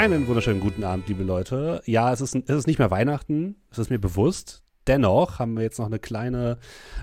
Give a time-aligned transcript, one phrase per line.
[0.00, 1.82] Einen wunderschönen guten Abend, liebe Leute.
[1.84, 4.62] Ja, es ist, es ist nicht mehr Weihnachten, es ist mir bewusst.
[4.86, 6.56] Dennoch haben wir jetzt noch eine kleine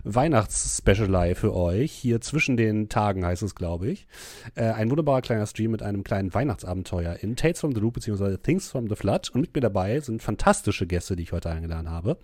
[0.04, 1.92] Weihnachts-Specialei für euch.
[1.92, 4.08] Hier zwischen den Tagen heißt es, glaube ich.
[4.56, 8.38] Äh, ein wunderbarer kleiner Stream mit einem kleinen Weihnachtsabenteuer in Tales from the Loop bzw.
[8.38, 9.30] Things from the Flood.
[9.30, 12.18] Und mit mir dabei sind fantastische Gäste, die ich heute eingeladen habe.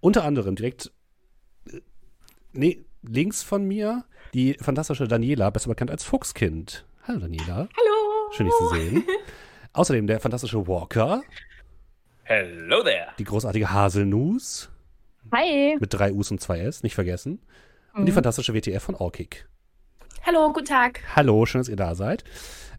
[0.00, 0.92] Unter anderem direkt,
[1.68, 1.80] äh,
[2.54, 6.86] nee, links von mir die fantastische Daniela, besser bekannt als Fuchskind.
[7.02, 7.68] Hallo Daniela.
[7.76, 8.32] Hallo.
[8.32, 9.04] Schön, dich zu sehen.
[9.76, 11.22] Außerdem der fantastische Walker.
[12.22, 13.08] Hello there.
[13.18, 14.70] Die großartige Haselnuss.
[15.32, 15.76] Hi.
[15.78, 17.42] Mit drei U's und zwei S, nicht vergessen.
[17.92, 18.06] Und mhm.
[18.06, 19.46] die fantastische WTF von Orkik.
[20.24, 21.02] Hallo, guten Tag.
[21.14, 22.24] Hallo, schön, dass ihr da seid.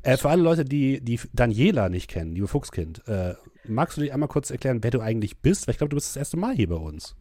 [0.02, 4.12] Äh, für alle Leute, die, die Daniela nicht kennen, liebe Fuchskind, äh, magst du dich
[4.12, 5.68] einmal kurz erklären, wer du eigentlich bist?
[5.68, 7.16] Weil ich glaube, du bist das erste Mal hier bei uns.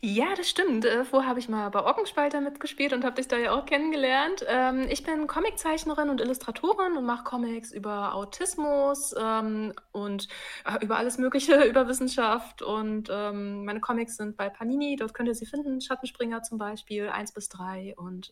[0.00, 0.84] Ja, das stimmt.
[0.84, 4.44] Äh, vorher habe ich mal bei Ockenspalter mitgespielt und habe dich da ja auch kennengelernt.
[4.46, 10.28] Ähm, ich bin Comiczeichnerin und Illustratorin und mache Comics über Autismus ähm, und
[10.64, 12.62] äh, über alles Mögliche, über Wissenschaft.
[12.62, 15.80] Und ähm, meine Comics sind bei Panini, dort könnt ihr sie finden.
[15.80, 17.94] Schattenspringer zum Beispiel, 1 bis 3.
[17.96, 18.30] Und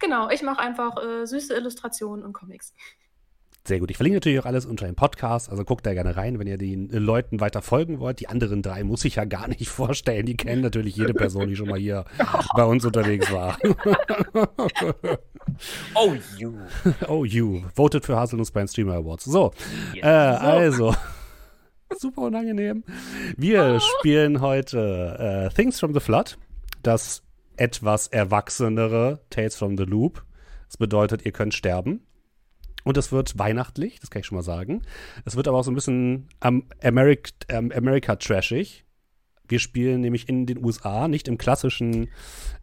[0.00, 2.74] genau, ich mache einfach äh, süße Illustrationen und Comics.
[3.64, 3.92] Sehr gut.
[3.92, 5.48] Ich verlinke natürlich auch alles unter dem Podcast.
[5.48, 8.18] Also guckt da gerne rein, wenn ihr den Leuten weiter folgen wollt.
[8.18, 10.26] Die anderen drei muss ich ja gar nicht vorstellen.
[10.26, 12.04] Die kennen natürlich jede Person, die schon mal hier
[12.56, 13.56] bei uns unterwegs war.
[15.94, 16.54] oh, you.
[17.06, 17.62] Oh, you.
[17.76, 19.26] Voted für Haselnuss bei den Streamer Awards.
[19.26, 19.52] So,
[19.94, 20.02] yes.
[20.02, 20.94] äh, also.
[21.96, 22.82] Super unangenehm.
[23.36, 26.36] Wir spielen heute äh, Things from the Flood.
[26.82, 27.22] Das
[27.56, 30.24] etwas erwachsenere Tales from the Loop.
[30.66, 32.00] Das bedeutet, ihr könnt sterben.
[32.84, 34.82] Und es wird weihnachtlich, das kann ich schon mal sagen.
[35.24, 38.84] Es wird aber auch so ein bisschen um, America, um, America trashig.
[39.48, 42.08] Wir spielen nämlich in den USA, nicht im klassischen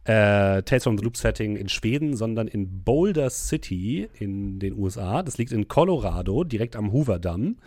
[0.06, 5.22] äh, Tales from the Loop Setting in Schweden, sondern in Boulder City in den USA.
[5.22, 7.58] Das liegt in Colorado, direkt am Hoover Damm.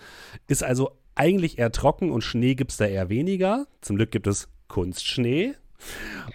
[0.49, 3.67] Ist also eigentlich eher trocken und Schnee gibt es da eher weniger.
[3.81, 5.55] Zum Glück gibt es Kunstschnee.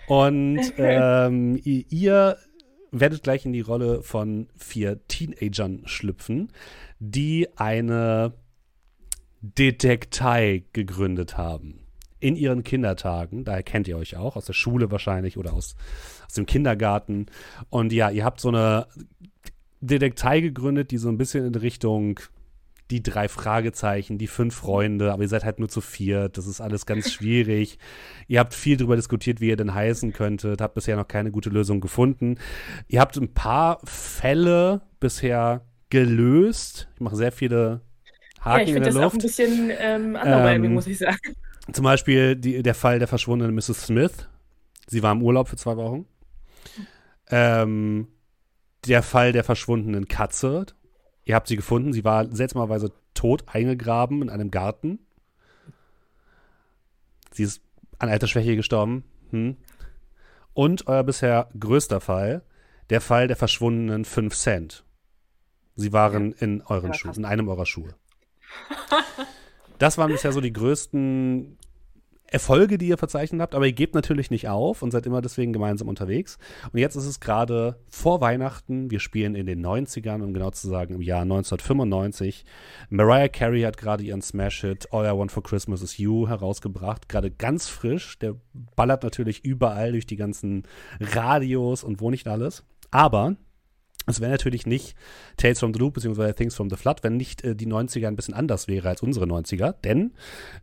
[0.07, 2.37] Und ähm, ihr
[2.91, 6.51] werdet gleich in die Rolle von vier Teenagern schlüpfen,
[6.99, 8.33] die eine
[9.41, 11.79] Detektei gegründet haben.
[12.19, 15.75] In ihren Kindertagen, daher kennt ihr euch auch, aus der Schule wahrscheinlich oder aus,
[16.25, 17.27] aus dem Kindergarten.
[17.69, 18.87] Und ja, ihr habt so eine
[19.81, 22.19] Detektei gegründet, die so ein bisschen in Richtung
[22.89, 26.37] die drei Fragezeichen, die fünf Freunde, aber ihr seid halt nur zu viert.
[26.37, 27.79] Das ist alles ganz schwierig.
[28.27, 31.49] ihr habt viel darüber diskutiert, wie ihr denn heißen könntet, habt bisher noch keine gute
[31.49, 32.37] Lösung gefunden.
[32.87, 36.87] Ihr habt ein paar Fälle bisher gelöst.
[36.95, 37.81] Ich mache sehr viele
[38.39, 39.07] Haken ja, ich in der das Luft.
[39.07, 41.35] Auch ein bisschen ähm, ähm, muss ich sagen.
[41.71, 43.87] Zum Beispiel die, der Fall der verschwundenen Mrs.
[43.87, 44.29] Smith.
[44.87, 46.05] Sie war im Urlaub für zwei Wochen.
[47.29, 48.07] Ähm,
[48.87, 50.65] der Fall der verschwundenen Katze.
[51.27, 51.91] Ihr habt sie gefunden.
[51.91, 54.99] Sie war seltsamerweise tot eingegraben in einem Garten.
[57.33, 57.61] Sie ist
[57.99, 59.03] an Altersschwäche gestorben.
[59.31, 59.57] Hm.
[60.53, 62.43] Und euer bisher größter Fall,
[62.89, 64.85] der Fall der verschwundenen 5 Cent.
[65.75, 67.93] Sie waren in euren Schuhen, in einem eurer Schuhe.
[69.79, 71.56] Das waren bisher so die größten
[72.29, 75.53] Erfolge, die ihr verzeichnet habt, aber ihr gebt natürlich nicht auf und seid immer deswegen
[75.53, 76.37] gemeinsam unterwegs.
[76.71, 78.91] Und jetzt ist es gerade vor Weihnachten.
[78.91, 82.45] Wir spielen in den 90ern, um genau zu sagen, im Jahr 1995.
[82.89, 87.07] Mariah Carey hat gerade ihren Smash-Hit All I Want for Christmas is You herausgebracht.
[87.07, 88.19] Gerade ganz frisch.
[88.19, 88.35] Der
[88.75, 90.63] ballert natürlich überall durch die ganzen
[90.99, 92.63] Radios und wo nicht alles.
[92.91, 93.35] Aber
[94.07, 94.95] es wäre natürlich nicht
[95.35, 96.33] Tales from the Loop bzw.
[96.33, 99.25] Things from the Flood, wenn nicht äh, die 90er ein bisschen anders wäre als unsere
[99.25, 99.73] 90er.
[99.83, 100.13] Denn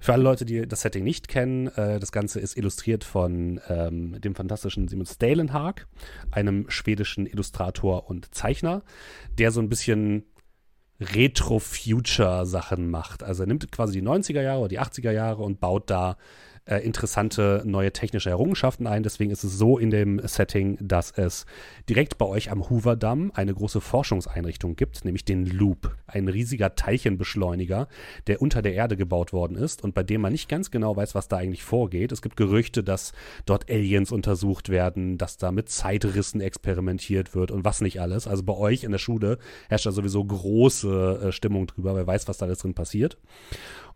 [0.00, 4.20] für alle Leute, die das Setting nicht kennen, äh, das Ganze ist illustriert von ähm,
[4.20, 5.86] dem fantastischen Simon Stalenhag,
[6.30, 8.82] einem schwedischen Illustrator und Zeichner,
[9.38, 10.24] der so ein bisschen
[11.00, 13.22] Retro-Future-Sachen macht.
[13.22, 16.16] Also er nimmt quasi die 90er Jahre oder die 80er Jahre und baut da
[16.66, 19.02] äh, interessante neue technische Errungenschaften ein.
[19.02, 21.46] Deswegen ist es so in dem Setting, dass es
[21.88, 26.74] direkt bei euch am Hoover Damm eine große Forschungseinrichtung gibt, nämlich den Loop, ein riesiger
[26.74, 27.88] Teilchenbeschleuniger,
[28.26, 31.14] der unter der Erde gebaut worden ist und bei dem man nicht ganz genau weiß,
[31.14, 32.12] was da eigentlich vorgeht.
[32.12, 33.12] Es gibt Gerüchte, dass
[33.46, 38.26] dort Aliens untersucht werden, dass da mit Zeitrissen experimentiert wird und was nicht alles.
[38.26, 39.38] Also bei euch in der Schule
[39.68, 43.18] herrscht da sowieso große äh, Stimmung drüber, wer weiß, was da alles drin passiert.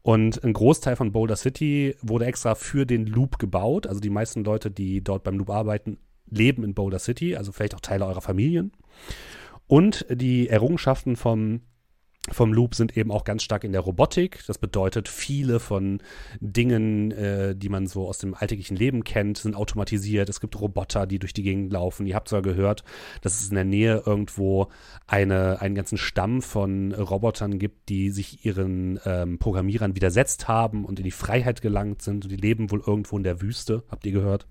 [0.03, 3.87] Und ein Großteil von Boulder City wurde extra für den Loop gebaut.
[3.87, 5.99] Also die meisten Leute, die dort beim Loop arbeiten,
[6.31, 8.73] leben in Boulder City, also vielleicht auch Teile eurer Familien.
[9.67, 11.61] Und die Errungenschaften vom
[12.33, 14.43] vom Loop sind eben auch ganz stark in der Robotik.
[14.47, 16.01] Das bedeutet, viele von
[16.41, 20.29] Dingen, äh, die man so aus dem alltäglichen Leben kennt, sind automatisiert.
[20.29, 22.07] Es gibt Roboter, die durch die Gegend laufen.
[22.07, 22.85] Ihr habt zwar gehört,
[23.23, 24.69] dass es in der Nähe irgendwo
[25.07, 30.99] eine, einen ganzen Stamm von Robotern gibt, die sich ihren ähm, Programmierern widersetzt haben und
[30.99, 32.25] in die Freiheit gelangt sind.
[32.25, 34.47] Und die leben wohl irgendwo in der Wüste, habt ihr gehört.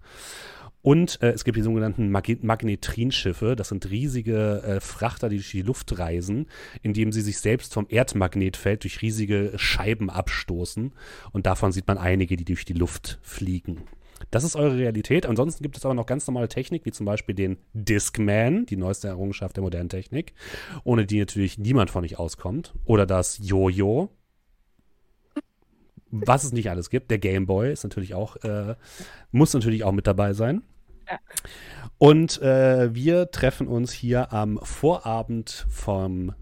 [0.87, 3.57] Und äh, es gibt die sogenannten Mag Magnetrinschiffe.
[3.57, 6.47] Das sind riesige äh, Frachter, die durch die Luft reisen,
[6.81, 10.93] indem sie sich selbst vom Erdmagnetfeld durch riesige Scheiben abstoßen.
[11.33, 13.81] Und davon sieht man einige, die durch die Luft fliegen.
[14.31, 15.25] Das ist eure Realität.
[15.25, 19.09] Ansonsten gibt es aber noch ganz normale Technik, wie zum Beispiel den Discman, die neueste
[19.09, 20.35] Errungenschaft der modernen Technik,
[20.85, 22.73] ohne die natürlich niemand von euch auskommt.
[22.85, 24.07] Oder das Jojo,
[26.11, 27.11] was es nicht alles gibt.
[27.11, 28.75] Der Gameboy ist natürlich auch, äh,
[29.31, 30.63] muss natürlich auch mit dabei sein.
[31.97, 36.33] Und äh, wir treffen uns hier am Vorabend vom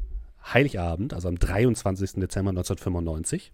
[0.53, 2.13] Heiligabend, also am 23.
[2.13, 3.51] Dezember 1995.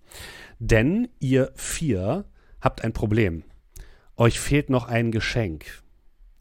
[0.59, 2.25] Denn ihr vier
[2.59, 3.43] habt ein Problem.
[4.17, 5.83] Euch fehlt noch ein Geschenk.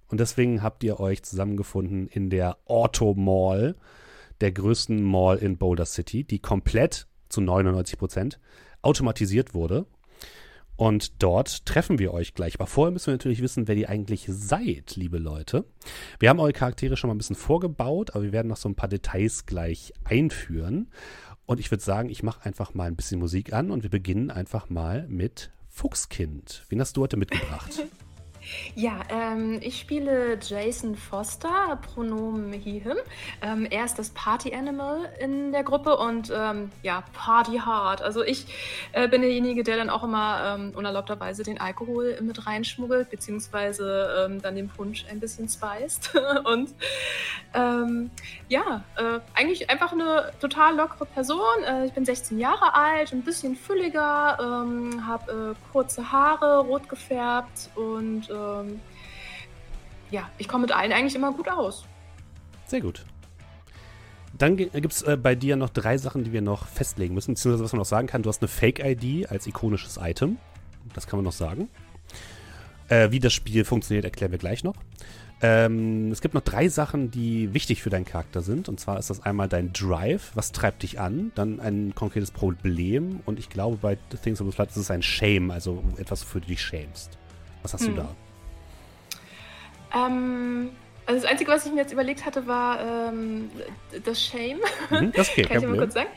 [0.08, 3.76] Und deswegen habt ihr euch zusammengefunden in der Auto Mall,
[4.40, 8.40] der größten Mall in Boulder City, die komplett zu 99 Prozent
[8.82, 9.86] automatisiert wurde
[10.80, 12.54] und dort treffen wir euch gleich.
[12.54, 15.66] Aber vorher müssen wir natürlich wissen, wer ihr eigentlich seid, liebe Leute.
[16.18, 18.76] Wir haben eure Charaktere schon mal ein bisschen vorgebaut, aber wir werden noch so ein
[18.76, 20.90] paar Details gleich einführen.
[21.44, 24.30] Und ich würde sagen, ich mache einfach mal ein bisschen Musik an und wir beginnen
[24.30, 26.64] einfach mal mit Fuchskind.
[26.70, 27.86] Wen hast du heute mitgebracht?
[28.74, 32.96] Ja, ähm, ich spiele Jason Foster, Pronomen he, him.
[33.42, 38.02] Ähm, er ist das Party Animal in der Gruppe und ähm, ja, Party hard.
[38.02, 38.46] Also ich
[38.92, 44.40] äh, bin derjenige, der dann auch immer ähm, unerlaubterweise den Alkohol mit reinschmuggelt, beziehungsweise ähm,
[44.40, 46.12] dann den Punsch ein bisschen speist.
[46.44, 46.70] und
[47.54, 48.10] ähm,
[48.48, 51.64] ja, äh, eigentlich einfach eine total lockere Person.
[51.66, 54.00] Äh, ich bin 16 Jahre alt, ein bisschen fülliger,
[55.06, 58.80] habe äh, kurze Haare, rot gefärbt und ähm,
[60.10, 61.84] ja, ich komme mit allen eigentlich immer gut aus.
[62.66, 63.04] Sehr gut.
[64.36, 67.64] Dann gibt es äh, bei dir noch drei Sachen, die wir noch festlegen müssen, beziehungsweise
[67.64, 68.22] was man noch sagen kann.
[68.22, 70.38] Du hast eine Fake-ID als ikonisches Item.
[70.94, 71.68] Das kann man noch sagen.
[72.88, 74.76] Äh, wie das Spiel funktioniert, erklären wir gleich noch.
[75.42, 78.68] Ähm, es gibt noch drei Sachen, die wichtig für deinen Charakter sind.
[78.68, 83.20] Und zwar ist das einmal dein Drive, was treibt dich an, dann ein konkretes Problem
[83.24, 86.40] und ich glaube, bei Things of the Flood ist es ein Shame, also etwas, für
[86.40, 87.18] dich schämst.
[87.62, 87.94] Was hast hm.
[87.94, 88.16] du da?
[89.94, 90.70] Ähm,
[91.06, 93.50] also das Einzige, was ich mir jetzt überlegt hatte, war ähm,
[94.04, 94.60] das Shame.
[94.90, 96.10] Mhm, das okay, Kann ich mal kurz sagen?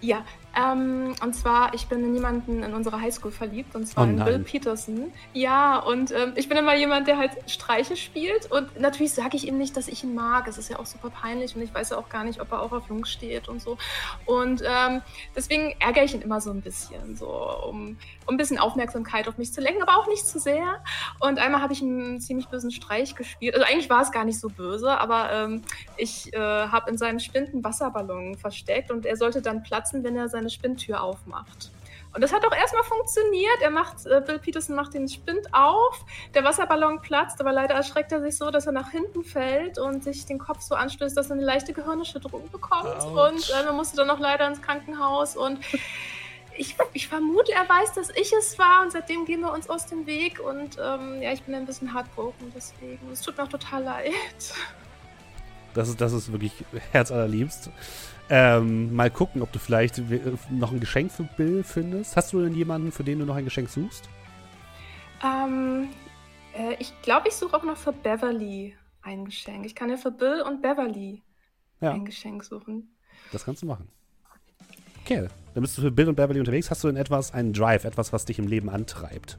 [0.00, 0.24] Ja,
[0.56, 4.24] ähm, und zwar, ich bin in jemanden in unserer Highschool verliebt, und zwar oh in
[4.24, 5.12] Bill Peterson.
[5.34, 8.50] Ja, und ähm, ich bin immer jemand, der halt Streiche spielt.
[8.50, 10.48] Und natürlich sage ich ihm nicht, dass ich ihn mag.
[10.48, 12.62] Es ist ja auch super peinlich und ich weiß ja auch gar nicht, ob er
[12.62, 13.76] auch auf Jungs steht und so.
[14.24, 15.02] Und ähm,
[15.34, 17.28] deswegen ärgere ich ihn immer so ein bisschen, so
[17.68, 20.82] um, um ein bisschen Aufmerksamkeit auf mich zu lenken, aber auch nicht zu sehr.
[21.20, 23.54] Und einmal habe ich einen ziemlich bösen Streich gespielt.
[23.54, 25.62] Also eigentlich war es gar nicht so böse, aber ähm,
[25.98, 30.16] ich äh, habe in seinem Spind einen Wasserballon versteckt und er sollte dann platzen, wenn
[30.16, 31.70] er seine seine Spinntür aufmacht.
[32.14, 33.60] Und das hat auch erstmal funktioniert.
[33.60, 36.02] Er macht, äh, Bill Peterson macht den Spind auf,
[36.34, 40.02] der Wasserballon platzt, aber leider erschreckt er sich so, dass er nach hinten fällt und
[40.02, 42.86] sich den Kopf so anstößt, dass er eine leichte Gehirnerschütterung bekommt.
[42.86, 43.28] Ouch.
[43.28, 45.58] Und äh, man musste dann noch leider ins Krankenhaus und
[46.56, 49.84] ich, ich, vermute, er weiß, dass ich es war und seitdem gehen wir uns aus
[49.84, 53.10] dem Weg und ähm, ja, ich bin ein bisschen heartbroken deswegen.
[53.12, 54.12] Es tut mir auch total leid.
[55.74, 57.68] Das ist, das ist wirklich herzallerliebst.
[58.28, 60.02] Ähm, mal gucken, ob du vielleicht
[60.50, 62.16] noch ein Geschenk für Bill findest.
[62.16, 64.08] Hast du denn jemanden, für den du noch ein Geschenk suchst?
[65.24, 65.88] Ähm,
[66.52, 69.64] äh, ich glaube, ich suche auch noch für Beverly ein Geschenk.
[69.64, 71.22] Ich kann ja für Bill und Beverly
[71.80, 71.92] ja.
[71.92, 72.96] ein Geschenk suchen.
[73.32, 73.88] Das kannst du machen.
[75.04, 76.68] Okay, dann bist du für Bill und Beverly unterwegs.
[76.68, 79.38] Hast du denn etwas, einen Drive, etwas, was dich im Leben antreibt?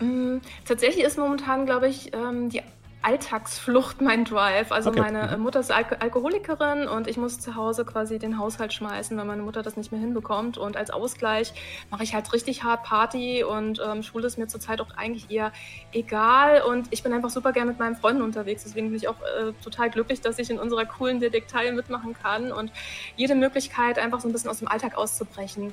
[0.00, 2.60] Mm, tatsächlich ist momentan, glaube ich, ähm, die
[3.06, 4.72] Alltagsflucht mein Drive.
[4.72, 4.98] Also okay.
[4.98, 5.44] meine mhm.
[5.44, 9.42] Mutter ist Al Alkoholikerin und ich muss zu Hause quasi den Haushalt schmeißen, weil meine
[9.42, 10.58] Mutter das nicht mehr hinbekommt.
[10.58, 11.54] Und als Ausgleich
[11.88, 15.52] mache ich halt richtig hart Party und ähm, Schule ist mir zurzeit auch eigentlich eher
[15.92, 16.62] egal.
[16.62, 18.64] Und ich bin einfach super gern mit meinen Freunden unterwegs.
[18.64, 22.50] Deswegen bin ich auch äh, total glücklich, dass ich in unserer coolen Detektei mitmachen kann.
[22.50, 22.72] Und
[23.14, 25.72] jede Möglichkeit, einfach so ein bisschen aus dem Alltag auszubrechen,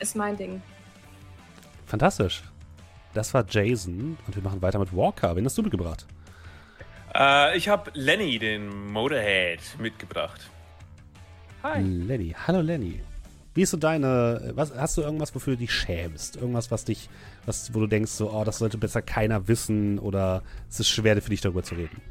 [0.00, 0.62] ist mein Ding.
[1.86, 2.42] Fantastisch.
[3.14, 5.36] Das war Jason und wir machen weiter mit Walker.
[5.36, 6.06] Wen hast du mitgebracht?
[7.16, 10.50] Äh, ich habe Lenny, den Motorhead, mitgebracht.
[11.62, 11.82] Hi.
[11.82, 12.34] Lenny.
[12.46, 13.00] Hallo Lenny.
[13.54, 16.36] Wie ist so deine, was, hast du irgendwas, wofür du dich schämst?
[16.36, 17.08] Irgendwas, was dich,
[17.46, 21.20] was, wo du denkst, so, oh, das sollte besser keiner wissen oder es ist schwer
[21.22, 22.02] für dich darüber zu reden?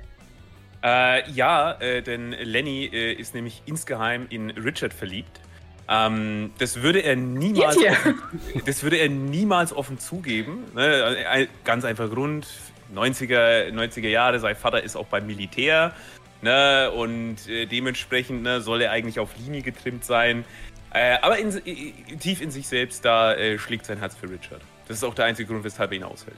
[0.84, 5.40] Äh, ja, äh, denn Lenny äh, ist nämlich insgeheim in Richard verliebt.
[5.88, 8.22] Ähm, das würde er niemals, offen,
[8.66, 10.64] das würde er niemals offen zugeben.
[10.74, 11.48] Ne?
[11.64, 12.48] Ganz einfach Grund.
[12.94, 15.94] 90er, 90er Jahre, sein Vater ist auch beim Militär.
[16.42, 16.92] Ne?
[16.92, 20.46] Und äh, dementsprechend ne, soll er eigentlich auf Linie getrimmt sein.
[20.94, 24.62] Äh, aber in, tief in sich selbst, da äh, schlägt sein Herz für Richard.
[24.88, 26.38] Das ist auch der einzige Grund, weshalb er ihn aushält.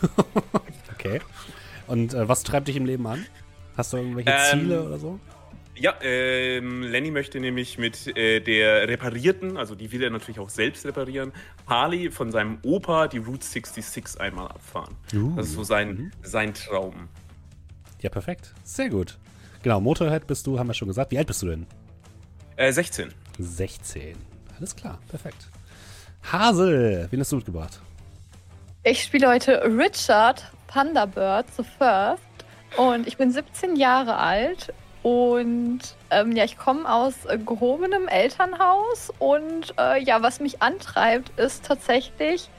[0.92, 1.20] okay.
[1.86, 3.24] Und äh, was treibt dich im Leben an?
[3.76, 5.20] Hast du irgendwelche ähm, Ziele oder so?
[5.78, 10.48] Ja, ähm, Lenny möchte nämlich mit äh, der reparierten, also die will er natürlich auch
[10.48, 11.32] selbst reparieren,
[11.66, 14.96] Harley von seinem Opa die Route 66 einmal abfahren.
[15.14, 16.10] Uh, das ist so sein, mhm.
[16.22, 17.08] sein Traum.
[18.00, 18.54] Ja, perfekt.
[18.64, 19.18] Sehr gut.
[19.62, 21.10] Genau, Motorhead bist du, haben wir schon gesagt.
[21.10, 21.66] Wie alt bist du denn?
[22.56, 23.12] Äh, 16.
[23.38, 24.16] 16.
[24.56, 25.48] Alles klar, perfekt.
[26.32, 27.80] Hasel, wen hast du mitgebracht?
[28.82, 32.22] Ich spiele heute Richard Thunderbird The First
[32.78, 34.72] und ich bin 17 Jahre alt
[35.06, 35.78] und
[36.10, 41.64] ähm, ja, ich komme aus äh, gehobenem Elternhaus und äh, ja, was mich antreibt, ist
[41.64, 42.50] tatsächlich,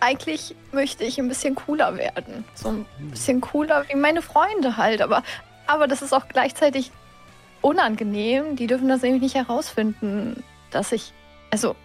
[0.00, 2.46] eigentlich möchte ich ein bisschen cooler werden.
[2.54, 5.02] So ein bisschen cooler wie meine Freunde halt.
[5.02, 5.22] Aber,
[5.66, 6.90] aber das ist auch gleichzeitig
[7.60, 8.56] unangenehm.
[8.56, 11.12] Die dürfen das nämlich nicht herausfinden, dass ich,
[11.50, 11.76] also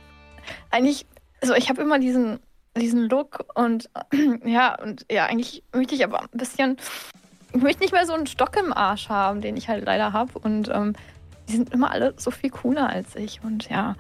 [0.72, 1.06] eigentlich,
[1.42, 2.40] also ich habe immer diesen,
[2.78, 3.90] diesen Look und
[4.46, 6.78] ja, und ja, eigentlich möchte ich aber ein bisschen
[7.54, 10.38] ich möchte nicht mehr so einen Stock im Arsch haben, den ich halt leider habe.
[10.40, 10.94] Und ähm,
[11.48, 13.42] die sind immer alle so viel cooler als ich.
[13.44, 13.96] Und ja,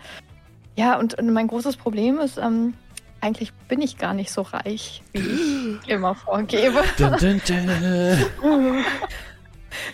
[0.76, 2.74] ja, und, und mein großes Problem ist, ähm,
[3.22, 6.84] eigentlich bin ich gar nicht so reich, wie ich immer vorgebe.
[6.98, 8.86] Dun, dun, dun.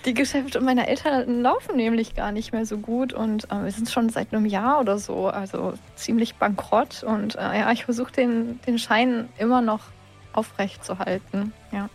[0.05, 3.89] Die Geschäfte meiner Eltern laufen nämlich gar nicht mehr so gut und äh, wir sind
[3.89, 8.59] schon seit einem Jahr oder so, also ziemlich bankrott und äh, ja, ich versuche den,
[8.67, 9.83] den Schein immer noch
[10.33, 11.53] aufrecht zu halten.
[11.71, 11.89] Ja.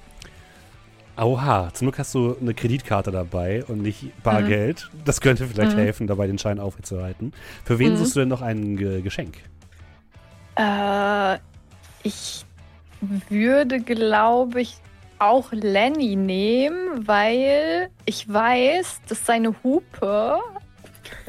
[1.16, 4.90] Oha, zum Glück hast du eine Kreditkarte dabei und nicht Bargeld.
[4.92, 5.04] Mhm.
[5.04, 5.80] Das könnte vielleicht mhm.
[5.80, 7.32] helfen, dabei den Schein aufrechtzuerhalten.
[7.64, 7.96] Für wen mhm.
[7.98, 9.36] suchst du denn noch ein Ge Geschenk?
[10.56, 11.38] Äh,
[12.02, 12.44] ich
[13.00, 14.76] würde, glaube ich,
[15.18, 20.38] auch Lenny nehmen, weil ich weiß, dass seine Hupe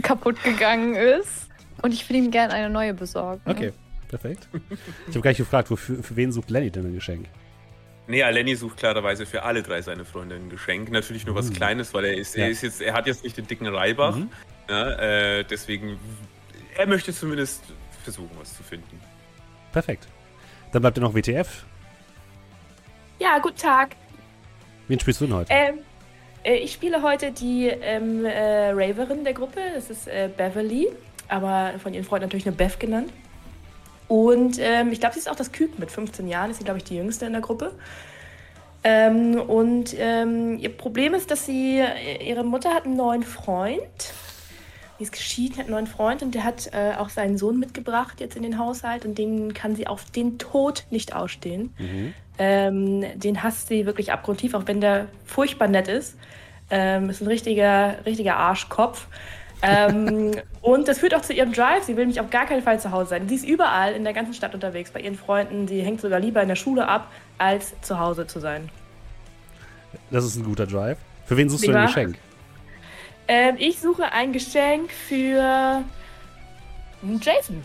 [0.01, 1.49] kaputt gegangen ist
[1.81, 3.41] und ich will ihm gerne eine neue besorgen.
[3.45, 3.71] Okay,
[4.07, 4.49] perfekt.
[5.07, 7.27] Ich habe gar nicht gefragt, wofür, für wen sucht Lenny denn ein Geschenk?
[8.07, 10.91] Nee, Lenny sucht klarerweise für alle drei seine Freunde ein Geschenk.
[10.91, 11.53] Natürlich nur was mhm.
[11.53, 12.43] Kleines, weil er ist, ja.
[12.43, 14.15] er ist jetzt, er hat jetzt nicht den dicken Reibach.
[14.15, 14.29] Mhm.
[14.69, 15.99] Ja, äh, deswegen,
[16.77, 17.63] er möchte zumindest
[18.03, 18.99] versuchen, was zu finden.
[19.71, 20.07] Perfekt.
[20.71, 21.65] Dann bleibt ja noch WTF.
[23.19, 23.95] Ja, guten Tag.
[24.87, 25.51] Wen spielst du denn heute?
[25.51, 25.79] Ähm,
[26.43, 29.59] äh, ich spiele heute die ähm, äh, Raverin der Gruppe.
[29.73, 30.89] Das ist äh, Beverly,
[31.27, 33.11] aber von ihren Freunden natürlich nur Bev genannt.
[34.07, 36.77] Und ähm, ich glaube, sie ist auch das Küken mit 15 Jahren, ist sie, glaube
[36.77, 37.71] ich, die jüngste in der Gruppe.
[38.83, 41.83] Ähm, und ähm, ihr Problem ist, dass sie,
[42.23, 44.13] ihre Mutter hat einen neuen Freund.
[44.99, 48.21] Die ist geschieden, hat einen neuen Freund und der hat äh, auch seinen Sohn mitgebracht
[48.21, 51.73] jetzt in den Haushalt und den kann sie auf den Tod nicht ausstehen.
[51.79, 52.13] Mhm.
[52.37, 56.15] Ähm, den hasst sie wirklich abgrundtief, auch wenn der furchtbar nett ist.
[56.69, 59.07] Ähm, ist ein richtiger, richtiger Arschkopf
[59.61, 60.31] ähm,
[60.61, 61.83] und das führt auch zu ihrem Drive.
[61.83, 63.27] Sie will nämlich auf gar keinen Fall zu Hause sein.
[63.27, 65.67] Sie ist überall in der ganzen Stadt unterwegs, bei ihren Freunden.
[65.67, 68.69] Sie hängt sogar lieber in der Schule ab, als zu Hause zu sein.
[70.11, 70.97] Das ist ein guter Drive.
[71.25, 72.17] Für wen suchst Wie du ein Geschenk?
[73.27, 75.83] Ähm, ich suche ein Geschenk für
[77.21, 77.63] Jason.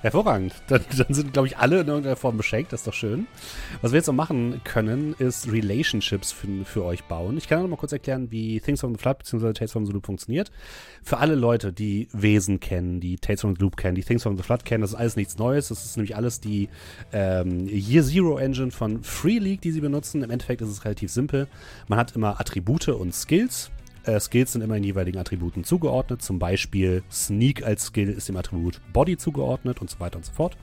[0.00, 0.54] Hervorragend.
[0.68, 2.72] Dann, dann sind, glaube ich, alle in irgendeiner Form beschenkt.
[2.72, 3.26] Das ist doch schön.
[3.82, 7.36] Was wir jetzt noch machen können, ist Relationships für, für euch bauen.
[7.36, 9.52] Ich kann noch mal kurz erklären, wie Things from the Flood bzw.
[9.52, 10.52] Tales from the Loop funktioniert.
[11.02, 14.36] Für alle Leute, die Wesen kennen, die Tales from the Loop kennen, die Things from
[14.36, 15.68] the Flood kennen, das ist alles nichts Neues.
[15.68, 16.68] Das ist nämlich alles die
[17.12, 20.22] ähm, Year Zero Engine von Free League, die sie benutzen.
[20.22, 21.48] Im Endeffekt ist es relativ simpel.
[21.88, 23.70] Man hat immer Attribute und Skills
[24.08, 26.22] äh, Skills sind immer in jeweiligen Attributen zugeordnet.
[26.22, 30.32] Zum Beispiel Sneak als Skill ist dem Attribut Body zugeordnet und so weiter und so
[30.32, 30.56] fort.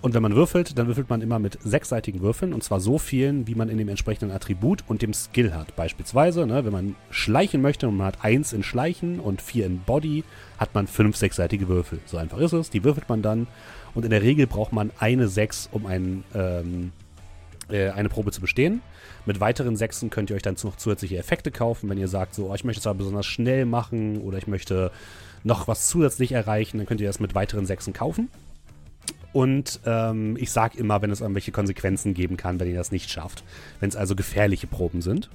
[0.00, 3.48] Und wenn man würfelt, dann würfelt man immer mit sechsseitigen Würfeln und zwar so vielen,
[3.48, 5.74] wie man in dem entsprechenden Attribut und dem Skill hat.
[5.74, 9.80] Beispielsweise, ne, wenn man schleichen möchte und man hat eins in Schleichen und vier in
[9.80, 10.22] Body,
[10.58, 11.98] hat man fünf sechsseitige Würfel.
[12.06, 12.70] So einfach ist es.
[12.70, 13.48] Die würfelt man dann
[13.94, 16.92] und in der Regel braucht man eine sechs, um ein, ähm,
[17.68, 18.80] äh, eine Probe zu bestehen.
[19.30, 22.50] Mit weiteren Sechsen könnt ihr euch dann noch zusätzliche Effekte kaufen, wenn ihr sagt, so,
[22.50, 24.90] oh, ich möchte es aber besonders schnell machen oder ich möchte
[25.44, 28.28] noch was zusätzlich erreichen, dann könnt ihr das mit weiteren Sechsen kaufen.
[29.32, 33.08] Und ähm, ich sage immer, wenn es irgendwelche Konsequenzen geben kann, wenn ihr das nicht
[33.08, 33.44] schafft.
[33.78, 35.30] Wenn es also gefährliche Proben sind.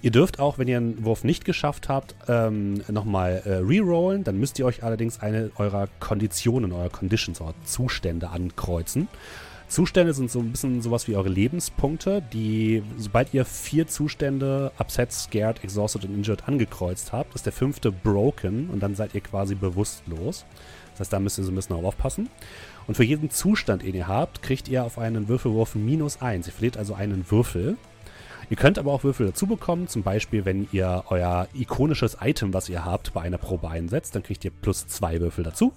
[0.00, 4.24] Ihr dürft auch, wenn ihr einen Wurf nicht geschafft habt, ähm, nochmal äh, rerollen.
[4.24, 9.06] Dann müsst ihr euch allerdings eine eurer Konditionen, eurer Conditions, eurer Zustände ankreuzen.
[9.72, 15.10] Zustände sind so ein bisschen sowas wie eure Lebenspunkte, die, sobald ihr vier Zustände, upset,
[15.10, 19.54] scared, exhausted und injured angekreuzt habt, ist der fünfte broken und dann seid ihr quasi
[19.54, 20.44] bewusstlos.
[20.90, 22.28] Das heißt, da müsst ihr so ein bisschen darauf aufpassen.
[22.86, 26.48] Und für jeden Zustand, den ihr habt, kriegt ihr auf einen Würfelwurf minus eins.
[26.48, 27.78] Ihr verliert also einen Würfel.
[28.50, 32.68] Ihr könnt aber auch Würfel dazu bekommen, zum Beispiel, wenn ihr euer ikonisches Item, was
[32.68, 35.72] ihr habt, bei einer Probe einsetzt, dann kriegt ihr plus zwei Würfel dazu.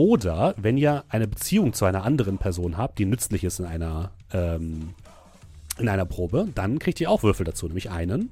[0.00, 4.12] Oder wenn ihr eine Beziehung zu einer anderen Person habt, die nützlich ist in einer,
[4.32, 4.94] ähm,
[5.78, 8.30] in einer Probe, dann kriegt ihr auch Würfel dazu, nämlich einen.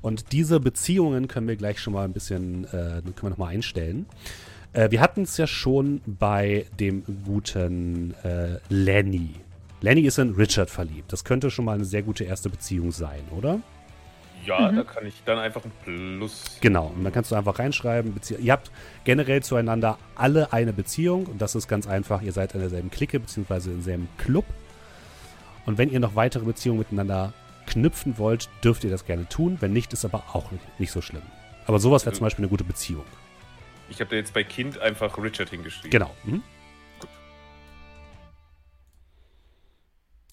[0.00, 4.06] Und diese Beziehungen können wir gleich schon mal ein bisschen, äh, können wir nochmal einstellen.
[4.74, 9.30] Äh, wir hatten es ja schon bei dem guten äh, Lenny.
[9.80, 11.12] Lenny ist in Richard verliebt.
[11.12, 13.58] Das könnte schon mal eine sehr gute erste Beziehung sein, oder?
[14.44, 14.76] Ja, mhm.
[14.76, 16.58] da kann ich dann einfach ein Plus.
[16.60, 18.14] Genau, und dann kannst du einfach reinschreiben.
[18.40, 18.70] Ihr habt
[19.04, 22.22] generell zueinander alle eine Beziehung und das ist ganz einfach.
[22.22, 23.70] Ihr seid in derselben Clique bzw.
[23.70, 24.44] in derselben Club.
[25.66, 27.32] Und wenn ihr noch weitere Beziehungen miteinander
[27.66, 29.58] knüpfen wollt, dürft ihr das gerne tun.
[29.60, 31.22] Wenn nicht, ist aber auch nicht so schlimm.
[31.66, 33.04] Aber sowas wäre also, zum Beispiel eine gute Beziehung.
[33.88, 35.90] Ich habe da jetzt bei Kind einfach Richard hingeschrieben.
[35.90, 36.10] Genau.
[36.24, 36.42] Mhm.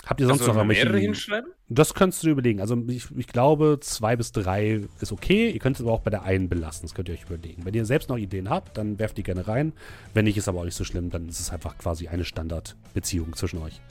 [0.06, 1.52] Habt ihr sonst also noch mehrere hinschreiben?
[1.68, 2.62] Das kannst du überlegen.
[2.62, 5.52] Also ich, ich, glaube, zwei bis drei ist okay.
[5.52, 6.84] Ihr könnt es aber auch bei der einen belassen.
[6.84, 7.66] Das könnt ihr euch überlegen.
[7.66, 9.74] Wenn ihr selbst noch Ideen habt, dann werft die gerne rein.
[10.14, 11.10] Wenn nicht, ist aber auch nicht so schlimm.
[11.10, 13.82] Dann ist es einfach quasi eine Standardbeziehung zwischen euch.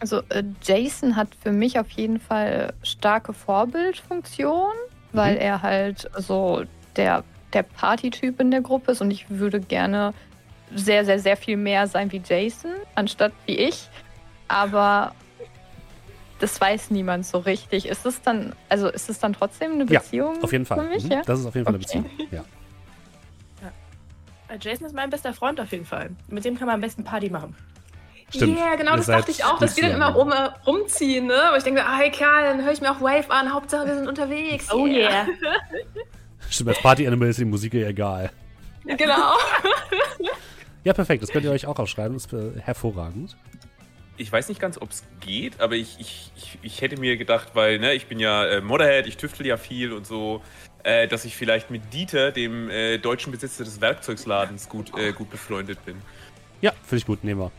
[0.00, 4.72] Also äh, Jason hat für mich auf jeden Fall starke Vorbildfunktion,
[5.12, 5.40] weil mhm.
[5.40, 6.64] er halt so
[6.96, 10.12] der, der Partytyp in der Gruppe ist und ich würde gerne
[10.74, 13.88] sehr, sehr, sehr viel mehr sein wie Jason, anstatt wie ich
[14.50, 15.14] aber
[16.40, 17.86] das weiß niemand so richtig.
[17.86, 20.36] Ist es dann, also ist es dann trotzdem eine Beziehung?
[20.36, 20.88] Ja, auf jeden Fall.
[20.88, 21.12] Mich, mhm.
[21.12, 21.22] ja?
[21.22, 21.86] Das ist auf jeden Fall okay.
[21.92, 22.44] eine Beziehung, ja.
[23.62, 24.56] ja.
[24.60, 26.10] Jason ist mein bester Freund auf jeden Fall.
[26.28, 27.54] Mit dem kann man am besten Party machen.
[28.30, 28.58] Stimmt.
[28.58, 31.42] Ja, yeah, genau, das dachte ich auch, dass wir dann immer rum, äh, rumziehen, ne?
[31.48, 33.94] Aber ich denke, ah, hey Kerl, dann höre ich mir auch Wave an, Hauptsache wir
[33.96, 34.72] sind unterwegs.
[34.72, 35.26] Oh yeah.
[36.48, 38.30] Stimmt, als Party-Animal ist die Musik ja egal.
[38.84, 39.34] Genau.
[40.84, 43.36] ja, perfekt, das könnt ihr euch auch aufschreiben, das ist äh, hervorragend
[44.20, 47.50] ich weiß nicht ganz, ob es geht, aber ich, ich, ich, ich, hätte mir gedacht,
[47.54, 50.42] weil ne, ich bin ja äh, Modderhead, ich tüftel ja viel und so,
[50.82, 55.30] äh, dass ich vielleicht mit Dieter, dem äh, deutschen Besitzer des Werkzeugsladens, gut, äh, gut
[55.30, 55.96] befreundet bin.
[56.60, 57.52] Ja, finde ich gut, nehmen wir.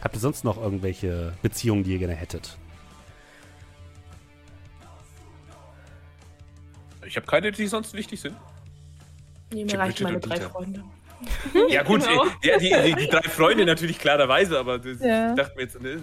[0.00, 2.56] Habt ihr sonst noch irgendwelche Beziehungen, die ihr gerne hättet?
[7.12, 8.34] Ich habe keine, die sonst wichtig sind.
[9.52, 10.82] Nee, mir reichen meine drei Freunde.
[11.68, 12.24] Ja gut, genau.
[12.42, 15.32] ja, die, die, die, drei Freunde natürlich klarerweise, aber das, ja.
[15.32, 16.00] ich dachte mir jetzt, ne,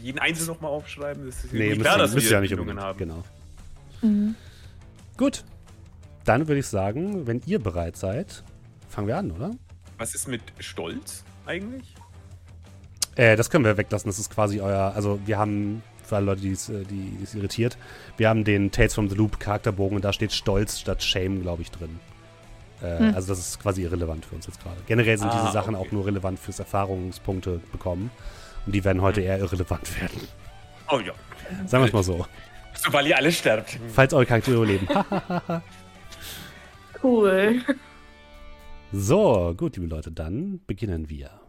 [0.00, 2.96] jeden Einzelnen nochmal aufschreiben, das ist nee, klar, dass wir ja nicht Empfehlungen haben.
[2.96, 3.24] Genau.
[4.00, 4.36] Mhm.
[5.16, 5.42] Gut,
[6.24, 8.44] dann würde ich sagen, wenn ihr bereit seid,
[8.88, 9.50] fangen wir an, oder?
[9.98, 11.96] Was ist mit Stolz eigentlich?
[13.16, 16.42] Äh, das können wir weglassen, das ist quasi euer, also wir haben für alle Leute,
[16.42, 17.76] die es äh, die, die's irritiert.
[18.16, 21.62] Wir haben den Tales from the Loop Charakterbogen und da steht Stolz statt Shame, glaube
[21.62, 21.98] ich, drin.
[22.82, 23.14] Äh, hm.
[23.14, 24.76] Also das ist quasi irrelevant für uns jetzt gerade.
[24.86, 25.86] Generell sind ah, diese Sachen okay.
[25.86, 28.10] auch nur relevant fürs Erfahrungspunkte bekommen.
[28.66, 29.26] Und die werden heute hm.
[29.26, 30.20] eher irrelevant werden.
[30.90, 31.12] Oh ja.
[31.66, 32.26] Sagen wir es mal so.
[32.74, 33.78] So, weil ihr alle sterbt.
[33.92, 34.88] Falls eure Charaktere überleben.
[37.02, 37.62] cool.
[38.92, 41.43] So, gut, liebe Leute, dann beginnen wir.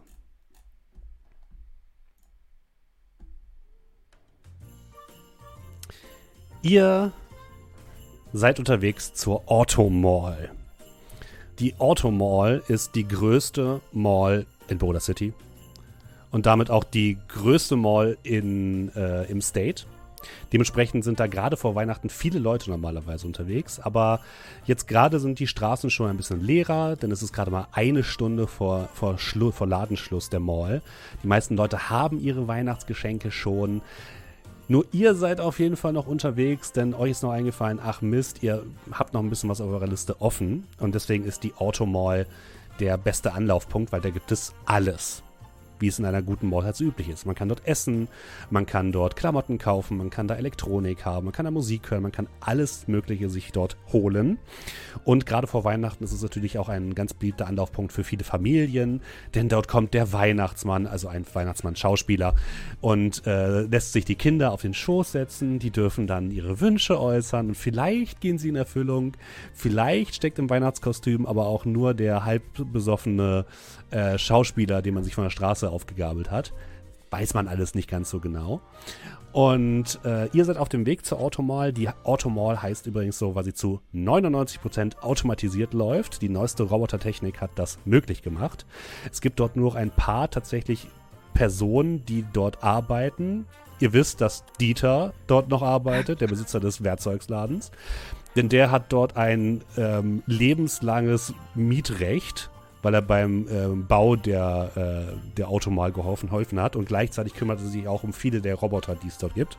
[6.62, 7.12] Ihr
[8.32, 10.50] seid unterwegs zur Auto Mall.
[11.58, 15.32] Die Auto Mall ist die größte Mall in Boulder City
[16.30, 19.84] und damit auch die größte Mall in, äh, im State.
[20.52, 24.20] Dementsprechend sind da gerade vor Weihnachten viele Leute normalerweise unterwegs, aber
[24.64, 28.02] jetzt gerade sind die Straßen schon ein bisschen leerer, denn es ist gerade mal eine
[28.02, 30.82] Stunde vor, vor, vor Ladenschluss der Mall.
[31.22, 33.82] Die meisten Leute haben ihre Weihnachtsgeschenke schon.
[34.68, 38.42] Nur ihr seid auf jeden Fall noch unterwegs, denn euch ist noch eingefallen, ach Mist,
[38.42, 40.66] ihr habt noch ein bisschen was auf eurer Liste offen.
[40.80, 42.26] Und deswegen ist die Automall
[42.80, 45.22] der beste Anlaufpunkt, weil da gibt es alles
[45.78, 47.26] wie es in einer guten Mall halt so üblich ist.
[47.26, 48.08] Man kann dort essen,
[48.50, 52.02] man kann dort Klamotten kaufen, man kann da Elektronik haben, man kann da Musik hören,
[52.02, 54.38] man kann alles Mögliche sich dort holen.
[55.04, 59.02] Und gerade vor Weihnachten ist es natürlich auch ein ganz beliebter Anlaufpunkt für viele Familien,
[59.34, 62.34] denn dort kommt der Weihnachtsmann, also ein Weihnachtsmann-Schauspieler,
[62.80, 67.00] und äh, lässt sich die Kinder auf den Schoß setzen, die dürfen dann ihre Wünsche
[67.00, 69.12] äußern und vielleicht gehen sie in Erfüllung,
[69.52, 73.46] vielleicht steckt im Weihnachtskostüm aber auch nur der halb besoffene
[73.90, 76.52] äh, Schauspieler, den man sich von der Straße aufgegabelt hat.
[77.10, 78.60] weiß man alles nicht ganz so genau.
[79.32, 81.72] Und äh, ihr seid auf dem Weg zur Automall.
[81.72, 86.22] Die Automall heißt übrigens so, weil sie zu 99% automatisiert läuft.
[86.22, 88.64] Die neueste Robotertechnik hat das möglich gemacht.
[89.12, 90.88] Es gibt dort nur noch ein paar tatsächlich
[91.34, 93.46] Personen, die dort arbeiten.
[93.78, 97.72] Ihr wisst, dass Dieter dort noch arbeitet, der Besitzer des Werkzeugsladens.
[98.36, 102.50] Denn der hat dort ein ähm, lebenslanges Mietrecht
[102.86, 107.58] weil er beim ähm, Bau der, äh, der Automal geholfen, geholfen hat und gleichzeitig kümmert
[107.58, 109.58] er sich auch um viele der Roboter, die es dort gibt.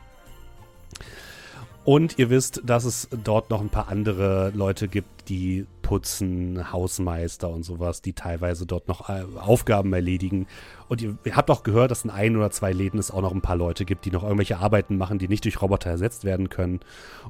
[1.84, 7.50] Und ihr wisst, dass es dort noch ein paar andere Leute gibt, die putzen, Hausmeister
[7.50, 10.46] und sowas, die teilweise dort noch äh, Aufgaben erledigen.
[10.88, 13.34] Und ihr, ihr, habt auch gehört, dass in ein oder zwei Läden es auch noch
[13.34, 16.48] ein paar Leute gibt, die noch irgendwelche Arbeiten machen, die nicht durch Roboter ersetzt werden
[16.48, 16.80] können.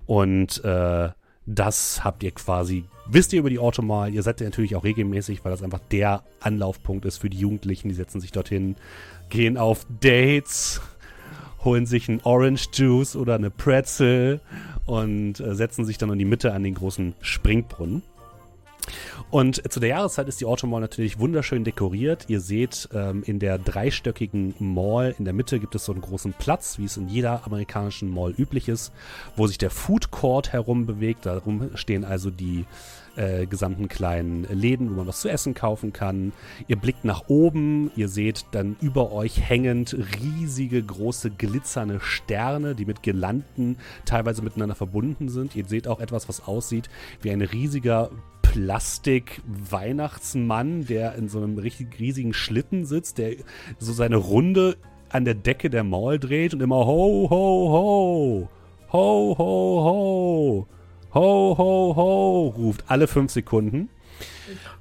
[0.06, 1.08] Und äh,
[1.50, 5.42] das habt ihr quasi, wisst ihr über die Automal, ihr seid ja natürlich auch regelmäßig,
[5.44, 7.88] weil das einfach der Anlaufpunkt ist für die Jugendlichen.
[7.88, 8.76] Die setzen sich dorthin,
[9.30, 10.82] gehen auf Dates,
[11.64, 14.40] holen sich einen Orange Juice oder eine Pretzel
[14.84, 18.02] und äh, setzen sich dann in die Mitte an den großen Springbrunnen.
[19.30, 22.24] Und zu der Jahreszeit ist die Automall natürlich wunderschön dekoriert.
[22.28, 26.32] Ihr seht ähm, in der dreistöckigen Mall in der Mitte gibt es so einen großen
[26.32, 28.92] Platz, wie es in jeder amerikanischen Mall üblich ist,
[29.36, 31.26] wo sich der Food Court herum bewegt.
[31.26, 32.64] Darum stehen also die
[33.16, 36.32] äh, gesamten kleinen Läden, wo man was zu essen kaufen kann.
[36.68, 42.84] Ihr blickt nach oben, ihr seht dann über euch hängend riesige, große, glitzernde Sterne, die
[42.84, 45.56] mit Girlanden teilweise miteinander verbunden sind.
[45.56, 46.88] Ihr seht auch etwas, was aussieht
[47.20, 48.10] wie ein riesiger
[48.52, 53.34] Plastik-Weihnachtsmann, der in so einem richtig riesigen Schlitten sitzt, der
[53.78, 54.78] so seine Runde
[55.10, 58.48] an der Decke der Mall dreht und immer ho, ho, ho,
[58.90, 60.66] ho, ho, ho,
[61.14, 63.90] ho, ho, ho, ruft alle fünf Sekunden.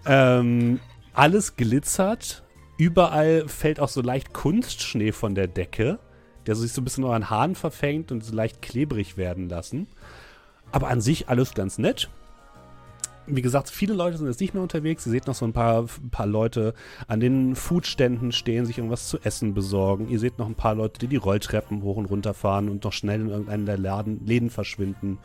[0.05, 0.79] Ähm,
[1.13, 2.43] alles glitzert.
[2.77, 5.99] Überall fällt auch so leicht Kunstschnee von der Decke,
[6.45, 9.87] der sich so ein bisschen an Haaren verfängt und so leicht klebrig werden lassen.
[10.71, 12.09] Aber an sich alles ganz nett
[13.27, 15.05] wie gesagt, viele Leute sind jetzt nicht mehr unterwegs.
[15.05, 16.73] Ihr seht noch so ein paar, ein paar Leute
[17.07, 20.09] an den Foodständen stehen, sich irgendwas zu essen besorgen.
[20.09, 22.93] Ihr seht noch ein paar Leute, die die Rolltreppen hoch und runter fahren und noch
[22.93, 25.19] schnell in irgendeinen der Laden, Läden verschwinden.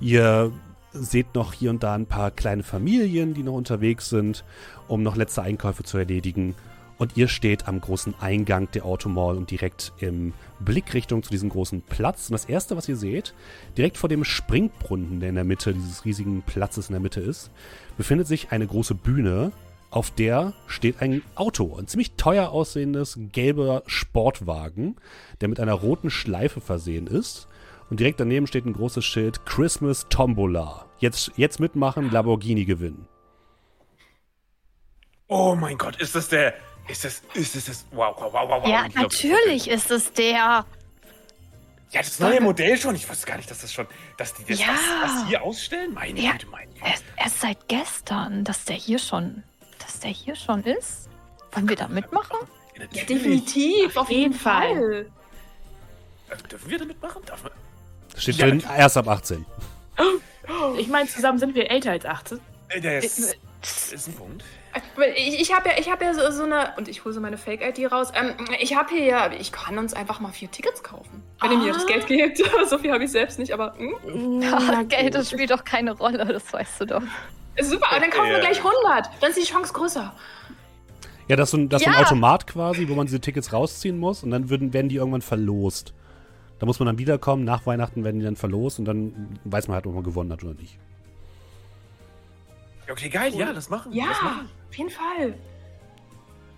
[0.00, 0.50] Ihr
[0.92, 4.44] seht noch hier und da ein paar kleine Familien, die noch unterwegs sind,
[4.88, 6.54] um noch letzte Einkäufe zu erledigen.
[6.98, 11.82] Und ihr steht am großen Eingang der Automall und direkt im Blickrichtung zu diesem großen
[11.82, 12.30] Platz.
[12.30, 13.34] Und das erste, was ihr seht,
[13.76, 17.50] direkt vor dem Springbrunnen, der in der Mitte dieses riesigen Platzes in der Mitte ist,
[17.98, 19.52] befindet sich eine große Bühne,
[19.90, 24.96] auf der steht ein Auto, ein ziemlich teuer aussehendes gelber Sportwagen,
[25.40, 27.48] der mit einer roten Schleife versehen ist.
[27.88, 30.86] Und direkt daneben steht ein großes Schild Christmas Tombola.
[30.98, 33.06] Jetzt, jetzt mitmachen, Lamborghini gewinnen.
[35.28, 36.54] Oh mein Gott, ist das der,
[36.88, 38.66] ist das, ist das, das wow, wow, wow, wow.
[38.68, 40.64] Ja, natürlich ist es der.
[41.92, 42.94] Ja, das neue Modell schon.
[42.96, 43.86] Ich wusste gar nicht, dass das schon,
[44.18, 44.66] dass die das Ja.
[44.68, 44.80] was,
[45.22, 45.94] was hier ausstellen.
[45.94, 46.32] Meine Ja.
[46.32, 46.84] Güte, meine Güte.
[46.84, 49.42] Erst, erst seit gestern, dass der hier schon,
[49.78, 51.08] dass der hier schon ist.
[51.52, 52.36] Wollen wir da mitmachen?
[52.76, 55.06] Ja, Ja, definitiv, auf jeden Fall.
[56.28, 57.22] Also, dürfen wir da mitmachen?
[57.24, 57.52] Darf man?
[58.16, 59.44] Steht Ja, drin, erst ab 18.
[60.78, 62.38] Ich meine, zusammen sind wir älter als 18.
[62.68, 63.18] Äh, Der ist,
[63.92, 64.44] ist ein Punkt.
[65.16, 67.38] Ich, ich habe ja, ich hab ja so, so eine, und ich hole so meine
[67.38, 68.12] Fake-ID raus.
[68.14, 71.22] Ähm, ich habe hier ja, ich kann uns einfach mal vier Tickets kaufen.
[71.40, 71.86] Wenn ihr mir das Ah.
[71.86, 72.38] Geld gebt.
[72.68, 74.42] so viel habe ich selbst nicht, aber hm?
[74.42, 77.02] Ja, Geld, das spielt doch keine Rolle, das weißt du doch.
[77.60, 78.40] Super, aber dann kaufen wir Ja.
[78.40, 79.10] gleich 100.
[79.20, 80.12] Dann ist die Chance größer.
[81.28, 82.00] Ja, das ist so ein, das so ein Ja.
[82.02, 85.92] Automat quasi, wo man diese Tickets rausziehen muss und dann würden, werden die irgendwann verlost.
[86.58, 89.74] Da muss man dann wiederkommen, nach Weihnachten werden die dann verlost und dann weiß man
[89.76, 90.78] halt, ob man gewonnen hat oder nicht.
[92.86, 93.92] Ja, Okay, geil, ja, das machen.
[93.92, 94.48] Ja, Das machen.
[94.68, 95.34] Auf jeden Fall.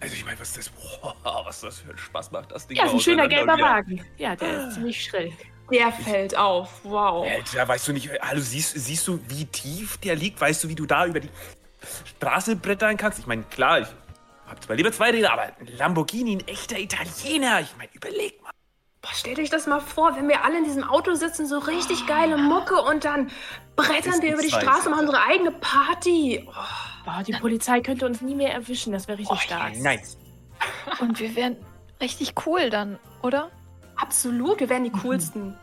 [0.01, 2.85] Also ich meine, was das, boah, was das für einen Spaß macht, das Ding Ja,
[2.85, 4.05] ist ein schöner gelber Wagen.
[4.17, 5.33] Ja, der ist ziemlich schrill.
[5.73, 6.81] Der fällt auf.
[6.85, 7.27] Wow.
[7.29, 10.41] Alter, weißt du nicht, hallo, siehst, siehst du, wie tief der liegt?
[10.41, 11.31] Weißt du, wie du da über die
[12.17, 13.19] Straße brettern kannst?
[13.19, 13.89] Ich meine, klar, ich
[14.47, 17.61] hab zwar lieber zwei Räder, aber ein Lamborghini, ein echter Italiener.
[17.61, 18.51] Ich meine, überleg mal.
[19.03, 22.07] Boah, stellt euch das mal vor, wenn wir alle in diesem Auto sitzen, so richtig
[22.07, 23.31] geile Mucke und dann
[23.77, 24.49] brettern wir ein über die.
[24.49, 26.49] Straße und machen unsere eigene Party.
[26.49, 26.53] Oh,
[27.09, 28.93] Boah, die Polizei könnte uns nie mehr erwischen.
[28.93, 29.75] Das wäre richtig Oh, stark.
[29.75, 30.19] ja, nice.
[31.01, 31.57] Und wir wären
[32.01, 33.51] richtig cool dann, oder?
[34.01, 35.57] absolut, wir wären die coolsten.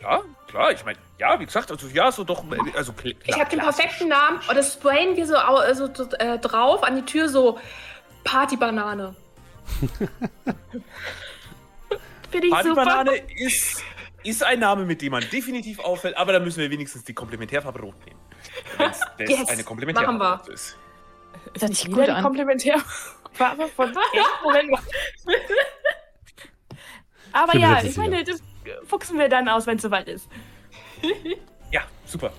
[0.00, 3.48] Ja, klar, ich meine, ja, wie gesagt, also ja, so doch, also klar, Ich habe
[3.50, 7.28] den perfekten Namen und das sprayen wir so, also, so, äh, drauf an die Tür
[7.28, 7.58] so
[8.24, 9.14] Partybanane.
[12.30, 12.84] Finde ich super.
[12.84, 13.84] Partybanane ist,
[14.24, 17.80] ist ein Name, mit dem man definitiv auffällt, aber da müssen wir wenigstens die Komplementärfarbe
[17.80, 18.18] rot nehmen.
[18.76, 20.54] Wenn's das Yes, eine Komplementärfarbe machen wir.
[20.54, 20.76] ist.
[21.54, 22.22] Ist Hört nicht sich gut an.
[22.22, 23.92] Komplementärfarbe von?
[24.44, 24.80] Moment mal.
[27.32, 28.42] Aber ja, das ich meine, das
[28.86, 30.28] fuchsen wir dann aus, wenn es soweit ist.
[31.70, 32.32] Ja, super.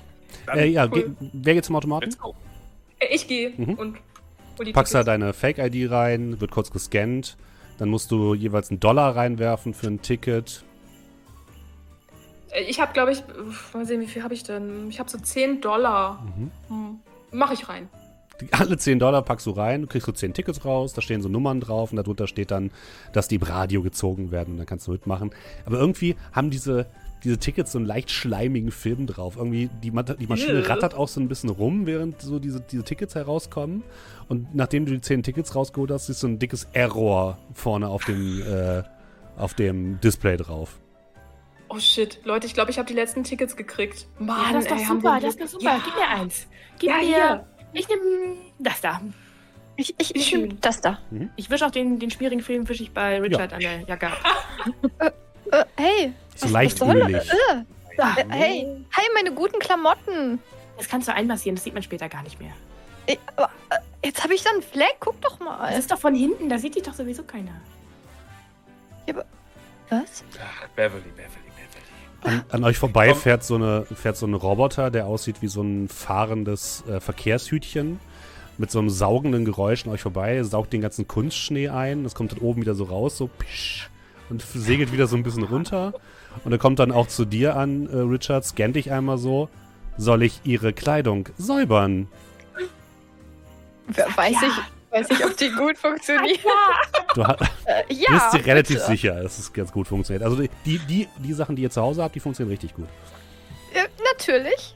[0.53, 0.91] Äh, ja, Cool.
[0.91, 2.15] ge wer geht zum Automaten?
[2.99, 3.73] Äh, Ich gehe Mhm.
[3.75, 3.97] und
[4.73, 7.37] Packst da deine Fake-ID rein, wird kurz gescannt.
[7.79, 10.63] Dann musst du jeweils einen Dollar reinwerfen für ein Ticket.
[12.53, 13.23] Äh, Ich habe, glaube ich,
[13.73, 14.89] mal sehen, wie viel habe ich denn?
[14.89, 16.23] Ich habe so 10 Dollar.
[16.37, 16.51] Mhm.
[16.69, 16.99] Hm.
[17.31, 17.89] Mach ich rein.
[18.51, 21.29] Alle 10 Dollar packst du rein, du kriegst so 10 Tickets raus, da stehen so
[21.29, 22.71] Nummern drauf und darunter steht dann,
[23.13, 25.31] dass die im Radio gezogen werden und dann kannst du mitmachen.
[25.65, 26.87] Aber irgendwie haben diese,
[27.23, 29.35] diese Tickets so einen leicht schleimigen Film drauf.
[29.37, 30.67] Irgendwie, die, die Maschine Ew.
[30.67, 33.83] rattert auch so ein bisschen rum, während so diese, diese Tickets herauskommen.
[34.27, 38.03] Und nachdem du die 10 Tickets rausgeholt hast, ist so ein dickes Error vorne auf
[38.05, 38.83] dem, äh,
[39.37, 40.79] auf dem Display drauf.
[41.73, 44.05] Oh shit, Leute, ich glaube, ich habe die letzten Tickets gekriegt.
[44.19, 45.63] Mann, Ja, das ist doch ey, super, das ist doch super.
[45.63, 45.81] Ja.
[45.83, 46.47] Gib mir eins.
[46.77, 47.03] Gib Ja, mir.
[47.03, 47.47] hier.
[47.73, 49.01] Ich nehme das da.
[49.75, 50.41] Ich, ich, ich Schön.
[50.49, 50.99] nehm das da.
[51.35, 54.17] Ich wische auch den, den schmierigen Film wische ich bei Richard an der Jacke ab.
[55.51, 56.13] Äh, hey.
[56.35, 56.87] So was- leicht was.
[56.95, 57.63] Äh,
[57.97, 58.15] Da.
[58.17, 58.85] äh, hey.
[58.91, 60.39] Hey, meine guten Klamotten.
[60.77, 62.53] Das kannst du einmassieren, das sieht man später gar nicht mehr.
[63.05, 64.95] Ich, aber, äh, jetzt habe ich da einen Fleck.
[64.99, 65.67] Guck doch Das mal.
[65.77, 67.51] ist doch von hinten, da sieht dich doch sowieso keiner.
[69.89, 70.23] Was?
[70.41, 71.42] Ach, Beverly, Beverly.
[72.23, 73.17] An, an euch vorbei Komm.
[73.17, 77.99] fährt so, eine, fährt so ein Roboter, der aussieht wie so ein fahrendes äh, Verkehrshütchen
[78.57, 82.31] mit so einem saugenden Geräusch an euch vorbei, saugt den ganzen Kunstschnee ein, das kommt
[82.31, 83.89] dann oben wieder so raus, so pisch,
[84.29, 85.93] und segelt wieder so ein bisschen runter.
[86.43, 89.49] Und er kommt dann auch zu dir an, äh, Richard, scannt dich einmal so.
[89.97, 92.07] Soll ich ihre Kleidung säubern?
[94.15, 94.53] Weiß ich,
[94.93, 96.39] weiß ich, ob die gut funktioniert.
[97.15, 98.09] Du ha- Äh, ja.
[98.11, 98.87] bist dir relativ bitte.
[98.87, 100.23] sicher, dass es ganz gut funktioniert.
[100.23, 102.87] Also die, die, die Sachen, die ihr zu Hause habt, die funktionieren richtig gut.
[103.73, 103.83] Äh,
[104.15, 104.75] natürlich.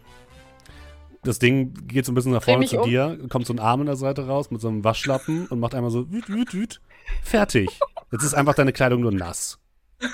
[1.24, 2.88] Das Ding geht so ein bisschen nach vorne zu um.
[2.88, 5.74] dir, kommt so ein Arm an der Seite raus mit so einem Waschlappen und macht
[5.74, 6.80] einmal so wüt, wüt, wüt.
[7.24, 7.70] Fertig.
[8.12, 9.58] Jetzt ist einfach deine Kleidung nur nass.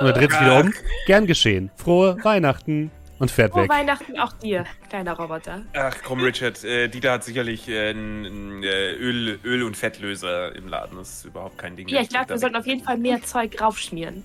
[0.00, 0.72] Und er dreht sich wieder um.
[1.06, 1.70] Gern geschehen.
[1.76, 2.90] Frohe Weihnachten.
[3.18, 3.70] Und fährt Frohe weg.
[3.70, 5.62] Weihnachten auch dir, kleiner Roboter.
[5.74, 10.68] Ach komm, Richard, äh, Dieter hat sicherlich äh, einen äh, Öl, Öl- und Fettlöser im
[10.68, 10.96] Laden.
[10.98, 11.88] Das ist überhaupt kein Ding.
[11.88, 14.22] Ja, ich glaube, wir sollten auf jeden Fall mehr Zeug raufschmieren.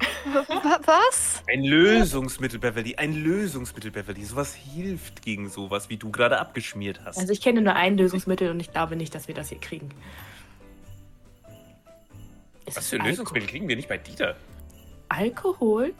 [0.32, 1.44] Wa- Was?
[1.48, 2.96] Ein Lösungsmittel, Beverly.
[2.96, 4.24] Ein Lösungsmittel, Beverly.
[4.24, 7.18] Sowas hilft gegen sowas, wie du gerade abgeschmiert hast.
[7.18, 9.90] Also ich kenne nur ein Lösungsmittel und ich glaube nicht, dass wir das hier kriegen.
[12.66, 13.10] Ist Was für Alkohol?
[13.10, 14.36] Lösungsmittel kriegen wir nicht bei Dieter?
[15.08, 15.94] Alkohol?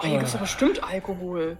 [0.00, 1.58] Oh, hier gibt es aber bestimmt Alkohol.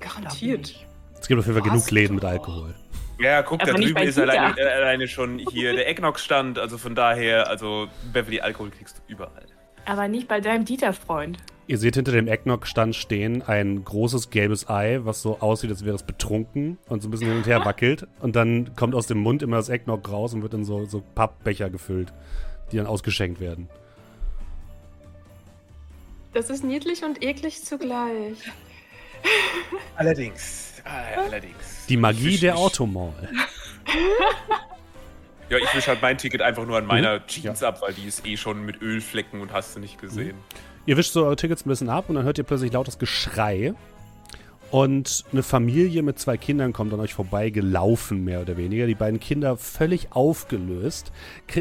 [0.00, 0.74] Garantiert.
[1.20, 2.74] Es gibt auf jeden Fall genug Läden mit Alkohol.
[3.20, 6.58] Ja, guck, Aber da drüben ist alleine, äh, alleine schon hier der Eggnog-Stand.
[6.58, 9.46] Also von daher, also Beverly, Alkohol kriegst du überall.
[9.86, 11.38] Aber nicht bei deinem Dieter-Freund.
[11.66, 15.96] Ihr seht hinter dem Eggnog-Stand stehen ein großes gelbes Ei, was so aussieht, als wäre
[15.96, 18.06] es betrunken und so ein bisschen hin und her wackelt.
[18.20, 21.02] Und dann kommt aus dem Mund immer das Eggnog raus und wird in so, so
[21.14, 22.12] Pappbecher gefüllt,
[22.72, 23.68] die dann ausgeschenkt werden.
[26.32, 28.38] Das ist niedlich und eklig zugleich.
[29.96, 30.74] Allerdings.
[30.84, 31.86] Ah, allerdings.
[31.88, 33.28] Die Magie Ich der Automall.
[35.50, 37.26] Ja, ich wisch halt mein Ticket einfach nur an meiner Mhm.
[37.26, 40.36] Jeans ab, weil die ist eh schon mit Ölflecken und hast du nicht gesehen.
[40.86, 43.74] Ihr wischt so eure Tickets ein bisschen ab und dann hört ihr plötzlich lautes Geschrei.
[44.70, 48.86] Und eine Familie mit zwei Kindern kommt an euch vorbei, gelaufen mehr oder weniger.
[48.86, 51.10] Die beiden Kinder völlig aufgelöst,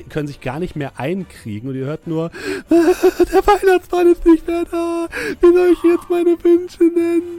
[0.10, 2.32] können sich gar nicht mehr einkriegen und ihr hört nur,
[2.70, 5.08] der Weihnachtsmann ist nicht mehr da.
[5.40, 7.38] Wie soll ich jetzt meine Wünsche nennen?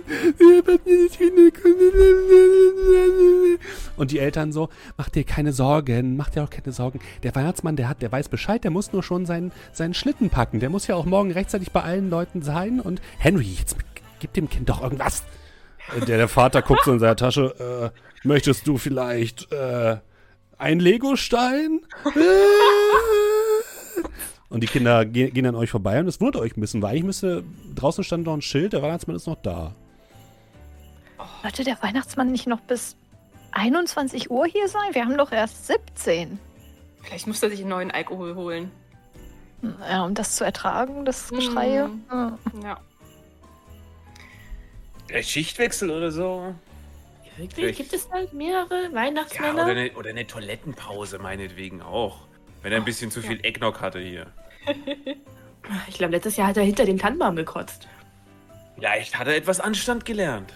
[3.98, 7.00] Und die Eltern so, mach dir keine Sorgen, mach dir auch keine Sorgen.
[7.22, 10.60] Der Weihnachtsmann, der hat, der weiß Bescheid, der muss nur schon seinen, seinen Schlitten packen.
[10.60, 12.80] Der muss ja auch morgen rechtzeitig bei allen Leuten sein.
[12.80, 13.76] Und Henry, jetzt
[14.20, 15.24] gib dem Kind doch irgendwas.
[15.96, 19.96] Der, der Vater guckt so in seiner Tasche, äh, möchtest du vielleicht äh,
[20.58, 21.80] ein Legostein?
[22.04, 22.20] Äh.
[24.50, 26.92] Und die Kinder ge gehen an euch vorbei und es wundert euch ein bisschen, weil
[26.92, 29.74] eigentlich müsste, draußen stand noch ein Schild, der Weihnachtsmann ist noch da.
[31.42, 32.96] Sollte der Weihnachtsmann nicht noch bis
[33.52, 34.94] 21 Uhr hier sein?
[34.94, 36.38] Wir haben doch erst 17.
[37.02, 38.70] Vielleicht muss er sich einen neuen Alkohol holen.
[39.62, 41.86] Ja, um das zu ertragen, das Geschrei.
[41.86, 42.62] Mm.
[42.62, 42.78] Ja.
[45.08, 45.16] Ja.
[45.16, 46.54] Der Schichtwechsel oder so?
[47.36, 47.54] Wirklich?
[47.54, 49.54] Vielleicht- Gibt es halt mehrere Ja, Weihnachtsmänner?
[49.62, 52.26] oder eine, oder eine Toilettenpause meinetwegen auch.
[52.62, 54.26] Wenn er ein bisschen zu viel Eggnog hatte hier.
[55.88, 57.86] ich glaube, letztes Jahr hat er hinter dem Tannenbaum gekotzt.
[58.74, 60.52] Vielleicht hat er etwas Anstand gelernt.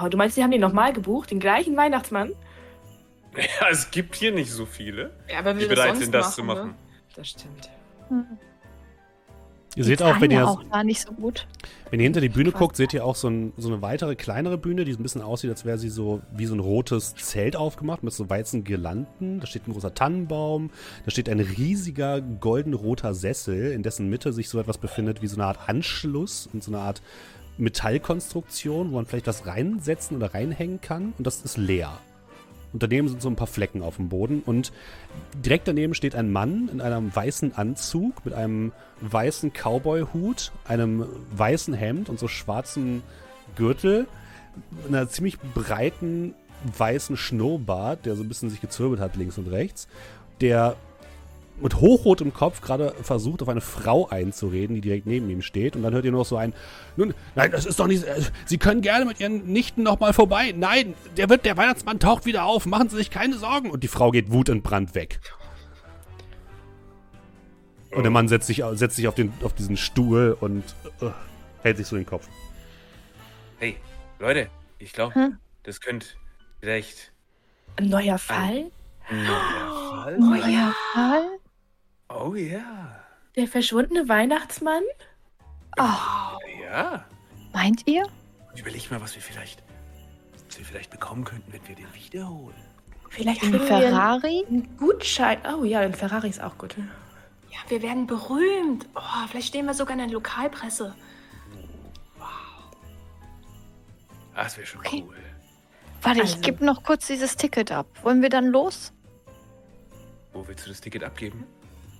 [0.00, 1.30] Oh, du meinst, die haben den nochmal gebucht?
[1.30, 2.32] Den gleichen Weihnachtsmann?
[3.60, 6.58] Ja, es gibt hier nicht so viele, Ja, aber die bereit sind, das zu machen.
[6.58, 6.70] machen.
[6.70, 6.76] Ne?
[7.16, 7.68] Das stimmt.
[8.08, 8.38] Hm.
[9.76, 10.62] Ihr seht auch, wenn ihr, auch
[10.94, 11.46] so gut.
[11.90, 14.56] wenn ihr hinter die Bühne guckt, seht ihr auch so, ein, so eine weitere kleinere
[14.56, 17.56] Bühne, die so ein bisschen aussieht, als wäre sie so wie so ein rotes Zelt
[17.56, 19.38] aufgemacht mit so weißen Girlanden.
[19.38, 20.70] Da steht ein großer Tannenbaum,
[21.04, 25.36] da steht ein riesiger goldenroter Sessel, in dessen Mitte sich so etwas befindet wie so
[25.36, 27.02] eine Art Anschluss und so eine Art
[27.58, 31.12] Metallkonstruktion, wo man vielleicht was reinsetzen oder reinhängen kann.
[31.18, 32.00] Und das ist leer.
[32.76, 34.42] Und daneben sind so ein paar Flecken auf dem Boden.
[34.44, 34.70] Und
[35.34, 41.72] direkt daneben steht ein Mann in einem weißen Anzug mit einem weißen Cowboy-Hut, einem weißen
[41.72, 43.02] Hemd und so schwarzen
[43.56, 44.06] Gürtel,
[44.86, 46.34] einer ziemlich breiten
[46.76, 49.88] weißen Schnurrbart, der so ein bisschen sich gezwirbelt hat links und rechts,
[50.42, 50.76] der
[51.60, 55.74] mit hochrotem Kopf gerade versucht, auf eine Frau einzureden, die direkt neben ihm steht.
[55.76, 56.52] Und dann hört ihr nur noch so ein,
[56.96, 60.52] nun, nein, das ist doch nicht, äh, Sie können gerne mit Ihren Nichten nochmal vorbei.
[60.56, 63.70] Nein, der wird, der Weihnachtsmann taucht wieder auf, machen Sie sich keine Sorgen.
[63.70, 65.20] Und die Frau geht wutentbrannt weg.
[67.92, 70.62] Und der Mann setzt sich, setzt sich auf, den, auf diesen Stuhl und
[71.00, 71.06] äh,
[71.62, 72.28] hält sich so den Kopf.
[73.58, 73.76] Hey,
[74.18, 75.38] Leute, ich glaube, Hm?
[75.62, 76.06] das könnte
[76.60, 77.12] vielleicht
[77.76, 78.70] Ein neuer Fall?
[79.08, 80.74] ein neuer Fall ja.
[80.92, 81.35] Fall?
[82.08, 83.00] Oh ja.
[83.36, 84.82] Der verschwundene Weihnachtsmann?
[85.78, 87.04] Oh, Ja.
[87.52, 88.06] meint ihr?
[88.56, 89.62] Überleg mal, was wir vielleicht,
[90.48, 92.56] was wir vielleicht bekommen könnten, wenn wir den wiederholen.
[93.10, 94.44] Vielleicht Ein wir einen- Ferrari?
[94.48, 95.38] einen Gutschein.
[95.58, 96.76] Oh ja, ein Ferrari ist auch gut.
[97.50, 98.86] Ja, wir werden berühmt.
[98.94, 100.94] Oh, vielleicht stehen wir sogar in der Lokalpresse.
[104.34, 105.04] Ah, Das wäre schon Okay.
[105.06, 105.16] cool.
[106.02, 107.86] Warte, Also- ich gebe noch kurz dieses Ticket ab.
[108.02, 108.92] Wollen wir dann los?
[110.32, 111.44] Wo willst du das Ticket abgeben?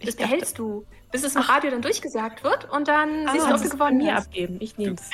[0.04, 3.46] Das dachte- behältst du, bis es im Radio dann durchgesagt wird und dann Ah, siehst
[3.48, 4.26] du, ob du gewonnen mir hast.
[4.26, 4.56] abgeben.
[4.60, 5.10] Ich nehme es.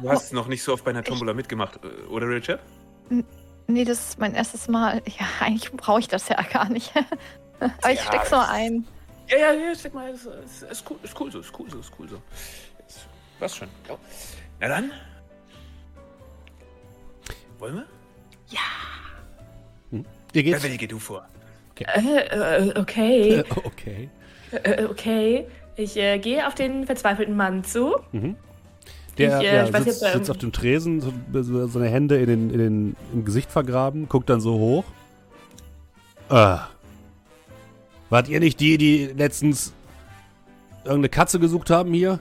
[0.00, 2.60] Du hast noch nicht so oft bei einer Tombola mitgemacht, äh, oder Richard?
[3.68, 5.00] Nee, das ist mein erstes Mal.
[5.18, 6.92] Ja, eigentlich brauche ich das ja gar nicht.
[7.60, 8.86] Aber ich Ja, steck's das- ein.
[9.28, 11.78] Ja, ja, ja, sag mal, ist, ist, ist, cool, ist cool so, ist cool so,
[11.78, 12.16] ist cool so.
[12.86, 13.06] Ist,
[13.38, 13.68] was schon.
[13.88, 13.96] Ja.
[14.60, 14.90] Na dann.
[17.58, 17.86] Wollen wir?
[20.34, 20.54] Ihr geht.
[20.54, 21.28] Beverly, geh du vor.
[21.82, 23.42] Äh, äh, okay.
[23.52, 24.10] Äh, okay.
[24.52, 25.46] Äh, okay.
[25.76, 27.96] Ich äh, gehe auf den verzweifelten Mann zu.
[28.12, 28.36] Mhm.
[29.18, 32.26] Der Ich, äh, ja, ich weiß sitzt, sitzt auf dem Tresen, so, seine Hände in
[32.26, 34.84] den, in den, im Gesicht vergraben, guckt dann so hoch.
[36.28, 36.68] Ah.
[38.10, 39.72] Wart ihr nicht die, die letztens
[40.84, 42.20] irgendeine Katze gesucht haben hier?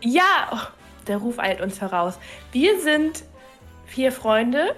[0.00, 0.58] Ja, oh,
[1.06, 2.18] der Ruf eilt uns voraus.
[2.50, 3.24] Wir sind
[3.86, 4.74] vier Freunde,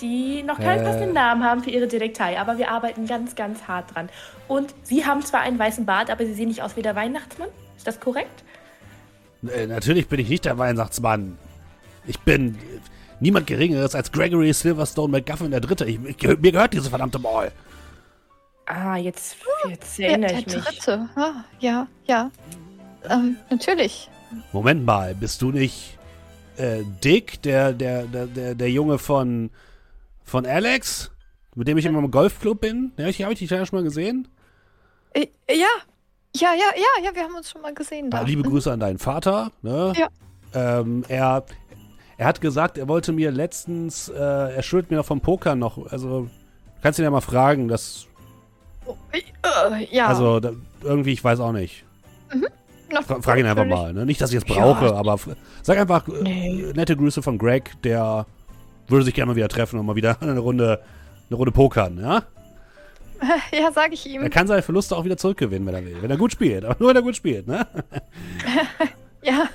[0.00, 0.84] die noch keinen Äh.
[0.84, 4.08] passenden Namen haben für ihre Detektei, aber wir arbeiten ganz, ganz hart dran.
[4.46, 7.48] Und sie haben zwar einen weißen Bart, aber sie sehen nicht aus wie der Weihnachtsmann.
[7.76, 8.44] Ist das korrekt?
[9.46, 11.38] Äh, natürlich bin ich nicht der Weihnachtsmann.
[12.06, 12.58] Ich bin äh,
[13.20, 15.84] niemand Geringeres als Gregory Silverstone McGuffin der Dritte.
[15.84, 17.52] Ich, ich, mir gehört diese verdammte Mall.
[18.66, 19.36] Ah, jetzt,
[19.68, 20.64] jetzt Der, erinnere der ich mich.
[20.64, 21.08] dritte.
[21.16, 22.30] Ah, ja, ja.
[23.08, 24.10] Ähm, natürlich.
[24.52, 25.96] Moment mal, bist du nicht
[26.58, 29.50] äh, Dick, der, der, der, der, der Junge von,
[30.28, 31.10] von Alex?
[31.54, 32.92] Mit dem ich immer im Golfclub bin?
[32.96, 34.28] Ja, ich habe ich dich ja schon mal gesehen.
[35.14, 35.66] Äh, ja.
[36.36, 38.18] Ja, ja, ja, ja, wir haben uns schon mal gesehen da.
[38.20, 39.50] Ja, liebe Grüße an deinen Vater.
[39.62, 39.92] Ne?
[39.96, 40.08] Ja.
[40.54, 41.44] Ähm, er,
[42.18, 45.90] er hat gesagt, er wollte mir letztens, äh, er schuldet mir noch vom Poker noch,
[45.90, 46.28] also
[46.82, 48.06] kannst ihn ja mal fragen, das,
[49.12, 50.06] Äh, ja.
[50.06, 51.84] also da, irgendwie, ich weiß auch nicht.
[52.90, 54.06] Na, Fra frag ihn einfach mal, ne?
[54.06, 54.54] Nicht, dass ich es Ja.
[54.62, 56.72] brauche, aber f- sag einfach äh, Nee.
[56.74, 58.24] nette Grüße von Greg, der
[58.88, 60.82] würde sich gerne mal wieder treffen und mal wieder eine Runde,
[61.28, 62.22] eine Runde pokern, ja?
[63.52, 64.30] Ja, sag ich Er ihm.
[64.30, 65.96] kann seine Verluste auch wieder zurückgewinnen, wenn er will.
[66.00, 67.66] Wenn er gut spielt, aber nur wenn er gut spielt, ne?
[69.22, 69.48] Ja.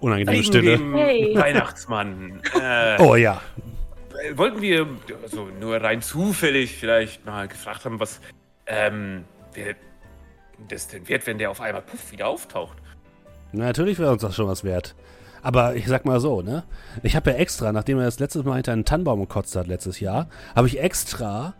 [0.00, 0.76] Unangenehme Stille.
[0.78, 1.34] Dem Hey.
[1.36, 2.40] Weihnachtsmann.
[2.60, 3.40] Äh, Oh ja.
[4.34, 4.86] Wollten wir
[5.22, 8.20] also nur rein zufällig vielleicht mal gefragt haben, was
[8.66, 9.74] ähm, wer
[10.68, 12.76] das denn wert, wenn der auf einmal puff wieder auftaucht?
[13.52, 14.94] Na, natürlich wäre uns das schon was wert.
[15.42, 16.62] Aber ich sag mal so, ne?
[17.02, 19.98] Ich habe ja extra, nachdem er das letzte Mal hinter einen Tannenbaum gekotzt hat letztes
[20.00, 21.54] Jahr, habe ich extra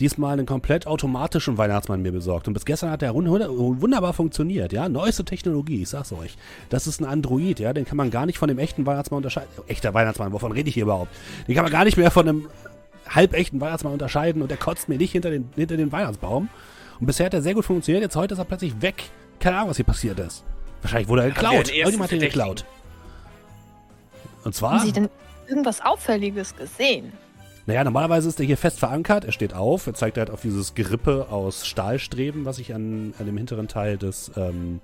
[0.00, 2.46] diesmal einen komplett automatischen Weihnachtsmann mir besorgt.
[2.48, 4.88] Und bis gestern hat der wund- wunderbar funktioniert, ja?
[4.88, 6.36] Neueste Technologie, ich sag's euch.
[6.68, 7.72] Das ist ein Android, ja?
[7.72, 9.48] Den kann man gar nicht von dem echten Weihnachtsmann unterscheiden.
[9.68, 11.10] Echter Weihnachtsmann, wovon rede ich hier überhaupt?
[11.46, 12.48] Den kann man gar nicht mehr von einem
[13.08, 16.48] halbechten Weihnachtsmann unterscheiden und der kotzt mir nicht hinter den, hinter den Weihnachtsbaum.
[17.00, 19.04] Und bisher hat er sehr gut funktioniert, jetzt heute ist er plötzlich weg.
[19.40, 20.44] Keine Ahnung, was hier passiert ist.
[20.82, 21.72] Wahrscheinlich wurde er geklaut.
[21.72, 22.64] Irgendjemand hat ihn geklaut.
[24.44, 25.08] Und zwar, Haben Sie denn
[25.48, 27.12] irgendwas Auffälliges gesehen?
[27.66, 29.26] naja, normalerweise ist er hier fest verankert.
[29.26, 33.26] Er steht auf, er zeigt halt auf dieses Gerippe aus Stahlstreben, was sich an, an
[33.26, 34.80] dem hinteren Teil des, ähm,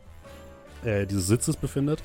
[0.85, 2.03] äh, dieses Sitzes befindet.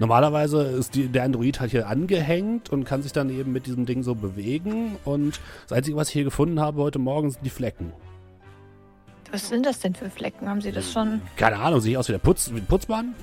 [0.00, 3.86] Normalerweise ist die, der Android halt hier angehängt und kann sich dann eben mit diesem
[3.86, 4.96] Ding so bewegen.
[5.04, 7.92] Und das Einzige, was ich hier gefunden habe heute Morgen, sind die Flecken.
[9.30, 10.48] Was sind das denn für Flecken?
[10.48, 11.20] Haben Sie das schon?
[11.36, 13.14] Keine Ahnung, sehe ich aus wie der Putz, wie ein Putzmann?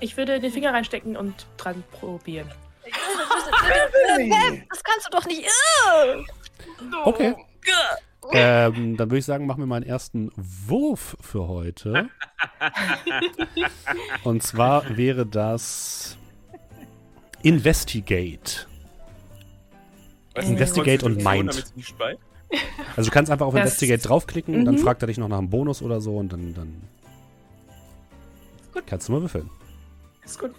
[0.00, 2.50] Ich würde den Finger reinstecken und dran probieren.
[4.68, 5.44] Das kannst du doch nicht.
[5.44, 6.22] Äh!
[7.04, 7.34] Okay.
[8.32, 12.08] Ähm, dann würde ich sagen, machen wir mal einen ersten Wurf für heute.
[14.24, 16.16] Und zwar wäre das
[17.42, 18.66] Investigate.
[20.36, 21.72] Investigate und Mind.
[22.96, 24.78] Also du kannst einfach auf Investigate draufklicken und dann Mhm.
[24.80, 26.82] fragt er dich noch nach einem Bonus oder so und dann, dann
[28.74, 28.84] Gut.
[28.86, 29.48] kannst du mal würfeln.
[30.24, 30.52] Ist gut.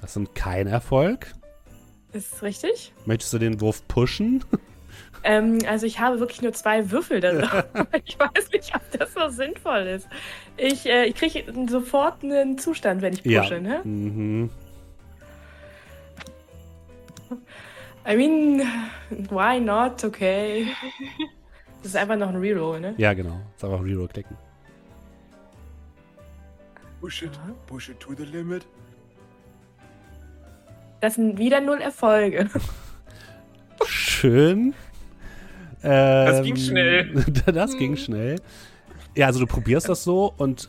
[0.00, 1.34] Das sind kein Erfolg.
[2.12, 2.92] Ist richtig.
[3.06, 4.44] Möchtest du den Wurf pushen?
[5.24, 7.64] Ähm, also ich habe wirklich nur zwei Würfel da drauf.
[8.04, 10.06] ich weiß nicht, ob das so sinnvoll ist.
[10.56, 13.80] Ich, äh, ich kriege sofort einen Zustand, wenn ich pushe, ne?
[13.82, 14.50] Mhm.
[18.08, 18.62] I mean,
[19.30, 20.04] why not?
[20.04, 20.68] Okay.
[21.82, 22.94] Das ist einfach noch ein Reroll, ne?
[22.96, 23.38] Ja, genau.
[23.52, 24.36] Jetzt einfach Reroll klicken.
[27.00, 27.30] Push it,
[27.68, 28.66] push it to the limit.
[31.00, 32.50] Das sind wieder null Erfolge.
[33.84, 34.74] Schön.
[35.84, 37.24] Ähm, ging schnell.
[37.46, 38.40] das ging schnell.
[39.14, 40.68] Ja, also du probierst das so und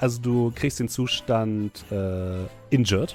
[0.00, 3.14] also du kriegst den Zustand äh, injured.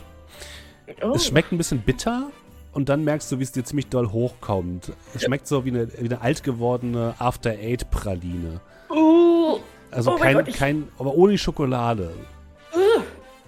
[1.02, 1.12] Oh.
[1.16, 2.32] Es schmeckt ein bisschen bitter
[2.74, 4.92] und dann merkst du, wie es dir ziemlich doll hochkommt.
[5.14, 8.60] Es schmeckt so wie eine, wie eine alt gewordene After Eight Praline.
[8.90, 9.60] Oh,
[9.92, 12.12] Also Oh kein, Gott, ich- kein, aber ohne Schokolade.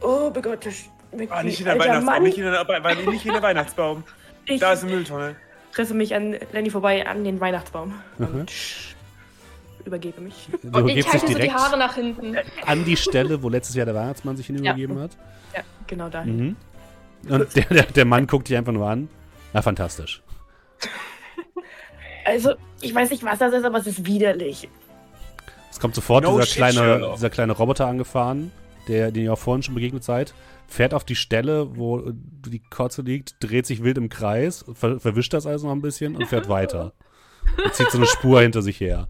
[0.01, 0.73] oh mein Gott, das
[1.13, 2.23] schmeckt Ah, nicht in der alter Weihnachtsbaum, Mann.
[2.23, 4.03] nicht in der, nicht in der Weihnachtsbaum.
[4.45, 5.37] Ich Da ist eine Mülltonne.
[5.71, 8.25] presse mich an Lenny vorbei an den Weihnachtsbaum Mhm.
[8.27, 8.51] und
[9.85, 10.49] übergebe mich.
[10.61, 12.35] Du Und ich halte so die direkt Haare nach hinten.
[12.65, 15.11] an die Stelle, wo letztes Jahr der Weihnachtsmann sich hinübergeben hat.
[15.55, 16.37] Ja, genau dahin.
[16.37, 16.55] Mhm.
[17.29, 19.09] Und der, der, der Mann guckt dich einfach nur an.
[19.53, 20.21] Na, fantastisch.
[22.25, 24.69] Also, ich weiß nicht, was das ist, aber es ist widerlich.
[25.69, 27.15] Es kommt sofort No dieser, shit, kleine, Sherlock.
[27.15, 28.53] dieser kleine Roboter angefahren,
[28.87, 30.33] der, den ihr auch vorhin schon begegnet seid,
[30.65, 35.33] fährt auf die Stelle, wo die Kotze liegt, dreht sich wild im Kreis, ver verwischt
[35.33, 36.93] das also noch ein bisschen und fährt weiter.
[37.61, 39.09] Und zieht so eine Spur hinter sich her.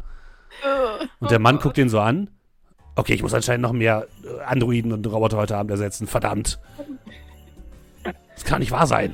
[1.20, 2.32] Und der Mann guckt ihn so an.
[2.96, 6.08] Okay, ich muss anscheinend noch mehr äh, Androiden und Roboter heute Abend ersetzen.
[6.08, 6.60] Verdammt.
[8.36, 9.14] Das kann nicht wahr sein.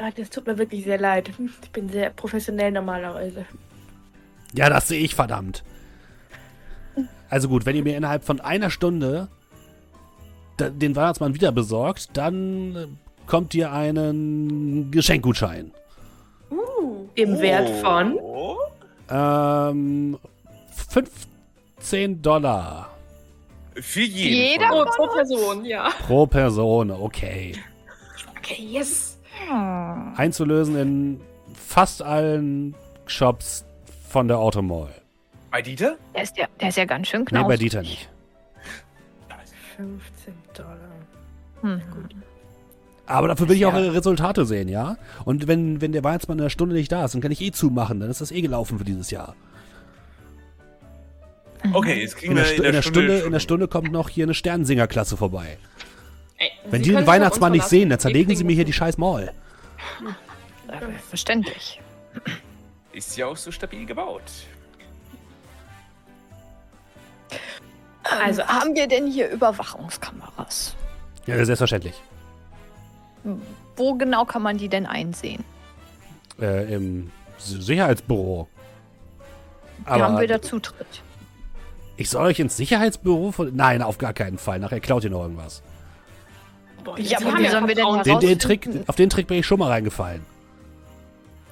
[0.00, 1.28] Ah, Das tut mir wirklich sehr leid.
[1.28, 3.44] Ich bin sehr professionell normalerweise.
[4.54, 5.62] Ja, das sehe ich, verdammt.
[7.28, 9.28] Also gut, wenn ihr mir innerhalb von einer Stunde
[10.58, 12.86] den Weihnachtsmann wieder besorgt, dann äh,
[13.26, 15.72] kommt ihr einen Geschenkgutschein.
[17.14, 18.14] Im Wert von.
[18.18, 18.56] Oh.
[19.10, 20.18] Ähm,
[20.90, 22.90] 15 Dollar
[23.74, 24.34] Für jeden.
[24.34, 24.70] Jeder?
[24.72, 24.96] Oh, uns.
[24.96, 25.88] pro Person, ja.
[26.06, 27.52] pro Person, okay.
[28.50, 29.18] Okay, yes.
[29.48, 30.12] Hm.
[30.16, 31.20] Einzulösen in
[31.54, 32.74] fast allen
[33.06, 33.64] Shops
[34.08, 34.90] von der Automall.
[35.50, 35.96] Bei Dieter?
[36.14, 37.48] Der ist ja, der ist ja ganz schön Nee, knausrig.
[37.48, 38.08] bei Dieter nicht.
[39.76, 40.78] 15 Dollar.
[41.62, 41.80] Hm.
[43.06, 43.80] Aber dafür will ich auch Ja.
[43.80, 44.96] ihre Resultate sehen, ja?
[45.24, 47.50] Und wenn, wenn der Weihnachtsmann in einer Stunde nicht da ist, dann kann ich eh
[47.50, 47.98] zumachen.
[48.00, 49.34] Dann ist das eh gelaufen für dieses Jahr.
[51.72, 54.08] Okay, jetzt kriegen In der, wir Stu in der, Stunde, in der Stunde kommt noch
[54.08, 55.58] hier eine Sternensingerklasse vorbei.
[56.40, 58.96] Ey, Wenn Sie die den Weihnachtsmann nicht sehen, dann zerlegen sie mir hier die scheiß
[58.96, 59.32] Mall.
[60.68, 61.80] Äh, Verständlich.
[62.92, 64.22] Ist ja auch so stabil gebaut.
[68.02, 70.74] Also haben wir denn hier Überwachungskameras?
[71.26, 71.94] Ja, selbstverständlich.
[73.76, 75.44] Wo genau kann man die denn einsehen?
[76.40, 78.48] Äh, Im Sicherheitsbüro.
[79.84, 81.02] Da haben Aber wir da Zutritt.
[81.98, 83.54] ich soll euch ins Sicherheitsbüro von.
[83.54, 84.58] Nein, auf gar keinen Fall.
[84.58, 85.62] Nachher klaut ihr noch irgendwas.
[86.84, 88.02] Boah, Ja, aber wie sollen wir denn.
[88.04, 88.38] Den, den.
[88.38, 90.24] Trick, auf den Trick bin ich schon mal reingefallen.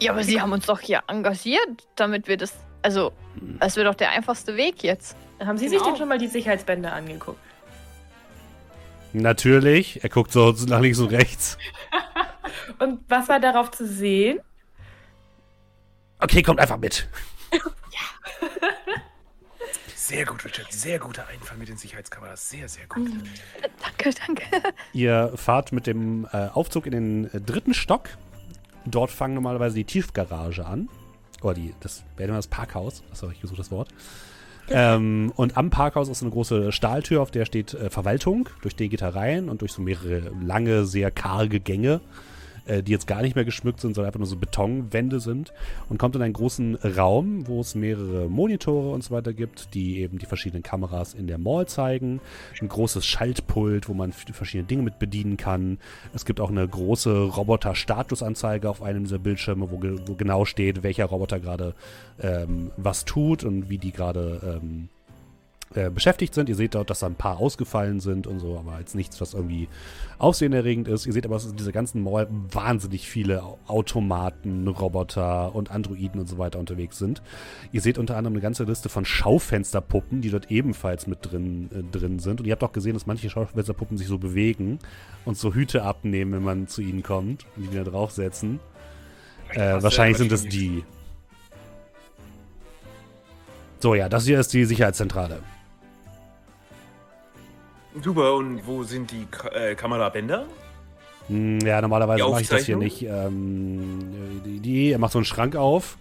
[0.01, 2.53] Ja, aber Sie haben uns doch hier engagiert, damit wir das.
[2.83, 3.13] Also,
[3.59, 5.17] das wäre doch der einfachste Weg jetzt.
[5.41, 5.91] Haben Sie sich Genau.
[5.91, 7.39] denn schon mal die Sicherheitsbänder angeguckt?
[9.13, 10.03] Natürlich.
[10.03, 11.59] Er guckt so nach links und rechts.
[12.79, 14.39] Und was war darauf zu sehen?
[16.21, 17.09] Okay, kommt einfach mit.
[20.09, 20.73] Sehr gut, Richard.
[20.73, 22.49] Sehr guter Einfall mit den Sicherheitskameras.
[22.49, 23.11] Sehr, sehr gut.
[23.83, 24.43] Danke, danke.
[24.95, 28.09] Ihr fahrt mit dem äh, Aufzug in den äh, dritten Stock.
[28.87, 30.89] Dort fangen normalerweise die Tiefgarage an.
[31.43, 33.03] Oder die, das wäre immer das Parkhaus.
[33.11, 33.91] Das habe ich gesucht, das Wort.
[34.71, 38.49] Ähm, und am Parkhaus ist eine große Stahltür, auf der steht äh, Verwaltung.
[38.63, 42.01] Durch die geht er rein und durch so mehrere lange, sehr karge Gänge
[42.69, 45.53] äh, die jetzt gar nicht mehr geschmückt sind, sondern einfach nur so Betonwände sind
[45.89, 50.01] und kommt in einen großen Raum, wo es mehrere Monitore und so weiter gibt, die
[50.01, 52.21] eben die verschiedenen Kameras in der Mall zeigen.
[52.61, 55.79] Ein großes Schaltpult, wo man verschiedene Dinge mit bedienen kann.
[56.15, 61.07] Es gibt auch eine große Roboter-Statusanzeige auf einem dieser Bildschirme, wo, wo genau steht, welcher
[61.07, 61.75] Roboter gerade
[62.21, 64.89] ähm, was tut und wie die gerade ähm,
[65.75, 66.49] äh, beschäftigt sind.
[66.49, 69.35] Ihr seht dort, dass da ein paar ausgefallen sind und so, aber jetzt nichts, was
[69.35, 69.69] irgendwie
[70.19, 71.05] aufsehenerregend ist.
[71.05, 76.27] Ihr seht aber, dass in dieser ganzen Mall wahnsinnig viele Automaten, Roboter und Androiden und
[76.27, 77.23] so weiter unterwegs sind.
[77.71, 81.83] Ihr seht unter anderem eine ganze Liste von Schaufensterpuppen, die dort ebenfalls mit drin, äh,
[81.83, 82.41] drin sind.
[82.41, 84.79] Und ihr habt auch gesehen, dass manche Schaufensterpuppen sich so bewegen
[85.27, 88.59] und so Hüte abnehmen, wenn man zu ihnen kommt und die wieder draufsetzen.
[89.51, 90.85] Äh, wahrscheinlich sind das die.
[93.81, 95.41] So, ja, das hier ist die Sicherheitszentrale.
[98.03, 100.47] Super, und wo sind die Ka äh, Kamerabänder?
[101.29, 103.03] Hm, ja, normalerweise mache ich das hier nicht.
[103.03, 105.99] Ähm, die, die, er macht so einen Schrank auf,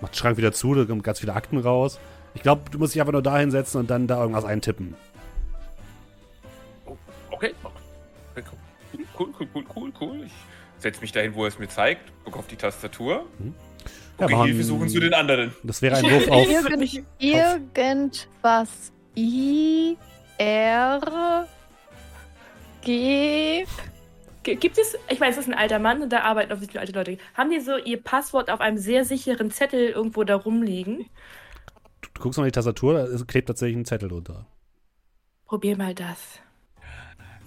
[0.00, 1.98] macht den Schrank wieder zu, da kommen ganz viele Akten raus.
[2.34, 4.94] Ich glaube, du musst dich einfach nur da hinsetzen und dann da irgendwas eintippen.
[6.86, 6.96] Oh,
[7.30, 7.52] okay.
[9.18, 10.24] Cool, cool, cool, cool, cool.
[10.26, 10.32] Ich
[10.78, 13.24] setze mich dahin, wo er es mir zeigt, gucke auf die Tastatur.
[14.18, 15.54] Okay, ja, Hilfe suchen zu den anderen.
[15.62, 16.46] Das wäre ein Wurf auf...
[16.48, 18.92] Irgend, irgendwas.
[19.16, 19.96] I...
[20.38, 21.46] R
[22.82, 23.64] G.
[24.42, 27.18] Gibt es, ich meine, es ist ein alter Mann und da arbeiten offensichtlich alte Leute.
[27.34, 31.06] Haben die so ihr Passwort auf einem sehr sicheren Zettel irgendwo da rumliegen?
[32.00, 34.46] Du, du guckst mal die Tastatur, da klebt tatsächlich ein Zettel drunter.
[35.46, 36.38] Probier mal das.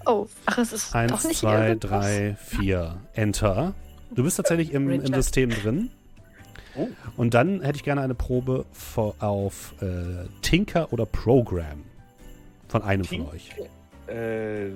[0.05, 0.93] Oh, ach, es ist.
[0.93, 2.99] Eins, doch nicht zwei, drei, vier.
[3.13, 3.75] Enter.
[4.11, 5.91] Du bist tatsächlich im, im System drin.
[6.75, 6.87] Oh.
[7.15, 8.65] Und dann hätte ich gerne eine Probe
[9.19, 11.83] auf äh, Tinker oder Program.
[12.69, 13.25] Von einem Team?
[13.25, 13.49] von euch.
[14.07, 14.67] Äh,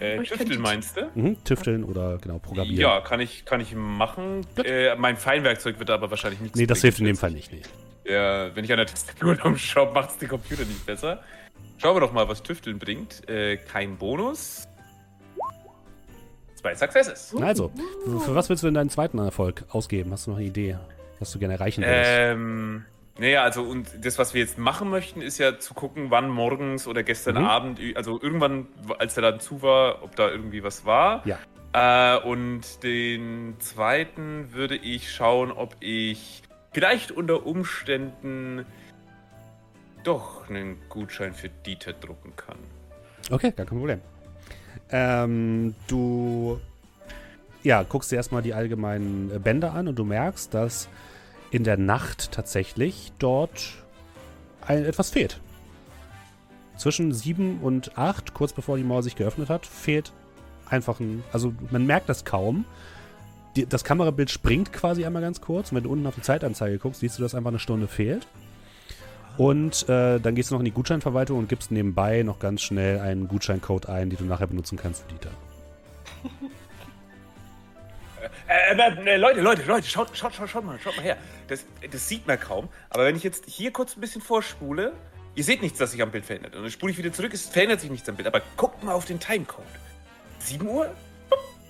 [0.00, 1.10] äh, Tüfteln meinst du?
[1.14, 2.80] Mhm, tüfteln oder genau, programmieren.
[2.80, 4.46] Ja, kann ich, kann ich machen.
[4.64, 7.52] Äh, mein Feinwerkzeug wird aber wahrscheinlich nichts Nee, das hilft in dem Fall nicht.
[7.52, 7.62] Nee.
[8.04, 11.22] Ja, wenn ich an der Tastatur umschaue, macht es den Computer nicht besser.
[11.78, 13.28] Schauen wir doch mal, was Tüfteln bringt.
[13.28, 14.66] Äh, kein Bonus.
[16.56, 17.34] Zwei Successes.
[17.40, 17.70] Also,
[18.24, 20.10] für was willst du denn deinen zweiten Erfolg ausgeben?
[20.10, 20.76] Hast du noch eine Idee,
[21.20, 22.10] was du gerne erreichen willst?
[22.12, 22.84] Ähm,
[23.18, 26.86] naja, also und das, was wir jetzt machen möchten, ist ja zu gucken, wann morgens
[26.86, 27.44] oder gestern mhm.
[27.44, 31.24] Abend, also irgendwann, als der Laden zu war, ob da irgendwie was war.
[31.26, 31.38] Ja.
[31.72, 36.42] Äh, und den zweiten würde ich schauen, ob ich
[36.72, 38.64] vielleicht unter Umständen
[40.04, 42.58] doch einen Gutschein für Dieter drucken kann.
[43.30, 44.00] Okay, gar kein Problem.
[44.90, 46.60] Ähm, du
[47.62, 50.88] ja, guckst dir erstmal die allgemeinen Bänder an und du merkst, dass
[51.50, 53.74] in der Nacht tatsächlich dort
[54.66, 55.40] ein, etwas fehlt.
[56.76, 60.12] Zwischen 7 und 8, kurz bevor die Mauer sich geöffnet hat, fehlt
[60.68, 61.24] einfach ein.
[61.32, 62.64] Also man merkt das kaum.
[63.56, 65.72] Die, das Kamerabild springt quasi einmal ganz kurz.
[65.72, 68.26] Und wenn du unten auf die Zeitanzeige guckst, siehst du, dass einfach eine Stunde fehlt.
[69.36, 73.00] Und äh, dann gehst du noch in die Gutscheinverwaltung und gibst nebenbei noch ganz schnell
[73.00, 75.30] einen Gutscheincode ein, den du nachher benutzen kannst für Dieter.
[78.48, 81.18] Äh, äh, äh, Leute, Leute, Leute, schaut, schaut, schaut, schaut mal, schaut mal her.
[81.48, 82.68] Das, das sieht man kaum.
[82.88, 84.94] Aber wenn ich jetzt hier kurz ein bisschen vorspule,
[85.34, 86.56] ihr seht nichts, dass sich am Bild verändert.
[86.56, 88.26] Und dann spule ich wieder zurück, es verändert sich nichts am Bild.
[88.26, 89.66] Aber guckt mal auf den Timecode.
[90.38, 90.94] 7 Uhr?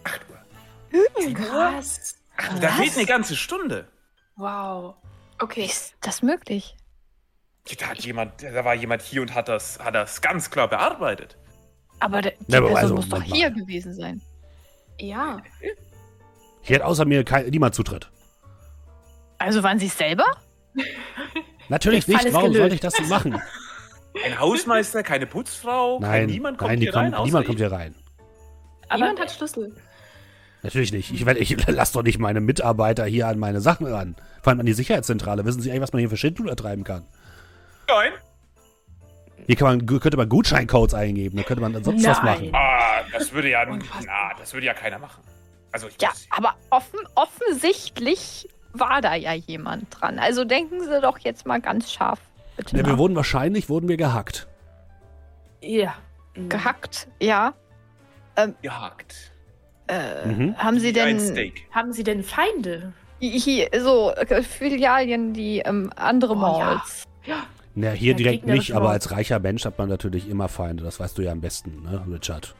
[0.05, 1.05] 8 Uhr.
[1.21, 1.83] 7 Uhr?
[2.37, 3.89] Ach, da fehlt eine ganze Stunde.
[4.37, 4.95] Wow.
[5.41, 5.65] Okay.
[5.65, 6.77] Ist das möglich?
[7.81, 11.37] Da, hat jemand, da war jemand hier und hat das, hat das ganz klar bearbeitet.
[11.99, 14.23] Aber die ja, Person also, muss doch hier gewesen sein.
[15.01, 15.39] Ja.
[16.69, 18.11] Hier hat außer mir kein, niemand Zutritt.
[19.39, 20.27] Also waren Sie es selber?
[21.71, 22.31] Natürlich nicht.
[22.31, 23.41] Warum sollte ich das denn machen?
[24.23, 27.25] Ein Hausmeister, keine Putzfrau, nein, niemand kommt nein, hier kommt, rein.
[27.25, 27.95] Niemand kommt hier rein.
[28.89, 29.75] Aber niemand hat Schlüssel.
[30.63, 31.11] Natürlich nicht.
[31.11, 34.17] Ich, ich lasse doch nicht meine Mitarbeiter hier an meine Sachen ran.
[34.43, 35.47] Vor allem an die Sicherheitszentrale.
[35.47, 37.07] Wissen Sie eigentlich, was man hier für Schindluder treiben kann?
[37.89, 38.13] Nein.
[39.47, 41.39] Hier kann man, könnte man Gutscheincodes eingeben.
[41.39, 42.11] Da könnte man sonst Nein.
[42.11, 42.51] was machen.
[42.53, 45.23] Ah, das würde ja, na, das würde ja keiner machen.
[45.73, 50.19] Also ja, aber offen, offensichtlich war da ja jemand dran.
[50.19, 52.21] Also denken Sie doch jetzt mal ganz scharf.
[52.57, 54.49] Bitte ja, wir wurden wahrscheinlich wurden wir gehackt.
[55.61, 55.95] Ja.
[56.35, 57.55] Gehackt, ja.
[58.37, 59.33] Ähm, gehackt.
[59.89, 60.57] Äh, mhm.
[60.57, 61.19] Haben Sie denn
[61.71, 62.93] haben Sie denn Feinde?
[63.21, 67.05] Hier, so äh, Filialien, die ähm, andere oh, Malls.
[67.25, 67.35] Ja.
[67.35, 67.43] ja.
[67.75, 70.85] Na, hier ja, direkt nicht, aber als reicher Mensch hat man natürlich immer Feinde.
[70.85, 72.55] Das weißt du ja am besten, ne, Richard.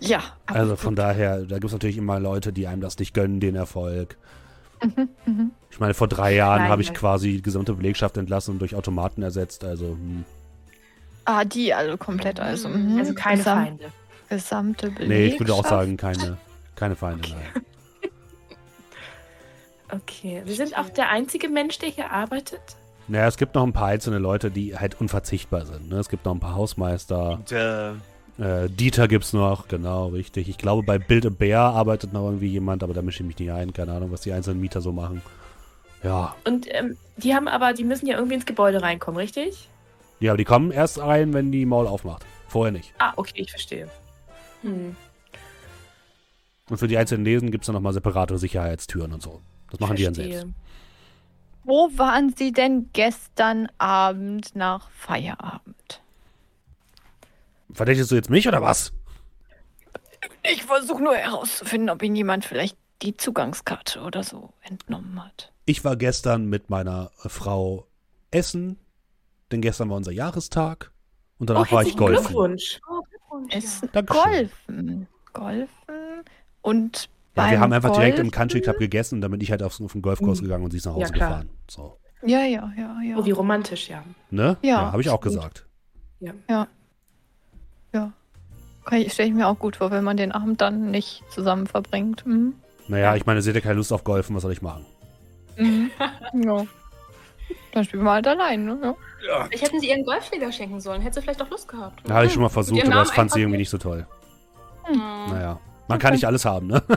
[0.00, 0.22] Ja.
[0.46, 3.54] Also von daher, da gibt es natürlich immer Leute, die einem das nicht gönnen, den
[3.54, 4.16] Erfolg.
[4.82, 5.50] Mhm, mh.
[5.70, 9.22] Ich meine, vor drei Jahren habe ich quasi die gesamte Belegschaft entlassen und durch Automaten
[9.22, 9.64] ersetzt.
[9.64, 9.90] Also.
[9.90, 10.24] Hm.
[11.24, 12.40] Ah, die also komplett.
[12.40, 12.98] Also, mh.
[12.98, 13.84] also keine Gesam Feinde.
[14.28, 15.08] Gesamte Belegschaft.
[15.08, 16.38] Nee, ich würde auch sagen, keine.
[16.76, 17.64] Keine Feinde, nein.
[19.90, 22.60] Okay, Sie sind auch der einzige Mensch, der hier arbeitet?
[23.06, 25.88] Naja, es gibt noch ein paar einzelne Leute, die halt unverzichtbar sind.
[25.88, 25.98] Ne?
[25.98, 27.32] Es gibt noch ein paar Hausmeister.
[27.32, 27.92] Und, äh,
[28.38, 30.48] Äh, Dieter gibt's noch, genau, richtig.
[30.48, 33.38] Ich glaube, bei Build a Bear arbeitet noch irgendwie jemand, aber da mische ich mich
[33.38, 33.72] nicht ein.
[33.72, 35.22] Keine Ahnung, was die einzelnen Mieter so machen.
[36.02, 36.34] Ja.
[36.44, 39.68] Und ähm, die haben aber, die müssen ja irgendwie ins Gebäude reinkommen, richtig?
[40.20, 42.24] Ja, aber die kommen erst rein, wenn die Maul aufmacht.
[42.48, 42.92] Vorher nicht.
[42.98, 43.88] Ah, okay, ich verstehe.
[44.62, 44.96] Hm.
[46.68, 49.40] Und für die einzelnen Lesen gibt's dann nochmal separate Sicherheitstüren und so.
[49.70, 50.40] Das machen die dann verstehe.
[50.40, 50.54] selbst.
[51.64, 56.02] Wo waren Sie denn gestern Abend nach Feierabend?
[57.74, 58.92] Verdächtigst du jetzt mich oder was?
[60.50, 65.52] Ich versuche nur herauszufinden, ob Ihnen jemand vielleicht die Zugangskarte oder so entnommen hat.
[65.66, 67.86] Ich war gestern mit meiner äh, Frau
[68.30, 68.78] essen,
[69.52, 70.92] denn gestern war unser Jahrestag.
[71.38, 72.22] Und danach oh, war ich golfen.
[72.24, 72.80] Glückwunsch.
[72.88, 73.54] Oh, Glückwunsch.
[73.54, 73.88] Essen.
[74.06, 75.06] Golfen.
[75.32, 76.24] Golfen
[76.62, 79.80] und Ja, wir haben einfach direkt im Golfen- Country Club gegessen, damit ich halt auf,
[79.80, 80.44] auf den Golfkurs Mhm.
[80.44, 81.28] gegangen und sie ist nach Ja, Hause klar.
[81.30, 81.50] gefahren.
[81.68, 81.98] So.
[82.24, 83.16] Ja, ja, ja, ja.
[83.18, 84.04] Oh, wie romantisch, ja.
[84.30, 84.56] Ne?
[84.62, 85.32] Ja, habe ich auch gut.
[85.32, 85.66] gesagt.
[86.24, 86.42] Kann
[88.92, 92.24] ich, stelle ich mir auch gut vor, wenn man den Abend dann nicht zusammen verbringt.
[92.26, 92.54] Mhm.
[92.88, 94.84] Naja, ich meine, sie hätte keine Lust auf Golfen, was soll ich machen?
[95.56, 95.90] Mhm.
[96.44, 96.66] ja.
[97.72, 98.78] Dann spielen wir halt allein, ne?
[98.82, 98.94] Ja.
[99.26, 99.44] ja.
[99.46, 101.02] Vielleicht hätten sie ihren Golfschläger schenken sollen.
[101.02, 102.00] Hätte sie vielleicht auch Lust gehabt.
[102.04, 104.06] Da habe ich schon mal versucht, aber das fand sie irgendwie nicht- so toll.
[104.84, 104.98] Hm.
[105.28, 105.58] Naja.
[105.88, 106.82] Man kann nicht alles haben, ne?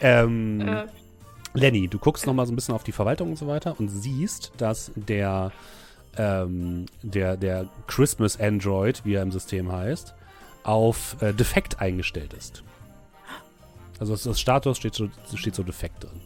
[0.00, 0.86] ähm, Äh,
[1.54, 3.88] Lenny, du guckst noch mal so ein bisschen auf die Verwaltung und so weiter und
[3.88, 5.52] siehst, dass der,
[6.18, 10.14] ähm, der, der Christmas Android, wie er im System heißt,
[10.62, 12.62] auf äh, defekt eingestellt ist.
[14.00, 16.20] Also das, das Status steht so, steht so defekt drin.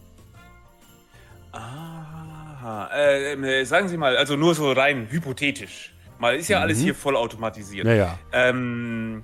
[1.53, 2.91] Aha.
[2.95, 5.93] Äh, äh, sagen Sie mal, also nur so rein hypothetisch.
[6.19, 6.83] Mal ist ja alles Mhm.
[6.85, 7.85] hier voll automatisiert.
[7.87, 9.23] Naja, Ähm,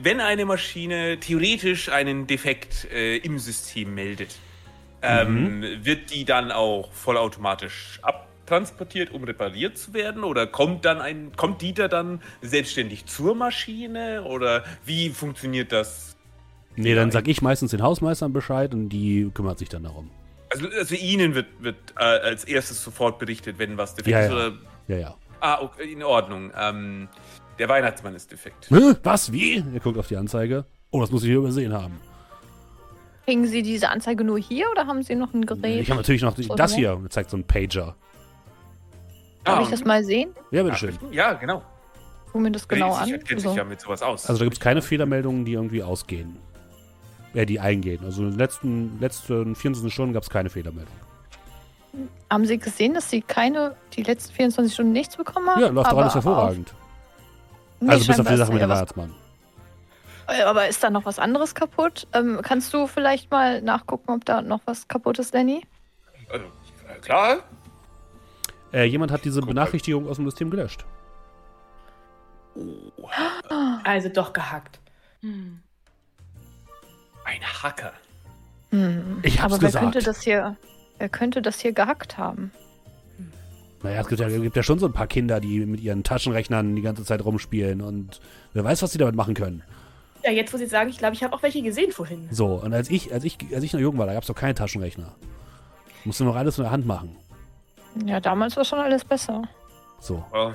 [0.00, 4.36] wenn eine Maschine theoretisch einen Defekt äh, im System meldet,
[5.00, 8.00] ähm, wird die dann auch vollautomatisch
[8.48, 10.24] abtransportiert, um repariert zu werden?
[10.24, 14.24] Oder kommt dann ein, kommt Dieter dann selbstständig zur Maschine?
[14.24, 16.16] Oder wie funktioniert das?
[16.76, 20.10] nee, dann sag ich meistens den Hausmeistern Bescheid und die kümmert sich dann darum.
[20.50, 24.30] Also, also Ihnen wird, wird äh, als erstes sofort berichtet, wenn was defekt Ja, ist.
[24.30, 24.34] ja.
[24.34, 24.52] Oder,
[24.86, 25.14] Ja, ja.
[25.40, 26.52] ah, okay, in Ordnung.
[26.58, 27.08] Ähm,
[27.58, 28.68] der Weihnachtsmann ist defekt.
[28.70, 28.94] Hä?
[29.02, 29.32] Was?
[29.32, 29.62] Wie?
[29.74, 30.64] Er guckt auf die Anzeige.
[30.90, 32.00] Oh, das muss ich hier übersehen haben.
[33.26, 35.82] Kriegen Sie diese Anzeige nur hier oder haben Sie noch ein Gerät?
[35.82, 36.98] Ich habe natürlich noch So, das hier.
[37.02, 37.94] Er zeigt so einen Pager.
[39.48, 40.30] Darf Ah, ich das mal sehen?
[40.50, 40.98] Ja, ah, bitteschön.
[41.10, 41.62] Ja, genau.
[42.32, 43.14] Guck mir das genau ich, an.
[43.14, 43.48] Ich kennt So.
[43.48, 44.26] sich ja mit sowas aus.
[44.28, 46.36] Also da gibt es keine Fehlermeldungen, die irgendwie ausgehen.
[47.34, 48.04] Ja, die eingehen.
[48.04, 50.92] Also in den letzten, letzten 24 Stunden gab es keine Fehlermeldung.
[52.30, 55.60] Haben Sie gesehen, dass Sie keine, die letzten 24 Stunden nichts bekommen haben?
[55.60, 56.72] Ja, läuft doch alles hervorragend.
[57.80, 59.14] Nee, also bis auf die Sache mit dem ja Weihnachtsmann.
[60.28, 62.06] Äh, Aber ist da noch was anderes kaputt?
[62.12, 65.62] Ähm, kannst du vielleicht mal nachgucken, ob da noch was kaputt ist, Lenny?
[66.30, 67.38] Also, äh, klar.
[68.72, 69.54] Äh, jemand hat diese Guck mal.
[69.54, 70.84] Benachrichtigung aus dem System gelöscht.
[73.84, 74.80] Also doch gehackt.
[75.20, 75.60] Hm.
[77.24, 77.92] Ein Hacker.
[78.70, 79.18] Hm.
[79.22, 79.84] Ich hab's Aber wer gesagt.
[79.84, 80.56] könnte das hier,
[80.98, 82.52] wer könnte das hier gehackt haben?
[83.82, 86.74] Naja, es gibt ja, gibt ja schon so ein paar Kinder, die mit ihren Taschenrechnern
[86.74, 88.20] die ganze Zeit rumspielen und
[88.52, 89.62] wer weiß, was sie damit machen können.
[90.24, 92.28] Ja, jetzt muss ich sagen, ich glaube, ich habe auch welche gesehen vorhin.
[92.32, 94.34] So, und als ich, als ich, als ich noch jung war, da gab es doch
[94.34, 95.14] keine Taschenrechner.
[96.04, 97.16] Musste noch alles in der Hand machen.
[98.06, 99.42] Ja, damals war schon alles besser.
[100.00, 100.24] So.
[100.32, 100.54] Ja.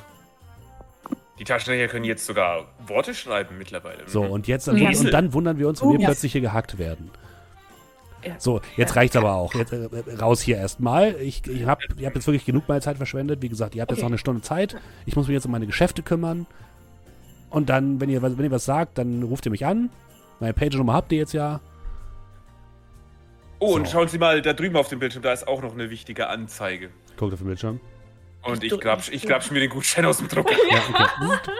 [1.39, 4.07] Die Taschenrechner können jetzt sogar Worte schreiben mittlerweile.
[4.07, 4.31] So, Mhm.
[4.31, 4.73] und jetzt Ja.
[4.89, 6.07] und dann wundern wir uns, wenn Oh, wir ja.
[6.07, 7.09] plötzlich hier gehackt werden.
[8.23, 8.35] Ja.
[8.37, 9.53] So, jetzt reicht's aber auch.
[9.53, 9.89] Jetzt äh,
[10.21, 11.15] raus hier erstmal.
[11.19, 13.41] Ich, ich habe ich hab jetzt wirklich genug meine Zeit verschwendet.
[13.41, 14.05] Wie gesagt, ihr habt jetzt Okay.
[14.05, 14.77] noch eine Stunde Zeit.
[15.05, 16.45] Ich muss mich jetzt um meine Geschäfte kümmern.
[17.49, 19.89] Und dann, wenn ihr, was- wenn ihr was sagt, dann ruft ihr mich an.
[20.39, 21.59] Meine Page-Nummer habt ihr jetzt ja.
[23.63, 23.93] Oh, und So.
[23.93, 26.89] schauen Sie mal da drüben auf dem Bildschirm, da ist auch noch eine wichtige Anzeige.
[27.17, 27.79] Guckt auf den Bildschirm.
[28.43, 30.55] Und Ich ich grabsch, ich grabsch mir den Gutschein aus dem Drucker.
[30.69, 31.51] Ja, okay.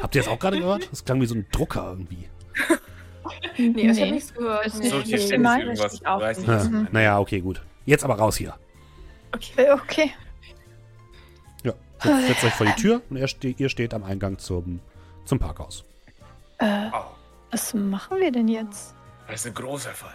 [0.00, 0.88] habt ihr das auch gerade gehört?
[0.92, 2.28] Das klang wie so ein Drucker irgendwie.
[3.56, 4.00] Nee, ich Nee.
[4.00, 4.70] habe nichts gehört.
[4.70, 6.04] So, nicht hier Nee, ständig nein, irgendwas.
[6.04, 6.62] auch Weiß nicht, Ja.
[6.64, 6.88] ich meine.
[6.92, 7.62] Naja, okay, gut.
[7.84, 8.54] Jetzt aber raus hier.
[9.56, 10.12] Äh, Okay.
[11.64, 14.80] Ja, setzt, setzt euch vor die Tür und ste ihr steht am Eingang zum,
[15.24, 15.84] zum Parkhaus.
[16.58, 17.06] Äh, Wow,
[17.50, 18.94] was machen wir denn jetzt?
[19.26, 20.12] das ist ein großer Fall.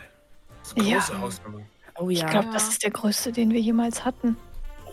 [0.75, 0.97] Das ist eine Ja.
[0.99, 1.61] große Hausnummer.
[1.99, 2.29] Oh Ich ja.
[2.29, 4.37] glaube, das ist der größte, den wir jemals hatten.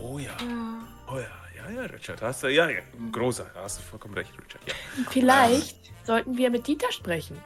[0.01, 0.79] Oh ja, Ja.
[1.13, 4.15] oh ja, ja, ja, Richard, hast du, ja, ja, ein großer, da hast du vollkommen
[4.15, 4.75] recht, Richard, ja.
[5.11, 7.39] Vielleicht sollten wir mit Dieter sprechen.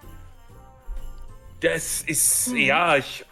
[1.61, 3.25] Das ist, ja, ich,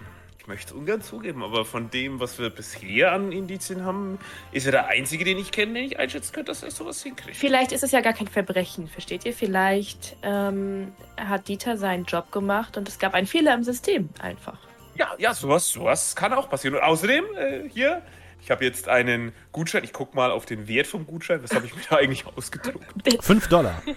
[0.46, 4.18] möchte es ungern zugeben, aber von dem, was wir bisher an Indizien haben,
[4.50, 7.36] ist er der Einzige, den ich kenne, den ich einschätzen könnte, dass er sowas hinkriegt.
[7.36, 9.32] Vielleicht ist es ja gar kein Verbrechen, versteht ihr?
[9.34, 14.58] Vielleicht ähm, hat Dieter seinen Job gemacht und es gab einen Fehler im System einfach.
[14.98, 16.74] Ja, ja, sowas, sowas kann auch passieren.
[16.74, 18.02] Und außerdem, äh, hier,
[18.40, 19.84] ich habe jetzt einen Gutschein.
[19.84, 21.42] Ich gucke mal auf den Wert vom Gutschein.
[21.42, 22.86] Was habe ich mir da eigentlich ausgedruckt?
[23.20, 23.82] Fünf Dollar.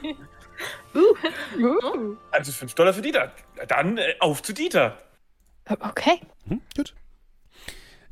[1.58, 2.18] Uh.
[2.30, 3.32] Also fünf Dollar für Dieter.
[3.68, 4.96] Dann äh, auf zu Dieter.
[5.66, 6.22] Okay.
[6.48, 6.94] Hm, gut.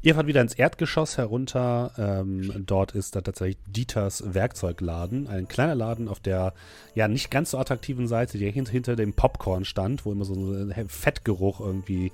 [0.02, 1.92] Ihr fahrt wieder ins Erdgeschoss herunter.
[1.98, 5.28] Ähm, dort ist da tatsächlich Dieters Werkzeugladen.
[5.28, 6.54] Ein kleiner Laden auf der
[6.96, 10.34] ja nicht ganz so attraktiven Seite, die hinter, hinter dem Popcorn stand, wo immer so
[10.34, 12.14] ein Fettgeruch irgendwie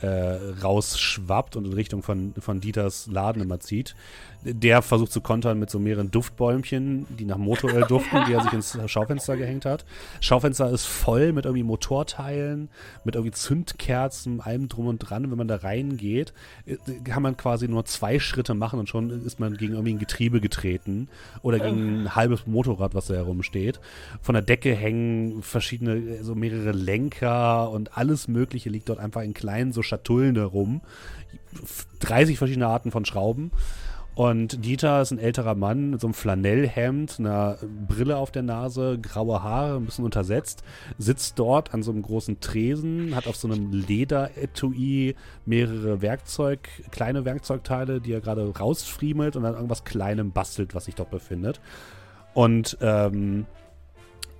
[0.00, 3.94] äh, rausschwappt und in Richtung von, von Dieters Laden immer zieht.
[4.42, 8.52] Der versucht zu kontern mit so mehreren Duftbäumchen, die nach Motoröl duften, die er sich
[8.52, 9.84] ins Schaufenster gehängt hat.
[10.20, 12.68] Schaufenster ist voll mit irgendwie Motorteilen,
[13.04, 15.30] mit irgendwie Zündkerzen, allem drum und dran.
[15.30, 16.34] Wenn man da reingeht,
[16.66, 19.98] äh, kann man quasi nur zwei Schritte machen und schon ist man gegen irgendwie ein
[19.98, 21.08] Getriebe getreten
[21.42, 23.80] oder gegen ein halbes Motorrad, was da herumsteht.
[24.20, 29.32] Von der Decke hängen verschiedene, so mehrere Lenker und alles Mögliche liegt dort einfach in
[29.34, 30.80] kleinen so Schatullen herum.
[32.00, 33.52] 30 verschiedene Arten von Schrauben.
[34.14, 37.58] Und Dieter ist ein älterer Mann mit so einem Flanellhemd, einer
[37.88, 40.62] Brille auf der Nase, graue Haare, ein bisschen untersetzt,
[40.98, 45.16] sitzt dort an so einem großen Tresen, hat auf so einem Lederetui
[45.46, 50.94] mehrere Werkzeug, kleine Werkzeugteile, die er gerade rausfriemelt und an irgendwas Kleinem bastelt, was sich
[50.94, 51.60] dort befindet.
[52.34, 53.46] Und ähm,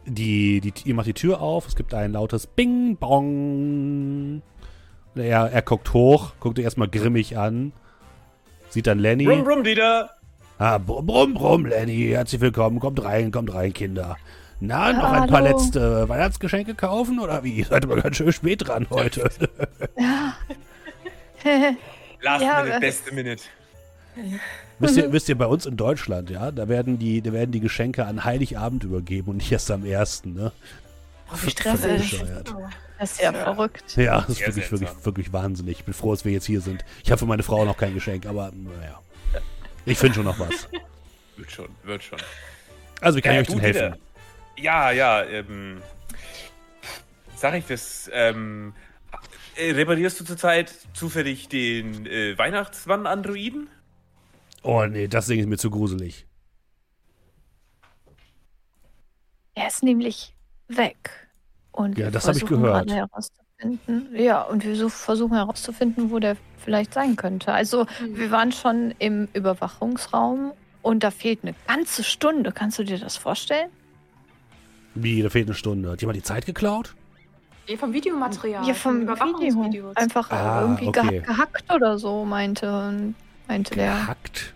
[0.07, 4.43] die, die, ihr macht die Tür auf, es gibt ein lautes Bing Bong.
[5.17, 7.73] Er, er guckt hoch, guckt ihr erstmal grimmig an
[8.69, 9.25] Sieht dann Lenny.
[9.25, 10.11] Brumm, brumm, Dieter.
[10.59, 12.09] Ah, brumm, brumm, Lenny.
[12.09, 12.81] Herzlich willkommen.
[12.81, 14.17] Kommt rein, kommt rein, Kinder.
[14.59, 17.53] Na, noch ein paar letzte Weihnachtsgeschenke kaufen oder wie?
[17.59, 19.31] Ihr seid aber ganz schön spät dran heute.
[19.97, 20.35] Ja.
[22.21, 23.43] Last Ja, Minute, das- beste Minute.
[24.81, 27.61] wisst, ihr, wisst ihr, bei uns in Deutschland, ja, da werden die, da werden die
[27.61, 30.51] Geschenke an Heiligabend übergeben und nicht erst am ersten, ne?
[31.33, 31.99] Oh, wie stressig.
[32.19, 32.55] bescheuert.
[32.99, 33.97] Das ist ja verrückt.
[33.97, 35.05] Ja, das ist Sehr wirklich, wirklich, seltsam.
[35.07, 35.79] wirklich wahnsinnig.
[35.81, 36.85] Ich bin froh, dass wir jetzt hier sind.
[37.03, 39.01] Ich habe für meine Frau noch kein Geschenk, aber naja.
[39.85, 40.69] Ich finde schon noch was.
[41.37, 42.19] Wird schon, wird schon.
[43.01, 43.95] Also, wie kann Ja, ich euch denn helfen?
[44.55, 44.63] Dieter.
[44.63, 45.83] Ja, ja, ähm.
[47.35, 48.73] Sag ich das, ähm.
[49.57, 53.69] äh, Reparierst du zurzeit zufällig den äh, Weihnachtsmann-Androiden?
[54.63, 56.25] Oh nee, das Ding ist mir zu gruselig.
[59.55, 60.35] Er ist nämlich
[60.69, 61.24] weg.
[61.75, 62.91] Und Ja, wir das hab ich gehört.
[64.13, 67.53] Ja, und wir so versuchen herauszufinden, wo der vielleicht sein könnte.
[67.53, 70.53] Also, wir waren schon im Überwachungsraum
[70.83, 72.53] und da fehlt eine ganze Stunde.
[72.53, 73.71] Kannst du dir das vorstellen?
[74.95, 75.91] Wie, da fehlt eine Stunde.
[75.91, 76.95] Hat jemand die Zeit geklaut?
[77.69, 78.67] Nee, vom Videomaterial.
[78.69, 79.91] Ja, vom Video.
[79.97, 81.21] Einfach Ah, irgendwie okay.
[81.21, 83.15] geha gehackt oder so, meinte,
[83.49, 83.95] meinte der.
[83.95, 84.55] Gehackt?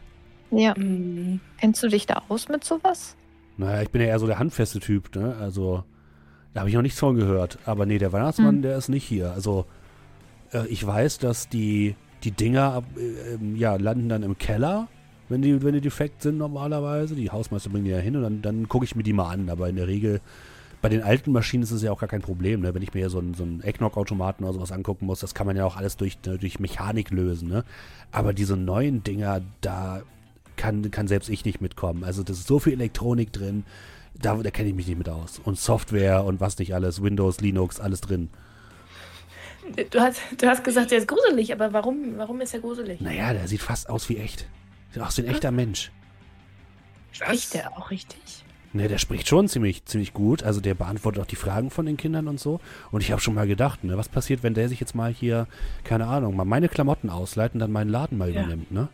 [0.50, 0.74] Ja.
[0.76, 1.40] Mhm.
[1.58, 3.16] Kennst du dich da aus mit sowas?
[3.56, 5.36] Naja, ich bin ja eher so der handfeste Typ, ne?
[5.40, 5.82] Also,
[6.59, 7.56] da habe ich noch nichts von gehört.
[7.66, 8.62] Aber nee, der Weihnachtsmann, Hm.
[8.62, 9.30] der ist nicht hier.
[9.30, 9.64] Also,
[10.52, 11.94] äh, ich weiß, dass die,
[12.24, 14.88] die Dinger äh, ähm, ja, landen dann im Keller,
[15.28, 17.14] wenn die, wenn die defekt sind normalerweise.
[17.14, 19.50] Die Hausmeister bringen die ja hin und dann, dann gucke ich mir die mal an.
[19.50, 20.20] Aber in der Regel,
[20.82, 22.74] bei den alten Maschinen ist es ja auch gar kein Problem, ne?
[22.74, 25.46] Wenn ich mir hier so einen, so einen Ecknock-Automaten oder sowas angucken muss, das kann
[25.46, 27.62] man ja auch alles durch, durch Mechanik lösen, ne?
[28.11, 30.02] Aber diese neuen Dinger, da
[30.56, 32.02] kann, kann selbst ich nicht mitkommen.
[32.02, 33.62] Also das ist so viel Elektronik drin,
[34.20, 35.38] da, da kenne ich mich nicht mit aus.
[35.44, 38.30] Und Software und was nicht alles, Windows, Linux, alles drin.
[39.90, 43.00] Du hast, du hast gesagt, der ist gruselig, aber warum, warum ist er gruselig?
[43.00, 44.46] Naja, der sieht fast aus wie echt.
[44.92, 45.92] Sieht aus wie ein echter Mensch.
[47.12, 48.44] Spricht der auch richtig?
[48.72, 50.42] Ne, der spricht schon ziemlich, ziemlich gut.
[50.42, 52.60] Also der beantwortet auch die Fragen von den Kindern und so.
[52.90, 55.46] Und ich habe schon mal gedacht, ne, was passiert, wenn der sich jetzt mal hier,
[55.84, 58.40] keine Ahnung, mal meine Klamotten ausleiht und dann meinen Laden mal Ja.
[58.42, 58.88] übernimmt, ne?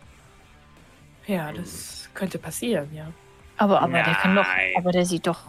[1.26, 3.06] Ja, das könnte passieren, ja.
[3.64, 4.46] Aber, aber der kann doch,
[4.76, 5.40] aber der sieht doch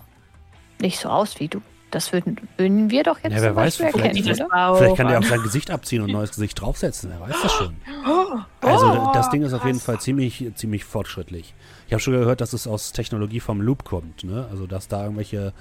[0.80, 1.62] nicht so aus wie du.
[1.92, 5.08] Das würden, würden wir doch jetzt Ja, wer zum weiß, vielleicht- erkennen, auch Vielleicht kann
[5.08, 7.10] der auch sein Gesicht abziehen und ein neues Gesicht draufsetzen.
[7.12, 7.76] Wer weiß das schon.
[8.06, 9.80] Oh, Also oh, das Ding ist auf jeden.
[9.80, 11.54] Fall ziemlich, ziemlich fortschrittlich.
[11.88, 14.24] Ich habe schon gehört, dass es aus Technologie vom Loop kommt.
[14.26, 14.46] Ne?
[14.52, 15.54] Also dass da irgendwelche,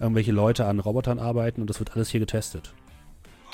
[0.00, 2.72] irgendwelche Leute an Robotern arbeiten und das wird alles hier getestet.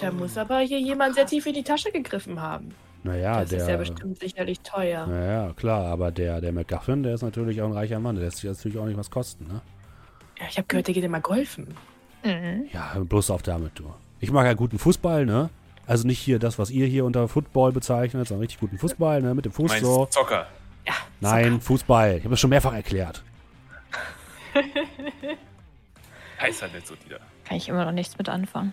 [0.00, 2.72] Da muss aber hier jemand sehr tief in die Tasche gegriffen haben.
[3.04, 3.76] Naja, das ist ja der.
[3.78, 5.06] bestimmt sicherlich teuer.
[5.06, 8.16] Naja, klar, aber der, der McGuffin, der ist natürlich auch ein reicher Mann.
[8.16, 9.60] Der lässt sich natürlich auch nicht was kosten, ne?
[10.38, 11.74] Ja, ich habe gehört, der geht immer golfen.
[12.24, 12.66] Mhm.
[12.72, 13.92] Ja, bloß auf damit, du.
[14.20, 15.50] Ich mag ja guten Fußball, ne?
[15.86, 19.34] Also nicht hier das, was ihr hier unter Football bezeichnet, sondern richtig guten Fußball, ne?
[19.34, 20.06] Mit dem Fuß so.
[20.06, 20.46] Zocker.
[20.86, 22.16] Ja, Nein, Fußball.
[22.16, 23.22] Ich habe das schon mehrfach erklärt.
[26.40, 27.20] Heißt halt nicht so, Dieter.
[27.44, 28.72] Kann ich immer noch nichts mit anfangen.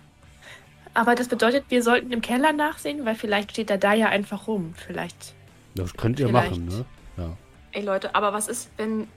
[0.95, 4.47] Aber das bedeutet, wir sollten im Keller nachsehen, weil vielleicht steht er da ja einfach
[4.47, 4.73] rum.
[4.87, 5.35] Vielleicht.
[5.75, 6.51] Das könnt ihr Vielleicht.
[6.51, 6.85] machen, ne?
[7.17, 7.37] Ja.
[7.73, 9.07] Ey Leute, aber was ist, wenn,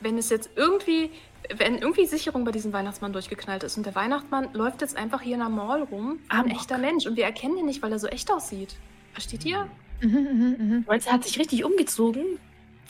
[0.00, 1.10] wenn es jetzt irgendwie,
[1.54, 5.34] wenn irgendwie Sicherung bei diesem Weihnachtsmann durchgeknallt ist und der Weihnachtsmann läuft jetzt einfach hier
[5.34, 6.52] in der Mall rum, wie ein Amok.
[6.56, 8.76] echter Mensch und wir erkennen ihn nicht, weil er so echt aussieht.
[9.12, 9.68] Versteht ihr?
[10.00, 10.84] Mhm, mhm, mhm.
[10.88, 12.38] Meinst du, er hat sich richtig umgezogen?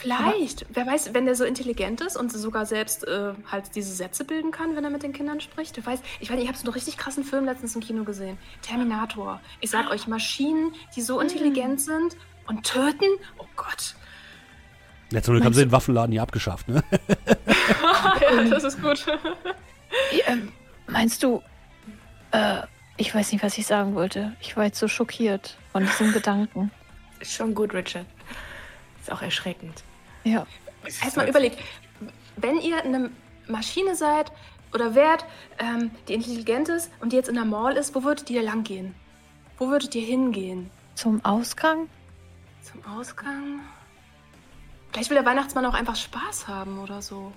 [0.00, 0.64] Vielleicht.
[0.70, 4.50] Wer weiß, wenn der so intelligent ist und sogar selbst äh, halt diese Sätze bilden
[4.50, 5.76] kann, wenn er mit den Kindern spricht.
[5.76, 8.04] Wer weiß, ich weiß nicht, ich habe so einen richtig krassen Film letztens im Kino
[8.04, 8.38] gesehen.
[8.62, 9.40] Terminator.
[9.60, 13.06] Ich sag euch, Maschinen, die so intelligent sind und töten.
[13.36, 13.94] Oh Gott.
[15.12, 16.82] Ja, zum Glück haben sie den Waffenladen hier abgeschafft, ne?
[18.20, 19.04] ja, das ist gut.
[20.26, 20.52] Ähm,
[20.86, 21.42] meinst du,
[22.30, 22.62] äh,
[22.96, 24.34] ich weiß nicht, was ich sagen wollte.
[24.40, 26.70] Ich war jetzt so schockiert von diesem Gedanken.
[27.18, 28.06] Ist schon gut, Richard.
[29.00, 29.82] Ist auch erschreckend.
[30.24, 30.46] Ja.
[30.84, 31.58] Erstmal überlegt,
[32.36, 33.10] wenn ihr eine
[33.46, 34.32] Maschine seid
[34.72, 35.24] oder wärt,
[35.58, 38.64] ähm, die intelligent ist und die jetzt in der Mall ist, wo würdet ihr lang
[38.64, 38.94] gehen?
[39.58, 40.70] Wo würdet ihr hingehen?
[40.94, 41.88] Zum Ausgang?
[42.62, 43.60] Zum Ausgang?
[44.92, 47.32] Vielleicht will der Weihnachtsmann auch einfach Spaß haben oder so.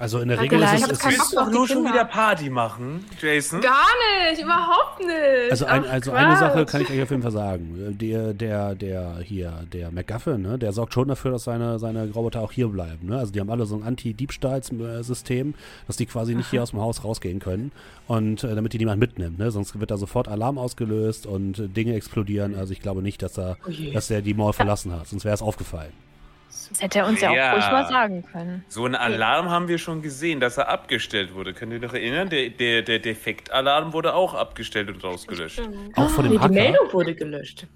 [0.00, 3.60] Also in der Regel ist ich es, Willst du nur schon wieder Party machen, Jason?
[3.60, 3.72] Gar
[4.30, 5.50] nicht, überhaupt nicht.
[5.50, 7.96] also, ein, also eine Sache kann ich euch auf jeden Fall sagen.
[7.98, 12.42] Der, der, der hier, der McGuffin, ne, der sorgt schon dafür, dass seine, seine Roboter
[12.42, 13.08] auch hier bleiben.
[13.08, 13.18] Ne?
[13.18, 15.54] Also die haben alle so ein Anti-Diebstahlssystem,
[15.88, 17.72] dass die quasi nicht hier aus dem Haus rausgehen können.
[18.06, 19.50] Und äh, damit die niemand mitnimmt, ne?
[19.50, 22.54] Sonst wird da sofort Alarm ausgelöst und äh, Dinge explodieren.
[22.54, 25.08] Also ich glaube nicht, dass er, Oh dass er die Mall verlassen hat.
[25.08, 25.92] Sonst wäre es aufgefallen.
[26.70, 27.50] Das hätte er uns ja, Ja.
[27.52, 28.64] auch ruhig mal sagen können.
[28.68, 31.54] So einen Alarm haben wir schon gesehen, dass er abgestellt wurde.
[31.54, 32.28] Könnt ihr euch noch erinnern?
[32.28, 35.60] Der, der, der Defektalarm wurde auch abgestellt und rausgelöscht.
[35.96, 36.52] Auch von dem Nee, die Hacker.
[36.54, 37.66] Meldung wurde gelöscht.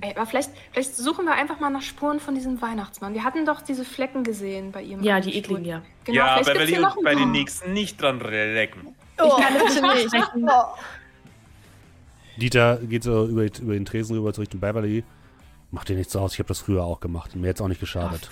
[0.00, 3.14] Ey, aber vielleicht, vielleicht suchen wir einfach mal nach Spuren von diesem Weihnachtsmann.
[3.14, 5.02] Wir hatten doch diese Flecken gesehen bei ihm.
[5.02, 5.82] Ja, die ekligen, ja.
[6.04, 8.94] Genau, ja, aber ich noch ein bei den nächsten nicht dran lecken.
[9.18, 10.30] Oh, kann es bitte nicht.
[10.46, 10.74] Oh.
[12.36, 15.04] Dieter geht so über, über den Tresen rüber zu Richtung Beverly.
[15.74, 17.34] Macht dir nichts aus, ich habe das früher auch gemacht.
[17.34, 18.30] Mir jetzt auch nicht geschadet.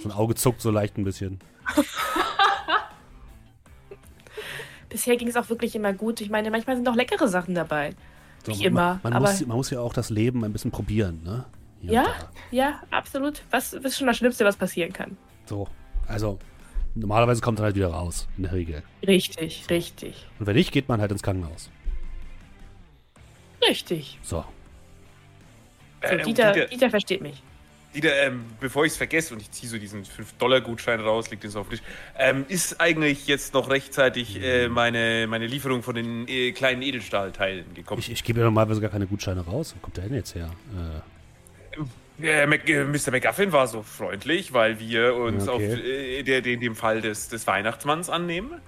[0.00, 1.38] So ein Auge zuckt so leicht ein bisschen.
[4.88, 6.22] Bisher ging es auch wirklich immer gut.
[6.22, 7.94] Ich meine, manchmal sind auch leckere Sachen dabei.
[8.46, 10.70] So, Nicht man- immer, Man, aber- muss, man muss ja auch das Leben ein bisschen
[10.70, 11.44] probieren, ne?
[11.82, 12.06] Hier Ja?
[12.50, 13.42] Ja, absolut.
[13.50, 15.18] Was, ist schon das Schlimmste, was passieren kann?
[15.44, 15.68] So.
[16.06, 16.38] Also,
[16.94, 18.82] normalerweise kommt er halt wieder raus, in der Regel.
[19.06, 20.26] Richtig, richtig.
[20.38, 21.68] Und wenn nicht, geht man halt ins Krankenhaus.
[23.68, 24.18] Richtig.
[24.22, 24.42] So.
[26.02, 27.42] So, Äh, Dieter, Dieter, Dieter versteht mich.
[27.94, 31.50] Dieter ähm, bevor ich es vergesse und ich ziehe so diesen 5-Dollar-Gutschein raus, liegt den
[31.50, 31.86] so auf den Tisch,
[32.18, 37.72] ähm, ist eigentlich jetzt noch rechtzeitig äh, meine, meine Lieferung von den äh, kleinen Edelstahlteilen
[37.74, 38.00] gekommen?
[38.00, 39.74] Ich, ich gebe ja normalerweise gar keine Gutscheine raus.
[39.74, 40.50] Wo kommt der denn jetzt her?
[40.76, 41.00] Äh,
[42.20, 43.10] Äh, Mac, äh, Mr.
[43.12, 45.72] McGuffin war so freundlich, weil wir uns Okay.
[45.72, 48.60] auf äh, der, den, dem Fall des, des Weihnachtsmanns annehmen.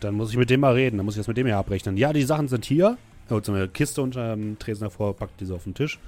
[0.00, 0.96] dann muss ich mit dem mal reden.
[0.96, 1.96] Dann muss ich das mit dem ja abrechnen.
[1.98, 2.96] Ja, die Sachen sind hier.
[3.28, 5.98] Er holt so eine Kiste unter dem Tresen hervor, packt diese auf den Tisch.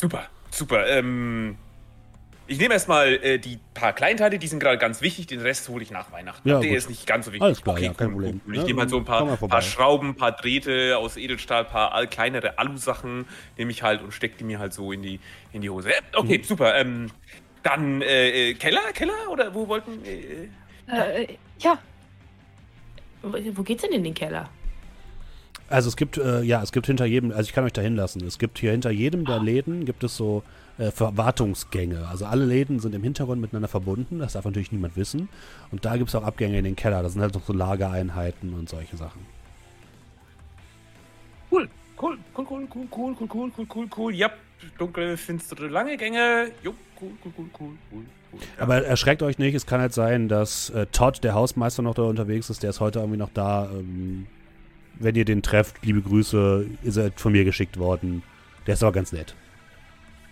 [0.00, 0.86] Super, super.
[0.88, 1.58] Ähm,
[2.46, 5.82] ich nehme erstmal äh, die paar Kleinteile, die sind gerade ganz wichtig, den Rest hole
[5.82, 6.48] ich nach Weihnachten.
[6.48, 6.78] Ja, Der gut.
[6.78, 7.44] ist nicht ganz so wichtig.
[7.44, 8.40] Alles klar, ja, kein Problem.
[8.50, 11.70] Ich Ja, nehme halt so ein paar, paar Schrauben, ein paar Drähte aus Edelstahl, ein
[11.70, 13.26] paar all- kleinere Alu-Sachen
[13.58, 15.20] nehme ich halt und stecke die mir halt so in die,
[15.52, 15.90] in die Hose.
[15.90, 16.44] Äh, okay, Mhm.
[16.44, 16.74] super.
[16.76, 17.10] Ähm,
[17.62, 20.02] dann äh, äh, Keller, Keller oder wo wollten?
[20.06, 20.48] Äh,
[21.22, 21.78] Äh, ja,
[23.22, 24.48] Wo, wo geht's denn in den Keller?
[25.70, 28.26] Also es gibt, äh, ja, es gibt hinter jedem, also ich kann euch da hinlassen,
[28.26, 30.42] es gibt hier hinter jedem der Läden gibt es so
[30.78, 32.08] äh, Verwartungsgänge.
[32.08, 35.28] Also alle Läden sind im Hintergrund miteinander verbunden, das darf natürlich niemand wissen.
[35.70, 38.52] Und da gibt es auch Abgänge in den Keller, da sind halt noch so Lagereinheiten
[38.52, 39.24] und solche Sachen.
[41.52, 41.68] cool,
[42.02, 44.14] cool, cool, cool, cool, cool, cool, cool, cool, cool, cool.
[44.14, 44.30] Ja,
[44.76, 46.50] dunkle, finstere, lange Gänge.
[46.64, 48.04] Jo, cool, cool, cool, cool, cool.
[48.32, 48.40] cool.
[48.56, 48.64] Ja.
[48.64, 52.02] Aber erschreckt euch nicht, es kann halt sein, dass äh, Todd, der Hausmeister, noch da
[52.02, 53.70] unterwegs ist, der ist heute irgendwie noch da.
[53.70, 54.26] Ähm,
[54.98, 58.22] wenn ihr den trefft, liebe Grüße, ist er von mir geschickt worden.
[58.66, 59.34] Der ist aber ganz nett.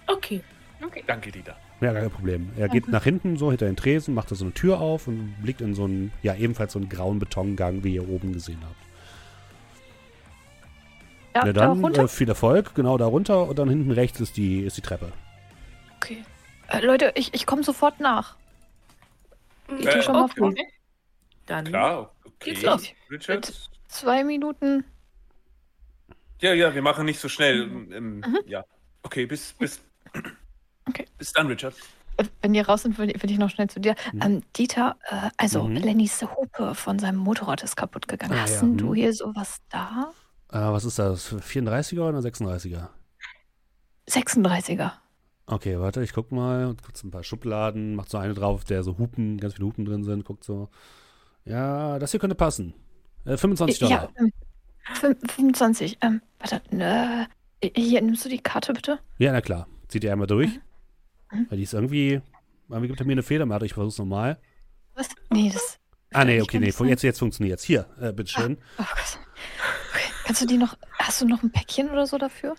[0.07, 0.43] Okay.
[0.85, 1.03] Okay.
[1.07, 1.57] Danke, Dieter.
[1.81, 2.51] Ja, gar kein Problem.
[2.57, 5.35] Er geht nach hinten so hinter den Tresen, macht da so eine Tür auf und
[5.43, 8.77] blickt in so einen, ja, ebenfalls so einen grauen Betongang, wie ihr oben gesehen habt.
[11.35, 12.05] ja, Ja, da dann runter.
[12.05, 15.13] äh, viel Erfolg, genau da runter und dann hinten rechts ist die, ist die Treppe.
[15.97, 16.25] Okay.
[16.69, 18.37] Äh, Leute, ich, ich komme sofort nach.
[19.79, 20.35] Ich Äh, tu schon mal okay.
[20.39, 20.55] vor.
[21.47, 22.35] Dann Klar, okay.
[22.51, 22.89] Geht's los.
[23.11, 23.53] Richard?
[23.89, 24.85] Zwei Minuten.
[26.41, 27.67] Ja, ja, wir machen nicht so schnell.
[27.67, 27.93] Mhm.
[27.93, 28.65] Ähm, Ja.
[29.03, 29.81] Okay, bis, bis.
[30.89, 31.07] Okay.
[31.19, 31.75] Bis dann, Richard.
[32.17, 33.95] Äh, Wenn ihr raus sind, will, will ich noch schnell zu dir.
[34.13, 34.23] Mhm.
[34.23, 35.77] Ähm, Dieter, äh, also Mhm.
[35.77, 38.35] Lennys Hupe von seinem Motorrad ist kaputt gegangen.
[38.35, 38.79] Ah, Hast ja, denn mhm.
[38.79, 40.13] du hier sowas da?
[40.51, 41.33] Äh, was ist das?
[41.35, 42.89] 34er oder 36er?
[44.09, 44.93] 36er.
[45.47, 46.75] Okay, warte, ich guck mal.
[46.85, 50.05] Kurz ein paar Schubladen, macht so eine drauf, der so Hupen, ganz viele Hupen drin
[50.05, 50.69] sind, guckt so.
[51.45, 52.75] Ja, das hier könnte passen.
[53.29, 54.11] Äh, 25 Dollar.
[54.17, 54.33] Ja, ähm,
[54.95, 55.99] fün- 25.
[56.03, 57.29] Ähm, warte, ne,
[57.75, 58.99] hier, nimmst du die Karte bitte?
[59.19, 59.67] Ja, na klar.
[59.89, 60.59] Zieht ihr einmal durch.
[61.33, 61.47] Mhm.
[61.49, 62.21] Weil die ist irgendwie.
[62.69, 63.67] Irgendwie gibt er mir eine Fehlermeldung.
[63.67, 64.39] Ich versuch's nochmal.
[64.95, 65.09] Was?
[65.31, 65.79] Nee, das.
[66.13, 66.71] Ah, nee, okay, nee.
[66.71, 66.89] sein.
[66.89, 67.65] Jetzt, jetzt funktioniert's.
[67.65, 68.59] Hier, äh, bitteschön.
[68.79, 69.19] Oh Gott.
[69.91, 70.03] Okay.
[70.25, 70.77] Kannst du die noch.
[70.99, 72.57] Hast du noch ein Päckchen oder so dafür?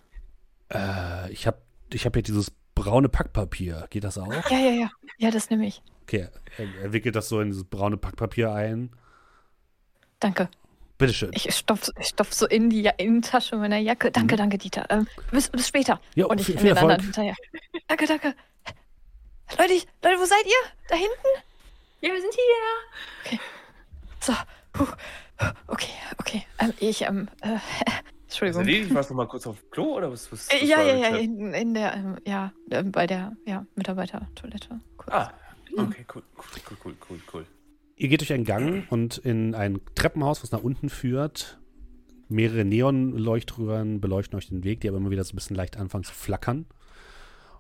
[0.74, 1.61] Äh, ich hab,
[1.91, 3.88] ich hab hier dieses braune Packpapier.
[3.89, 4.32] Geht das auch?
[4.49, 4.91] Ja, ja, ja.
[5.17, 5.82] Ja, das nehme ich.
[6.03, 8.91] Okay, er, er wickelt das so in dieses braune Packpapier ein.
[10.20, 10.49] Danke.
[11.00, 11.32] Bitteschön.
[11.34, 14.12] Ich stopf, ich stopf so in die ja Innentasche meiner Jacke.
[14.12, 14.38] Danke, Mhm.
[14.38, 14.86] danke, Dieter.
[14.89, 16.00] Ähm, bis, bis später.
[16.14, 17.02] Ja, Und ich viel, viel Erfolg.
[17.02, 17.36] hinterher.
[17.88, 18.36] Danke, danke.
[19.58, 20.70] Leute, ich, Leute, wo seid ihr?
[20.89, 21.12] Da hinten?
[22.02, 22.34] Ja, wir sind
[23.32, 23.39] hier.
[24.20, 24.34] So.
[24.74, 24.86] Puh.
[25.68, 25.89] Okay,
[26.20, 26.45] okay.
[26.60, 27.62] Ähm, ich, ähm, äh, Was
[28.28, 28.62] Entschuldigung.
[28.62, 28.93] erledigt?
[28.93, 30.30] Warst du mal kurz auf Klo oder was?
[30.34, 31.22] was, was Äh, Ja, war ja, ja, Chat?
[31.22, 34.82] in, in der, ähm, ja, ähm, bei der, ja, Mitarbeitertoilette.
[34.97, 35.14] Kurz.
[35.14, 35.32] Ah,
[35.78, 37.45] okay, cool, cool, cool, cool, cool, cool.
[38.00, 41.60] Ihr geht durch einen Gang und in ein Treppenhaus, was nach unten führt.
[42.30, 46.06] Mehrere Neonleuchtröhren beleuchten euch den Weg, die aber immer wieder so ein bisschen leicht anfangen
[46.06, 46.66] zu flackern.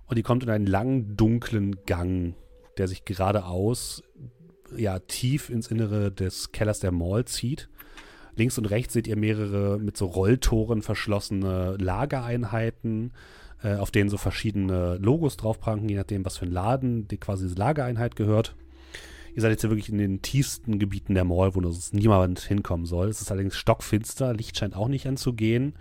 [0.05, 2.35] Und ihr kommt in einen langen, dunklen Gang,
[2.77, 4.01] der sich geradeaus,
[4.77, 7.67] ja, tief ins Innere des Kellers der Mall zieht.
[8.37, 13.11] Links und rechts seht ihr mehrere mit so Rolltoren verschlossene Lagereinheiten,
[13.61, 17.17] äh, auf denen so verschiedene Logos drauf pranken, je nachdem, was für ein Laden die
[17.17, 18.55] quasi diese Lagereinheit gehört.
[19.35, 22.85] Ihr seid jetzt hier wirklich in den tiefsten Gebieten der Mall, wo sonst niemand hinkommen
[22.85, 23.09] soll.
[23.09, 25.73] Es ist allerdings stockfinster, Licht scheint auch nicht anzugehen.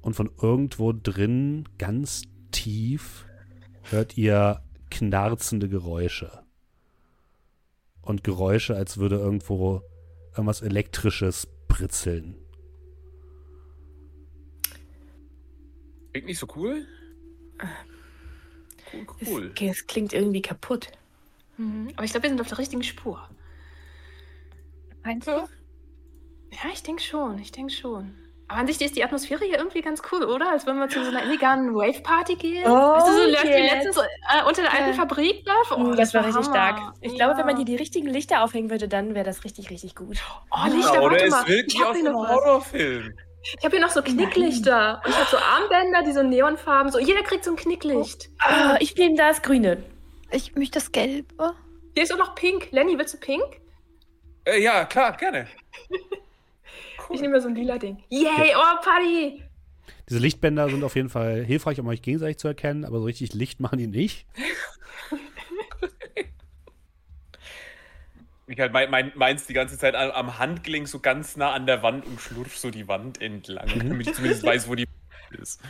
[0.00, 3.26] Und von irgendwo drin, ganz tief,
[3.82, 6.42] hört ihr knarzende Geräusche.
[8.02, 9.82] Und Geräusche, als würde irgendwo
[10.32, 12.36] irgendwas Elektrisches britzeln.
[16.12, 16.86] Klingt nicht so cool?
[18.92, 19.48] Cool, Es, cool.
[19.50, 20.92] okay, es klingt irgendwie kaputt.
[21.56, 21.88] Mhm.
[21.94, 23.28] Aber ich glaube, wir sind auf der richtigen Spur.
[25.04, 25.32] Meinst du?
[25.32, 28.14] Ja, ich denke schon, ich denke schon.
[28.46, 30.50] Aber an sich ist die Atmosphäre hier irgendwie ganz cool, oder?
[30.50, 32.64] Als wenn wir zu so einer illegalen Rave-Party gehen.
[32.66, 33.42] Oh, weißt du, so yes.
[33.42, 34.92] wie letztens äh, unter der alten Ja.
[34.92, 35.76] Fabrik da?
[35.76, 36.54] Mm, das war richtig Hammer.
[36.76, 36.94] stark.
[37.00, 37.72] Ich glaube, wenn man hier Ja.
[37.72, 40.18] die richtigen Lichter aufhängen würde, dann wäre das richtig, richtig gut.
[40.50, 41.48] Oh, Lichter, Ja, oder warte mal.
[41.48, 42.14] wirkt Ich wie hab aus einem.
[42.16, 43.14] Horrorfilm.
[43.58, 45.00] Ich habe hier noch so Knicklichter.
[45.04, 46.92] Und ich habe so Armbänder, die so Neonfarben.
[46.92, 48.28] So, jeder kriegt so ein Knicklicht.
[48.40, 49.82] Ah, ich nehme das Grüne.
[50.34, 51.54] Ich möchte das Gelbe.
[51.94, 52.72] Hier ist auch noch pink.
[52.72, 53.60] Lenny, willst du pink?
[54.44, 55.46] Äh, ja, klar, gerne.
[57.10, 58.02] Ich nehme mir so ein lila Ding.
[58.08, 59.42] Yay, oh, Party!
[60.08, 63.34] Diese Lichtbänder sind auf jeden Fall hilfreich, um euch gegenseitig zu erkennen, aber so richtig
[63.34, 64.26] Licht machen die nicht.
[68.46, 71.66] Ich halt mein, mein, meins die ganze Zeit am, am Handgelenk so ganz nah an
[71.66, 74.86] der Wand und schlurf so die Wand entlang, damit ich zumindest weiß, wo die
[75.40, 75.62] ist.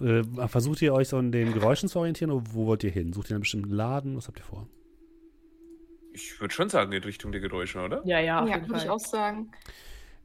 [0.00, 3.12] Äh, versucht ihr euch so in den Geräuschen zu orientieren oder wo wollt ihr hin?
[3.12, 4.16] Sucht ihr einen bestimmten Laden?
[4.16, 4.68] Was habt ihr vor?
[6.12, 8.02] Ich würde schon sagen, in Richtung der Geräusche, oder?
[8.04, 9.50] Ja, ja, Ja, würde ich auch sagen.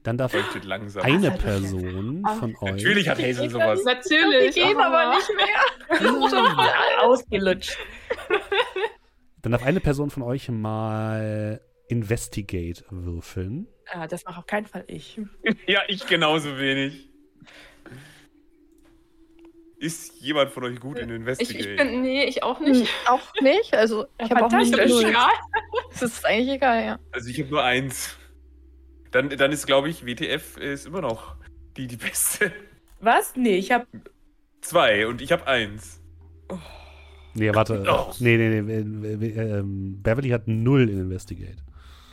[0.03, 2.71] Dann darf eine Person von euch.
[2.71, 3.83] Natürlich hat Hazel sowas.
[3.83, 4.55] Natürlich.
[4.55, 7.03] Die gehen aber nicht mehr.
[7.03, 7.77] Ausgelutscht.
[9.43, 13.67] Dann darf eine Person von euch mal Investigate würfeln.
[13.91, 15.19] Ah, das mache auf keinen Fall ich.
[15.67, 17.10] Ja, ich genauso wenig.
[19.81, 21.69] Ist jemand von euch gut in Ich, Investigate?
[21.71, 22.87] ich bin, nee, ich auch nicht.
[23.07, 23.73] Auch nicht.
[23.73, 24.77] Also, ich habe auch nicht.
[25.89, 26.99] Das ist eigentlich egal, ja.
[27.11, 28.15] also ich habe nur eins.
[29.09, 31.35] Dann, dann ist, glaube ich, WTF ist immer noch
[31.77, 32.51] die, die beste.
[32.99, 33.35] Was?
[33.35, 33.87] Nee, ich habe.
[34.61, 35.99] Zwei und ich habe eins.
[37.33, 37.83] Nee, warte.
[37.89, 38.13] Oh.
[38.19, 39.07] Nee, nee, nee.
[39.07, 41.57] äh, äh, ähm, Beverly hat null in Investigate.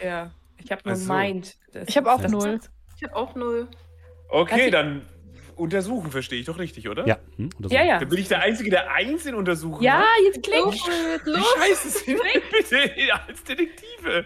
[0.03, 1.13] Ja, ich habe nur Ach so.
[1.13, 1.59] Mind.
[1.73, 2.61] Das- Ich habe auch null.
[2.97, 3.69] Ich habe auch null.
[4.31, 5.03] Okay, Also- dann
[5.59, 7.07] untersuchen versteche ich doch richtig, oder?
[7.07, 7.19] Ja.
[7.37, 7.51] Hm?
[7.69, 7.99] Ja, ja.
[7.99, 10.07] Dann bin ich der Einzige, der eins in Untersuchen Ja, hat.
[10.25, 10.75] jetzt klingt.
[10.75, 14.25] Wie scheiße sind wir bitte als Detektive?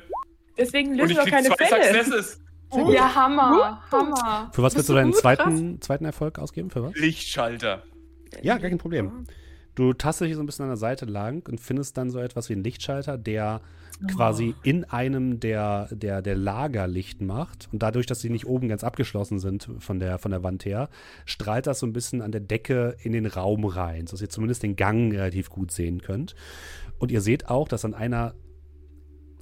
[0.57, 2.05] Deswegen lösen wir keine zwei Fälle.
[2.05, 2.41] Successes.
[2.91, 3.83] Ja, Hammer.
[3.91, 4.51] Hammer.
[4.55, 6.71] Für was willst du deinen zweiten, zweiten Erfolg ausgeben?
[6.71, 6.95] Für was?
[6.95, 7.83] Lichtschalter.
[8.43, 9.25] Ja, gar kein Problem.
[9.75, 12.49] Du tastest dich so ein bisschen an der Seite lang und findest dann so etwas
[12.49, 13.61] wie einen Lichtschalter, der
[14.09, 17.69] quasi in einem der, der, der Lager Licht macht.
[17.73, 20.89] Und dadurch, dass sie nicht oben ganz abgeschlossen sind von der, von der Wand her,
[21.25, 24.63] strahlt das so ein bisschen an der Decke in den Raum rein, sodass ihr zumindest
[24.63, 26.35] den Gang relativ gut sehen könnt.
[26.99, 28.35] Und ihr seht auch, dass an einer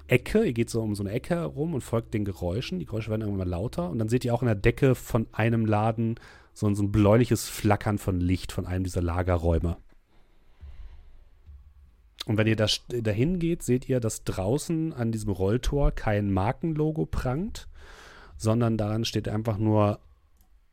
[0.07, 2.81] Ecke, ihr geht so um so eine Ecke herum und folgt den Geräuschen.
[2.81, 3.91] Die Geräusche werden irgendwann lauter.
[3.91, 6.17] Und dann seht ihr auch in der Decke von einem Laden
[6.53, 9.77] so ein, so ein bläuliches Flackern von Licht von einem dieser Lagerräume.
[12.27, 17.07] Und wenn ihr da dahin geht, seht ihr, dass draußen an diesem Rolltor kein Markenlogo
[17.07, 17.67] prangt,
[18.37, 20.01] sondern daran steht einfach nur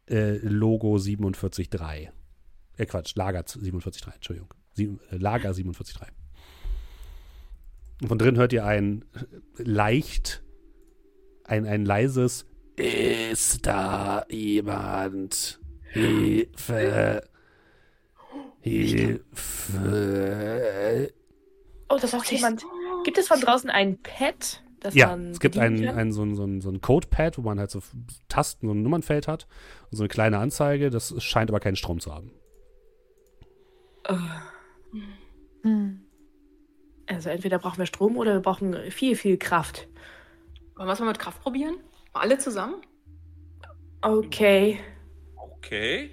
[0.10, 2.10] äh, Logo 47.3.
[2.78, 4.54] Äh, Quatsch, Lager 47.3, Entschuldigung.
[4.74, 6.08] Sieben, äh, Lager 47.3.
[8.02, 9.06] Und von drin hört ihr ein
[9.58, 10.44] äh, leicht
[11.48, 12.46] ein, ein leises
[12.76, 15.60] Ist da jemand?
[15.94, 17.24] Hilfe.
[18.60, 19.24] Hilfe.
[21.90, 22.64] Oh, das sagt jemand.
[23.04, 24.64] Gibt es von draußen ein Pad?
[24.80, 27.42] Das Ja, man es gibt ein, ein, so ein, so ein, so ein Codepad, wo
[27.42, 27.82] man halt so
[28.30, 29.48] Tasten, so ein Nummernfeld hat
[29.90, 30.90] und so eine kleine Anzeige.
[30.90, 32.32] Das scheint aber keinen Strom zu haben.
[35.64, 36.02] Hm.
[37.08, 39.88] Also entweder brauchen wir Strom oder wir brauchen viel, viel Kraft.
[40.76, 41.78] Wollen wir es mal mit Kraft probieren?
[42.14, 42.76] Alle zusammen?
[44.02, 44.80] Okay.
[45.36, 46.12] Okay.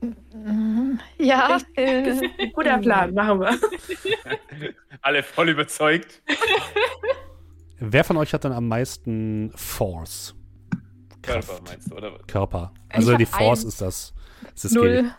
[0.00, 1.00] Mhm.
[1.18, 3.58] Ja, Das ist äh, ein guter Plan, machen wir.
[5.02, 6.22] Alle voll überzeugt.
[7.78, 10.34] Wer von euch hat dann am meisten Force?
[11.22, 12.12] Körper meinst du, oder?
[12.14, 12.26] was?
[12.26, 12.72] Körper.
[12.88, 13.68] Also die Force einen.
[13.68, 14.14] ist das.
[14.54, 15.02] Ist das Skill.
[15.02, 15.12] null.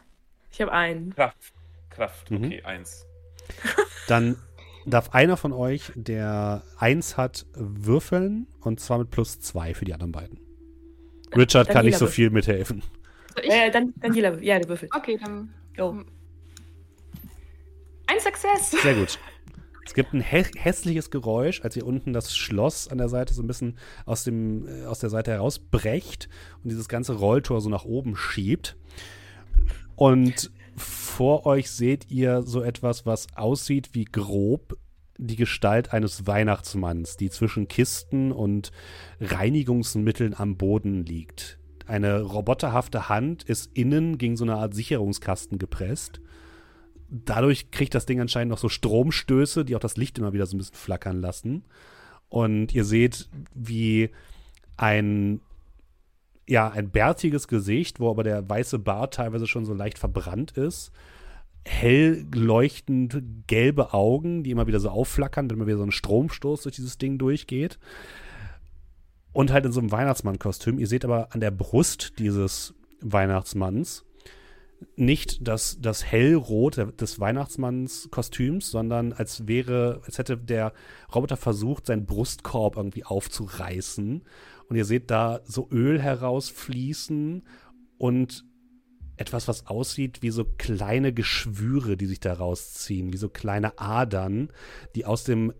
[0.51, 1.13] Ich habe einen.
[1.13, 1.53] Kraft.
[1.89, 2.45] Kraft, Mhm.
[2.45, 3.05] okay, eins.
[4.07, 4.37] Dann
[4.85, 9.93] darf einer von euch, der eins hat, würfeln und zwar mit plus zwei für die
[9.93, 10.39] anderen beiden.
[11.35, 12.81] Richard Dann kann nicht so viel mithelfen.
[13.33, 13.51] Soll ich?
[13.51, 14.89] Äh, dann, jeder, ja, der Würfel.
[14.95, 15.53] Okay, dann.
[15.75, 16.03] Go.
[18.07, 18.71] Ein Success!
[18.71, 19.19] Sehr gut.
[19.85, 23.41] Es gibt ein hä hässliches Geräusch, als ihr unten das Schloss an der Seite so
[23.41, 26.29] ein bisschen aus, dem, äh, aus der Seite herausbrecht
[26.63, 28.77] und dieses ganze Rolltor so nach oben schiebt.
[29.95, 34.77] Und vor euch seht ihr so etwas, was aussieht wie grob
[35.17, 38.71] die Gestalt eines Weihnachtsmanns, die zwischen Kisten und
[39.19, 41.58] Reinigungsmitteln am Boden liegt.
[41.89, 46.21] Eine roboterhafte Hand ist innen gegen so eine Art Sicherungskasten gepresst
[47.09, 50.55] dadurch kriegt das Ding anscheinend noch so Stromstöße, die auch das Licht immer wieder so
[50.55, 51.63] ein bisschen flackern lassen.
[52.29, 54.11] Und ihr seht, wie
[54.77, 55.41] ein,
[56.47, 60.91] ja, ein bärtiges Gesicht, wo aber der weiße Bart teilweise schon so leicht verbrannt ist.
[61.65, 66.63] Hell leuchtend gelbe Augen, die immer wieder so aufflackern, wenn immer wieder so ein Stromstoß
[66.63, 67.79] durch dieses Ding durchgeht.
[69.31, 70.79] Und halt in so einem Weihnachtsmann-Kostüm.
[70.79, 74.05] Ihr seht aber an der Brust dieses Weihnachtsmanns
[74.95, 80.73] nicht das, das Hellrot des Weihnachtsmannskostüms, sondern als wäre, als hätte der
[81.13, 84.23] Roboter versucht, seinen Brustkorb irgendwie aufzureißen.
[84.67, 87.43] Und ihr seht da so Öl herausfließen
[87.97, 88.45] und
[89.17, 94.49] etwas, was aussieht wie so kleine Geschwüre, die sich da rausziehen, wie so kleine Adern,
[94.95, 95.53] die aus dem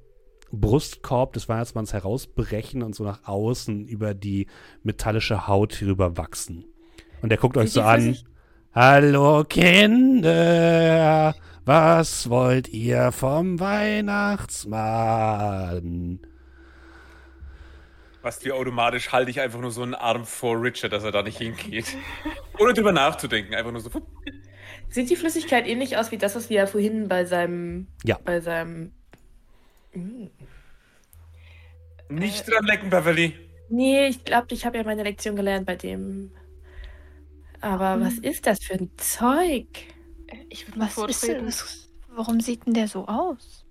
[0.52, 4.46] Brustkorb des Weihnachtsmanns herausbrechen und so nach außen über die
[4.84, 6.66] metallische Haut hinüber wachsen.
[7.22, 8.18] Und er guckt euch so an.
[8.74, 11.36] Hallo Kinder,
[11.66, 16.20] was wollt ihr vom Weihnachtsmann?
[18.22, 21.24] Was wir automatisch halte ich einfach nur so einen Arm vor Richard, dass er da
[21.24, 21.98] nicht hingeht.
[22.60, 23.90] Ohne drüber nachzudenken, einfach nur so.
[24.90, 27.88] Sieht die Flüssigkeit ähnlich aus wie das, was wir ja vorhin bei seinem.
[28.04, 28.20] Ja.
[28.24, 28.92] Bei seinem.
[32.10, 33.36] Nicht dran lecken, Beverly.
[33.70, 36.32] Nee, ich glaube, ich habe ja meine Lektion gelernt bei dem.
[37.62, 39.68] Aber was ist das für ein Zeug?
[40.50, 41.90] Ich würde mal Was ist das?
[42.08, 43.66] Warum sieht denn der so aus?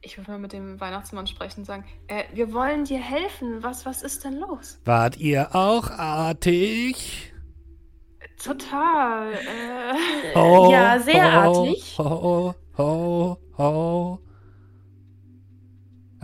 [0.00, 3.62] Ich würde mal mit dem Weihnachtsmann sprechen und sagen, äh, wir wollen dir helfen.
[3.62, 4.78] Was, was ist denn los?
[4.84, 7.32] Wart ihr auch artig?
[8.42, 9.32] Total.
[9.32, 11.98] Äh, Ho, ja, sehr ho, artig.
[11.98, 14.20] Ho, ho, ho.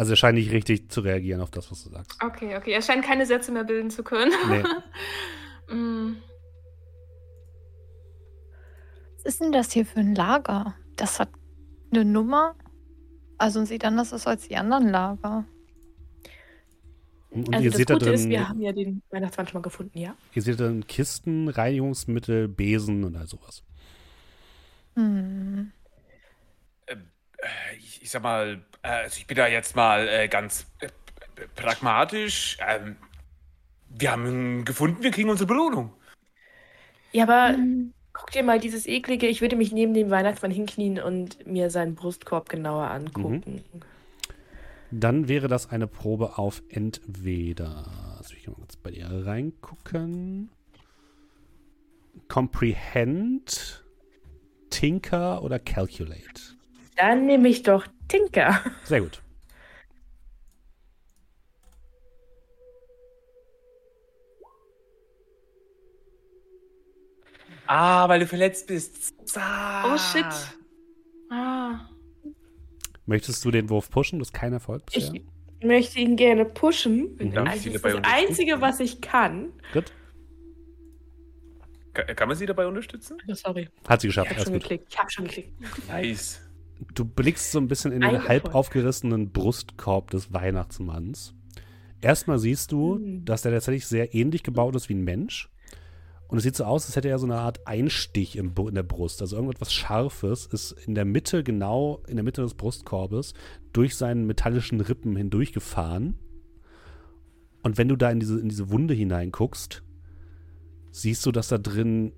[0.03, 2.19] Also er scheint nicht richtig zu reagieren auf das, was du sagst.
[2.25, 2.73] okay, okay.
[2.73, 4.33] Er scheint keine Sätze mehr bilden zu können.
[4.49, 4.65] Nee.
[5.71, 6.17] Mm,
[9.15, 10.75] Was ist denn das hier für ein Lager?
[10.97, 11.29] Das hat
[11.93, 12.57] eine Nummer.
[13.39, 15.45] Also sieht anders aus als die anderen Lager.
[17.31, 19.61] Und also ihr das seht da Gute drin, ist, wir haben ja den Weihnachtsmann schon
[19.61, 20.17] mal gefunden, ja?
[20.35, 23.63] ihr seht dann Kisten, Reinigungsmittel, Besen und all sowas.
[24.97, 25.71] Hm.
[27.43, 30.89] Äh, Ich, ich sag mal, äh, also ich bin da jetzt mal äh, ganz äh,
[31.57, 32.59] pragmatisch.
[32.67, 32.97] Ähm,
[33.89, 35.95] wir haben ihn gefunden, wir kriegen unsere Belohnung.
[37.13, 37.93] Ja, aber Hm.
[38.13, 39.27] guck dir mal dieses eklige.
[39.29, 43.65] Ich würde mich neben dem Weihnachtsmann hinknien und mir seinen Brustkorb genauer angucken.
[44.91, 48.17] Dann wäre das eine Probe auf entweder.
[48.19, 50.51] Also ich kann mal kurz bei dir reingucken.
[52.29, 53.85] Comprehend,
[54.71, 56.57] Tinker oder Calculate.
[56.97, 58.61] Dann nehme ich doch Tinker.
[58.85, 59.21] Sehr gut.
[67.67, 69.15] Ah, weil du verletzt bist.
[69.37, 70.27] oh shit.
[71.31, 71.89] Ah.
[73.07, 74.19] Möchtest du den Wurf pushen?
[74.19, 75.13] Das ist kein Erfolg bisher.
[75.15, 77.17] Ich möchte ihn gerne pushen.
[77.17, 77.21] Mhm.
[77.33, 79.53] Ich Also das ist das Einzige, was ich kann.
[79.73, 79.93] Gut.
[81.95, 83.19] Ka- Kann man sie dabei unterstützen?
[83.29, 83.69] Oh, sorry.
[83.89, 84.31] Hat sie Ich geschafft.
[84.31, 84.63] habe Alles schon gut.
[84.63, 84.87] geklickt.
[84.91, 85.53] Ich habe schon geklickt.
[85.89, 86.41] Nice.
[86.95, 88.55] Du blickst so ein bisschen in den Ein halb Erfolg.
[88.55, 91.35] aufgerissenen Brustkorb des Weihnachtsmanns.
[92.01, 93.25] Erstmal siehst du, Hm.
[93.25, 95.49] dass der tatsächlich sehr ähnlich gebaut ist wie ein Mensch.
[96.29, 98.75] Und es sieht so aus, als hätte er so eine Art Einstich im, Bu- in
[98.75, 99.21] der Brust.
[99.21, 103.35] Also irgendetwas Scharfes ist in der Mitte, genau in der Mitte des Brustkorbes,
[103.75, 106.15] durch seinen metallischen Rippen hindurchgefahren.
[107.63, 109.83] Und wenn du da in diese, in diese Wunde hineinguckst,
[110.91, 112.13] siehst du, dass da drin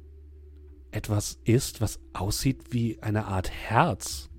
[0.92, 4.30] etwas ist, was aussieht wie eine Art Herz.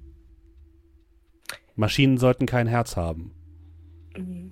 [1.75, 3.31] Maschinen sollten kein Herz haben.
[4.15, 4.51] Ähm,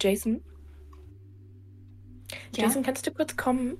[0.00, 0.42] Jason?
[2.54, 2.64] Ja?
[2.64, 3.78] Jason, kannst du kurz kommen?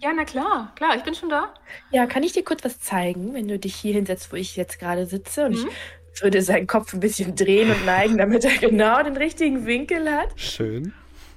[0.00, 1.54] Ja, na klar, klar, ich bin schon da.
[1.90, 4.78] Ja, kann ich dir kurz was zeigen, wenn du dich hier hinsetzt, wo ich jetzt
[4.80, 5.46] gerade sitze?
[5.46, 5.68] Und Mhm.
[6.14, 10.10] ich würde seinen Kopf ein bisschen drehen und neigen, damit er genau den richtigen Winkel
[10.10, 10.28] hat.
[10.40, 10.92] Schön.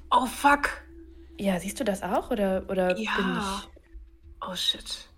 [0.10, 0.70] Oh, fuck.
[1.38, 2.32] Ja, siehst du das auch?
[2.32, 3.12] Oder, oder Ja.
[3.18, 3.70] bin ich.
[4.48, 5.10] Oh, shit.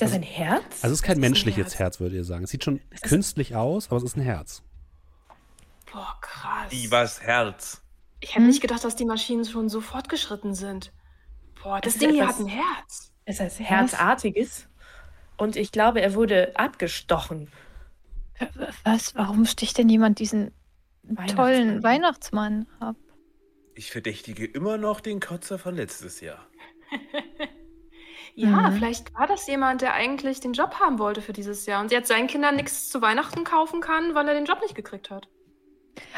[0.00, 0.64] Ist das ein Herz?
[0.82, 1.78] Also es ist kein ist menschliches Herz.
[1.78, 2.44] Herz, würdet ihr sagen.
[2.44, 4.62] Es sieht schon ist- künstlich aus, aber es ist ein Herz.
[5.92, 6.70] Boah, krass.
[6.70, 7.82] Wie was Herz.
[8.20, 8.46] Ich hätte Hm?
[8.48, 10.92] nicht gedacht, dass die Maschinen schon so fortgeschritten sind.
[11.62, 13.12] Boah, das Es ist Ding hier hat ein Herz.
[13.24, 14.66] Es ist Herzartiges.
[15.36, 17.50] Und ich glaube, er wurde abgestochen.
[18.84, 19.14] Was?
[19.14, 20.52] Warum sticht denn jemand diesen
[21.34, 21.82] tollen Weihnachtsmann.
[21.82, 22.96] Weihnachtsmann ab?
[23.74, 26.46] Ich verdächtige immer noch den Kotzer von letztes Jahr.
[28.34, 28.76] Ja, Mhm.
[28.76, 32.08] vielleicht war das jemand, der eigentlich den Job haben wollte für dieses Jahr und jetzt
[32.08, 35.28] seinen Kindern nichts zu Weihnachten kaufen kann, weil er den Job nicht gekriegt hat.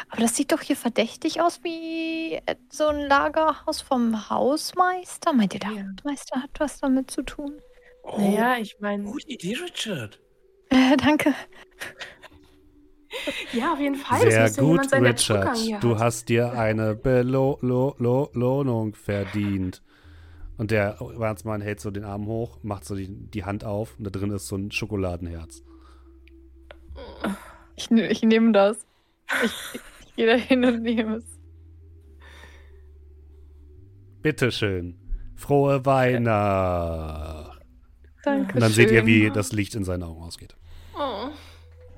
[0.09, 5.33] Aber das sieht doch hier verdächtig aus wie äh, so ein Lagerhaus vom Hausmeister.
[5.33, 5.83] Meint ihr, der Ja.
[5.97, 7.59] Hausmeister hat was damit zu tun?
[8.03, 9.03] Oh, Naja, ich meine.
[9.03, 10.19] gute Idee, Richard.
[10.69, 11.33] Äh, danke.
[13.53, 14.21] Ja, auf jeden Fall.
[14.21, 15.83] Sehr gut, jemand sein, Richard.
[15.83, 16.01] Du hat.
[16.01, 19.82] hast dir eine Belohnung verdient.
[20.63, 24.05] Und der Weihnachtsmann hält so den Arm hoch, macht so die, die Hand auf und
[24.05, 25.61] da drin ist so ein Schokoladenherz.
[27.75, 28.85] Ich, ne- ich nehme das.
[29.43, 29.51] Ich,
[30.05, 31.25] ich gehe da hin und nehme es.
[34.21, 34.97] Bitteschön.
[35.35, 37.59] Frohe Weihnacht.
[38.23, 38.53] Danke.
[38.53, 40.55] Und dann seht ihr, wie das Licht in seinen Augen ausgeht.
[40.97, 41.27] Oh.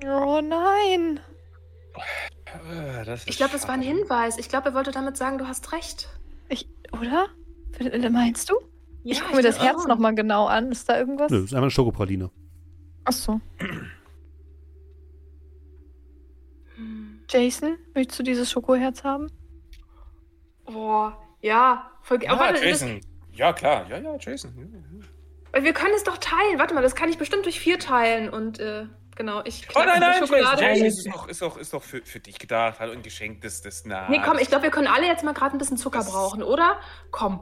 [0.04, 1.20] Oh nein.
[3.04, 3.82] Das ist Ich glaube, das war ein.
[3.82, 4.38] Hinweis.
[4.38, 6.08] Ich glaube, er wollte damit sagen, du hast recht.
[6.48, 7.28] Ich, oder?
[8.10, 8.54] Meinst du?
[9.04, 10.72] ich Ja, gucke mir das Herz nochmal genau an.
[10.72, 11.30] Ist da irgendwas?
[11.30, 12.30] Nö, ist einfach eine Schokopraline.
[13.04, 13.40] Achso.
[16.76, 17.20] Hm.
[17.28, 19.30] Jason, willst du dieses Schokoherz haben?
[20.64, 21.90] Boah, ja.
[22.02, 23.00] Voll, Ja, aber warte, das, Jason.
[23.32, 23.86] Ja, klar.
[23.88, 24.52] Ja, ja, Jason.
[25.52, 26.58] wir können es doch teilen.
[26.58, 28.28] Warte mal, das kann ich bestimmt durch vier teilen.
[28.28, 28.86] Und äh,
[29.16, 30.62] genau, ich Oh nein, nein, Schokolade.
[30.62, 30.84] Jason.
[30.84, 32.80] Jason ist doch, ist doch, ist doch für, für dich gedacht.
[32.80, 35.24] Hat ein Geschenk des, des na, Nee, komm, das- ich glaube, wir können alle jetzt
[35.24, 36.78] mal gerade ein bisschen Zucker Das- brauchen, oder?
[37.10, 37.40] Komm.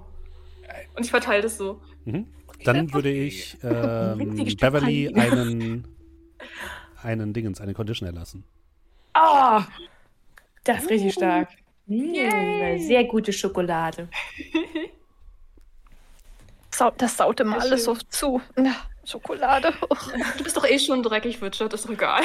[0.97, 1.81] Und ich verteile das so.
[2.05, 2.27] Mhm.
[2.65, 5.87] Dann würde ich ähm, Beverly einen,
[7.03, 8.45] einen Dingens, eine Condition erlassen.
[9.17, 9.61] Oh,
[10.65, 11.49] das ist richtig stark.
[11.87, 12.31] Mm, Yay.
[12.63, 14.09] eine sehr gute Schokolade.
[16.99, 18.41] Das saut immer alles so zu.
[19.05, 19.73] Schokolade.
[20.39, 22.23] Du bist doch eh schon dreckig, Richard, ist doch egal.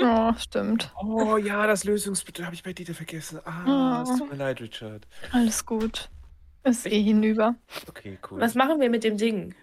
[0.00, 0.90] Oh, stimmt.
[1.02, 3.40] Oh ja, das Lösungsmittel habe ich bei Dieter vergessen.
[3.44, 4.10] Ah, Oh.
[4.10, 5.06] es tut mir leid, Richard.
[5.32, 6.08] Alles gut.
[6.64, 7.56] Ist eh hinüber.
[7.88, 8.40] Okay, cool.
[8.40, 9.54] Was machen wir mit dem Ding?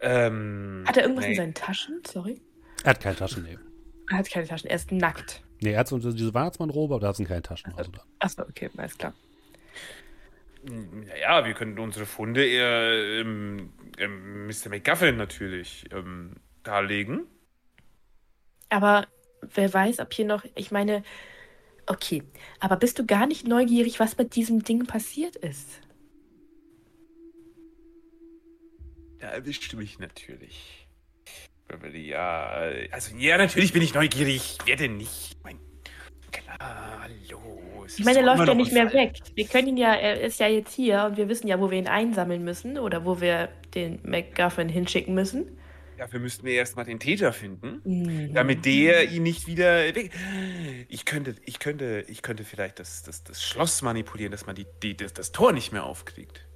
[0.00, 1.36] Ähm, Hat er irgendwas in nee.
[1.36, 2.02] seinen Taschen?
[2.06, 2.40] Sorry.
[2.82, 3.58] Er hat keine Taschen, nee.
[4.10, 5.42] Er hat keine Taschen, er ist nackt.
[5.60, 7.72] Nee, er hat so diese Weihnachtsmannrobe, aber da sind keine Taschen.
[7.76, 8.02] Also da.
[8.18, 9.14] Achso, okay, alles klar.
[11.20, 14.68] Ja, wir könnten unsere Funde eher ähm, ähm, Mr.
[14.68, 16.32] McGuffin natürlich ähm,
[16.64, 17.26] darlegen.
[18.68, 19.06] Aber
[19.54, 20.44] wer weiß, ob hier noch.
[20.56, 21.04] Ich meine.
[21.86, 22.22] Okay,
[22.58, 25.80] aber bist du gar nicht neugierig, was mit diesem Ding passiert ist?
[29.20, 30.86] Da erwischt du mich natürlich.
[31.92, 34.58] Ja, also ja, natürlich bin ich neugierig.
[34.66, 35.36] Wer denn nicht?
[35.42, 35.58] Mein,
[36.30, 37.84] klar, hallo.
[37.84, 39.14] es Ich meine, er läuft ja nicht mehr weg.
[39.34, 41.78] Wir können ihn ja, er ist ja jetzt hier und wir wissen ja, wo wir
[41.78, 45.58] ihn einsammeln müssen oder wo wir den McGuffin hinschicken müssen.
[45.98, 47.80] Dafür müssten wir erstmal den Täter finden.
[47.84, 48.34] Mhm.
[48.34, 50.10] Damit der ihn nicht wieder weg.
[50.88, 54.66] Ich könnte, ich könnte, ich könnte vielleicht das, das, das Schloss manipulieren, dass man die,
[54.82, 56.46] die, das, das Tor nicht mehr aufkriegt.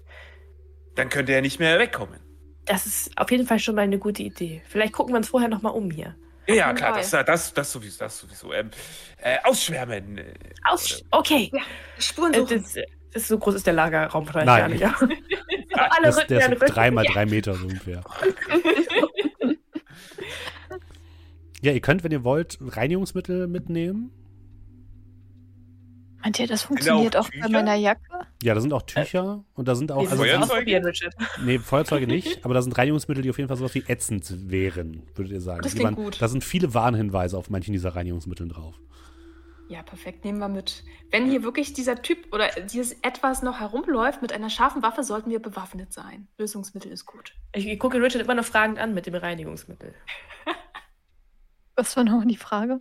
[0.94, 2.20] Dann könnte er nicht mehr wegkommen.
[2.66, 4.62] Das ist auf jeden Fall schon mal eine gute Idee.
[4.68, 6.14] Vielleicht gucken wir uns vorher noch mal um hier.
[6.46, 8.52] Ja, ja, klar, das, das, das sowieso, das sowieso.
[8.52, 8.70] Ähm,
[9.18, 10.18] äh, ausschwärmen.
[10.18, 10.34] Äh,
[10.68, 11.02] Aus.
[11.10, 11.50] Okay.
[11.98, 12.62] Spuren Äh, suchen.
[12.62, 12.74] Das,
[13.12, 14.46] das ist so groß ist der Lagerraum wahrscheinlich
[14.78, 14.78] Nein.
[14.78, 15.20] gar nicht.
[15.70, 15.78] Ja.
[15.90, 16.66] Alle Das, Rücken der ist Rücken.
[16.74, 17.12] drei mal Ja.
[17.12, 18.02] drei Meter so ungefähr.
[21.62, 24.11] Ja, ihr könnt, wenn ihr wollt, Reinigungsmittel mitnehmen.
[26.23, 28.03] Meint ihr, das da funktioniert auch auch, bei meiner Jacke?
[28.43, 30.95] Ja, da sind auch Tücher und da sind auch, also müssen Feuerzeug?
[30.97, 31.15] sind,
[31.45, 35.03] nee, Feuerzeuge nicht, aber da sind Reinigungsmittel, die auf jeden Fall sowas wie ätzend wären,
[35.15, 35.62] würdet ihr sagen.
[35.62, 36.20] Das klingt gut.
[36.20, 38.74] Da sind viele Warnhinweise auf manchen dieser Reinigungsmitteln drauf.
[39.69, 40.82] Ja, perfekt, nehmen wir mit.
[41.12, 45.31] Wenn hier wirklich dieser Typ oder dieses etwas noch herumläuft mit einer scharfen Waffe, sollten
[45.31, 46.27] wir bewaffnet sein.
[46.39, 47.35] Lösungsmittel ist gut.
[47.55, 49.95] Ich, ich gucke Richard immer noch fragend an mit dem Reinigungsmittel.
[51.81, 52.78] Was war nochmal die Frage?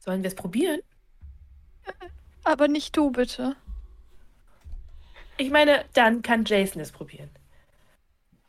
[0.00, 0.80] Sollen wir es probieren?
[2.42, 3.54] Aber nicht du, bitte.
[5.36, 7.30] Ich meine, dann kann Jason es probieren.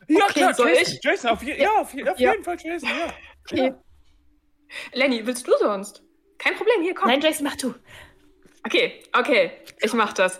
[0.08, 1.04] Ja, Okay, klar, soll Jason, ich?
[1.04, 1.70] Jason, auf, je, ja.
[1.80, 2.32] auf, je, auf Ja.
[2.32, 3.14] jeden Fall Jason, ja.
[3.48, 3.74] Okay.
[4.94, 6.02] Lenny, willst du sonst?
[6.40, 7.08] Kein Problem, hier komm.
[7.08, 7.76] Nein, Jason, mach du.
[8.66, 9.52] Okay, okay,
[9.82, 10.40] ich mach das.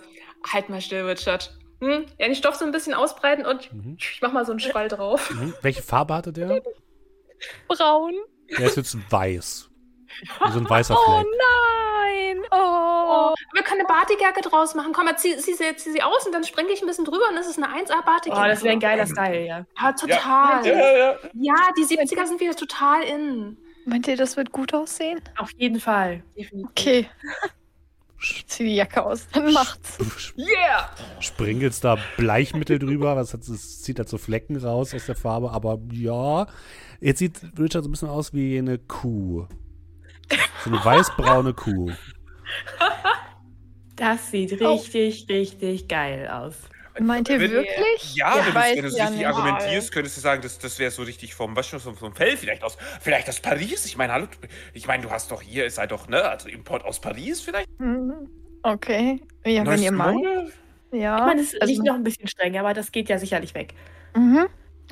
[0.52, 1.56] Halt mal still, Richard.
[1.82, 2.08] Hm?
[2.18, 3.98] Ja, den Stoff so ein bisschen ausbreiten und Mhm.
[4.00, 5.30] ich mach mal so einen Schwall drauf.
[5.30, 5.54] Mhm.
[5.62, 6.64] Welche Farbe hatte der?
[7.68, 8.16] Braun.
[8.58, 9.70] Der ist jetzt weiß.
[10.46, 11.28] Wie so ein weißer Oh Fleck.
[11.38, 12.42] nein.
[12.52, 12.58] Oh.
[13.14, 14.94] Oh, wir können eine Batikjacke draus machen.
[14.94, 17.28] Komm, mal, zieh, zieh, sie, zieh sie aus und dann springe ich ein bisschen drüber
[17.30, 18.42] und das ist eine 1A-Batikjacke.
[18.46, 19.66] Oh, das wäre ein geiler Style, ja.
[19.82, 20.66] Ja, total.
[20.66, 21.70] Ja, Ja, ja, ja.
[21.78, 23.58] die 70er sind wieder total in.
[23.86, 25.22] Meint ihr, das wird gut aussehen?
[25.38, 26.24] Auf jeden Fall.
[26.38, 26.70] Definitiv.
[26.70, 27.10] Okay.
[28.22, 29.28] Zieh die Jacke aus.
[29.34, 29.98] Dann macht's.
[30.38, 30.90] Yeah!
[31.20, 35.52] Springelst da Bleichmittel drüber, was hat, es zieht halt so Flecken raus aus der Farbe,
[35.52, 36.48] aber ja,
[37.00, 39.48] jetzt sieht Richard so ein bisschen aus wie eine Kuh.
[40.64, 41.92] So eine weißbraune Kuh.
[43.96, 46.56] Das sieht richtig, richtig geil aus.
[47.00, 48.16] Meint ihr Wenn- wirklich?
[48.16, 49.28] Ja, Ich wenn, weiß wenn du es ja richtig nicht.
[49.28, 52.64] argumentierst, könntest du sagen, das, das wäre so richtig vom, was vom, vom Fell vielleicht
[52.64, 52.78] aus.
[53.00, 53.86] Vielleicht aus Paris.
[53.86, 54.28] Ich meine, hallo,
[54.74, 57.70] ich meine, du hast doch hier, es sei doch, ne, also Import aus Paris vielleicht?
[57.80, 58.14] Mhm.
[58.64, 59.22] Okay.
[59.46, 60.18] Ja, wenn ihr meint.
[60.18, 60.52] Mode?
[60.92, 61.18] Ja.
[61.20, 63.74] Ich meine, es also- riecht noch ein bisschen streng, aber das geht ja sicherlich weg.
[64.16, 64.48] Mhm.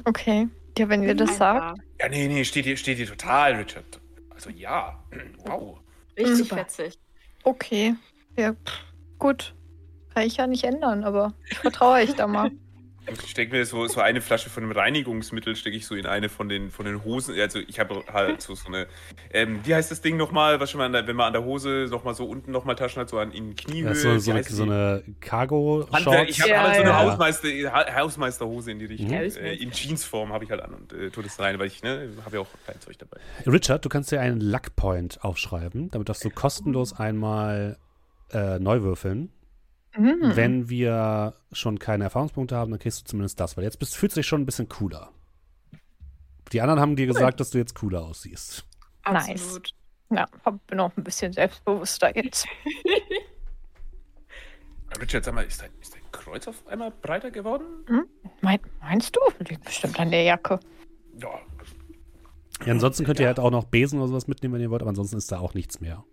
[0.06, 0.48] Okay.
[0.78, 1.78] Ja, wenn ihr das sagt.
[2.00, 4.00] Ja, nee, nee, steht dir, steht dir total, Richard.
[4.34, 5.04] Also ja.
[5.46, 5.80] Wow.
[6.18, 6.58] Richtig Super.
[6.58, 6.94] fetzig.
[7.44, 7.96] Okay.
[8.38, 8.80] Ja, pff,
[9.18, 9.54] gut.
[10.14, 12.52] Kann ich ja nicht ändern, aber ich vertraue euch da mal.
[13.12, 16.30] Ich stecke mir so, so eine Flasche von einem Reinigungsmittel, stecke ich so in eine
[16.30, 17.34] von den, von den Hosen.
[17.40, 18.86] Also ich habe halt so, so eine,
[19.34, 21.44] ähm, wie heißt das Ding nochmal, was schon mal, an der, wenn man an der
[21.44, 23.94] Hose nochmal so unten nochmal Taschen hat, so an in Kniehöhe.
[23.94, 25.92] Ist so, so eine, so eine Cargo-Shorts.
[26.06, 27.00] Handwerk- Ich habe Ja, halt so eine ja.
[27.00, 29.08] Hausmeister, Ha- Hausmeisterhose in die Richtung.
[29.10, 29.14] Mhm.
[29.16, 32.10] Äh, in Jeansform habe ich halt an und äh, tue das rein, weil ich ne,
[32.24, 33.18] habe ja auch kein Zeug dabei.
[33.48, 35.90] Richard, du kannst dir einen Luckpoint aufschreiben.
[35.90, 37.78] Damit darfst du kostenlos einmal
[38.32, 39.32] äh, neu würfeln.
[39.98, 40.36] Mhm.
[40.36, 44.16] Wenn wir schon keine Erfahrungspunkte haben, dann kriegst du zumindest das, weil jetzt bist, fühlst
[44.16, 45.10] du dich schon ein bisschen cooler.
[46.52, 48.66] Die anderen haben dir gesagt, dass du jetzt cooler aussiehst.
[49.10, 49.30] Nice.
[49.30, 49.74] Absolut.
[50.12, 52.48] Ja, hab- bin auch ein bisschen selbstbewusster jetzt.
[55.00, 57.66] Richard, sag mal, ist dein, ist dein Kreuz auf einmal breiter geworden?
[58.42, 59.20] Mein, meinst du?
[59.48, 60.60] Liegt bestimmt an der Jacke.
[61.22, 61.30] Ja.
[62.66, 64.90] Ja, ansonsten könnt ihr halt auch noch Besen oder sowas mitnehmen, wenn ihr wollt, aber
[64.90, 66.04] ansonsten ist da auch nichts mehr.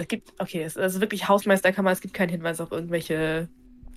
[0.00, 3.48] Es gibt, okay, es ist also wirklich Hausmeisterkammer, es gibt keinen Hinweis auf irgendwelche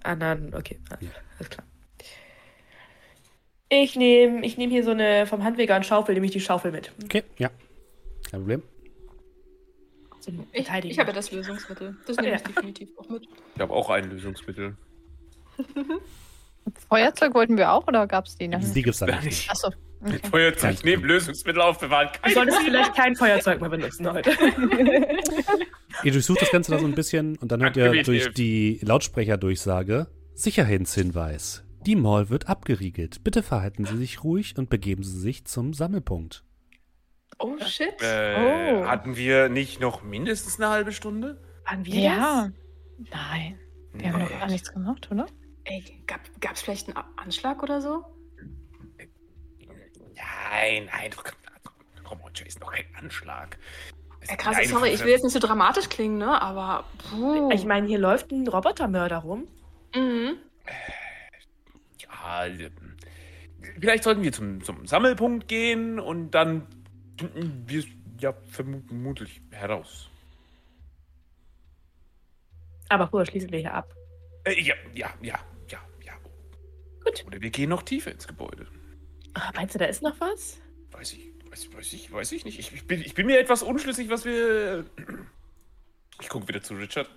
[0.04, 0.54] anderen.
[0.54, 1.10] Okay, Ja.
[1.40, 1.66] alles klar.
[3.70, 6.72] Ich nehme ich nehm hier so eine vom Handwerker und Schaufel, nehme ich die Schaufel
[6.74, 6.92] mit.
[7.06, 7.50] Okay, ja.
[8.30, 8.64] Kein Problem.
[10.52, 11.96] Ich, ich habe ja das Lösungsmittel.
[12.06, 12.42] Das Ah, nehme ja.
[12.42, 13.26] ich definitiv auch mit.
[13.56, 14.76] Ich habe auch ein Lösungsmittel.
[16.90, 18.84] Feuerzeug wollten wir auch oder gab es die noch Die nicht?
[18.84, 19.24] gibt's da nicht.
[19.24, 19.50] Nicht.
[19.50, 19.72] Achso.
[20.06, 20.20] Okay.
[20.30, 22.10] Feuerzeug neben Lösungsmittel aufbewahren.
[22.14, 24.32] Du Keine solltest vielleicht kein Feuerzeug mehr benutzen heute.
[26.04, 30.08] Ihr durchsucht das Ganze da so ein bisschen und dann hört ihr durch die Lautsprecherdurchsage
[30.34, 31.64] Sicherheitshinweis.
[31.86, 33.24] Die Mall wird abgeriegelt.
[33.24, 36.44] Bitte verhalten Sie sich ruhig und begeben Sie sich zum Sammelpunkt.
[37.40, 38.02] Oh shit.
[38.02, 38.86] Äh, Oh.
[38.88, 41.42] Hatten wir nicht noch mindestens eine halbe Stunde?
[41.66, 42.52] Waren wir Ja.
[43.12, 43.60] Nein.
[43.94, 44.28] Wir haben Nee.
[44.30, 45.26] doch gar nichts gemacht, oder?
[45.66, 46.22] Ey, gab
[46.54, 48.04] es vielleicht einen Anschlag oder so?
[50.34, 51.36] Nein, nein, du komm,
[52.04, 53.58] komm on, Jason, noch kein Anschlag.
[54.26, 56.42] Ja, ist krass, sorry, ich will jetzt nicht so dramatisch klingen, ne?
[56.42, 56.86] Aber.
[57.10, 57.52] Puh.
[57.52, 59.48] Ich meine, hier läuft ein Robotermörder rum.
[59.96, 60.38] Mhm.
[62.00, 62.46] Ja,
[63.80, 66.68] vielleicht sollten wir zum, zum Sammelpunkt gehen und dann
[67.18, 67.88] finden wir es
[68.20, 70.10] ja vermutlich heraus.
[72.90, 73.94] Aber vorher schließen wir hier ab.
[74.46, 75.40] Äh, ja, ja, ja,
[75.70, 76.14] ja, ja.
[77.04, 77.26] Gut.
[77.28, 78.68] Oder wir gehen noch tiefer ins Gebäude.
[79.34, 80.58] Ah, Meinst du, da ist noch was?
[80.92, 82.60] Weiß ich, weiß, weiß ich, weiß ich nicht.
[82.60, 84.86] Ich, ich, bin, ich bin mir etwas unschlüssig, was wir.
[86.22, 87.10] Ich gucke wieder zu Richard.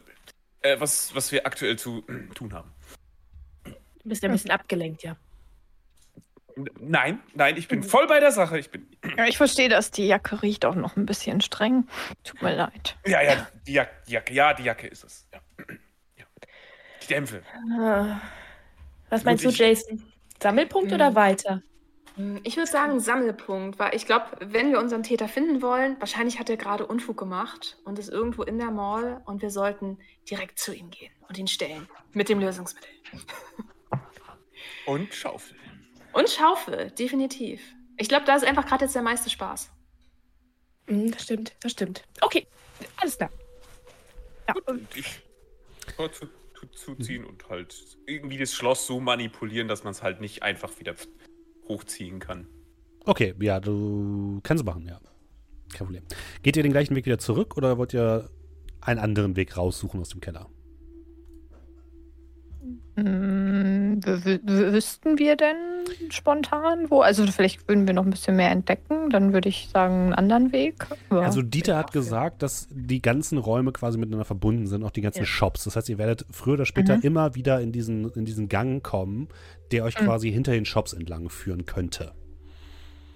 [0.63, 2.03] Äh, was, was wir aktuell zu
[2.35, 2.73] tun haben.
[3.65, 5.17] Du bist ja ein bisschen abgelenkt, ja.
[6.81, 8.59] Nein, nein, ich bin voll bei der Sache.
[8.59, 8.87] Ich bin.
[9.19, 9.91] Ja, ich verstehe das.
[9.91, 11.87] Die Jacke riecht auch noch ein bisschen streng.
[12.25, 12.97] Tut mir leid.
[13.05, 15.29] Ja, ja, die Jacke, die Jacke ja, die Jacke ist es.
[15.35, 15.41] Ja.
[16.17, 16.25] ja.
[17.03, 17.43] Die Dämpfe.
[17.79, 18.21] Ah.
[19.11, 20.03] Was meinst Gut, du, ich- Jason?
[20.43, 20.95] Sammelpunkt Mhm.
[20.95, 21.63] oder weiter?
[22.17, 26.39] Hm, Ich würde sagen Sammelpunkt, weil ich glaube, wenn wir unseren Täter finden wollen, wahrscheinlich
[26.39, 29.99] hat er gerade Unfug gemacht und ist irgendwo in der Mall und wir sollten
[30.29, 32.91] direkt zu ihm gehen und ihn stellen mit dem Lösungsmittel.
[34.87, 35.57] Und Schaufel.
[36.13, 37.61] Und Schaufel, definitiv.
[37.99, 39.71] Ich glaube, da ist einfach gerade jetzt der meiste Spaß.
[40.87, 42.05] Mhm, das stimmt, das stimmt.
[42.21, 42.47] Okay,
[42.99, 43.31] alles klar.
[44.49, 44.55] Ja.
[44.67, 45.21] Und ich
[46.13, 47.75] zu, zu, zuziehen und halt
[48.07, 50.95] irgendwie das Schloss so manipulieren, dass man es halt nicht einfach wieder
[51.69, 52.47] hochziehen kann.
[53.05, 55.01] Okay, ja, du kannst machen, ja.
[55.73, 56.03] Kein Problem.
[56.43, 58.31] Geht ihr den gleichen Weg wieder zurück oder wollt ihr
[58.81, 60.49] einen anderen Weg raussuchen aus dem Keller?
[62.97, 65.57] Hm, wüssten wir denn
[66.11, 67.01] spontan wo?
[67.01, 70.53] Also vielleicht würden wir noch ein bisschen mehr entdecken, dann würde ich sagen einen anderen
[70.53, 70.87] Weg.
[71.11, 71.21] Ja.
[71.21, 75.21] Also Dieter hat gesagt, dass die ganzen Räume quasi miteinander verbunden sind, auch die ganzen
[75.21, 75.27] ja.
[75.27, 75.65] Shops.
[75.65, 77.03] Das heißt, ihr werdet früher oder später mhm.
[77.03, 79.29] immer wieder in diesen, in diesen Gang kommen,
[79.73, 80.07] der euch mhm.
[80.07, 82.13] quasi hinter den Shops entlang führen könnte.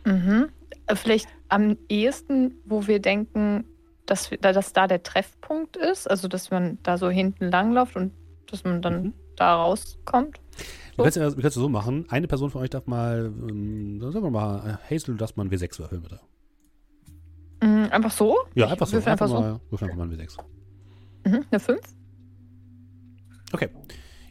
[0.05, 0.48] Mhm.
[0.86, 3.64] Äh, vielleicht am ehesten, wo wir denken,
[4.06, 8.12] dass, wir, dass da der Treffpunkt ist, also dass man da so hinten langläuft und
[8.51, 9.12] dass man dann mhm.
[9.41, 10.39] Da rauskommt.
[10.97, 10.97] So.
[10.99, 14.79] Du kannst ja so machen, eine Person von euch darf mal, ähm, sagen wir mal,
[14.89, 16.21] Hazel, du darfst mal ein W6 würfeln, bitte.
[17.62, 18.37] Mhm, einfach so?
[18.55, 18.95] Ja, einfach so.
[18.95, 19.77] Würfel einfach, einfach, mal, so.
[19.77, 20.37] einfach mal ein W6.
[21.27, 21.81] Mhm, eine 5?
[23.53, 23.69] Okay.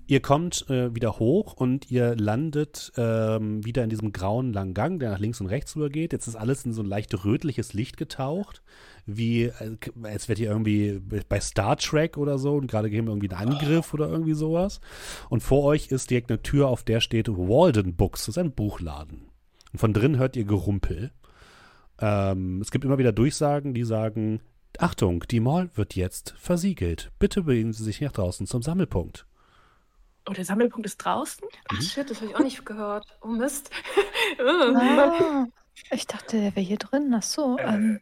[0.05, 4.99] Ihr kommt äh, wieder hoch und ihr landet ähm, wieder in diesem grauen langen Gang,
[4.99, 6.13] der nach links und rechts übergeht.
[6.13, 8.63] Jetzt ist alles in so ein leicht rötliches Licht getaucht,
[9.05, 13.11] wie äh, als wärt ihr irgendwie bei Star Trek oder so und gerade gehen wir
[13.11, 14.81] irgendwie einen Angriff oder irgendwie sowas.
[15.29, 18.25] Und vor euch ist direkt eine Tür, auf der steht Walden Books.
[18.25, 19.29] Das ist ein Buchladen.
[19.71, 21.11] Und von drin hört ihr Gerumpel.
[21.99, 24.41] Ähm, es gibt immer wieder Durchsagen, die sagen,
[24.77, 27.11] Achtung, die Mall wird jetzt versiegelt.
[27.19, 29.25] Bitte bewegen Sie sich nach draußen zum Sammelpunkt.
[30.29, 31.47] Oh, der Sammelpunkt ist draußen?
[31.69, 31.81] Ach mhm.
[31.81, 33.17] shit, das habe ich auch nicht gehört.
[33.21, 33.71] Oh Mist.
[34.45, 35.45] ah,
[35.91, 37.13] ich dachte, der wäre hier drin.
[37.15, 37.57] Ach so.
[37.57, 37.99] Äh, ähm.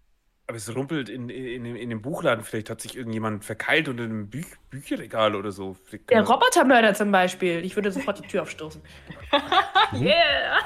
[0.47, 2.45] Aber es rumpelt in, in, in, in, dem Buchladen.
[2.45, 5.75] Vielleicht hat sich irgendjemand verkeilt unter einem Bü Bücherregal oder so.
[6.09, 7.65] Der Robotermörder zum Beispiel.
[7.65, 8.81] Ich würde sofort die Tür aufstoßen.
[9.93, 10.59] yeah!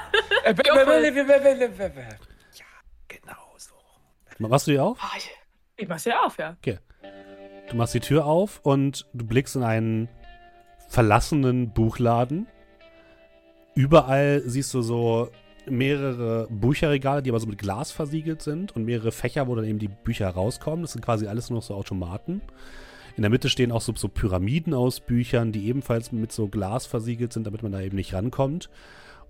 [2.54, 2.64] ja,
[3.08, 3.74] genau so.
[4.38, 4.98] Machst du die auf?
[5.00, 5.28] Ah, ich,
[5.76, 6.56] ich mach sie auf, ja.
[6.60, 6.78] Okay.
[7.68, 10.08] Du machst die Tür auf und du blickst in einen
[10.88, 12.46] verlassenen Buchladen.
[13.74, 15.32] Überall siehst du so
[15.66, 19.78] mehrere Bücherregale, die aber so mit Glas versiegelt sind und mehrere Fächer, wo dann eben
[19.78, 20.82] die Bücher rauskommen.
[20.82, 22.40] Das sind quasi alles nur so Automaten.
[23.16, 26.86] In der Mitte stehen auch so, so Pyramiden aus Büchern, die ebenfalls mit so Glas
[26.86, 28.70] versiegelt sind, damit man da eben nicht rankommt.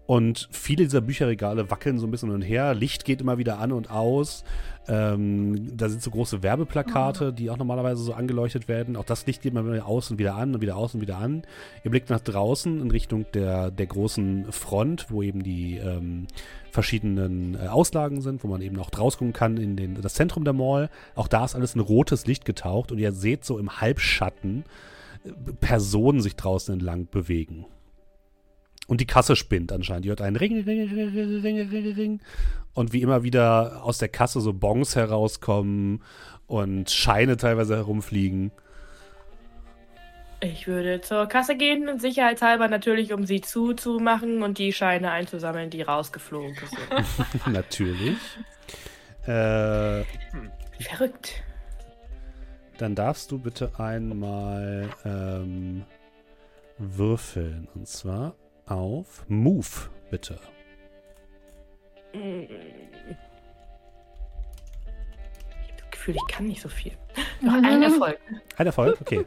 [0.07, 2.75] Und viele dieser Bücherregale wackeln so ein bisschen hin und her.
[2.75, 4.45] Licht geht immer wieder an und aus.
[4.89, 8.97] Ähm, da sind so große Werbeplakate, die auch normalerweise so angeleuchtet werden.
[8.97, 11.19] Auch das Licht geht immer wieder aus und wieder an und wieder aus und wieder
[11.19, 11.43] an.
[11.85, 16.27] Ihr blickt nach draußen in Richtung der, der großen Front, wo eben die ähm,
[16.73, 20.53] verschiedenen äh, Auslagen sind, wo man eben auch rausgucken kann in den, das Zentrum der
[20.53, 20.91] Mall.
[21.15, 24.65] Auch da ist alles in rotes Licht getaucht und ihr seht so im Halbschatten
[25.25, 25.31] äh,
[25.61, 27.67] Personen sich draußen entlang bewegen.
[28.89, 30.05] Und die Kasse spinnt anscheinend.
[30.05, 32.21] Die hört einen Ring, Ring, Ring, Ring, Ring, Ring.
[32.75, 36.03] Und wie immer wieder aus der Kasse so Bons herauskommen
[36.47, 38.51] und Scheine teilweise herumfliegen.
[40.41, 45.71] Ich würde zur Kasse gehen und sicherheitshalber natürlich, um sie zuzumachen und die Scheine einzusammeln,
[45.71, 47.47] die rausgeflogen sind.
[47.53, 48.19] natürlich.
[49.27, 50.03] Äh,
[50.81, 51.43] Verrückt.
[52.79, 55.85] Dann darfst du bitte einmal ähm,
[56.79, 57.69] würfeln.
[57.75, 58.35] Und zwar
[58.73, 59.67] auf Move,
[60.11, 60.39] bitte.
[62.13, 62.49] Ich habe
[65.79, 66.93] das Gefühl, ich kann nicht so viel.
[67.41, 68.19] Noch ein Erfolg.
[68.57, 69.25] Ein Erfolg, okay.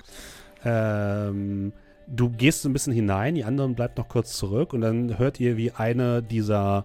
[0.64, 1.72] ähm,
[2.06, 5.40] du gehst so ein bisschen hinein, die anderen bleibt noch kurz zurück und dann hört
[5.40, 6.84] ihr, wie eine dieser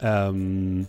[0.00, 0.88] ähm,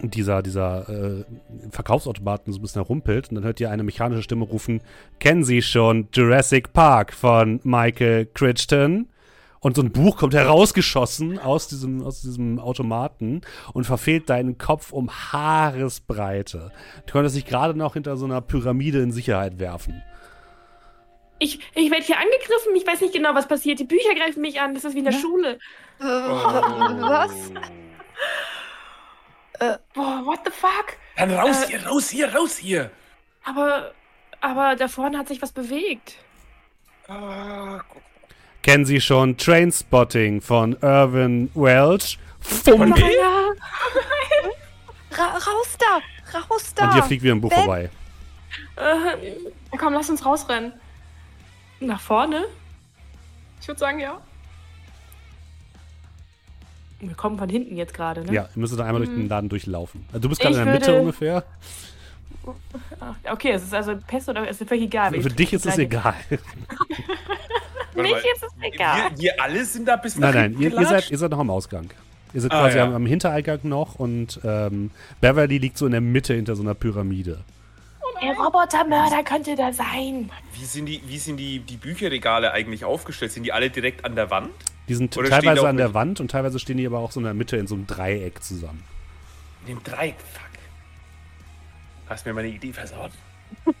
[0.00, 1.24] dieser, dieser äh,
[1.70, 4.80] Verkaufsautomaten so ein bisschen herumpelt und dann hört ihr eine mechanische Stimme rufen,
[5.20, 9.08] kennen Sie schon Jurassic Park von Michael Crichton?
[9.62, 14.92] Und so ein Buch kommt herausgeschossen aus diesem, aus diesem Automaten und verfehlt deinen Kopf
[14.92, 16.72] um Haaresbreite.
[17.06, 20.02] Du konntest dich gerade noch hinter so einer Pyramide in Sicherheit werfen.
[21.38, 23.78] Ich, ich werde hier angegriffen, ich weiß nicht genau, was passiert.
[23.78, 25.20] Die Bücher greifen mich an, das ist wie in der ja?
[25.20, 25.58] Schule.
[26.00, 26.04] Oh.
[26.04, 27.32] Was?
[29.60, 30.96] Äh, boah, what the fuck?
[31.16, 32.90] Dann raus äh, hier, raus hier, raus hier.
[33.44, 33.92] Aber,
[34.40, 36.16] aber da vorne hat sich was bewegt.
[37.06, 37.80] Ah,
[38.62, 42.16] Kennen Sie schon Trainspotting von Irvin Welch?
[42.38, 43.02] Fumbi!
[45.10, 46.38] Ra raus da!
[46.38, 46.84] Raus da!
[46.84, 47.58] Und hier fliegt wieder ein Buch ben.
[47.58, 47.90] vorbei.
[48.76, 50.72] Äh, komm, lass uns rausrennen.
[51.80, 52.44] Nach vorne?
[53.60, 54.20] Ich würde sagen, ja.
[57.00, 58.32] Wir kommen von hinten jetzt gerade, ne?
[58.32, 59.06] Ja, ihr müsstet da einmal mhm.
[59.06, 60.06] durch den Laden durchlaufen.
[60.10, 61.42] Also du bist gerade in der Mitte ungefähr.
[63.28, 65.20] Okay, es ist also Pest oder es ist völlig egal.
[65.20, 66.14] Für dich ist es egal.
[67.94, 69.10] Mich ist es egal.
[69.16, 71.50] Wir, wir, alle sind da bis Nein, nein, ihr, ihr, seid, ihr seid noch am
[71.50, 71.90] Ausgang.
[72.34, 72.84] Ihr seid ah, quasi ja.
[72.84, 74.90] am, am, Hintereingang noch und ähm,
[75.20, 77.44] Beverly liegt so in der Mitte hinter so einer Pyramide.
[78.00, 80.30] Oh Der Robotermörder könnte da sein.
[80.54, 83.32] Wie sind, die, wie sind die, die Bücherregale eigentlich aufgestellt?
[83.32, 84.50] Sind die alle direkt an der Wand?
[84.88, 87.20] Die sind Oder teilweise an der mit- Wand und teilweise stehen die aber auch so
[87.20, 88.82] in der Mitte in so einem Dreieck zusammen.
[89.66, 90.42] In dem Dreieck, fuck.
[92.08, 93.12] Hast mir meine Idee versaut.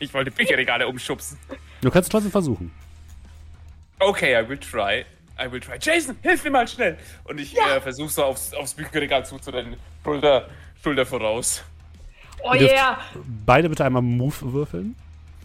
[0.00, 1.38] Ich wollte Bücherregale umschubsen.
[1.80, 2.70] Du kannst es trotzdem versuchen.
[4.00, 5.04] Okay, I will try.
[5.38, 5.78] I will try.
[5.80, 6.98] Jason, hilf mir mal schnell.
[7.24, 9.76] Und ich äh, versuche so aufs, aufs Bücherregal zuzurennen.
[10.04, 10.48] Schulter,
[10.82, 11.62] Schulter voraus.
[12.42, 12.98] Oh yeah.
[13.44, 14.96] Beide bitte einmal Move würfeln.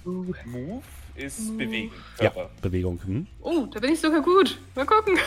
[0.05, 0.81] Move
[1.15, 1.91] ist bewegen.
[2.19, 2.49] Ja, Körper.
[2.61, 2.99] Bewegung.
[3.05, 3.27] Hm.
[3.41, 4.57] Oh, da bin ich sogar gut.
[4.75, 5.17] Mal gucken.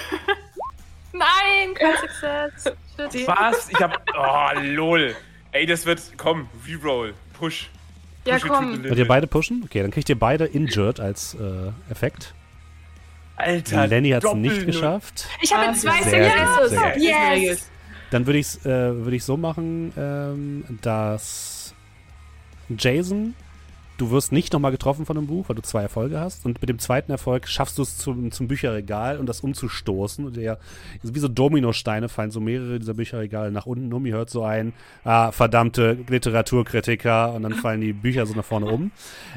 [1.12, 1.97] Nein, kein
[2.98, 3.27] Success.
[3.27, 3.70] Was?
[3.70, 4.03] Ich hab.
[4.16, 5.15] Oh, lol.
[5.53, 6.01] Ey, das wird.
[6.16, 7.15] Komm, Reroll.
[7.39, 7.69] Push.
[8.24, 8.85] Ja, Push the komm.
[8.85, 9.62] Wollt ihr beide pushen?
[9.65, 12.35] Okay, dann kriegt ihr beide Injured als äh, Effekt.
[13.36, 13.86] Alter.
[13.86, 15.28] Lenny hat es nicht geschafft.
[15.42, 17.02] Ich habe Ah, zwei gut.
[17.02, 17.68] Yes.
[18.10, 21.74] Dann würde ich es äh, würd ich so machen, ähm, dass
[22.78, 23.34] Jason,
[23.98, 26.46] du wirst nicht nochmal getroffen von dem Buch, weil du zwei Erfolge hast.
[26.46, 30.24] Und mit dem zweiten Erfolg schaffst du es zum, zum Bücherregal und das umzustoßen.
[30.26, 30.58] Und der,
[31.02, 34.06] wie so Dominosteine fallen so mehrere dieser Bücherregale nach unten um.
[34.06, 34.72] Ihr hört so ein,
[35.04, 37.34] ah, verdammte Literaturkritiker.
[37.34, 38.92] Und dann fallen die Bücher so nach vorne um.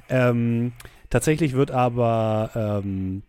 [0.09, 0.73] Ähm,
[1.09, 2.51] tatsächlich wird aber
[2.83, 3.23] ähm,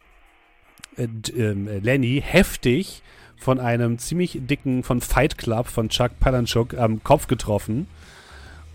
[0.96, 3.02] äh, ähm, äh, Lenny heftig
[3.36, 7.88] von einem ziemlich dicken, von Fight Club von Chuck Palahniuk am Kopf getroffen.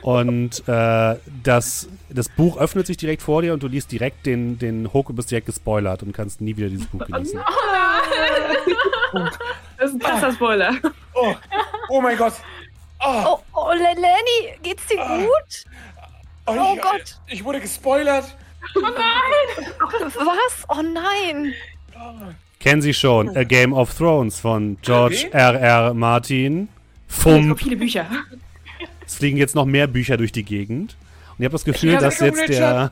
[0.02, 4.60] Und äh, das, das Buch öffnet sich direkt vor dir und du liest direkt den,
[4.60, 7.40] den Hook und bist direkt gespoilert und kannst nie wieder dieses Buch genießen.
[9.78, 10.74] Das ist ein krasser Spoiler.
[11.14, 11.34] Oh,
[11.90, 12.34] oh mein Gott.
[13.00, 15.18] Oh, Oh, oh Le- Lenny, geht's dir Ah.
[15.18, 15.66] gut?
[16.48, 17.20] Oh ich, Gott.
[17.28, 18.36] Ich wurde gespoilert.
[18.76, 20.66] Was?
[20.70, 21.54] Oh nein.
[22.60, 25.28] Kennen Sie schon A Game of Thrones von George?
[25.32, 25.94] R.R.
[25.94, 26.68] Martin?
[27.08, 27.60] Es kommen Fump.
[27.60, 28.08] viele Bücher.
[29.06, 30.98] Es fliegen jetzt noch mehr Bücher durch die Gegend.
[31.38, 32.92] Und ihr habt das Gefühl, dass jetzt der,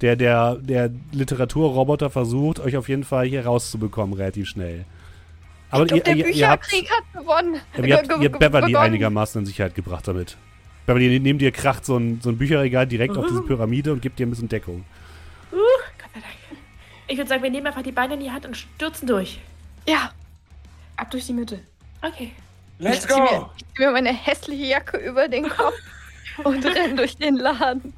[0.00, 4.84] der, der, der Literaturroboter versucht, euch auf jeden Fall hier rauszubekommen, relativ schnell.
[5.70, 7.60] Aber ich glaub, der ihr, ihr, ihr habt, Bücherkrieg hat gewonnen.
[7.82, 8.76] ihr habt, ihr Beverly begonnen.
[8.76, 10.36] einigermaßen in Sicherheit gebracht damit.
[10.86, 14.18] Beverly, neben dir kracht so ein, so ein Bücherregal direkt auf diese Pyramide und gibt
[14.18, 14.84] dir ein bisschen Deckung.
[15.50, 15.83] Dank.
[17.06, 19.38] Ich würde sagen, wir nehmen einfach die Beine in die Hand und stürzen durch.
[19.86, 20.10] Ja,
[20.96, 21.60] Ab durch die Mitte.
[22.02, 22.32] Okay.
[22.78, 23.50] Let's ich zieh mir, go.
[23.56, 25.74] ich zieh mir meine hässliche Jacke über den Kopf
[26.44, 27.92] und renn durch den Laden.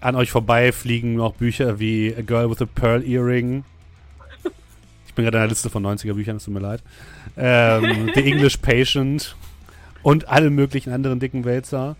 [0.00, 3.64] An euch vorbei fliegen noch Bücher wie A Girl with a Pearl Earring.
[5.06, 6.82] Ich bin gerade in der Liste von 90er Büchern, es tut mir leid.
[7.36, 9.34] Ähm, The English Patient
[10.02, 11.96] und alle möglichen anderen dicken Wälzer.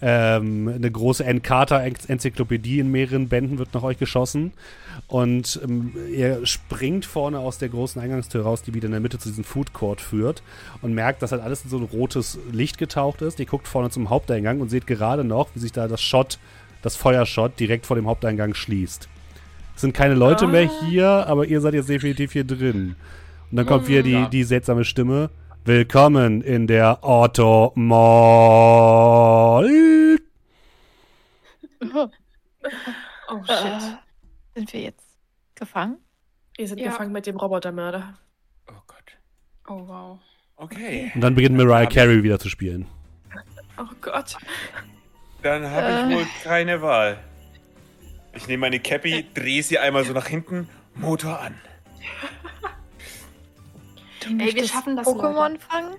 [0.00, 4.52] Ähm, eine große Encarta-Enzyklopädie in mehreren Bänden wird nach euch geschossen.
[5.08, 9.18] Und ähm, ihr springt vorne aus der großen Eingangstür raus, die wieder in der Mitte
[9.18, 10.42] zu diesem Food Court führt
[10.82, 13.40] und merkt, dass halt alles in so ein rotes Licht getaucht ist.
[13.40, 16.38] Ihr guckt vorne zum Haupteingang und seht gerade noch, wie sich da das Shot,
[16.82, 19.08] das Feuershot direkt vor dem Haupteingang schließt.
[19.74, 22.96] Es sind keine Leute mehr hier, aber ihr seid jetzt definitiv hier drin.
[23.50, 24.28] Und dann kommt wieder die, Ja.
[24.28, 25.30] die seltsame Stimme.
[25.64, 27.98] Willkommen in der Otto Mall.
[33.28, 33.48] Oh, shit.
[33.48, 33.80] Äh,
[34.54, 35.04] sind wir jetzt
[35.54, 35.98] gefangen?
[36.56, 36.90] Wir sind Ja.
[36.90, 38.18] gefangen mit dem Robotermörder.
[38.68, 39.18] Oh Gott.
[39.68, 40.18] Oh, wow.
[40.56, 41.12] Okay.
[41.14, 42.86] Und dann beginnt Mariah Carey wieder zu spielen.
[43.78, 44.36] Oh Gott.
[45.42, 46.08] Dann habe Äh.
[46.10, 47.18] ich wohl keine Wahl.
[48.34, 51.54] Ich nehme meine Cappy, drehe sie einmal so nach hinten, Motor an.
[54.20, 55.96] Du wir möchtest schaffen das, Pokémon fangen?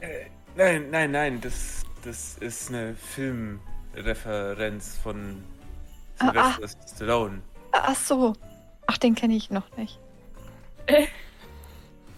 [0.00, 0.26] Äh,
[0.56, 5.42] nein, nein, nein, das, das ist eine Filmreferenz von
[6.18, 6.52] Ah, ah.
[6.52, 7.42] Sylvester Stallone.
[7.72, 8.34] Ach so.
[8.86, 9.98] Ach, den kenne ich noch nicht.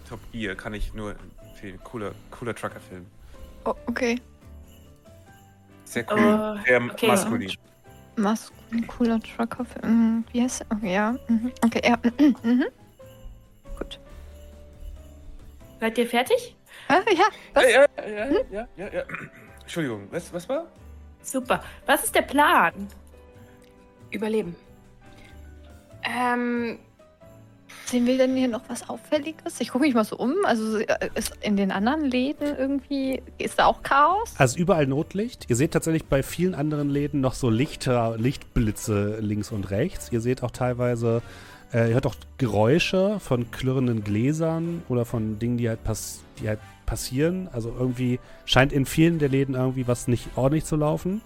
[0.09, 1.15] Top Gear kann ich nur
[1.49, 1.79] empfehlen.
[1.83, 3.05] Cooler, cooler Trucker-Film.
[3.65, 4.19] Oh, okay.
[5.85, 6.19] Sehr cool.
[6.19, 7.07] Oh, Sehr okay.
[7.07, 7.51] maskulin.
[8.15, 9.65] Maskulin, cooler Trucker.
[9.83, 10.23] Mhm.
[10.31, 10.77] Wie heißt der?
[10.77, 11.15] Okay, ja.
[11.27, 11.51] Mhm.
[11.63, 11.97] Okay, ja.
[12.43, 12.65] Mhm.
[15.85, 16.55] Seid ihr fertig?
[16.87, 17.25] Ah, ja.
[17.53, 17.63] Was?
[17.63, 19.03] Ja, ja, ja, ja, ja, ja.
[19.61, 20.65] Entschuldigung, was, was war?
[21.21, 21.63] Super.
[21.85, 22.87] Was ist der Plan?
[24.09, 24.55] Überleben.
[26.01, 26.79] Ähm,
[27.85, 29.61] Sehen wir denn hier noch was Auffälliges?
[29.61, 30.33] Ich gucke mich mal so um.
[30.43, 34.33] Also äh, ist in den anderen Läden irgendwie, ist da auch Chaos?
[34.39, 35.45] Also überall Notlicht.
[35.49, 40.11] Ihr seht tatsächlich bei vielen anderen Läden noch so Lichter, Lichtblitze links und rechts.
[40.11, 41.21] Ihr seht auch teilweise,
[41.73, 46.47] äh, ihr hört auch Geräusche von klirrenden Gläsern oder von Dingen, die halt, pass die
[46.47, 47.49] halt passieren.
[47.51, 51.21] Also irgendwie scheint in vielen der Läden irgendwie was nicht ordentlich zu laufen.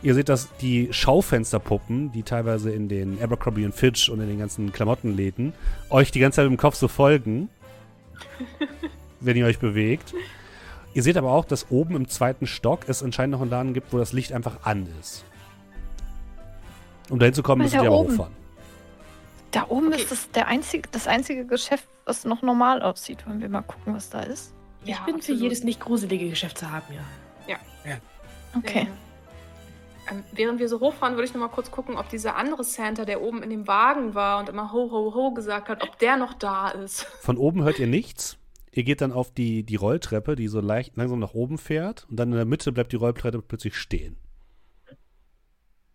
[0.00, 4.38] Ihr seht, dass die Schaufensterpuppen, die teilweise in den Abercrombie und Fitch und in den
[4.38, 5.54] ganzen Klamottenläden,
[5.90, 7.48] euch die ganze Zeit im Kopf so folgen,
[9.20, 10.14] wenn ihr euch bewegt.
[10.94, 13.92] Ihr seht aber auch, dass oben im zweiten Stock es anscheinend noch einen Laden gibt,
[13.92, 15.24] wo das Licht einfach an ist.
[17.10, 18.37] Um dahin zu kommen, da die aber hochfahren.
[19.50, 20.02] Da oben Okay.
[20.02, 23.26] ist das, der einzige, das einzige Geschäft, was noch normal aussieht.
[23.26, 24.54] Wollen wir mal gucken, was da ist?
[24.84, 25.24] Ich Ja, bin absolut.
[25.24, 27.00] für jedes nicht gruselige Geschäft zu haben, ja.
[28.56, 28.88] Okay.
[30.10, 33.04] Ähm, während wir so hochfahren, würde ich noch mal kurz gucken, ob dieser andere Santa,
[33.04, 36.16] der oben in dem Wagen war und immer ho, ho, ho gesagt hat, ob der
[36.16, 37.02] noch da ist.
[37.20, 38.38] Von oben hört ihr nichts.
[38.72, 42.06] Ihr geht dann auf die, die Rolltreppe, die so leicht langsam nach oben fährt.
[42.08, 44.16] Und dann in der Mitte bleibt die Rolltreppe plötzlich stehen.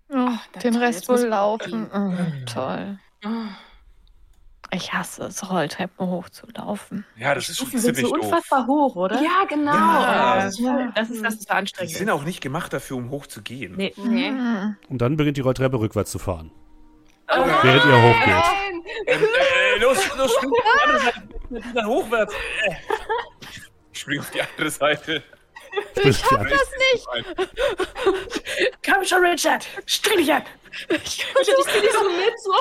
[0.09, 0.30] Oh,
[0.63, 1.89] den Rest wohl laufen.
[1.91, 2.13] Oh,
[2.45, 2.99] toll.
[4.71, 7.05] Ich hasse es, Rolltreppen hochzulaufen.
[7.15, 8.23] Ja, das ist schon ziemlich so doof.
[8.25, 9.21] unfassbar hoch, oder?
[9.21, 9.71] Ja, genau.
[9.71, 11.93] Ja, das, ist das ist das, ist Die anstrengend.
[11.95, 13.75] sind auch nicht gemacht dafür, um hoch zu gehen.
[13.75, 13.93] Nee.
[13.97, 14.29] Nee.
[14.29, 14.75] Hm.
[14.89, 16.51] Und dann beginnt die Rolltreppe rückwärts zu fahren.
[17.29, 18.27] Oh, Während ihr hochgeht.
[18.27, 18.83] nein.
[19.07, 21.73] Ähm, äh, los, los, spring auf die andere Seite.
[21.73, 22.33] Dann hochwärts.
[22.33, 22.75] Äh.
[23.93, 25.23] Ich spring auf die andere Seite.
[26.03, 27.07] Ich hab das nicht.
[28.85, 29.65] Komm schon, Richard!
[29.85, 30.43] Streng dich an!
[30.87, 32.51] Bitte, ich zieh dich so mit, so.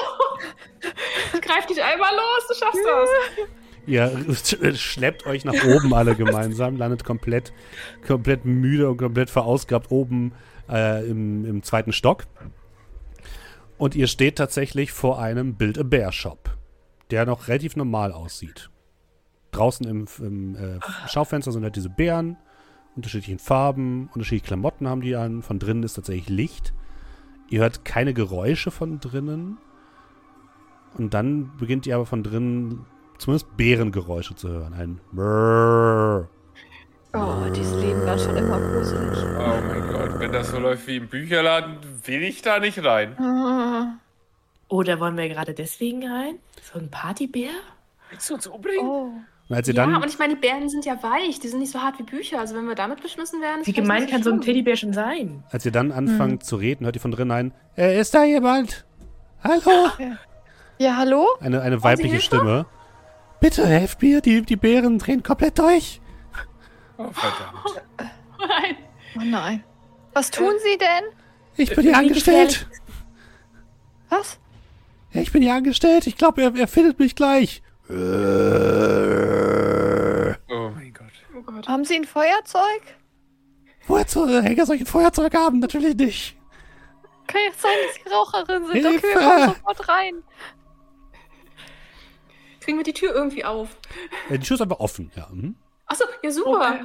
[1.34, 3.10] Ich greif dich einmal los, du schaffst das.
[3.86, 7.52] Ihr schleppt euch nach oben alle gemeinsam, landet komplett,
[8.06, 10.32] komplett müde und komplett verausgabt oben
[10.68, 12.24] äh, im, im zweiten Stock.
[13.78, 16.56] Und ihr steht tatsächlich vor einem Build-A-Bear-Shop,
[17.10, 18.70] der noch relativ normal aussieht.
[19.51, 20.78] Draußen im, im äh,
[21.09, 22.36] Schaufenster sind halt diese Bären,
[22.94, 25.43] unterschiedlichen Farben, unterschiedliche Klamotten haben die an.
[25.43, 26.72] Von drinnen ist tatsächlich Licht.
[27.53, 29.59] Ihr hört keine Geräusche von drinnen.
[30.97, 32.87] Und dann beginnt ihr aber von drinnen
[33.19, 34.73] zumindest Bärengeräusche zu hören.
[34.73, 36.31] Ein Brrrr.
[37.12, 39.19] Oh, dieses Leben war schon immer gruselig.
[39.39, 41.77] Oh mein Gott, wenn das so läuft wie im Bücherladen,
[42.07, 43.16] will ich da nicht rein.
[44.69, 46.37] Oder wollen wir gerade deswegen rein?
[46.62, 47.51] So ein Partybär?
[48.09, 48.87] Willst du uns umbringen?
[48.87, 49.12] Oh.
[49.53, 51.73] Als ihr Ja, dann, und ich meine, die Bären sind ja weich, die sind nicht
[51.73, 52.39] so hart wie Bücher.
[52.41, 54.41] Also wenn wir damit beschmissen werden, ist Wie gemein kann so ein.
[54.41, 55.45] Teddybär schon sein?
[55.51, 58.85] als ihr dann anfangt zu reden, hört ihr von drinnen ein, äh, ist da jemand?
[59.45, 59.89] Hallo?
[60.79, 61.27] Ja, hallo?
[61.41, 62.20] Eine, eine Sie weibliche?
[62.20, 62.66] Stimme.
[63.41, 66.01] Bitte helft mir, die, die Bären drehen komplett durch.
[66.97, 67.83] Oh, verdammt.
[68.39, 68.77] Nein.
[69.16, 69.65] Oh nein.
[70.15, 71.05] Was tun Sie denn?
[71.57, 72.66] Ich bin hier angestellt.
[74.09, 74.39] Was?
[75.12, 76.07] Ja, ich bin hier angestellt.
[76.07, 77.62] Ich glaube, er, er findet mich gleich.
[77.93, 77.97] Äh,
[80.48, 81.12] Oh mein Gott.
[81.36, 81.69] Oh Gott.
[81.69, 82.82] Haben Sie ein Feuerzeug?
[83.86, 85.59] Woher zur Henker soll ich ein Feuerzeug haben?
[85.59, 86.36] Natürlich nicht.
[87.27, 88.73] Kann jetzt sein, dass Sie Raucherin sind.
[88.74, 89.06] Hilfe!
[89.06, 90.23] Okay, wir kommen sofort rein.
[92.60, 93.77] Kriegen wir die Tür irgendwie auf?
[94.31, 95.28] Die Tür ist einfach offen, ja.
[95.32, 95.56] Mhm.
[95.93, 96.81] Achso, ja super.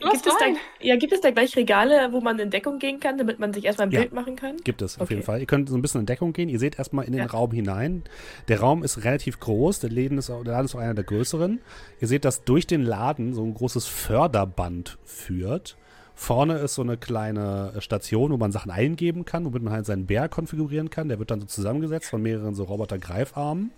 [0.00, 0.44] Los, gibt, es da,
[0.80, 3.64] ja, gibt es da gleich Regale, wo man in Deckung gehen kann, damit man sich
[3.64, 4.00] erstmal ein Ja.
[4.00, 4.56] Bild machen kann?
[4.64, 5.14] Gibt es auf Okay.
[5.14, 5.40] jeden Fall.
[5.40, 6.48] Ihr könnt so ein bisschen in Deckung gehen.
[6.48, 7.26] Ihr seht erstmal in den Ja.
[7.26, 8.02] Raum hinein.
[8.48, 9.80] Der Raum ist relativ groß.
[9.80, 11.60] Der Laden ist, auch, der Laden ist auch einer der größeren.
[12.00, 15.76] Ihr seht, dass durch den Laden so ein großes Förderband führt.
[16.14, 20.06] Vorne ist so eine kleine Station, wo man Sachen eingeben kann, womit man halt seinen
[20.06, 21.08] Bär konfigurieren kann.
[21.08, 23.70] Der wird dann so zusammengesetzt von mehreren so Roboter-Greifarmen.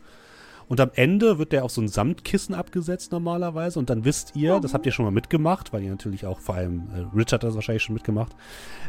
[0.70, 3.76] Und am Ende wird der auf so ein Samtkissen abgesetzt normalerweise.
[3.76, 6.54] Und dann wisst ihr, das habt ihr schon mal mitgemacht, weil ihr natürlich auch vor
[6.54, 8.36] allem, äh, Richard hat das wahrscheinlich schon mitgemacht.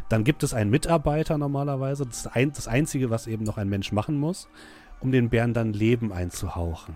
[0.07, 2.05] Dann gibt es einen Mitarbeiter normalerweise.
[2.05, 4.47] Das ist ein, das Einzige, was eben noch ein Mensch machen muss,
[4.99, 6.93] um den Bären dann Leben einzuhauchen.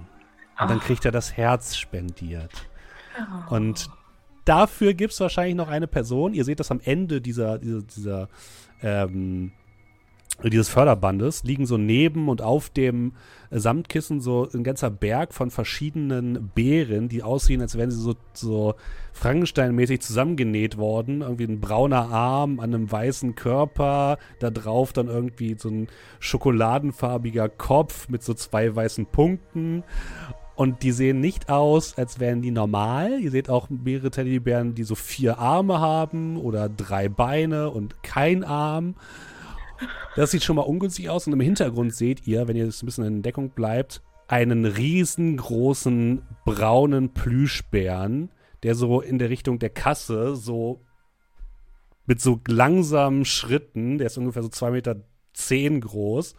[0.59, 2.51] Und dann kriegt er das Herz spendiert.
[3.49, 3.89] Und
[4.45, 6.35] dafür gibt es wahrscheinlich noch eine Person.
[6.35, 8.29] Ihr seht das am Ende dieser, dieser, dieser
[8.83, 9.51] ähm,
[10.43, 13.13] dieses Förderbandes liegen so neben und auf dem
[13.49, 18.15] äh, Samtkissen so ein ganzer Berg von verschiedenen Beeren, die aussehen, als wären sie so,
[18.33, 18.75] so
[19.13, 21.21] Frankenstein-mäßig zusammengenäht worden.
[21.21, 25.87] Irgendwie ein brauner Arm an einem weißen Körper, da drauf dann irgendwie so ein
[26.19, 29.83] schokoladenfarbiger Kopf mit so zwei weißen Punkten.
[30.55, 33.19] Und die sehen nicht aus, als wären die normal.
[33.19, 38.43] Ihr seht auch mehrere Teddybären, die so vier Arme haben oder drei Beine und kein
[38.43, 38.95] Arm.
[40.15, 41.27] Das sieht schon mal ungünstig aus.
[41.27, 46.23] Und im Hintergrund seht ihr, wenn ihr jetzt ein bisschen in Deckung bleibt, einen riesengroßen
[46.45, 48.29] braunen Plüschbären,
[48.63, 50.81] der so in der Richtung der Kasse so
[52.07, 54.97] mit so langsamen Schritten, der ist ungefähr so zwei Meter
[55.33, 56.35] zehn groß,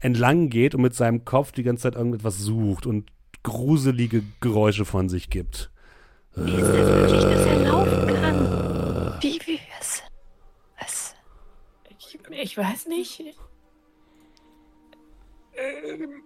[0.00, 3.10] entlang geht und mit seinem Kopf die ganze Zeit irgendetwas sucht und
[3.42, 5.70] gruselige Geräusche von sich gibt.
[6.34, 9.18] Wie ist das möglich, dass er laufen kann?
[9.20, 9.57] Wie, wie?
[12.40, 13.22] Ich, weiß nicht.
[15.54, 16.22] Ähm,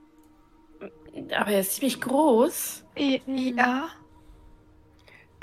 [1.34, 2.84] aber er ist ziemlich groß.
[3.26, 3.89] Ja.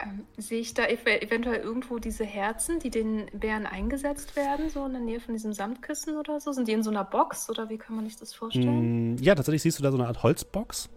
[0.01, 4.85] Ähm, sehe ich da ev eventuell irgendwo diese Herzen, die den Bären eingesetzt werden, so
[4.85, 6.51] in der Nähe von diesem Samtkissen oder so?
[6.53, 9.15] Sind die in so einer Box oder wie kann man sich das vorstellen?
[9.15, 10.89] Mm, Ja, tatsächlich siehst du da so eine Art Holzbox.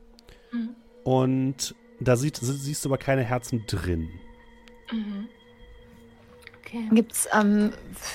[0.53, 0.77] Mhm.
[1.05, 4.09] Und da sieht, sie- siehst du aber keine Herzen drin.
[4.93, 5.29] Mhm.
[6.75, 6.89] Okay.
[6.95, 7.71] Gibt's, ähm,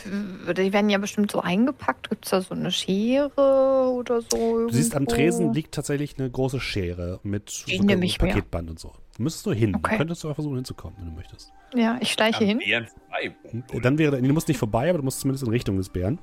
[0.05, 2.09] die werden ja bestimmt so eingepackt.
[2.09, 4.67] Gibt's da so eine Schere oder so?
[4.67, 5.15] Du siehst, am irgendwo?
[5.15, 8.17] Tresen liegt tatsächlich eine große Schere mit Die so.
[8.17, 8.93] Paketband und so.
[9.17, 9.75] Du müsstest nur hin.
[9.75, 9.91] Okay.
[9.91, 11.51] Du könntest du versuchen hinzukommen, wenn du möchtest.
[11.75, 12.57] Ja, ich schleiche Am hin.
[12.59, 13.35] Bären vorbei.
[13.51, 13.63] Hm?
[13.83, 16.17] Dann wäre, nee, du musst nicht vorbei, aber du musst zumindest in Richtung des Bären.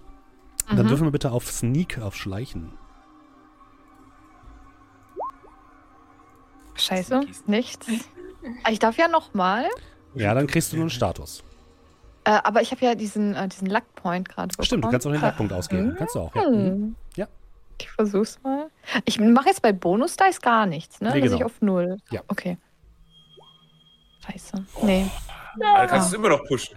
[0.69, 0.89] Und Dann Mhm.
[0.89, 2.73] dürfen wir bitte auf Sneak, auf Schleichen.
[6.77, 7.87] Scheiße, nichts.
[8.65, 9.69] Ah, Ich darf ja noch mal.
[10.15, 11.43] Ja, dann kriegst du nur einen Status.
[12.25, 14.65] Äh, aber ich habe ja diesen, äh, diesen Luckpoint gerade bekommen.
[14.67, 15.95] Stimmt, du kannst auch den Lackpunkt ausgeben.
[15.99, 16.49] Kannst du auch, ja.
[16.49, 16.57] Mhm.
[16.57, 16.97] Hm.
[17.17, 17.27] Ja.
[17.81, 18.69] Ich versuch's mal.
[19.05, 21.11] Ich mache jetzt bei Bonus Dice gar nichts, ne?
[21.13, 21.37] Nee, Dass genau.
[21.41, 21.97] ich auf null.
[22.11, 22.21] Ja.
[22.29, 22.57] Okay.
[24.27, 24.65] Scheiße.
[24.83, 25.07] Nee.
[25.61, 26.77] Da kannst du es immer noch pushen.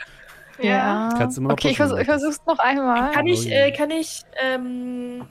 [0.60, 1.10] Ja.
[1.18, 3.12] Kannst immer noch okay, ich, pushen, versuch, ich du versuch's noch einmal.
[3.12, 5.26] Kann ich, Oh äh, kann ich, ähm,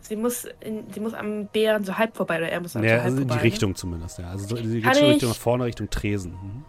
[0.00, 2.90] sie muss, in, sie muss am Bären so halb vorbei oder er muss am Ja,
[2.90, 3.42] so halb also in die vorbei.
[3.42, 4.30] Richtung zumindest, ja.
[4.30, 6.32] Also so, die geht Kann schon ich- Richtung nach vorne, Richtung Tresen.
[6.32, 6.64] Mhm.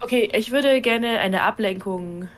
[0.00, 2.28] Okay, ich würde gerne eine Ablenkung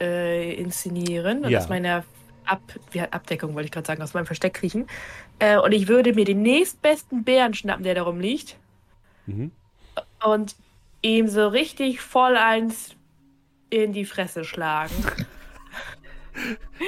[0.00, 1.58] äh, inszenieren und Ja.
[1.58, 2.04] aus meiner
[2.46, 2.62] Ab
[3.12, 4.86] Abdeckung, wollte ich gerade sagen, aus meinem Versteck kriechen.
[5.38, 8.56] Äh, und ich würde mir den nächstbesten Bären schnappen, der darum liegt,
[9.26, 9.52] Mhm.
[10.24, 10.56] und
[11.02, 12.96] ihm so richtig voll eins
[13.68, 14.94] in die Fresse schlagen.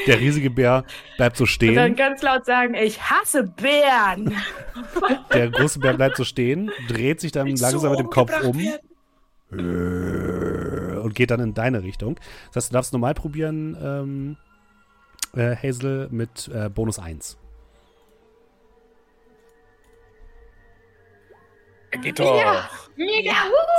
[0.07, 0.85] Der riesige Bär
[1.16, 1.97] bleibt so Und dann stehen.
[1.97, 4.35] ganz laut sagen, ich hasse Bären.
[5.32, 8.59] Der große Bär bleibt so stehen, dreht sich dann langsam mit dem Kopf um
[9.61, 12.16] und geht dann in deine Richtung.
[12.53, 14.37] Das heißt, du darfst normal probieren, ähm,
[15.35, 17.39] äh, Hazel, mit äh, Bonus 1.
[22.03, 22.89] Geht doch.
[22.97, 23.33] Mega.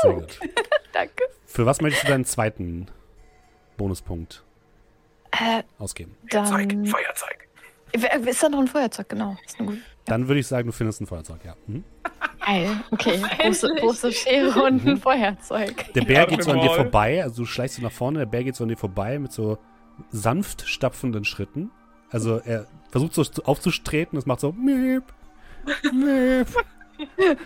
[0.03, 0.39] Sehr gut.
[0.93, 1.23] Danke.
[1.45, 2.87] Für was möchtest du deinen zweiten
[3.77, 4.43] Bonuspunkt
[5.31, 6.15] Äh, ausgeben?
[6.29, 6.45] Dann.
[6.85, 7.47] Feuerzeug.
[7.95, 9.09] Wer- Ist da noch ein Feuerzeug?
[9.09, 9.35] Genau.
[9.45, 9.81] Ist eine gute.
[10.05, 11.55] Dann würde ich sagen, du findest ein Feuerzeug, ja.
[11.67, 11.83] Mhm.
[12.45, 12.69] Geil.
[12.91, 13.21] Okay.
[13.39, 14.89] Große, große Schere und Mhm.
[14.91, 15.93] ein Feuerzeug.
[15.93, 18.43] Der Bär geht so an dir vorbei, also du schleichst so nach vorne, der Bär
[18.43, 19.57] geht so an dir vorbei mit so
[20.09, 21.71] sanft stapfenden Schritten.
[22.09, 25.03] Also er versucht so aufzustreten, das macht so miep,
[25.93, 26.47] miep,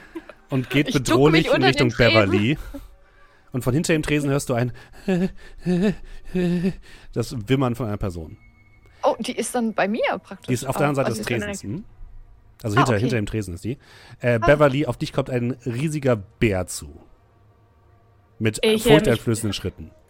[0.50, 1.90] und geht bedrohlich in Richtung.
[1.90, 2.58] Beverly.
[3.52, 4.72] Und von hinter dem Tresen hörst du ein
[7.14, 8.38] das Wimmern von einer Person.
[9.04, 10.48] Oh, die ist dann bei mir praktisch.
[10.48, 11.28] Die ist auf der anderen Seite Also des
[11.60, 11.84] Tresens.
[12.64, 13.00] Also Ah, hinter, okay.
[13.02, 13.78] hinter dem Tresen ist die.
[14.20, 17.00] Äh, Beverly, auf dich kommt ein riesiger Bär zu.
[18.40, 19.92] Mit Ich, äh, furchteinflößenden Schritten.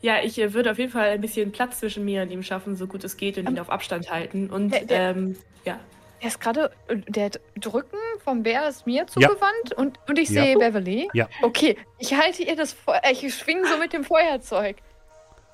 [0.00, 2.76] Ja, ich äh, würde auf jeden Fall ein bisschen Platz zwischen mir und ihm schaffen,
[2.76, 4.48] so gut es geht und ihn auf Abstand halten.
[4.48, 5.80] Und Der- der- ähm, ja.
[6.22, 6.70] Der ist gerade,
[7.08, 10.44] der Drücken vom Bär ist mir zugewandt und, und ich Ja.
[10.44, 11.08] sehe Beverly.
[11.14, 11.28] Ja.
[11.42, 14.76] Okay, ich halte ihr das Feuer, ich schwinge so mit dem Feuerzeug.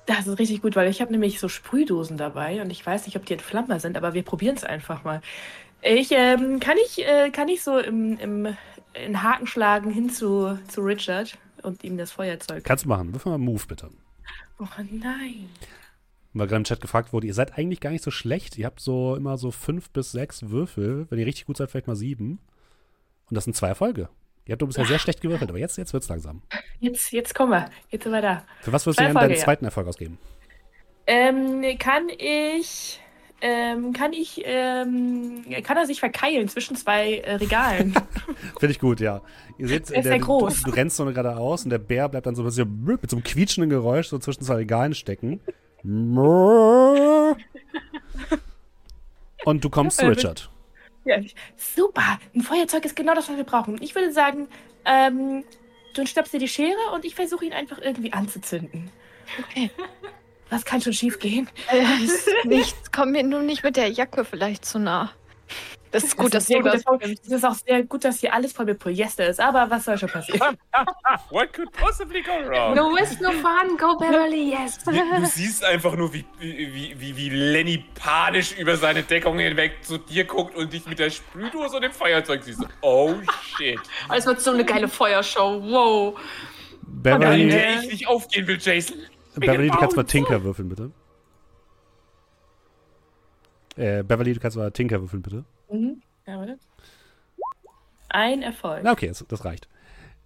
[0.05, 3.15] Das ist richtig gut, weil ich habe nämlich so Sprühdosen dabei und ich weiß nicht,
[3.17, 5.21] ob die entflammbar sind, aber wir probieren es einfach mal.
[5.87, 8.57] Ich, ähm, kann ich, äh, kann ich so im, im
[8.95, 12.63] in Haken schlagen hin zu, zu Richard und ihm das Feuerzeug.
[12.63, 13.13] Kannst du machen.
[13.13, 13.89] Wirf mal Move, bitte.
[14.59, 15.49] Oh nein.
[16.33, 18.57] Weil gerade im Chat gefragt wurde, ihr seid eigentlich gar nicht so schlecht.
[18.57, 21.07] Ihr habt so immer so fünf bis sechs Würfel.
[21.09, 22.39] Wenn ihr richtig gut seid, vielleicht mal sieben.
[23.29, 24.09] Und das sind zwei Erfolge.
[24.45, 26.41] Ihr habt doch bisher sehr schlecht gewürfelt, aber jetzt, jetzt wird's langsam.
[26.79, 27.69] Jetzt, jetzt kommen wir.
[27.89, 28.43] Jetzt sind wir da.
[28.61, 29.37] Für was Zwei du denn deinen ja.
[29.37, 30.17] zweiten Erfolg ausgeben?
[31.07, 32.99] Ähm, kann ich.
[33.41, 34.41] Ähm, kann ich.
[34.45, 37.93] Ähm, kann er sich verkeilen zwischen zwei äh, Regalen?
[38.59, 39.21] Finde ich gut, ja.
[39.57, 40.63] Ihr seht, Der ist sehr groß.
[40.63, 43.17] Du, du rennst so geradeaus und der Bär bleibt dann so ein bisschen mit so
[43.17, 45.41] einem quietschenden Geräusch so zwischen zwei Regalen stecken.
[49.43, 50.49] Und du kommst zu Äh, Richard.
[51.03, 51.17] ja,
[51.55, 52.19] super.
[52.33, 53.79] Ein Feuerzeug ist genau das, was wir brauchen.
[53.81, 54.47] Ich würde sagen,
[54.85, 55.43] ähm,
[55.93, 58.89] du schnappst dir die Schere und ich versuche ihn einfach irgendwie anzuzünden.
[59.39, 59.69] Okay.
[60.49, 61.49] Was kann schon schief gehen?
[61.71, 65.11] Äh, ist nichts, komm mir nur nicht mit der Jacke vielleicht zu nah.
[65.91, 68.19] Das ist gut, dass ist sehr du das dass- Es ist auch sehr gut, dass
[68.19, 70.57] hier alles voll mit Polyester ist, aber was soll schon passieren?
[71.29, 72.75] What could possibly go wrong?
[72.75, 73.77] No risk, no fun.
[73.77, 74.77] Go, Beverly, yes.
[74.83, 79.77] Du, du siehst einfach nur, wie, wie, wie, wie Lenny panisch über seine Deckung hinweg
[79.83, 82.61] zu dir guckt und dich mit der Sprühdose und dem Feuerzeug siehst.
[82.81, 83.13] Oh
[83.55, 83.79] shit.
[84.13, 85.61] Es wird so eine geile Feuershow.
[85.63, 86.19] Wow.
[86.81, 88.97] Beverly, der ich nicht aufgehen will, Jason.
[89.39, 90.03] Beverly, du kannst mal.
[90.03, 90.91] Tinker würfeln, bitte.
[93.75, 95.43] Äh, Beverly, du kannst mal Tinker würfeln, bitte.
[95.71, 96.01] Mhm.
[96.25, 96.57] Ja, warte.
[98.09, 98.81] Ein Erfolg.
[98.83, 99.67] Na, okay, das, das reicht.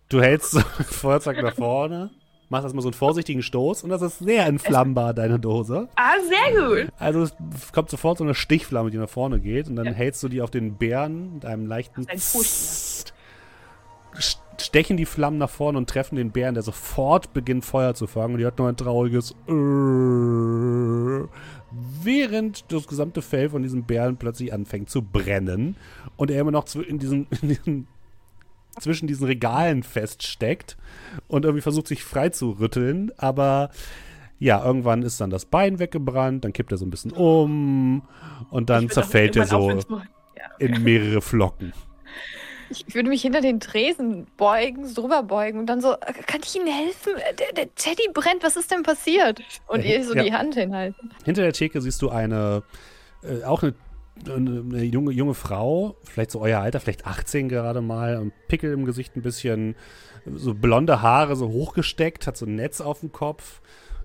[0.10, 2.11] Du hältst so ein Feuerzeug nach vorne,
[2.49, 5.88] machst erstmal so einen vorsichtigen Stoß und das ist sehr entflammbar, deine Dose.
[5.95, 6.91] Ah, sehr gut.
[6.98, 7.36] Also es
[7.72, 10.52] kommt sofort so eine Stichflamme, die nach vorne geht und dann hältst du die auf
[10.52, 13.14] den Bären mit einem leichten ein Psst.
[14.60, 18.34] Stechen die Flammen nach vorne und treffen den Bären, der sofort beginnt Feuer zu fangen.
[18.34, 21.27] Und die hat nur ein trauriges äh,
[22.03, 25.76] während das gesamte Fell von diesem Bären plötzlich anfängt zu brennen
[26.18, 27.88] und er immer noch in diesen, in diesen
[28.80, 30.77] zwischen diesen Regalen feststeckt
[31.27, 33.72] und irgendwie versucht sich frei zu rütteln, aber
[34.40, 38.03] ja, irgendwann ist dann das Bein weggebrannt, dann kippt er so ein bisschen um
[38.52, 39.98] und dann zerfällt er so zu-
[40.38, 41.73] Ja, in mehrere Flocken.
[42.70, 46.41] Ich würde mich hinter den Tresen beugen, so drüber beugen und dann so, äh, kann
[46.44, 47.14] ich Ihnen helfen?
[47.18, 49.41] Äh, Der, der Teddy brennt, was ist denn passiert?
[49.68, 50.24] Und ihr so ja.
[50.24, 51.12] die Hand hinhalten.
[51.26, 52.64] Hinter der Theke siehst du eine,
[53.24, 53.74] äh, auch eine,
[54.28, 58.86] eine, junge, junge Frau, vielleicht so euer Alter, vielleicht 18 gerade mal, und Pickel im
[58.86, 59.76] Gesicht ein bisschen,
[60.26, 63.62] so blonde Haare so hochgesteckt, hat so ein Netz auf dem Kopf.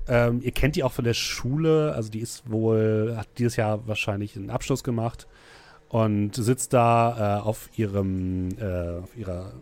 [0.06, 3.86] Ähm, ihr kennt die auch von der Schule, also die ist wohl, hat dieses Jahr
[3.88, 5.26] wahrscheinlich einen Abschluss gemacht
[5.94, 9.52] und sitzt da äh, auf ihrem, äh, auf ihrer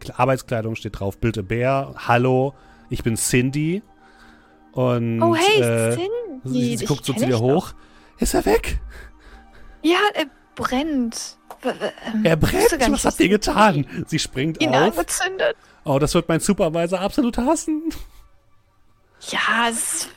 [0.00, 2.54] Kle- Arbeitskleidung steht drauf, Bild a Bear, hallo,
[2.88, 3.82] ich bin Cindy.
[4.72, 6.10] Und, Oh, hey, äh, Cindy.
[6.44, 7.72] Sie, sie guckt so zu dir hoch.
[8.18, 8.78] Ist er weg?
[9.82, 11.36] Ja, er brennt.
[11.64, 12.70] Ähm, Er brennt.
[12.92, 13.86] Was habt ihr getan?
[14.06, 14.96] Sie springt Ihn auf.
[14.96, 15.56] angezündet.
[15.84, 17.82] Oh, das wird mein Supervisor absolut hassen.
[19.30, 19.70] Ja,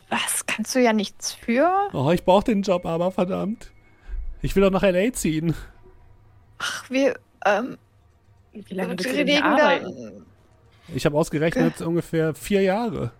[0.09, 1.71] was kannst du ja nichts für?
[1.93, 3.71] Oh, ich brauche den Job aber, verdammt.
[4.41, 5.11] Ich will doch nach L.A.
[5.11, 5.53] ziehen.
[6.59, 7.77] Ach, wir, ähm,
[8.53, 10.25] Wie lange willst wir du denn hier arbeiten?
[10.93, 13.11] Ich habe ausgerechnet ungefähr vier Jahre.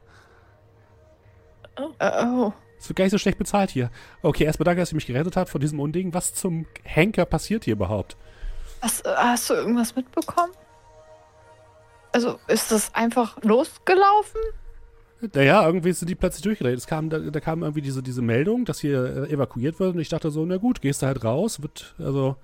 [2.00, 2.54] Äh, oh.
[2.80, 3.92] Es wird gar nicht so schlecht bezahlt hier.
[4.22, 6.14] Okay, erstmal danke, dass ihr mich gerettet habt von diesem Unding.
[6.14, 8.16] Was zum Henker passiert hier überhaupt?
[8.82, 10.54] Was, äh, hast du irgendwas mitbekommen?
[12.12, 14.42] Also, ist das einfach losgelaufen?
[15.34, 16.78] Naja, irgendwie sind die plötzlich durchgedreht.
[16.78, 19.96] Es kam, da, da kam irgendwie diese, diese Meldung, dass hier äh, evakuiert wird.
[19.96, 21.62] Und ich dachte so, na gut, gehst du halt raus.
[21.62, 22.38] Wird, also,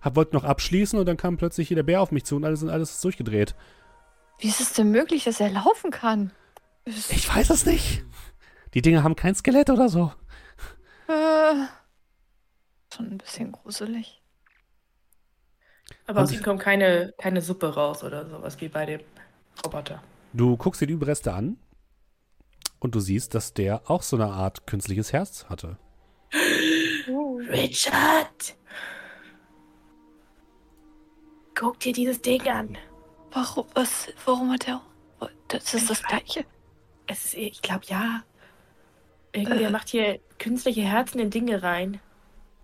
[0.00, 2.44] hab, wollte noch abschließen und dann kam plötzlich hier der Bär auf mich zu und
[2.44, 3.54] alles, alles ist durchgedreht.
[4.38, 6.32] Wie ist es denn möglich, dass er laufen kann?
[6.84, 8.02] Ich weiß es nicht.
[8.74, 10.12] Die Dinge haben kein Skelett oder so.
[11.08, 11.54] äh,
[12.92, 14.22] schon ein bisschen gruselig.
[16.06, 19.00] Aber aus Und- ihm kommt keine, keine Suppe raus oder sowas wie bei dem
[19.64, 20.02] Roboter.
[20.32, 21.58] Du guckst dir die Überreste an
[22.82, 25.78] und du siehst, dass der auch so eine Art künstliches Herz hatte.
[27.48, 28.56] Richard!
[31.54, 32.76] Guck dir dieses Ding an.
[33.30, 34.82] Warum, was, warum hat er.
[35.48, 36.44] Das ist das gleiche.
[37.06, 38.24] Es ist, ich glaube, ja.
[39.32, 42.00] Irgendwer macht hier künstliche Herzen in Dinge rein.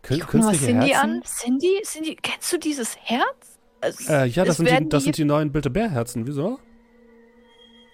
[0.03, 1.11] Kün Guck mal Cindy Herzen?
[1.11, 1.23] an.
[1.23, 3.59] Cindy, Cindy, kennst du dieses Herz?
[3.81, 6.27] Es, Äh, ja, das sind, die, das sind die neuen Bild-Bär-Herzen.
[6.27, 6.59] Wieso?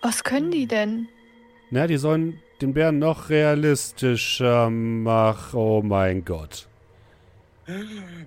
[0.03, 1.09] Was können die denn?
[1.75, 5.59] Na, die sollen den Bären noch realistischer machen.
[5.59, 6.69] Oh mein Gott.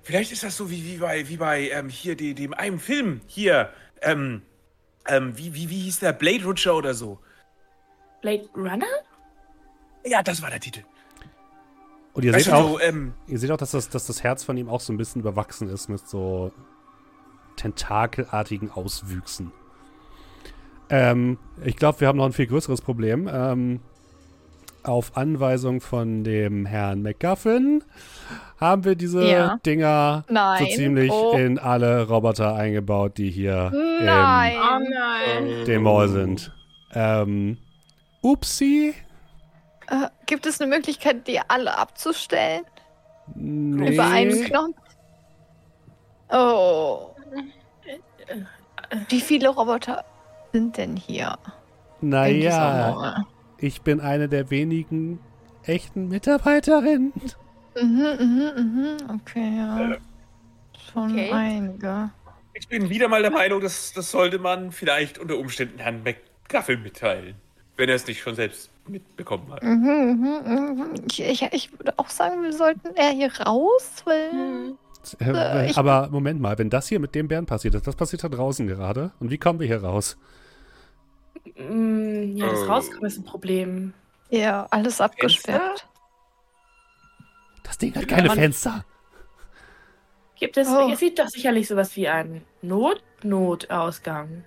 [0.03, 3.22] Vielleicht ist das so wie, wie bei, wie bei ähm, hier die, dem einen Film.
[3.26, 3.69] Hier,
[4.02, 4.41] ähm,
[5.07, 6.11] ähm, wie, wie, wie hieß der?
[6.11, 7.19] Blade Rutscher oder so.
[8.22, 8.86] Blade Runner?
[10.06, 10.82] Ja, das war der Titel.
[12.11, 14.44] Und ihr Weißt seht auch, so, ähm, ihr seht auch, dass das, dass das Herz
[14.44, 16.52] von ihm auch so ein bisschen überwachsen ist mit so
[17.56, 19.53] tentakelartigen Auswüchsen.
[20.89, 23.30] Ähm, ich glaube, wir haben noch ein viel größeres Problem.
[23.31, 23.80] Ähm,
[24.84, 27.84] auf Anweisung von dem Herrn McGuffin
[28.59, 29.59] haben wir diese Ja.
[29.65, 30.65] Dinger Nein.
[30.65, 31.34] so ziemlich Oh.
[31.35, 34.55] in alle Roboter eingebaut, die hier Nein.
[34.57, 35.65] Oh nein.
[35.68, 36.53] im Mall sind.
[36.93, 37.57] Ähm,
[38.22, 38.93] upsi.
[39.89, 42.64] Äh, gibt es eine Möglichkeit, die alle abzustellen?
[43.35, 43.93] Nee.
[43.93, 44.76] Über einen Knopf?
[46.30, 47.09] Oh.
[49.09, 50.03] Wie viele Roboter
[50.52, 51.38] sind denn hier?
[52.02, 53.26] Naja,
[53.57, 55.19] ich bin eine der wenigen
[55.64, 57.14] echten Mitarbeiterinnen.
[57.82, 58.98] Mhm, mhm, mhm.
[59.22, 59.98] Okay, ja.
[60.91, 61.32] Schon Okay.
[61.32, 62.11] einige.
[62.53, 66.82] ich bin wieder mal der Meinung, dass das sollte man vielleicht unter Umständen Herrn McGuffin
[66.82, 67.36] mitteilen.
[67.76, 69.61] Wenn er es nicht schon selbst mitbekommen hat.
[69.61, 70.94] Mhm, mhm, mhm.
[71.10, 74.32] Ich, ich, ich würde auch sagen, wir sollten eher hier raus, weil.
[74.32, 74.78] Hm.
[75.16, 78.30] Äh, Aber Moment mal, wenn das hier mit dem Bären passiert ist, das passiert da
[78.30, 79.12] draußen gerade.
[79.20, 80.18] Und wie kommen wir hier raus?
[81.58, 82.66] Mm, ja, das Oh.
[82.66, 83.94] Rauskommen ist ein Problem.
[84.30, 85.88] Ja, alles abgesperrt.
[87.64, 88.30] Das Ding hat keine.
[88.30, 88.86] Fenster.
[90.40, 90.90] Gibt es, Oh.
[90.92, 94.44] es sieht doch sicherlich sowas wie einen Not-Notausgang.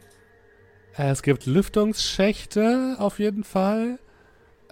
[0.96, 3.98] Es gibt Lüftungsschächte auf jeden Fall.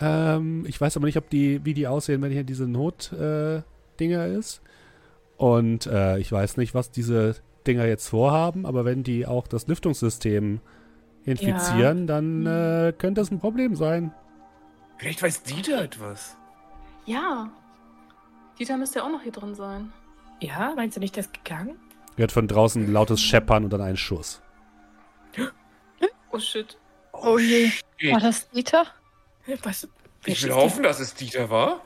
[0.01, 3.65] Ähm, ich weiß aber nicht, ob die, wie die aussehen, wenn hier diese Not-Dinger
[4.27, 4.61] äh, ist.
[5.39, 7.37] Und äh, ich weiß nicht, was diese
[7.67, 10.61] Dinger jetzt vorhaben, aber wenn die auch das Lüftungssystem
[11.25, 14.13] infizieren, dann äh, könnte es ein Problem sein.
[14.99, 16.37] Vielleicht weiß Dieter etwas.
[17.07, 17.51] Ja.
[18.59, 19.93] Dieter müsste ja auch noch hier drin sein.
[20.41, 21.77] Ja, meinst du nicht, der ist gegangen?
[22.17, 24.43] Hört von draußen ein lautes Scheppern und dann einen Schuss.
[26.31, 26.77] Oh shit.
[27.13, 27.71] Oh je.
[28.11, 28.87] War das Dieter?
[29.63, 29.89] Was?
[30.27, 31.81] Ich will hoffen, dass es Dieter war.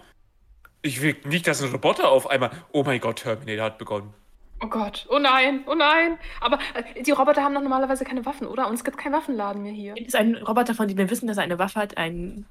[0.82, 2.50] Ich will nicht, dass ein Roboter auf einmal.
[2.72, 4.12] Oh mein Gott, Terminator hat begonnen.
[4.60, 5.06] Oh Gott.
[5.10, 5.64] Oh nein.
[5.66, 6.18] Oh nein.
[6.40, 8.68] Aber äh, die Roboter haben doch normalerweise keine Waffen, oder?
[8.68, 9.96] Und es gibt keinen Waffenladen mehr hier.
[9.96, 12.46] Ist ein Roboter, von dem wir wissen, dass er eine Waffe hat, ein.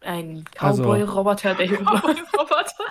[0.00, 2.84] Ein Also- Cowboy-Roboter, der hinten Roboter.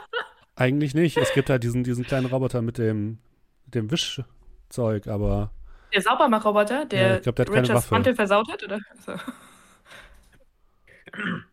[0.56, 1.16] Eigentlich nicht.
[1.18, 3.20] Es gibt halt diesen, diesen kleinen Roboter mit dem,
[3.66, 5.52] mit dem Wischzeug, aber
[5.94, 7.94] Der Saubermach-Roboter, der, Ja, ich glaub, der hat keine Richards Waffe.
[7.94, 8.80] Mantel versaut hat, oder?
[9.06, 9.14] So.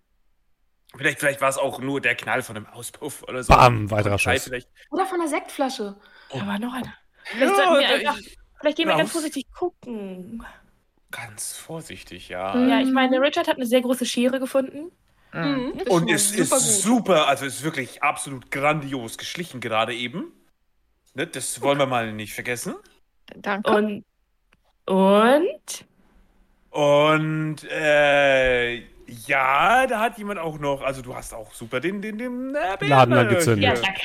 [0.96, 3.52] Vielleicht, vielleicht war es auch nur der Knall von einem Auspuff oder so.
[3.54, 4.44] bam, weiterer Schuss.
[4.44, 4.68] Vielleicht.
[4.90, 5.96] Oder von der Sektflasche.
[6.32, 6.92] Da war noch einer.
[7.24, 10.44] Vielleicht, Ja, wir einfach, ich- vielleicht gehen wir ganz vorsichtig gucken.
[11.12, 12.54] Ganz vorsichtig, ja.
[12.54, 12.68] Mhm.
[12.68, 14.90] Ja, ich meine, Richard hat eine sehr große Schere gefunden.
[15.32, 19.94] Mhm, das Und es mal ist super, also es ist wirklich absolut grandios geschlichen gerade
[19.94, 20.32] eben.
[21.14, 22.74] Ne, das wollen wir mal nicht vergessen.
[23.36, 23.70] Danke.
[23.70, 24.04] Und.
[24.86, 25.84] Und.
[26.70, 28.82] Und äh,
[29.26, 32.76] ja, da hat jemand auch noch, also du hast auch super den, den, den äh,
[32.78, 33.64] Bären, Laden angezündet.
[33.64, 34.02] Ja, danke.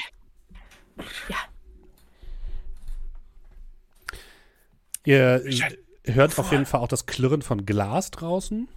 [5.05, 5.77] Ihr Bescheid.
[6.05, 8.67] hört auf jeden Fall auch das Klirren von Glas draußen.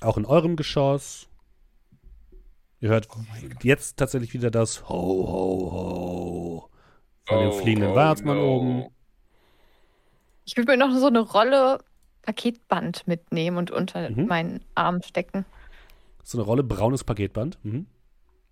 [0.00, 1.28] Auch in eurem Geschoss.
[2.80, 3.08] Ihr hört
[3.62, 6.70] jetzt tatsächlich wieder das Ho, Ho, Ho
[7.26, 8.56] von dem Oh, fliegenden oh Weihnachtsmann no.
[8.56, 8.86] oben.
[10.44, 11.78] Ich würde mir noch so eine Rolle
[12.22, 14.26] Paketband mitnehmen und unter Mhm.
[14.26, 15.44] meinen Arm stecken.
[16.22, 17.58] So eine Rolle braunes Paketband.
[17.64, 17.86] Mhm.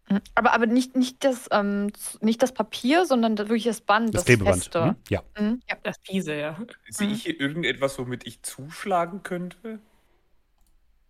[0.09, 0.21] Mhm.
[0.35, 1.91] Aber, aber nicht, nicht, das, ähm,
[2.21, 4.57] nicht das Papier, sondern wirklich das Band, Das das, Klebeband.
[4.57, 4.87] Feste.
[4.87, 4.97] Mhm.
[5.09, 5.23] Ja.
[5.39, 5.61] Mhm.
[5.69, 5.77] Ja.
[5.83, 6.59] Das fiese, ja.
[6.89, 9.81] Sehe ich hier irgendetwas, womit ich zuschlagen könnte?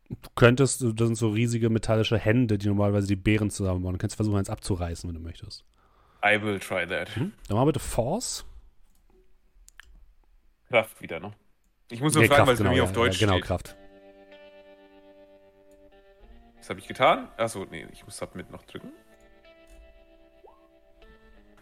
[0.08, 3.94] Du könntest, das sind so riesige metallische Hände, die normalerweise die Beeren zusammenbauen.
[3.94, 5.64] Du kannst versuchen, eins abzureißen, wenn du möchtest.
[6.24, 7.14] I will try that.
[7.16, 7.32] Mhm.
[7.48, 8.44] Dann mal bitte Force.
[10.68, 11.32] Kraft wieder, ne?
[11.90, 13.38] Ich muss nur Nee, fragen, weil es bei genau, mir ja, auf Deutsch ja, Genau,
[13.38, 13.46] steht.
[13.46, 13.76] Kraft.
[16.58, 17.28] Was habe ich getan?
[17.36, 18.90] Achso, nee, ich muss Submit noch drücken.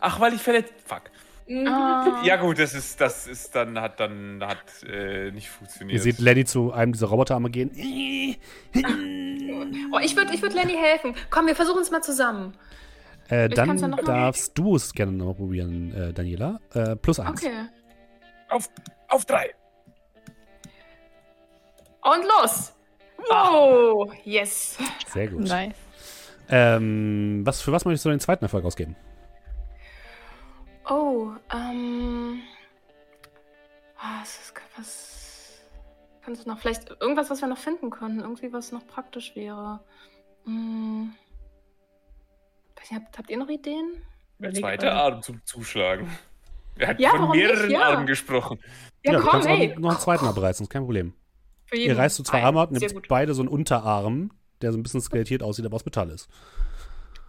[0.01, 0.73] Ach, weil ich verletzt.
[0.87, 1.11] Fuck.
[1.67, 2.23] Ah.
[2.25, 5.99] Ja gut, das ist, das ist dann, hat dann, hat äh, nicht funktioniert.
[5.99, 7.71] Ihr seht Lenny zu einem dieser Roboterarme gehen.
[9.93, 11.15] Oh, ich würde ich würd Lenny helfen.
[11.29, 12.55] Komm, wir versuchen es mal zusammen.
[13.29, 16.61] Äh, dann mal- darfst du es gerne noch mal probieren, äh, Daniela.
[16.73, 17.43] Äh, plus eins.
[17.43, 17.67] Okay.
[18.49, 18.71] auf,
[19.09, 19.51] auf drei.
[22.05, 22.72] Und los.
[23.28, 24.12] Wow.
[24.24, 24.78] Yes.
[25.06, 25.40] Sehr gut.
[25.40, 25.74] Nice.
[26.48, 28.97] Ähm, was, für was möchtest du den zweiten Erfolg ausgeben?
[30.89, 32.40] Oh, ähm.
[33.97, 35.62] Was ist was?
[36.22, 38.20] Kannst du noch vielleicht irgendwas, was wir noch finden können?
[38.20, 39.81] Irgendwie, was noch praktisch wäre.
[40.44, 41.14] Hm.
[42.81, 44.02] Nicht, Habt, habt ihr noch Ideen?
[44.39, 44.93] Der zweite.
[44.93, 46.10] Arm zum Zuschlagen.
[46.76, 47.47] Er hat Ja, von warum nicht?
[47.47, 47.82] mehreren Ja.
[47.82, 48.59] Armen gesprochen.
[49.05, 49.68] Ja, du komm, kannst ey.
[49.68, 51.14] noch, noch einen zweiten abreißen, ist kein Problem.
[51.75, 52.43] Für Ihr jeden reißt so zwei.
[52.43, 54.31] Arme ab nehmt beide so einen Unterarm,
[54.63, 56.29] der so ein bisschen skelettiert aussieht, aber aus Metall ist.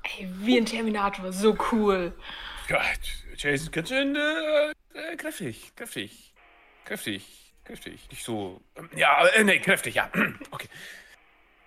[0.03, 1.31] Ey, wie ein Terminator.
[1.33, 2.13] So cool.
[2.69, 2.79] Ja,
[3.37, 6.33] Jason, ganz schön äh, äh, kräftig, kräftig,
[6.85, 8.07] kräftig, kräftig.
[8.11, 8.61] Nicht so.
[8.75, 10.09] ähm, Ja, äh, nee, kräftig, ja.
[10.51, 10.67] Okay.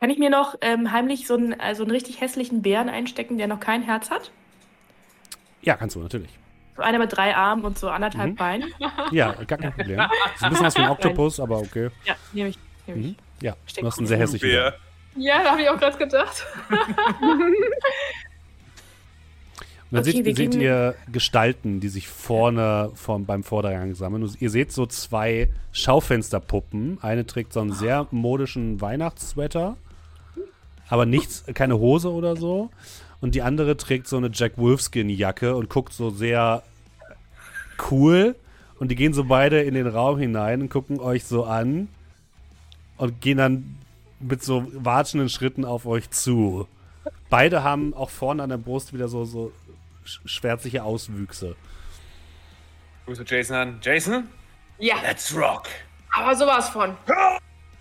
[0.01, 3.49] Kann ich mir noch ähm, heimlich so einen, also einen richtig hässlichen Bären einstecken, der
[3.49, 4.31] noch kein Herz hat?
[5.63, 6.31] Ja, kannst du natürlich.
[6.77, 8.37] So einer mit drei Armen und so anderthalb Mhm.
[8.37, 8.75] Beinen.
[9.11, 9.99] Ja, gar kein Problem.
[10.37, 11.91] Ist ein bisschen was wie ein Oktopus, aber okay.
[12.05, 12.59] Ja, nehme ich.
[12.97, 13.16] Mhm.
[13.40, 14.74] Ja, Steck du hast einen sehr hässlichen Bär.
[15.16, 16.47] Ja, da habe ich auch gerade gedacht.
[19.90, 24.23] Und dann Okay, seht, seht ihr Gestalten, die sich vorne vom, beim Vordergang sammeln.
[24.23, 26.98] Und ihr seht so zwei Schaufensterpuppen.
[27.01, 29.78] Eine trägt so einen sehr modischen Weihnachtssweater,
[30.90, 32.70] aber nichts, keine Hose oder so.
[33.23, 36.62] Und die andere trägt so eine Jack Wolfskin-Jacke und guckt so sehr
[37.90, 38.36] cool.
[38.78, 41.89] Und die gehen so beide in den Raum hinein und gucken euch so an
[42.99, 43.79] und gehen dann
[44.20, 46.69] mit so watschenden Schritten auf euch zu.
[47.31, 49.53] Beide haben auch vorne an der Brust wieder so, so
[50.05, 51.57] sch- schwärzliche Auswüchse.
[53.07, 53.79] Grüße Jason an.
[53.83, 54.29] Jason,
[54.79, 55.65] Ja, let's rock.
[56.15, 56.97] aber sowas von.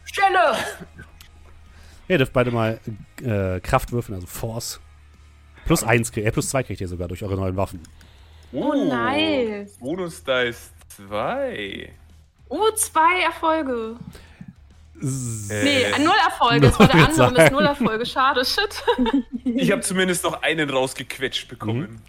[0.05, 0.55] Stelle!
[2.07, 2.79] Ihr dürft beide mal
[3.21, 4.79] äh, Kraft würfeln, also Force.
[5.65, 7.81] Plus eins, kriegt- äh, plus zwei kriegt ihr sogar durch eure neuen Waffen.
[8.53, 9.77] Oh, nice.
[9.79, 11.91] Bonus Dice 2.
[12.47, 13.97] Oh, zwei Erfolge.
[15.01, 16.67] Äh, Nee, null Erfolge.
[16.67, 18.05] Das war der andere mit null Erfolge.
[18.07, 18.83] Schade, shit.
[19.43, 22.01] Ich habe zumindest noch einen rausgequetscht bekommen.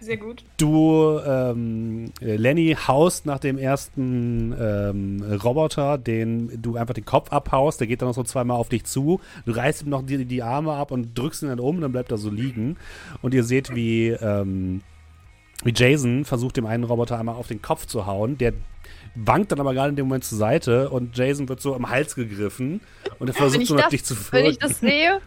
[0.00, 0.44] Sehr gut.
[0.56, 7.32] Du, ähm, äh, Lenny, haust nach dem ersten ähm, Roboter, den du einfach den Kopf
[7.32, 9.20] abhaust, der geht dann noch so zweimal auf dich zu.
[9.46, 12.12] Du reißt ihm noch die, die Arme ab und drückst ihn dann um, dann bleibt
[12.12, 12.76] er so liegen.
[13.22, 14.82] Und ihr seht, wie, ähm,
[15.64, 18.38] wie Jason versucht, dem einen Roboter einmal auf den Kopf zu hauen.
[18.38, 18.52] Der
[19.16, 22.14] wankt dann aber gerade in dem Moment zur Seite und Jason wird so am Hals
[22.14, 22.80] gegriffen
[23.18, 25.20] und er versucht so nach das, dich zu wenn ich das sehe,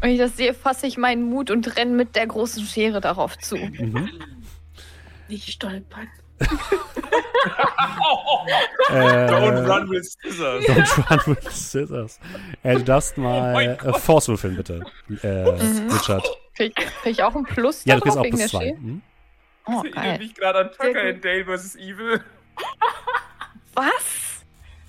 [0.00, 3.36] wenn ich das sehe, fasse ich meinen Mut und renne mit der großen Schere darauf
[3.38, 3.56] zu.
[3.56, 4.08] Mhm.
[5.28, 6.08] Nicht stolpern.
[8.90, 10.64] Äh, Don't run with scissors.
[10.64, 12.20] Don't run with scissors.
[12.62, 13.92] Äh, du darfst mal mein äh.
[13.98, 14.82] Force würfeln, bitte.
[15.22, 15.90] Äh, Mhm.
[15.90, 16.26] Richard.
[16.56, 18.74] Krieg, krieg ich auch einen Plus Ja, du kriegst auch plus zwei.
[18.78, 19.02] Mhm.
[19.66, 20.18] Oh, Ich erinnere geil.
[20.18, 21.76] mich gerade an Tucker in Dale vs.
[21.76, 22.20] Evil.
[23.74, 24.44] Was?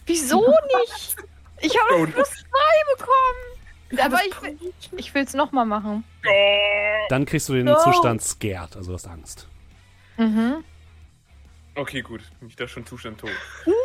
[0.06, 0.40] Wieso
[0.80, 1.16] nicht?
[1.62, 4.02] Ich habe einen Plus zwei bekommen.
[4.06, 6.04] Aber ich, will- ich will es nochmal machen.
[7.10, 7.78] Dann kriegst du den No.
[7.84, 9.48] Zustand scared, also du hast Angst.
[10.18, 10.64] Mhm.
[11.76, 12.22] Okay, gut.
[12.48, 13.30] Ich dachte schon Zustand tot.
[13.66, 13.76] Nein,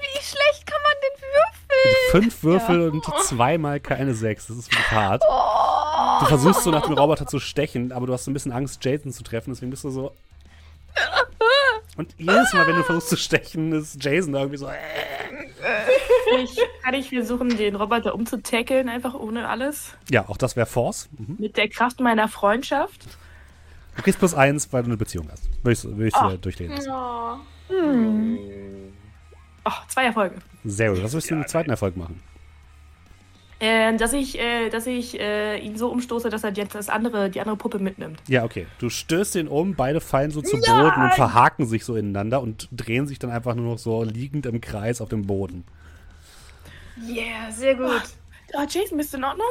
[0.00, 1.96] wie schlecht kann man denn würfeln?
[2.10, 4.46] Fünf Würfel und zweimal keine sechs.
[4.46, 5.22] Das ist wirklich hart.
[5.28, 6.20] Oh.
[6.20, 8.82] Du versuchst so nach dem Roboter zu stechen, aber du hast so ein bisschen Angst,
[8.84, 10.14] Jason zu treffen, deswegen bist du so.
[11.96, 14.66] Und jedes Mal, wenn du versuchst zu stechen, ist Jason da irgendwie so.
[14.68, 14.76] Äh.
[16.42, 19.94] Ich, kann ich versuchen, den Roboter umzutackeln, einfach ohne alles?
[20.10, 21.08] Ja, auch das wäre Force.
[21.18, 21.36] Mhm.
[21.38, 23.04] Mit der Kraft meiner Freundschaft?
[23.96, 25.42] Du kriegst plus eins, weil du eine Beziehung hast.
[25.62, 26.30] Will ich, will ich Ah.
[26.30, 26.90] dir durchlesen lassen.
[26.90, 27.36] Oh.
[29.66, 30.36] Oh, zwei Erfolge.
[30.64, 31.02] Sehr gut.
[31.02, 32.22] Was willst du mit dem zweiten Erfolg machen?
[33.60, 37.28] Äh, dass ich, äh, dass ich äh, ihn so umstoße, dass er jetzt das andere,
[37.28, 38.18] die andere Puppe mitnimmt.
[38.26, 38.66] Ja, okay.
[38.78, 42.68] Du stößt ihn um, beide fallen so zu Boden und verhaken sich so ineinander und
[42.72, 45.64] drehen sich dann einfach nur noch so liegend im Kreis auf dem Boden.
[47.06, 48.02] Yeah, sehr gut.
[48.54, 49.46] Oh, Jason, bist du in Ordnung?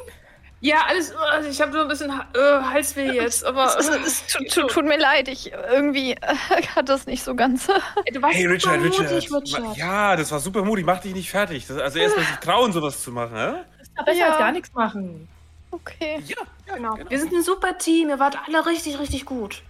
[0.62, 1.14] Ja, alles.
[1.16, 3.76] oh, Ich habe so ein bisschen äh, Halsweh jetzt, aber.
[3.80, 6.18] Es, es tut, tut, tut mir leid, ich irgendwie äh,
[6.76, 7.68] hat das nicht so ganz.
[8.06, 9.32] Ey, du warst Hey, Richard, super Richard.
[9.32, 9.78] mutig, Richard.
[9.78, 10.86] Ja, das war super mutig.
[10.86, 11.66] Mach dich nicht fertig.
[11.68, 13.54] Das, also erstmal sich trauen, sowas zu machen, hä?
[14.00, 14.30] Doch besser Ja.
[14.30, 15.28] als gar nichts machen.
[15.72, 16.22] Okay.
[16.26, 16.36] Ja,
[16.68, 16.98] ja Genau.
[17.10, 18.10] Wir sind ein super Team.
[18.10, 19.62] Ihr wart alle richtig, richtig gut.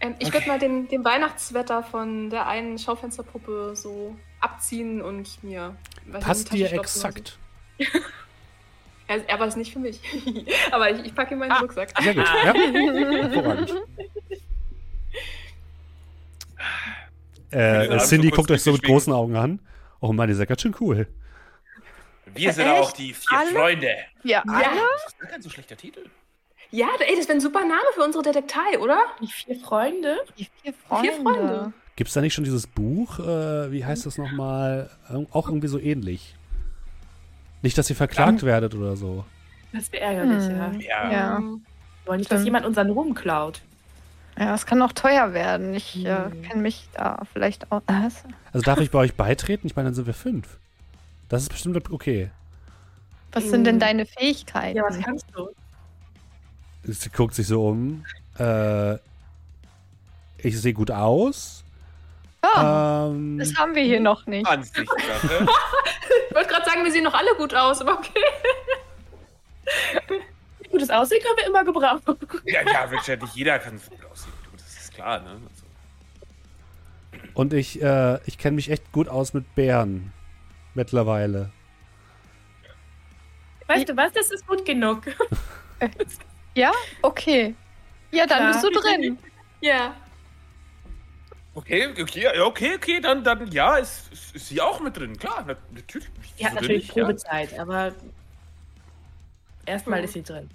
[0.00, 5.74] Ähm, ich würde mal den, den Weihnachtswetter von der einen Schaufensterpuppe so abziehen und mir.
[6.20, 7.38] Passt in dir exakt.
[9.06, 10.00] Er, er war es nicht für mich.
[10.72, 11.58] Aber ich, ich packe ihm meinen Ah.
[11.58, 11.92] Rucksack.
[12.02, 12.24] Sehr gut.
[12.44, 12.54] Ja?
[12.54, 13.74] Hervorragend.
[17.52, 19.60] Äh, Ja, Cindy guckt euch so mit großen Augen an.
[20.00, 21.06] Oh Mann, ihr seid ganz schön cool.
[22.34, 22.80] Wir sind Echt?
[22.80, 23.50] auch die vier Alle?
[23.50, 23.96] Freunde.
[24.22, 24.64] Ja, alle?
[24.64, 26.04] Das ist gar kein so schlechter Titel.
[26.70, 28.98] Ja, ey, das wäre ein super Name für unsere Detektei, oder?
[29.20, 30.16] Die vier Freunde?
[30.38, 31.08] Die vier Freunde.
[31.12, 31.72] Vier Freunde.
[31.96, 33.20] Gibt es da nicht schon dieses Buch?
[33.20, 34.90] Äh, wie heißt das nochmal?
[35.08, 36.34] Ähm, Auch irgendwie so ähnlich.
[37.62, 39.24] Nicht, dass ihr verklagt werdet oder so.
[39.72, 40.80] Das wäre ärgerlich, Hm.
[40.80, 41.04] ja.
[41.04, 41.12] Ja.
[41.12, 41.38] Ja.
[41.40, 41.60] Wir
[42.06, 42.44] wollen nicht, dass Stimmt.
[42.46, 43.60] jemand unseren Ruhm klaut.
[44.36, 45.72] Ja, es kann auch teuer werden.
[45.74, 46.42] Ich äh, Hm.
[46.42, 47.82] kenne mich da vielleicht auch.
[47.86, 49.66] Also darf ich bei euch beitreten?
[49.68, 50.58] Ich meine, dann sind wir fünf.
[51.28, 52.30] Das ist bestimmt okay.
[53.32, 53.80] Was sind denn Hm.
[53.80, 54.76] deine Fähigkeiten?
[54.76, 55.48] Ja, was kannst du?
[56.84, 58.04] Sie guckt sich so um.
[58.38, 58.94] Äh,
[60.38, 61.64] ich sehe gut aus.
[62.42, 64.46] Ah, Ähm, das haben wir hier noch nicht.
[64.46, 64.98] Ansichtssache.
[66.28, 68.12] ich wollte gerade sagen, wir sehen noch alle gut aus, aber okay.
[70.70, 72.18] Gutes Aussehen können wir immer gebrauchen.
[72.44, 74.32] ja, ja, Richard, nicht jeder kann so gut aussehen.
[74.52, 75.30] Das ist klar, ne?
[75.30, 75.40] Also,
[77.34, 80.12] und ich, äh, ich kenne mich echt gut aus mit Bären.
[80.74, 81.50] Mittlerweile.
[83.66, 84.12] Weißt du was?
[84.12, 85.02] Das ist gut genug.
[86.56, 86.70] Ja?
[87.02, 87.52] Okay.
[88.12, 88.52] Ja, dann Ja.
[88.52, 89.18] bist du drin.
[89.60, 89.96] Ja.
[91.54, 95.18] okay, okay, ja, okay, okay, dann, dann ja, ist, ist, ist sie auch mit drin.
[95.18, 96.08] Klar, na, natürlich.
[96.38, 97.04] Die hat natürlich nicht, ja?
[97.04, 97.92] Probezeit, aber
[99.66, 100.04] erstmal Hm.
[100.04, 100.48] ist sie drin.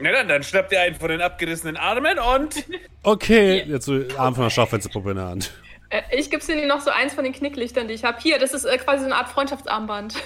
[0.00, 2.64] Na dann, dann schnappt ihr einen von den abgerissenen Armen und.
[3.04, 5.52] Okay, jetzt so Arm von der Schaufensterpuppe in der Hand.
[5.94, 8.18] Äh, ich gebe dir noch so eins von den Knicklichtern, die ich habe.
[8.20, 10.14] Hier, das ist äh, quasi so eine Art Freundschaftsarmband.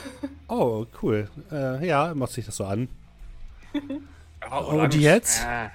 [0.51, 1.29] Oh, cool.
[1.53, 2.89] Äh, ja, macht sich das so an.
[4.41, 5.45] Ja, Und jetzt?
[5.45, 5.71] Ah.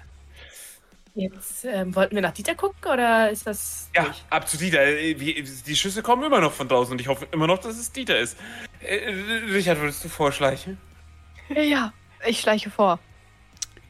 [1.13, 3.89] Jetzt ähm, wollten wir nach Dieter gucken oder ist das.
[3.93, 4.23] Ja, durch?
[4.31, 4.81] ab zu Dieter.
[4.83, 7.91] Äh, Die Schüsse kommen immer noch von draußen und ich hoffe immer noch, dass es
[7.91, 8.35] Dieter ist.
[8.81, 9.11] Äh,
[9.51, 10.79] Richard, würdest du vorschleichen?
[11.49, 11.93] Ja,
[12.25, 12.97] ich schleiche vor.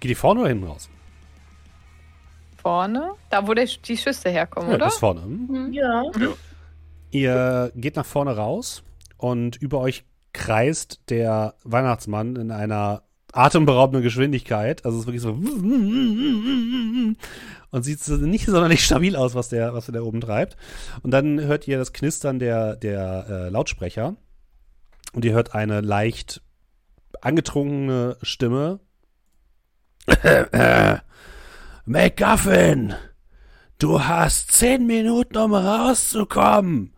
[0.01, 0.89] Geht die vorne oder hinten raus?
[2.63, 3.11] Vorne?
[3.29, 4.85] Da, wo der, die Schüsse herkommen, Ja, oder?
[4.85, 5.21] das ist vorne.
[5.21, 5.73] Hm?
[5.73, 6.03] Ja.
[7.11, 8.83] Ihr geht nach vorne raus
[9.17, 14.83] und über euch kreist der Weihnachtsmann in einer atemberaubenden Geschwindigkeit.
[14.85, 15.31] Also es ist wirklich so
[17.71, 20.55] und sieht nicht sonderlich stabil aus, was der, was der da oben treibt.
[21.01, 24.15] Und dann hört ihr das Knistern der, der äh, Lautsprecher
[25.13, 26.41] und ihr hört eine leicht
[27.21, 28.79] angetrunkene Stimme.
[31.85, 32.95] McGuffin,
[33.77, 36.93] du hast zehn Minuten, um rauszukommen.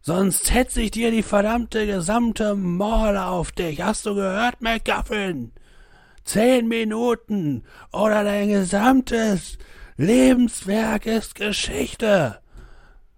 [0.00, 3.80] Sonst hetze ich dir die verdammte gesamte Morde auf dich.
[3.80, 5.52] Hast du gehört, McGuffin?
[6.24, 7.62] Zehn Minuten
[7.92, 9.56] oder dein gesamtes
[9.96, 12.40] Lebenswerk ist Geschichte.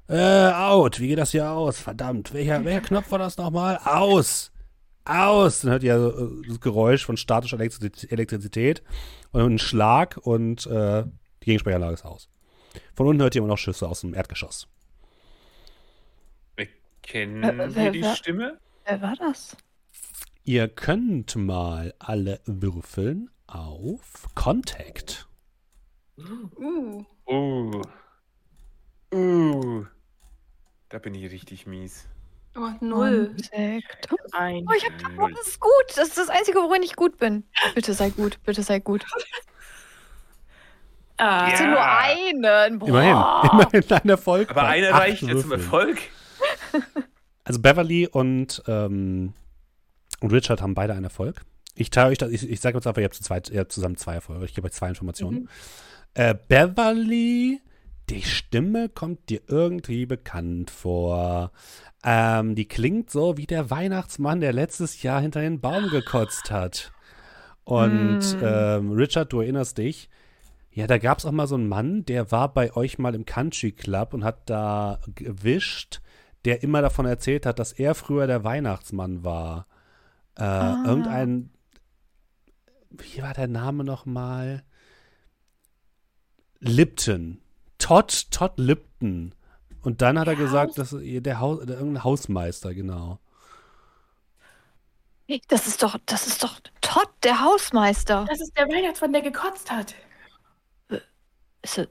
[0.06, 1.00] Äh, out.
[1.00, 1.80] Wie geht das hier aus?
[1.80, 2.34] Verdammt.
[2.34, 3.80] Welcher, welcher Knopf war das nochmal?
[3.82, 4.52] Aus.
[5.04, 5.60] Aus.
[5.60, 8.82] Dann hört ihr so, äh, das Geräusch von statischer Elektri- Elektrizität
[9.32, 11.04] und einen Schlag und äh,
[11.42, 12.28] Die Gegensprechanlage ist aus.
[12.94, 14.66] Von unten hört ihr immer noch Schüsse aus dem Erdgeschoss.
[17.02, 18.58] Kennen Wer- wir die wer- Stimme?
[18.86, 19.56] Wer war das?
[20.42, 25.28] Ihr könnt mal alle würfeln auf Contact.
[26.18, 27.82] Uh, Uh.
[29.12, 29.84] Uh.
[30.88, 32.08] Da bin ich richtig mies.
[32.56, 33.34] Oh, null.
[33.50, 34.08] Contact.
[34.32, 34.66] Ein.
[34.68, 35.32] Oh, ich hab, oh, Null.
[35.36, 35.70] das ist gut.
[35.96, 37.44] Das ist das Einzige, worin ich gut bin.
[37.74, 39.04] Bitte sei gut, bitte sei gut.
[41.16, 41.66] Ah, Ich Ja.
[41.68, 42.78] nur einen.
[42.80, 42.88] Boah.
[42.88, 44.50] Immerhin, immerhin ein Erfolg.
[44.50, 45.52] Aber einer reicht ja zum.
[45.52, 45.98] Erfolg.
[47.46, 49.34] Also Beverly und, ähm,
[50.20, 51.42] und Richard haben beide einen Erfolg.
[51.74, 53.70] Ich teile euch das, ich, ich sage jetzt einfach, ihr habt, zu zweit, ihr habt
[53.70, 54.46] zusammen zwei Erfolge.
[54.46, 55.50] Ich gebe euch zwei Informationen.
[56.14, 57.60] Äh, Beverly,
[58.08, 61.52] die Stimme kommt dir irgendwie bekannt vor.
[62.04, 66.92] Ähm, die klingt so wie der Weihnachtsmann, der letztes Jahr hinter den Baum gekotzt hat.
[67.64, 68.44] Und Mm.
[68.44, 70.10] ähm, Richard, du erinnerst dich,
[70.70, 73.24] ja, da gab es auch mal so einen Mann, der war bei euch mal im
[73.24, 76.00] Country Club und hat da gewischt,
[76.44, 79.66] der immer davon erzählt hat, dass er früher der Weihnachtsmann war.
[80.36, 80.82] Äh, Ah.
[80.84, 81.50] Irgendein,
[82.90, 84.62] wie war der Name nochmal?
[86.60, 87.40] Lipton.
[87.78, 89.34] Todd, Todd Lipton.
[89.84, 93.18] Und dann hat er gesagt, dass der, Haus, der irgendein Hausmeister, genau.
[95.48, 98.26] Das ist doch, das ist doch Todd, der Hausmeister.
[98.28, 99.94] das ist der Weihnachtsmann, der gekotzt hat.
[101.62, 101.88] Ist er-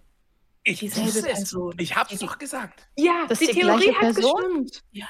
[0.64, 1.22] Ich, Dieselbe.
[1.28, 1.74] Person.
[1.80, 2.88] ich hab's doch gesagt.
[2.96, 4.64] Ja, Das die ist die Theorie gleiche hat Person?
[4.64, 4.84] gestimmt.
[4.92, 5.08] Ja.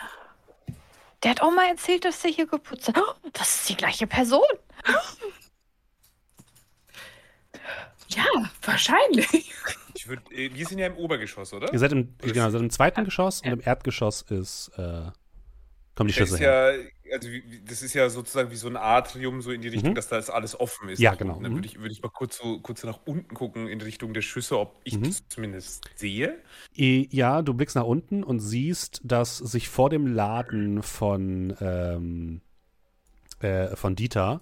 [1.22, 2.98] Der hat auch mal erzählt, dass er hier geputzt hat.
[2.98, 4.42] Oh, das ist die gleiche Person.
[8.10, 8.26] Ja,
[8.64, 9.52] wahrscheinlich.
[9.96, 11.72] Ich würd, äh, wir sind ja im Obergeschoss, oder?
[11.72, 15.10] Ihr seid im, genau, seid im zweiten Geschoss und im Erdgeschoss ist, äh,
[15.96, 16.76] kommen die Das Schüsse ist her.
[16.76, 17.30] ja, also
[17.66, 19.96] das ist ja sozusagen wie so ein Atrium, so in die Richtung, Mhm.
[19.96, 21.00] dass da das alles offen ist.
[21.00, 21.40] Ja, genau.
[21.40, 21.56] Dann Mhm.
[21.58, 24.24] würde ich, würde ich mal kurz so, kurz so nach unten gucken in Richtung der
[24.24, 25.04] Schüsse, ob ich Mhm.
[25.04, 26.40] das zumindest sehe.
[26.76, 32.42] Ja, du blickst nach unten und siehst, dass sich vor dem Laden von, ähm,
[33.42, 34.42] äh, von Dieter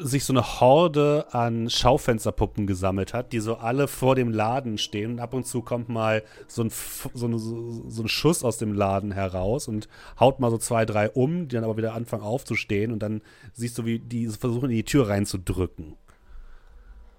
[0.00, 5.12] sich so eine Horde an Schaufensterpuppen gesammelt hat, die so alle vor dem Laden stehen.
[5.12, 6.70] Und ab und zu kommt mal so ein,
[7.14, 11.10] so, eine, so, ein Schuss aus dem Laden heraus und haut mal so zwei, drei
[11.10, 12.92] um, die dann aber wieder anfangen aufzustehen.
[12.92, 13.20] Und dann
[13.52, 15.96] siehst du, wie die versuchen, in die Tür reinzudrücken.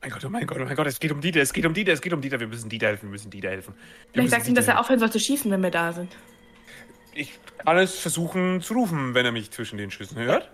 [0.01, 1.73] Mein Gott, oh mein Gott, oh mein Gott, es geht um Dieter, es geht um
[1.73, 2.39] Dieter, es geht um Dieter.
[2.39, 3.75] Wir müssen Dieter helfen, wir müssen Dieter helfen.
[3.75, 6.15] Wir Vielleicht sagst du ihm, dass er aufhören soll zu schießen, wenn wir da sind.
[7.13, 10.49] Ich kann es versuchen zu rufen, wenn er mich zwischen den Schüssen hört.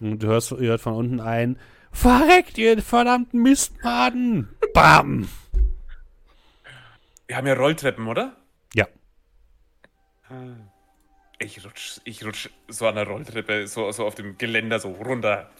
[0.00, 1.58] Und du hörst, ihr hört von unten ein,
[1.92, 4.48] verreckt ihr verdammten Mistmaden!
[4.72, 5.28] Bam!
[7.26, 8.36] Wir haben ja Rolltreppen, oder?
[8.74, 8.86] Ja.
[10.28, 10.56] Ah.
[11.40, 15.50] Ich rutsch, ich rutsch so an der Rolltreppe, so, so auf dem Geländer so runter.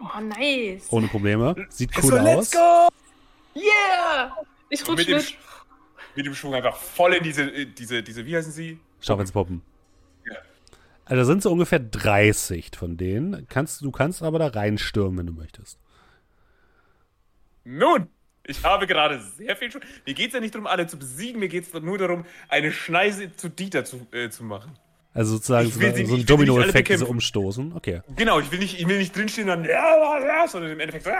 [0.00, 0.86] Oh, nice.
[0.90, 1.54] Ohne Probleme.
[1.70, 2.24] Sieht cool so, aus.
[2.24, 2.88] let's go!
[3.54, 4.36] Yeah!
[4.68, 5.22] Ich rutsch mit dem,
[6.16, 6.26] mit.
[6.26, 8.78] Dem Schwung einfach voll in diese, diese, diese, wie heißen sie?
[9.00, 9.62] Schaufensterpuppen.
[11.08, 13.46] Also da sind so ungefähr 30 von denen.
[13.48, 15.78] Kannst, du kannst aber da reinstürmen, wenn du möchtest.
[17.64, 18.08] Nun,
[18.44, 19.82] ich habe gerade sehr viel Schwung.
[20.06, 22.72] Mir geht es ja nicht darum, alle zu besiegen, mir geht es nur darum, eine
[22.72, 24.72] Schneise zu Dieter zu, äh, zu machen.
[25.14, 27.06] Also sozusagen so, sie- so ein Domino-Effekt, bekämpfen.
[27.08, 27.72] umstoßen.
[27.74, 28.02] Okay.
[28.16, 31.10] Genau, ich will nicht, ich will nicht drinstehen und dann, sondern im Endeffekt so.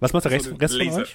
[0.00, 1.06] Was macht der So Rest, Rest von Laser.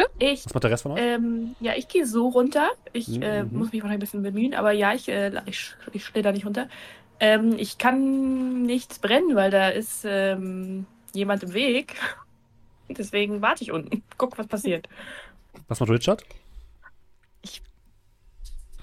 [0.00, 0.06] Euch?
[0.18, 1.00] Ich, Was macht der Rest von euch?
[1.00, 2.70] ähm, ja, ich gehe so runter.
[2.92, 3.58] Ich äh, Mhm.
[3.58, 6.46] muss mich noch ein bisschen bemühen, aber ja, ich, äh, ich, ich stehe da nicht
[6.46, 6.68] runter.
[7.20, 11.94] Ähm, ich kann nichts brennen, weil da ist ähm, jemand im Weg.
[12.88, 14.02] Deswegen warte ich unten.
[14.18, 14.88] Guck, was passiert.
[15.68, 16.24] Was macht Richard?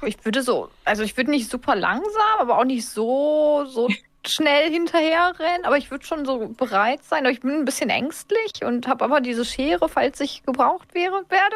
[0.05, 3.89] Ich würde so, also ich würde nicht super langsam, aber auch nicht so, so
[4.25, 5.65] schnell hinterher rennen.
[5.65, 7.25] Aber ich würde schon so bereit sein.
[7.25, 11.23] Aber ich bin ein bisschen ängstlich und habe aber diese Schere, falls ich gebraucht wäre,
[11.29, 11.55] werde.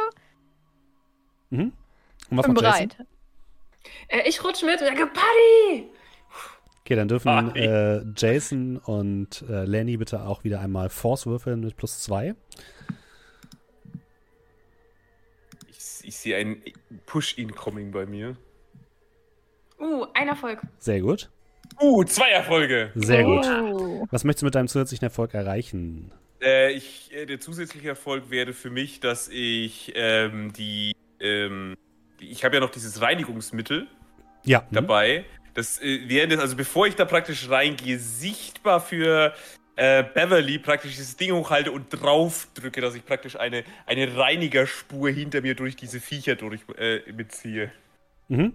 [1.50, 1.74] Mhm.
[2.30, 2.98] Und was bin bereit.
[4.08, 5.90] Äh, ich rutsch mit und sage, Party!
[6.82, 11.78] Okay, dann dürfen äh, Jason und äh, Lenny bitte auch wieder einmal Force würfeln mit
[11.78, 12.36] plus zwei.
[15.70, 16.62] Ich, ich sehe einen
[17.06, 18.36] Push-Incoming bei mir.
[19.80, 20.62] Uh, ein Erfolg.
[20.80, 21.30] Sehr gut.
[21.80, 22.92] Uh, zwei Erfolge.
[22.96, 23.46] Sehr gut.
[23.46, 24.08] Oh.
[24.12, 26.12] Was möchtest du mit deinem zusätzlichen Erfolg erreichen?
[26.42, 31.76] Äh, ich, äh, der zusätzliche Erfolg wäre für mich, dass ich ähm, die, ähm,
[32.20, 33.88] ich habe ja noch dieses Reinigungsmittel
[34.44, 34.62] Ja.
[34.70, 34.76] mhm.
[34.76, 35.26] dabei.
[35.54, 39.34] Das äh, während des, also bevor ich da praktisch reingehe, sichtbar für
[39.76, 45.10] äh, Beverly praktisch dieses Ding hochhalte und drauf drücke, dass ich praktisch eine, eine Reinigerspur
[45.10, 47.72] hinter mir durch diese Viecher durch äh, mitziehe.
[48.28, 48.54] Mhm.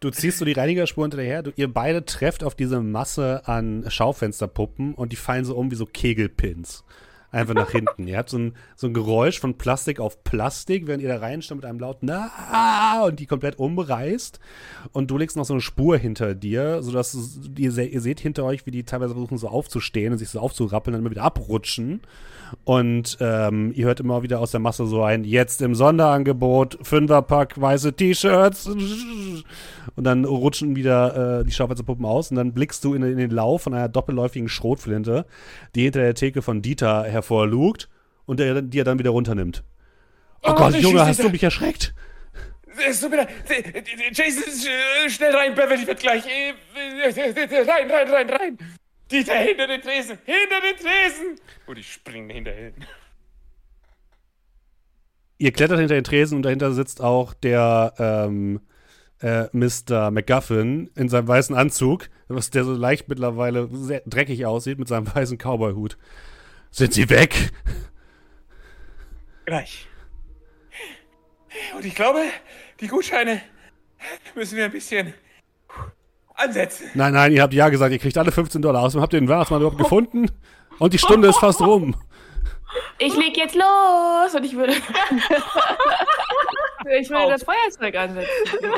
[0.00, 1.42] Du ziehst so die Reinigerspur hinterher.
[1.42, 5.76] Du, ihr beide trefft auf diese Masse an Schaufensterpuppen und die fallen so um wie
[5.76, 6.84] so Kegelpins.
[7.32, 8.06] einfach nach hinten.
[8.06, 11.56] ihr habt so ein, so ein Geräusch von Plastik auf Plastik, während ihr da reinsteht
[11.56, 14.38] mit einem lauten Na und die komplett umreißt.
[14.92, 18.66] Und du legst noch so eine Spur hinter dir, sodass ihr, ihr seht hinter euch,
[18.66, 22.02] wie die teilweise versuchen so aufzustehen und sich so aufzurappeln und dann immer wieder abrutschen.
[22.64, 27.60] Und ähm, ihr hört immer wieder aus der Masse so ein, jetzt im Sonderangebot, Fünferpack
[27.60, 28.66] weiße T-Shirts.
[28.66, 29.44] Und
[30.04, 33.62] dann rutschen wieder äh, die Schaufensterpuppen aus und dann blickst du in, in, den Lauf
[33.62, 35.26] von einer doppelläufigen Schrotflinte,
[35.74, 37.88] die hinter der Theke von Dieter hervorlugt
[38.26, 39.64] und der, die er dann wieder runternimmt.
[40.42, 41.94] Oh, oh Gott, Junge, hast du mich erschreckt?
[42.88, 43.28] Es tut mir leid.
[44.12, 44.42] Jason,
[45.08, 46.24] schnell rein, Beverly wird gleich.
[46.24, 48.58] Rein, rein, rein, rein.
[49.12, 50.18] Dieter, hinter den Tresen!
[50.24, 51.40] Hinter den Tresen!
[51.66, 52.72] Und ich springe hinterher.
[55.38, 58.60] Ihr klettert hinter den Tresen und dahinter sitzt auch der ähm,
[59.20, 60.10] äh, Mr.
[60.10, 65.12] McGuffin in seinem weißen Anzug, was der so leicht mittlerweile sehr dreckig aussieht mit seinem
[65.14, 65.98] weißen Cowboy-Hut.
[66.70, 67.50] Sind sie weg?
[69.44, 69.86] Gleich.
[71.76, 72.20] Und ich glaube,
[72.80, 73.42] die Gutscheine
[74.34, 75.12] müssen wir ein bisschen
[76.42, 76.90] ansetzen.
[76.94, 78.94] Nein, nein, ihr habt ja gesagt, ihr kriegt alle 15 Dollar aus.
[78.94, 80.30] Habt ihr den Weihnachtsmann überhaupt gefunden?
[80.78, 81.94] Und die Stunde ist fast rum.
[82.98, 84.72] Ich leg jetzt los und ich würde.
[87.00, 88.30] ich würde das Feuerzeug ansetzen.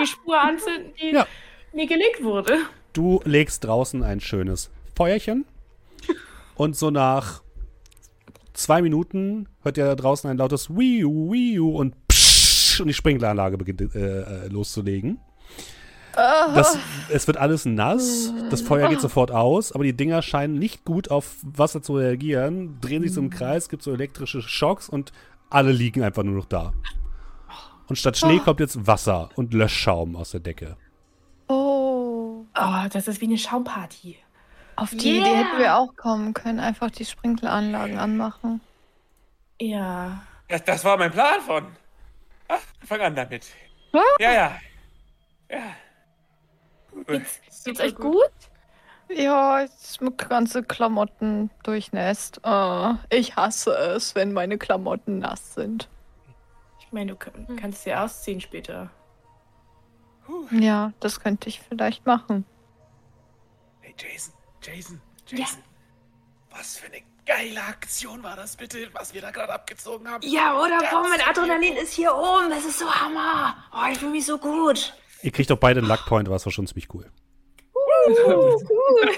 [0.00, 1.26] die Spur anzünden, die ja.
[1.72, 2.58] mir gelegt wurde.
[2.92, 5.46] Du legst draußen ein schönes Feuerchen.
[6.56, 7.42] Und so nach
[8.52, 13.58] zwei Minuten hört ihr da draußen ein lautes Wiu, Wiu und Psch und die Sprinkleranlage
[13.58, 15.20] beginnt äh, äh loszulegen.
[16.14, 16.78] Das,
[17.08, 21.10] es wird alles nass, das Feuer geht sofort aus, aber die Dinger scheinen nicht gut
[21.10, 25.12] auf Wasser zu reagieren, drehen sich so im Kreis, gibt so elektrische Schocks und
[25.50, 26.72] alle liegen einfach nur noch da.
[27.86, 30.76] Und statt Schnee kommt jetzt Wasser und Löschschaum aus der Decke.
[31.48, 32.44] Oh.
[32.56, 34.18] Oh, das ist wie eine Schaumparty.
[34.76, 35.26] Auf die yeah.
[35.26, 38.60] Idee hätten wir auch kommen können, einfach die Sprinkleranlagen anmachen.
[39.60, 40.22] Ja.
[40.48, 41.66] Das, das war mein Plan von.
[42.48, 43.46] Ach, fang an damit.
[44.18, 44.52] Ja, ja.
[45.50, 45.58] Ja.
[47.06, 48.30] Geht's, geht's euch gut?
[49.08, 52.40] Ja, jetzt mit ganze Klamotten durchnässt.
[52.44, 55.88] Uh, ich hasse es, wenn meine Klamotten nass sind.
[56.80, 57.56] Ich meine, du hm.
[57.56, 58.90] kannst sie ausziehen später.
[60.50, 62.46] Ja, das könnte ich vielleicht machen.
[63.80, 65.58] Hey, Jason, Jason, Jason.
[65.58, 66.56] Ja.
[66.56, 70.26] Was für eine geile Aktion war das bitte, was wir da gerade abgezogen haben.
[70.26, 70.78] Ja, oder?
[70.78, 72.50] Boah, mein Adrenalin ist hier oben.
[72.50, 73.56] Das ist so Hammer.
[73.72, 74.94] Oh, ich fühle mich so gut.
[75.24, 77.10] Ihr kriegt doch beide einen Luckpoint, was war schon ziemlich cool.
[77.74, 79.08] Uh, cool.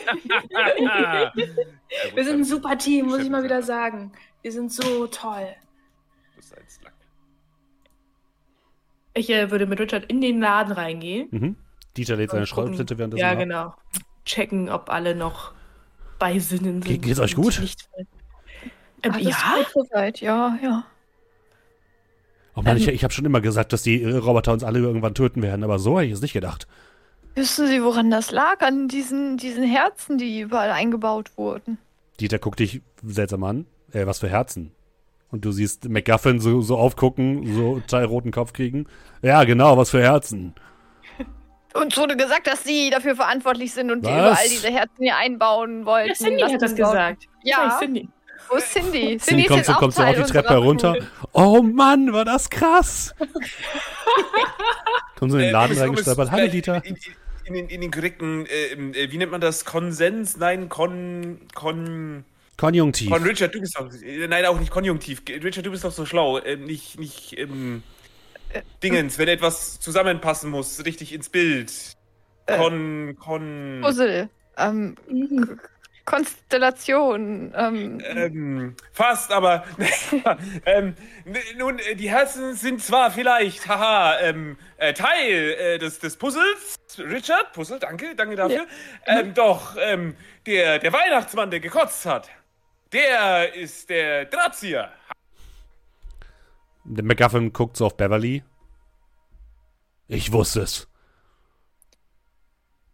[2.14, 4.12] Wir sind ein super Team, muss ich mal wieder sagen.
[4.40, 5.48] Wir sind so toll.
[9.14, 11.26] Ich äh, würde mit Richard in den Laden reingehen.
[11.32, 11.56] Mhm.
[11.96, 13.74] Dieter lädt seine Schraubflinte während Ja, genau.
[14.24, 15.54] Checken, ob alle noch
[16.20, 16.84] bei Sinnen sind.
[16.84, 17.58] Ge geht's euch gut?
[17.58, 17.88] Nicht,
[19.02, 19.56] ähm, ja?
[19.74, 20.84] Soweit, ja, ja.
[22.56, 25.14] Oh Mann, ähm, ich, ich habe schon immer gesagt, dass die Roboter uns alle irgendwann
[25.14, 26.66] töten werden, aber so hätte ich es nicht gedacht.
[27.34, 28.62] Wissen Sie, woran das lag?
[28.62, 31.76] An diesen, diesen Herzen, die überall eingebaut wurden.
[32.18, 33.66] Dieter guckt dich seltsam an.
[33.92, 34.72] Äh, was für Herzen?
[35.30, 38.86] Und du siehst McGuffin so, so aufgucken, so Teil roten Kopf kriegen.
[39.20, 40.54] Ja, genau, was für Herzen.
[41.74, 45.84] Uns wurde gesagt, dass Sie dafür verantwortlich sind und die überall diese Herzen hier einbauen
[45.84, 46.08] wollten.
[46.08, 47.24] Ja, Cindy hat das gesagt.
[47.42, 48.08] Ja, Cindy.
[48.48, 49.18] Wo ist Cindy?
[49.18, 50.96] Cindy, Cindy kommt, so, kommt so auf die Treppe herunter.
[51.32, 53.14] Oh Mann, war das krass!
[55.16, 56.30] kommt so in den Laden äh, reingestolpert.
[56.30, 56.84] Hallo, Dieter.
[56.84, 56.96] In,
[57.44, 59.64] in, in, in den korrekten, äh, äh, wie nennt man das?
[59.64, 60.36] Konsens?
[60.36, 61.40] Nein, Kon.
[61.54, 62.24] Kon.
[62.56, 63.10] Konjunktiv.
[63.10, 63.92] Kon Richard, du bist doch.
[64.02, 65.22] Äh, nein, auch nicht konjunktiv.
[65.28, 66.38] Richard, du bist doch so schlau.
[66.38, 67.82] Äh, nicht, nicht, ähm,
[68.82, 71.72] Dingens, wenn etwas zusammenpassen muss, richtig ins Bild.
[72.46, 73.16] Kon.
[73.18, 73.80] Kon.
[73.82, 74.28] Puzzle.
[74.56, 75.60] Ähm, mhm.
[76.06, 77.52] Konstellation.
[77.54, 78.00] Ähm.
[78.02, 79.64] Ähm, fast, aber
[80.64, 80.94] ähm,
[81.58, 86.76] nun, die Herzen sind zwar vielleicht, haha, ähm, äh, Teil äh, des, des Puzzles.
[86.98, 88.66] Richard, Puzzle, danke, danke dafür.
[89.06, 89.20] Ja.
[89.20, 90.16] Ähm, doch, ähm,
[90.46, 92.30] der, der Weihnachtsmann, der gekotzt hat,
[92.92, 94.92] der ist der Drahtzieher.
[96.84, 98.44] Der McGuffin guckt so auf Beverly.
[100.08, 100.88] Ich wusste es.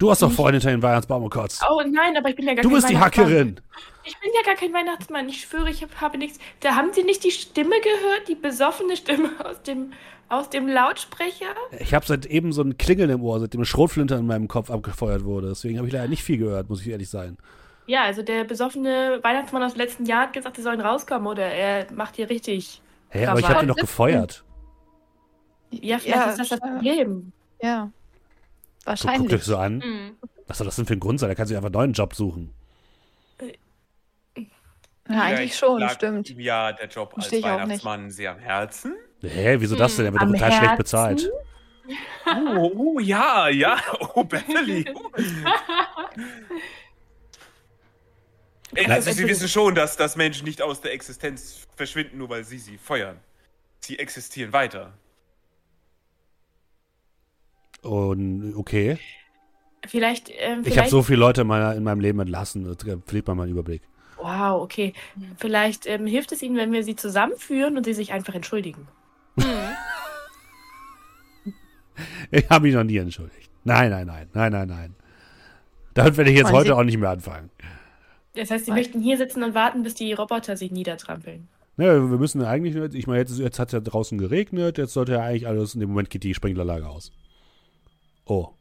[0.03, 1.63] Du hast doch vorhin hinter den Weihnachtsbaum gekotzt.
[1.71, 3.61] Oh nein, aber ich bin ja gar du kein Du bist die Hackerin.
[4.03, 5.29] Ich bin ja gar kein Weihnachtsmann.
[5.29, 6.41] Ich schwöre, ich hab, habe nichts.
[6.59, 9.93] Da haben Sie nicht die Stimme gehört, die besoffene Stimme aus dem,
[10.29, 11.55] aus dem Lautsprecher?
[11.79, 14.73] Ich habe seit eben so ein Klingeln im Ohr, seitdem eine Schrotflinte in meinem Kopf
[14.73, 15.51] abgefeuert wurde.
[15.51, 17.39] Deswegen habe ich leider nicht viel gehört, muss ich ehrlich sein.
[17.87, 21.45] Ja, also der besoffene Weihnachtsmann aus dem letzten Jahr hat gesagt, sie sollen rauskommen oder
[21.45, 22.83] er macht hier richtig.
[23.11, 24.43] Hä, hey, aber ich habe ihn doch gefeuert.
[25.71, 27.31] Ja, vielleicht ja, ist das das Problem.
[27.63, 27.93] Ja.
[28.85, 29.21] Wahrscheinlich.
[29.23, 29.79] Guck, guck dich so an.
[29.79, 30.17] Mhm.
[30.47, 31.29] Was soll das denn für ein Grund sein?
[31.29, 32.53] Da kannst du einfach einen neuen Job suchen.
[35.09, 36.31] Ja, eigentlich schon, lag stimmt.
[36.31, 37.63] ihm ja der Job als Versteh ich auch nicht.
[37.85, 38.95] Weihnachtsmann sehr am Herzen.
[39.21, 40.05] Hä, wieso das denn?
[40.05, 40.79] Der wird doch Am total schlecht Herzen?
[40.79, 41.31] bezahlt.
[42.57, 43.77] Oh, oh ja, ja.
[44.15, 44.85] Oh, Beverly.
[48.75, 52.45] Ey, also, Sie wissen schon, dass, dass Menschen nicht aus der Existenz verschwinden, nur weil
[52.45, 53.19] Sie sie feuern.
[53.81, 54.93] Sie existieren weiter.
[57.83, 58.99] Und okay.
[59.87, 63.27] Vielleicht, ähm, Ich habe so viele Leute in, meiner, in meinem Leben entlassen, da verliert
[63.27, 63.83] man mal einen Überblick.
[64.17, 64.93] Wow, okay.
[65.37, 68.87] Vielleicht ähm, hilft es Ihnen, wenn wir Sie zusammenführen und Sie sich einfach entschuldigen.
[72.31, 73.51] Ich habe mich noch nie entschuldigt.
[73.65, 74.95] Nein, nein, nein, nein, nein, nein.
[75.95, 77.51] Damit werde ich jetzt Wollen heute Sie- auch nicht mehr anfangen.
[78.35, 78.79] Das heißt, Sie Was?
[78.79, 81.49] möchten hier sitzen und warten, bis die Roboter sich niedertrampeln.
[81.77, 85.13] Ne, wir müssen eigentlich, ich meine, jetzt, jetzt hat es ja draußen geregnet, jetzt sollte
[85.13, 87.13] ja eigentlich alles, in dem Moment geht die Sprinklerlage aus.
[88.33, 88.55] Oh.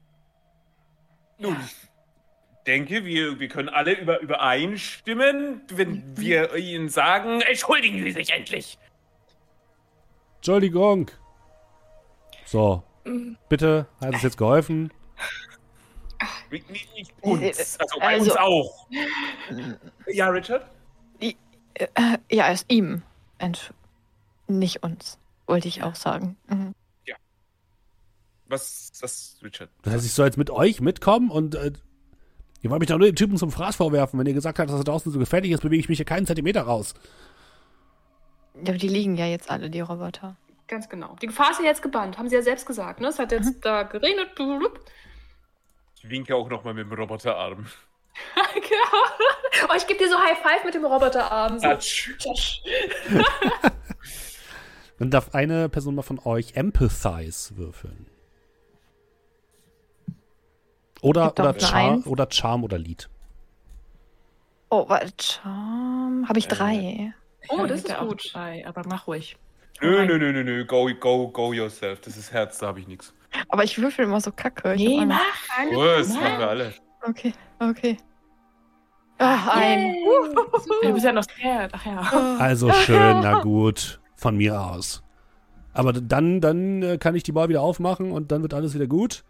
[1.37, 8.11] Nun, ich denke, wir, wir können alle über, übereinstimmen, wenn wir Ihnen sagen, entschuldigen Sie
[8.11, 8.77] sich endlich.
[10.37, 11.09] Entschuldigung.
[12.45, 12.83] So.
[13.49, 14.91] Bitte, hat es jetzt geholfen?
[16.51, 18.87] Nicht nicht uns, also bei Also- uns auch.
[20.07, 20.69] Ja, Richard?
[21.21, 21.35] Äh,
[22.29, 23.01] ja, es ihm.
[23.37, 23.71] Entsch
[24.47, 25.17] nicht uns,
[25.47, 26.35] wollte ich auch sagen.
[26.47, 26.75] Mhm.
[28.51, 29.69] Was, das, Richard?
[29.83, 31.71] Das heißt, ich soll jetzt mit euch mitkommen und äh,
[32.61, 34.19] ihr wollt mich doch nur den Typen zum Fraß vorwerfen.
[34.19, 36.25] Wenn ihr gesagt habt, dass er draußen so gefährlich ist, bewege ich mich hier keinen
[36.27, 36.93] Zentimeter raus.
[38.55, 40.35] Ja, aber die liegen ja jetzt alle, die Roboter.
[40.67, 41.15] Ganz genau.
[41.21, 42.99] Die Gefahr ist ja jetzt gebannt, haben sie ja selbst gesagt.
[43.01, 43.07] Ne?
[43.07, 43.61] Es hat jetzt Mhm.
[43.61, 44.35] da geregnet.
[44.35, 44.79] blub.
[45.97, 47.65] Ich winke auch nochmal mit dem Roboterarm.
[48.53, 49.67] genau.
[49.69, 51.59] Oh, ich gebe dir so High Five mit dem Roboterarm.
[51.59, 51.67] So.
[51.67, 52.11] Atsch.
[54.99, 58.07] Dann darf eine Person mal von euch Empathize würfeln.
[61.01, 62.05] Oder, oder, Char Eins.
[62.05, 63.09] oder Charm oder Lied.
[64.69, 66.27] Oh, warte, Charme.
[66.29, 67.13] Habe ich drei.
[67.49, 68.29] Oh, Ja, das ist gut.
[68.33, 69.35] Drei, aber mach ruhig.
[69.81, 72.01] Nö, nö, nö, nö, nö, go, go, go yourself.
[72.01, 73.13] Das ist Herz, da habe ich nichts.
[73.49, 74.75] Aber ich würfel immer so kacke.
[74.75, 75.19] Ich Nee, mach.
[75.75, 76.73] Oh, das machen wir alle.
[77.07, 77.97] Okay, okay.
[79.17, 79.95] Ah, ein.
[80.83, 81.71] Du bist ja noch scared.
[81.73, 82.37] Ach ja.
[82.39, 83.99] Also schön, na gut.
[84.15, 85.03] Von mir aus.
[85.73, 88.87] Aber dann, dann äh, kann ich die Bar wieder aufmachen und dann wird alles wieder
[88.87, 89.23] gut.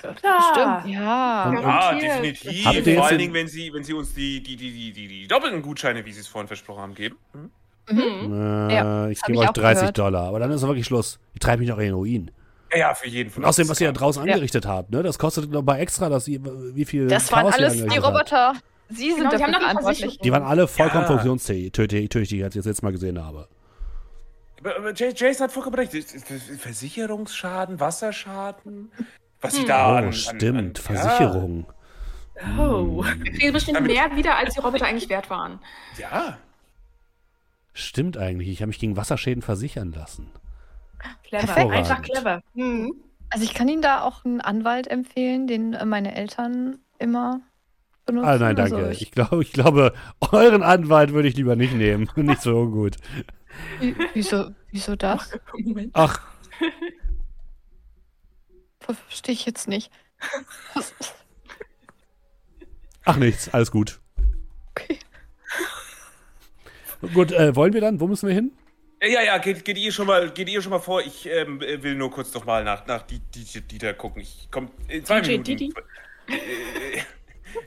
[0.00, 0.80] Klar.
[0.82, 1.52] Stimmt, ja.
[1.52, 1.60] Ja.
[1.60, 2.64] Ja, definitiv.
[2.64, 5.08] Habt ihr Vor allen Dingen, wenn Sie, wenn Sie uns die, die, die, die, die,
[5.08, 7.16] die doppelten Gutscheine, wie Sie es vorhin versprochen haben, geben.
[7.32, 7.50] Hm?
[7.90, 8.32] Mhm.
[8.70, 9.98] Äh, Ja, ich gebe ich euch auch 30 gehört.
[9.98, 10.28] Dollar.
[10.28, 11.18] Aber dann ist wirklich Schluss.
[11.34, 12.30] Ihr treibt mich noch in den Ruin.
[12.72, 15.02] Ja, ja, für jeden von Und außerdem, was ihr da draußen angerichtet habt, ne?
[15.02, 16.40] Das kostet noch mal extra, dass ihr,
[16.74, 18.32] wie viel Das waren Chaos alles die angerichtet habt.
[18.32, 18.52] Roboter.
[18.90, 19.98] Sie sind Genau, die dafür verantwortlich.
[20.00, 20.22] Versicherung.
[20.24, 21.08] Die waren alle vollkommen Ja.
[21.08, 23.48] funktionstüchtig, die ich jetzt, jetzt mal gesehen habe.
[24.62, 25.94] Aber, Jason hat vollkommen recht.
[25.94, 28.92] Das- das- Versicherungsschaden, Wasserschaden,
[29.40, 29.68] was Sie Hm.
[29.68, 30.78] da Oh, an, stimmt.
[30.78, 31.66] an, Versicherung.
[32.58, 33.04] Oh.
[33.04, 35.58] Wir kriegen bestimmt Damit- mehr wieder, als die Roboter eigentlich wert waren.
[35.98, 36.38] Ja, ja.
[37.72, 38.48] Stimmt eigentlich.
[38.48, 40.30] Ich habe mich gegen Wasserschäden versichern lassen.
[41.24, 41.56] Clever.
[41.70, 42.42] Einfach clever.
[42.54, 42.92] Mhm.
[43.30, 47.40] Also ich kann Ihnen da auch einen Anwalt empfehlen, den äh, meine Eltern immer
[48.06, 48.28] benutzen.
[48.28, 48.76] Ah, nein, danke.
[48.76, 49.94] Also ich, ich, glaube, ich glaube,
[50.32, 52.10] euren Anwalt würde ich lieber nicht nehmen.
[52.16, 52.96] nicht so gut.
[53.78, 55.30] wie- wieso, wieso das?
[55.56, 55.90] Moment.
[55.94, 56.20] Ach,
[58.94, 59.90] Verstehe ich jetzt nicht.
[63.04, 63.48] Ach nichts.
[63.52, 64.00] Alles gut.
[64.70, 64.98] Okay.
[67.14, 68.00] Gut, äh, wollen wir dann?
[68.00, 68.52] Wo müssen wir hin?
[69.02, 71.00] Ja, ja, geht, geht ihr schon mal, geht ihr schon mal vor.
[71.00, 74.20] Ich ähm, will nur kurz noch mal nach, nach die, die, Dieter gucken.
[74.20, 75.44] Ich komme in zwei DJ Minuten.
[75.44, 75.74] Didi?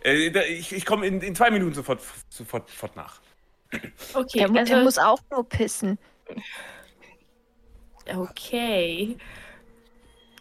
[0.03, 3.19] Äh, äh, da- ich ich komme in, in zwei Minuten sofort, sofort, sofort nach.
[4.13, 5.97] Okay, Der, also, der muss auch nur pissen.
[8.15, 9.17] okay.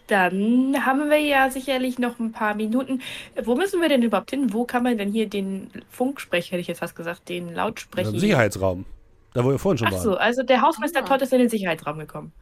[0.09, 3.01] Dann haben wir ja sicherlich noch ein paar Minuten.
[3.45, 4.53] Wo müssen wir denn überhaupt hin?
[4.53, 8.11] Wo kann man denn hier den Funksprecher, hätte ich jetzt fast gesagt, den Lautsprecher?
[8.11, 8.85] Im Sicherheitsraum.
[9.33, 10.03] Da, wo wir vorhin schon Ach waren.
[10.03, 11.07] so, also der Hausmeister Ah.
[11.07, 12.33] Todd ist in den Sicherheitsraum gekommen.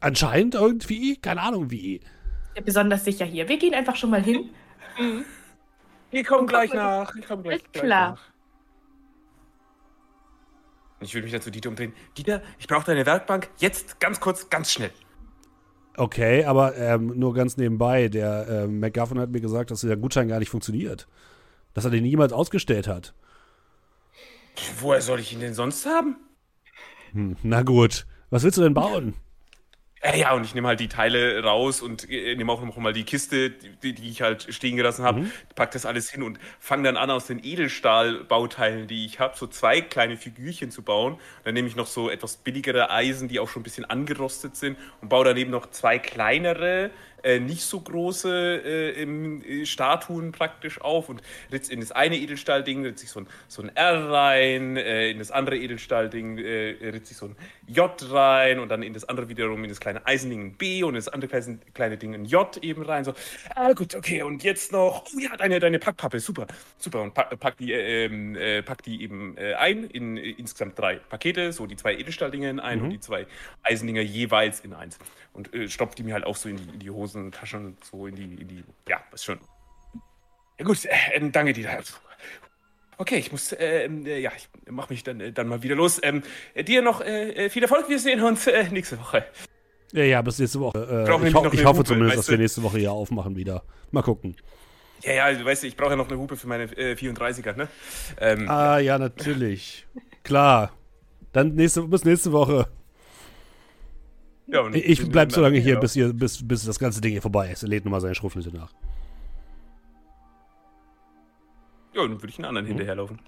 [0.00, 1.16] Anscheinend irgendwie.
[1.16, 2.00] Keine Ahnung wie.
[2.54, 3.48] Ja, besonders sicher hier.
[3.48, 4.50] Wir gehen einfach schon mal hin.
[6.10, 7.14] Wir kommen gleich wir- nach.
[7.16, 8.10] Ich komme gleich, Ist gleich klar.
[8.12, 8.20] nach.
[11.00, 11.92] Ich würde mich dann zu Dieter umdrehen.
[12.16, 14.90] Dieter, ich brauche deine Werkbank jetzt ganz kurz, ganz schnell.
[15.98, 18.08] Okay, aber ähm, nur ganz nebenbei.
[18.08, 21.08] Der ähm, McGuffin hat mir gesagt, dass der Gutschein gar nicht funktioniert.
[21.74, 23.14] Dass er den niemals ausgestellt hat.
[24.80, 26.16] Woher soll ich ihn denn sonst haben?
[27.12, 28.06] Hm, na gut.
[28.30, 29.14] Was willst du denn bauen?
[30.16, 33.02] Ja, und ich nehme halt die Teile raus und äh, nehme auch noch mal die
[33.04, 35.32] Kiste, die, die ich halt stehen gelassen habe, Mhm.
[35.56, 39.48] pack das alles hin und fange dann an, aus den Edelstahlbauteilen, die ich habe, so
[39.48, 41.18] zwei kleine Figürchen zu bauen.
[41.42, 44.78] Dann nehme ich noch so etwas billigere Eisen, die auch schon ein bisschen angerostet sind
[45.00, 46.90] und baue daneben noch zwei kleinere
[47.22, 51.22] äh, nicht so große äh, im, äh, Statuen praktisch auf und
[51.52, 55.18] ritzt in das eine Edelstahlding, ritzt sich so ein, so ein R rein, äh, in
[55.18, 57.36] das andere Edelstahlding äh, ritzt sich so ein
[57.66, 60.90] J rein und dann in das andere wiederum in das kleine Eisending ein B und
[60.90, 63.04] in das andere kleine, kleine Ding ein J eben rein.
[63.04, 63.14] So,
[63.54, 66.46] ah gut, okay, und jetzt noch, oh ja, deine, deine Packpappe, super,
[66.78, 67.02] super.
[67.02, 70.96] Und pack, pack die, ähm, äh, pack die eben äh, ein in äh, insgesamt drei
[70.96, 72.84] Pakete, so die zwei Edelstahldinge in ein Mhm.
[72.84, 73.26] und die zwei
[73.62, 74.98] Eisendinger jeweils in eins.
[75.38, 78.08] Und äh, stopft die mir halt auch so in die, in die Hosentaschen und so
[78.08, 79.38] in die, in die, ja, was schon.
[80.58, 81.78] Ja gut, äh, danke dir.
[82.96, 86.00] Okay, ich muss, äh, äh, ja, ich mach mich dann, äh, dann mal wieder los.
[86.02, 86.24] Ähm,
[86.54, 89.26] äh, dir noch äh, viel Erfolg, wir sehen uns nächste Woche.
[89.92, 91.04] Ja, ja, bis nächste Woche.
[91.06, 92.42] Ich, ho ich hoffe Hupe, zumindest, weißt dass wir du?
[92.42, 93.62] nächste Woche hier aufmachen wieder.
[93.92, 94.34] Mal gucken.
[95.04, 97.68] Ja, ja, du weißt, ich brauche ja noch eine Hupe für meine äh, 34er, ne?
[98.20, 99.86] Ähm, Ah, ja, natürlich.
[100.24, 100.72] Klar.
[101.32, 102.66] Dann nächste, bis nächste Woche.
[104.48, 105.80] Ja, und Ich in- bleib in- so lange hier, ja.
[105.80, 107.62] bis, hier bis, bis das ganze Ding hier vorbei ist.
[107.62, 108.72] Er lädt nochmal seine Schrotflinte nach.
[111.94, 112.70] Ja, dann würde ich einen anderen Mhm.
[112.70, 113.18] hinterherlaufen.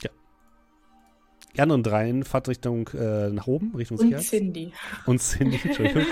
[1.57, 4.25] Die anderen dreien fahrt Richtung äh, nach oben, Richtung Und Sicherheit.
[4.25, 4.73] Cindy.
[5.07, 6.05] Und Cindy, Entschuldigung.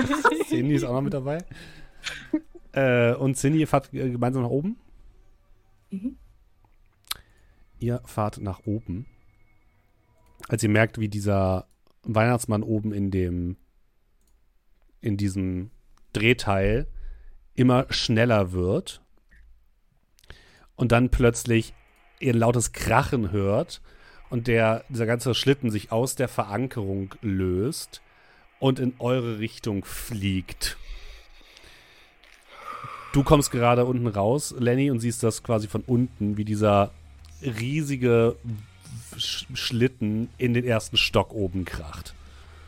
[0.48, 1.38] Cindy ist auch noch mit dabei.
[2.72, 4.76] Äh, und Cindy, ihr fahrt äh, gemeinsam nach oben?
[5.90, 6.16] Mhm.
[7.78, 9.06] Ihr fahrt nach oben.
[10.48, 11.66] Als ihr merkt, wie dieser
[12.02, 13.56] Weihnachtsmann oben in dem,
[15.00, 15.70] in diesem
[16.12, 16.86] Drehteil
[17.54, 19.02] immer schneller wird
[20.76, 21.74] und dann plötzlich
[22.20, 23.80] ihr lautes Krachen hört
[24.30, 28.02] und der, dieser ganze Schlitten sich aus der Verankerung löst
[28.58, 30.76] und in eure Richtung fliegt.
[33.12, 36.92] Du kommst gerade unten raus, Lenny, und siehst das quasi von unten, wie dieser
[37.42, 38.36] riesige
[39.16, 42.14] Sch Schlitten in den ersten Stock oben kracht.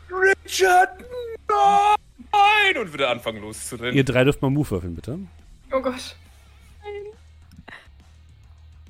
[0.09, 0.89] Richard,
[1.47, 1.95] nein!
[2.79, 3.95] Und würde anfangen loszurennen.
[3.95, 5.19] Ihr drei dürft mal Move würfeln, bitte.
[5.71, 6.15] Oh Gott.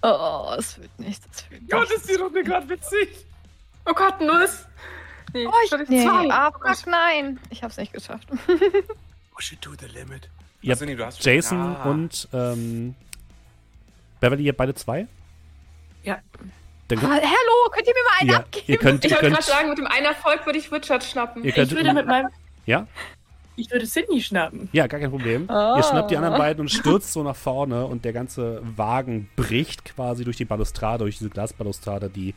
[0.04, 1.28] Oh, es wird nichts.
[1.32, 3.26] Es wird Gott, ist die Runde gerade witzig.
[3.86, 4.66] Oh Gott, Nuss.
[5.34, 6.28] Nee, Oh, ich, nee, zwei.
[6.32, 6.78] ah, Oh Gott.
[6.78, 7.40] fuck, nein.
[7.50, 8.28] Ich hab's nicht geschafft.
[9.34, 10.28] Push it to the limit.
[10.62, 11.84] Ihr habt nee, du hast- Jason Ah.
[11.90, 12.96] und ähm,
[14.20, 15.08] Beverly, ihr beide zwei?
[16.04, 16.20] Ja.
[16.88, 18.66] Dann Ah, könnt, hallo, könnt ihr mir mal einen ja, abgeben?
[18.68, 21.44] ihr könnt, Ich wollte gerade sagen, mit dem einen Erfolg würde ich Richard schnappen.
[21.44, 22.30] ihr könnt, Ich würde mit meinem.
[22.66, 22.86] ja,
[23.56, 24.70] Ich würde Cindy schnappen.
[24.72, 25.50] ja, gar kein Problem.
[25.50, 25.76] Ah.
[25.78, 29.86] Ihr schnappt die anderen beiden und stürzt so nach vorne und der ganze Wagen bricht
[29.86, 32.34] quasi durch die Balustrade, durch diese Glasbalustrade, die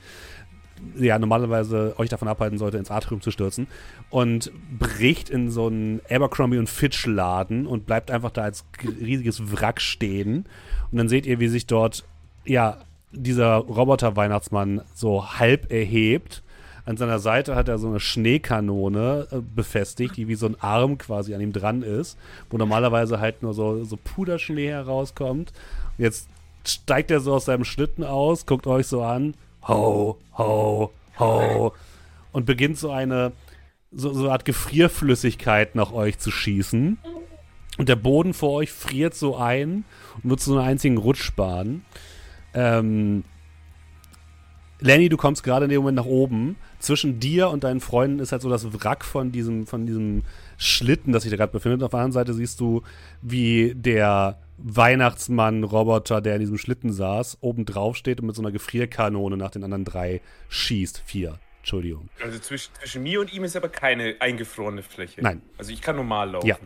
[0.97, 3.69] ja normalerweise euch davon abhalten sollte, ins Atrium zu stürzen
[4.11, 9.53] und bricht in so einen Abercrombie und Fitch Laden und bleibt einfach da als riesiges
[9.53, 10.45] Wrack stehen.
[10.91, 12.05] Und dann seht ihr, wie sich dort
[12.45, 12.78] ja
[13.12, 16.43] dieser Roboter-Weihnachtsmann so halb erhebt.
[16.86, 20.98] An seiner Seite hat er so eine Schneekanone äh, befestigt, die wie so ein Arm
[20.98, 22.19] quasi an ihm dran ist,
[22.51, 25.52] wo normalerweise halt nur so, so Puderschnee herauskommt.
[25.97, 26.28] Und jetzt
[26.66, 29.35] steigt er so aus seinem Schlitten aus, guckt euch so an,
[29.66, 31.73] ho, ho, ho,
[32.32, 33.32] und beginnt so eine,
[33.90, 36.98] so, so eine Art Gefrierflüssigkeit nach euch zu schießen.
[37.77, 39.85] Und der Boden vor euch friert so ein
[40.23, 41.85] und wird zu so einer einzigen Rutschbahn.
[42.52, 43.24] Ähm,
[44.85, 46.56] Lenny, du kommst gerade in dem Moment nach oben.
[46.78, 50.24] Zwischen dir und deinen Freunden ist halt so das Wrack von diesem, von diesem
[50.59, 51.82] Schlitten, das sich da gerade befindet.
[51.82, 52.82] Auf der anderen Seite siehst du,
[53.23, 58.52] wie der Weihnachtsmann-Roboter, der in diesem Schlitten saß, oben drauf steht und mit so einer
[58.52, 60.20] Gefrierkanone nach den anderen drei
[60.51, 61.02] schießt.
[61.06, 61.39] Vier.
[61.61, 62.11] Entschuldigung.
[62.23, 65.23] Also zwischen, zwischen mir und ihm ist aber keine eingefrorene Fläche.
[65.23, 65.40] Nein.
[65.56, 66.47] Also ich kann normal laufen.
[66.47, 66.59] Ja.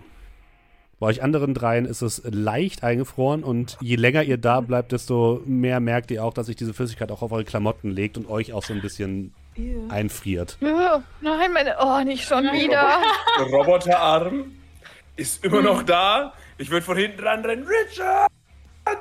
[1.01, 5.43] Bei euch anderen dreien ist es leicht eingefroren und je länger ihr da bleibt, desto
[5.47, 8.53] mehr merkt ihr auch, dass sich diese Flüssigkeit auch auf eure Klamotten legt und euch
[8.53, 9.33] auch so ein bisschen
[9.89, 10.57] einfriert.
[10.61, 11.77] Ja, Nein, meine.
[11.81, 13.01] Oh, nicht schon wieder.
[13.39, 14.53] Der Roboterarm
[15.17, 16.33] ist immer noch da.
[16.59, 17.65] Ich würde von hinten dran rennen.
[17.65, 18.29] Richard!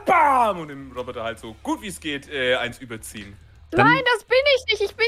[0.05, 0.59] Bam!
[0.59, 3.35] Und dem Roboter halt so gut wie es geht äh, eins überziehen.
[3.71, 4.91] Dann, Nein, das bin ich nicht.
[4.91, 5.05] Ich bin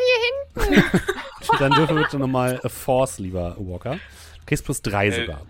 [0.56, 0.92] hier hinten.
[1.60, 3.94] dann dürfen wir bitte nochmal a Force, lieber Walker.
[3.94, 5.42] Du kriegst plus drei Äh, sogar.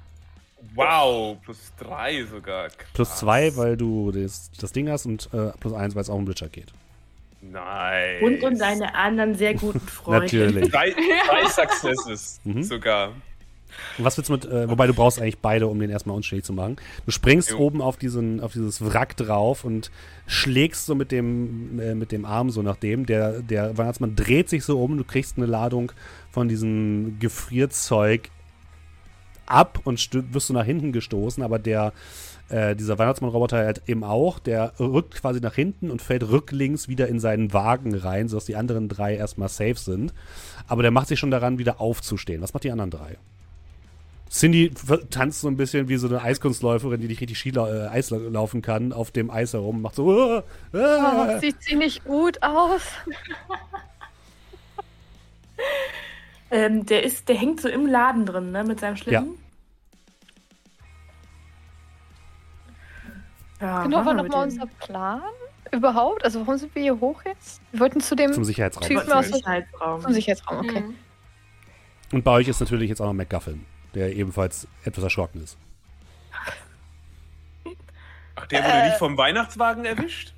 [0.79, 2.67] Wow, plus drei sogar.
[2.69, 2.87] Krass.
[2.93, 6.15] Plus zwei, weil du das, das Ding hast und äh, plus eins, weil es auch
[6.15, 6.67] um Richard geht.
[7.41, 8.21] Nice.
[8.21, 10.21] Und um deine anderen sehr guten Freunde.
[10.25, 10.71] Natürlich.
[10.71, 12.63] Drei, drei Successes Mhm.
[12.63, 13.13] sogar.
[13.97, 16.43] Und was willst du mit, äh, wobei du brauchst eigentlich beide, um den erstmal unschädlich
[16.43, 16.77] zu machen.
[17.05, 17.59] Du springst Jo.
[17.59, 19.91] oben auf diesen, auf dieses Wrack drauf und
[20.27, 23.05] schlägst so mit dem, äh, mit dem Arm so nach dem.
[23.05, 25.91] Der, der Weihnachtsmann dreht sich so um, du kriegst eine Ladung
[26.31, 28.29] von diesem Gefrierzeug
[29.49, 31.93] ab und wirst du nach hinten gestoßen, aber der,
[32.49, 37.07] äh, dieser Weihnachtsmann-Roboter halt eben auch, der rückt quasi nach hinten und fällt rücklings wieder
[37.07, 40.13] in seinen Wagen rein, sodass die anderen drei erstmal safe sind.
[40.67, 42.41] Aber der macht sich schon daran, wieder aufzustehen.
[42.41, 43.17] Was macht die anderen drei?
[44.29, 44.71] Cindy
[45.09, 48.61] tanzt so ein bisschen wie so eine Eiskunstläuferin, die nicht richtig Ski äh, Eis laufen
[48.61, 50.05] kann, auf dem Eis herum, macht so.
[50.05, 50.41] Uh, uh.
[50.73, 52.81] Oh, sieht ziemlich gut aus.
[56.51, 59.37] ähm, der ist, der hängt so im Laden drin, ne, mit seinem Schlitten.
[63.59, 63.67] Ja.
[63.67, 65.21] ja genau, war nochmal unser Plan
[65.71, 66.23] überhaupt?
[66.23, 67.61] Also warum sind wir hier hoch jetzt?
[67.71, 68.87] Wir wollten zu dem zum Sicherheitsraum.
[68.87, 70.01] Typen aus Sicherheitsraum.
[70.01, 70.81] Zum Sicherheitsraum, okay.
[70.81, 70.95] Mhm.
[72.11, 75.57] Und bei euch ist natürlich jetzt auch noch McGuffin der ebenfalls etwas erschrocken ist.
[78.35, 80.33] Ach, der wurde äh, nicht vom Weihnachtswagen erwischt?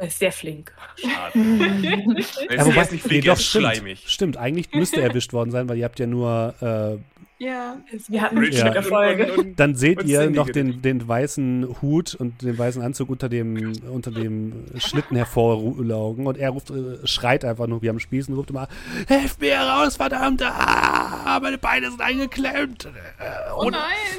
[0.00, 0.72] Er ist sehr flink.
[0.96, 1.32] Schade.
[1.34, 4.02] er ist ja, nicht flink, nee, doch, stimmt, schleimig.
[4.06, 7.76] Stimmt, eigentlich müsste er erwischt worden sein, weil ihr habt ja nur äh, ja,
[8.08, 8.82] wir hatten eine ja.
[8.82, 9.54] Folge.
[9.56, 14.10] Dann seht ihr noch den, den weißen Hut und den weißen Anzug unter dem, unter
[14.10, 18.68] dem Schlitten hervorlaugen und er ruft, äh, schreit einfach nur wie am Spießen, ruft immer,
[19.06, 22.86] helft mir raus, verdammt, ah, meine Beine sind eingeklemmt.
[22.86, 23.78] Äh, ohne,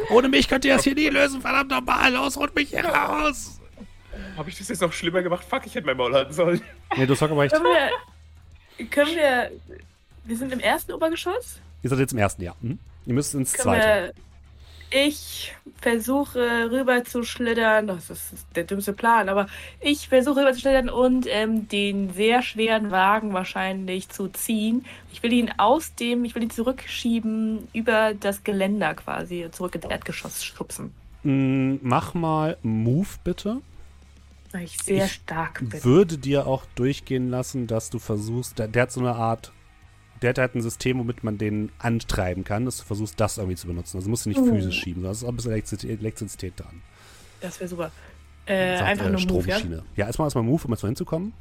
[0.10, 2.86] oh ohne mich könnt ihr das hier nie lösen, verdammt nochmal, los, holt mich hier
[2.86, 3.60] raus.
[4.38, 5.45] Habe ich das jetzt noch schlimmer gemacht?
[5.48, 6.62] Fuck, ich hätte mein Maul halten sollen.
[6.95, 7.53] Nee, du sagst aber echt.
[7.53, 9.52] Können wir, können wir,
[10.26, 11.60] wir sind im ersten Obergeschoss?
[11.84, 12.56] Ihr seid jetzt im ersten, ja.
[12.62, 12.80] Hm?
[13.06, 14.14] Ihr müsst ins zweite.
[14.94, 17.88] Ich versuche rüber zu schlittern.
[17.88, 19.48] Das ist der dümmste Plan, aber
[19.80, 24.86] ich versuche rüber zu schlittern und ähm, den sehr schweren Wagen wahrscheinlich zu ziehen.
[25.14, 29.86] Ich will ihn aus dem, ich will ihn zurückschieben über das Geländer quasi, zurück ins
[29.86, 30.94] Erdgeschoss schubsen.
[31.24, 33.62] Mm, mach mal Move bitte.
[34.52, 35.84] Weil ich sehr ich stark bin.
[35.84, 39.53] würde dir auch durchgehen lassen, dass du versuchst, der, der hat so eine Art
[40.22, 43.56] der hat halt ein System, womit man den antreiben kann, dass du versuchst, das irgendwie
[43.56, 43.98] zu benutzen.
[43.98, 44.45] Also musst du nicht oh.
[44.45, 45.52] physisch schieben, da ist auch ein bisschen
[45.90, 46.82] Elektrizität dran.
[47.40, 47.91] Das wäre super.
[48.45, 49.60] Äh, einfach nur Move, ja?
[49.95, 51.34] ja, erstmal erstmal Move, um mal so hinzukommen.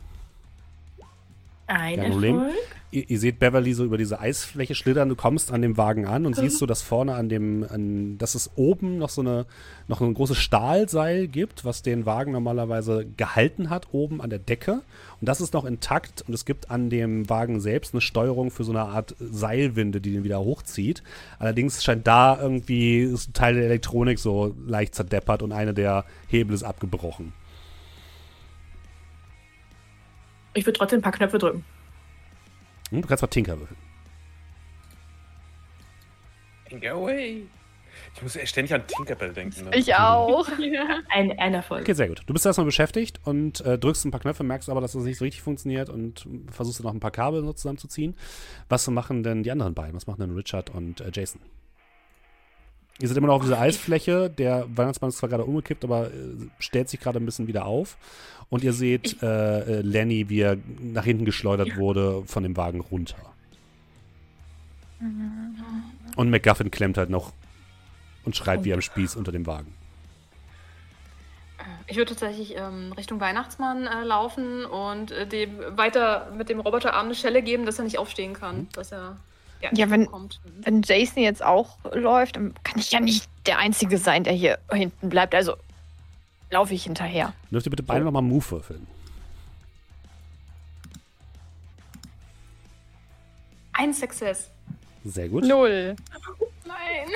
[1.71, 2.43] Ein Kein Problem.
[2.91, 5.09] Ihr, ihr, seht Beverly so über diese Eisfläche schlittern.
[5.09, 6.41] Du kommst an dem Wagen an und mhm.
[6.41, 9.47] siehst so, dass vorne an dem, an, dass es oben noch so eine,
[9.87, 14.83] noch ein großes Stahlseil gibt, was den Wagen normalerweise gehalten hat, oben an der Decke.
[15.21, 18.65] Und das ist noch intakt und es gibt an dem Wagen selbst eine Steuerung für
[18.65, 21.05] so eine Art Seilwinde, die den wieder hochzieht.
[21.39, 26.55] Allerdings scheint da irgendwie ein Teil der Elektronik so leicht zerdeppert und eine der Hebel
[26.55, 27.33] ist abgebrochen.
[30.55, 31.65] Ich würde trotzdem ein paar Knöpfe drücken.
[32.91, 33.79] Hm, du kannst mal Tinker würfeln.
[36.69, 37.47] Tinker away.
[38.15, 39.65] Ich muss ständig an Tinkerbell denken.
[39.65, 39.77] Ne?
[39.77, 40.49] Ich auch.
[41.09, 41.83] ein, ein Erfolg.
[41.83, 42.23] Okay, sehr gut.
[42.27, 45.19] Du bist erstmal beschäftigt und äh, drückst ein paar Knöpfe, merkst aber, dass das nicht
[45.19, 48.17] so richtig funktioniert und versuchst noch ein paar Kabel so zusammenzuziehen.
[48.69, 49.95] Was machen denn die anderen beiden?
[49.95, 51.41] Was machen denn Richard und äh, Jason?
[53.01, 54.29] Ihr seid immer noch auf dieser Eisfläche.
[54.31, 56.11] Der Weihnachtsmann ist zwar gerade umgekippt, aber äh,
[56.59, 57.97] stellt sich gerade ein bisschen wieder auf.
[58.51, 61.77] Und ihr seht äh, äh, Lenny, wie er nach hinten geschleudert ja.
[61.77, 63.17] wurde von dem Wagen runter.
[66.17, 67.33] Und McGuffin klemmt halt noch
[68.25, 68.65] und schreit oh.
[68.65, 69.73] wie am Spieß unter dem Wagen.
[71.87, 77.07] Ich würde tatsächlich ähm, Richtung Weihnachtsmann äh, laufen und äh, dem weiter mit dem Roboterarm
[77.07, 78.59] eine Schelle geben, dass er nicht aufstehen kann.
[78.59, 78.69] Mhm.
[78.73, 79.17] Dass er
[79.61, 80.41] ja, ja wenn, kommt.
[80.63, 84.59] wenn Jason jetzt auch läuft, dann kann ich ja nicht der Einzige sein, der hier
[84.73, 85.35] hinten bleibt.
[85.35, 85.55] Also
[86.51, 87.33] laufe ich hinterher.
[87.51, 88.05] Dürft ihr bitte beide so.
[88.07, 88.87] nochmal Move würfeln?
[93.73, 94.51] Ein Success.
[95.05, 95.45] Sehr gut.
[95.45, 95.97] Null.
[96.67, 97.09] Nein.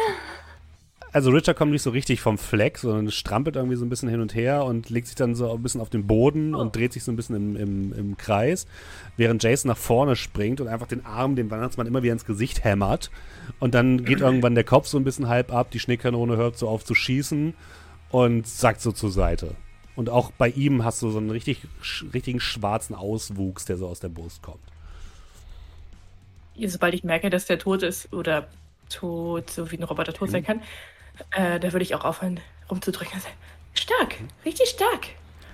[1.15, 4.20] Also Richard kommt nicht so richtig vom Fleck, sondern strampelt irgendwie so ein bisschen hin
[4.20, 6.59] und her und legt sich dann so ein bisschen auf den Boden oh.
[6.59, 8.67] und dreht sich so ein bisschen im, im, im Kreis,
[9.17, 12.65] während Jason nach vorne springt und einfach den Arm dem Weihnachtsmann immer wieder ins Gesicht
[12.65, 13.12] hämmert.
[13.60, 16.68] Und dann geht irgendwann der Kopf so ein bisschen halb ab, die Schneekanone hört so
[16.68, 17.55] auf zu schießen
[18.10, 19.55] und sackt so zur Seite.
[19.94, 21.60] Und auch bei ihm hast du so einen richtig,
[22.12, 24.65] richtigen schwarzen Auswuchs, der so aus der Brust kommt.
[26.67, 28.49] Sobald ich merke, dass der tot ist oder
[28.89, 30.47] tot, so wie ein Roboter tot sein mhm.
[30.47, 30.62] kann,
[31.33, 33.20] äh, da würde ich auch aufhören, rumzudrücken.
[33.75, 35.09] Stark, richtig stark.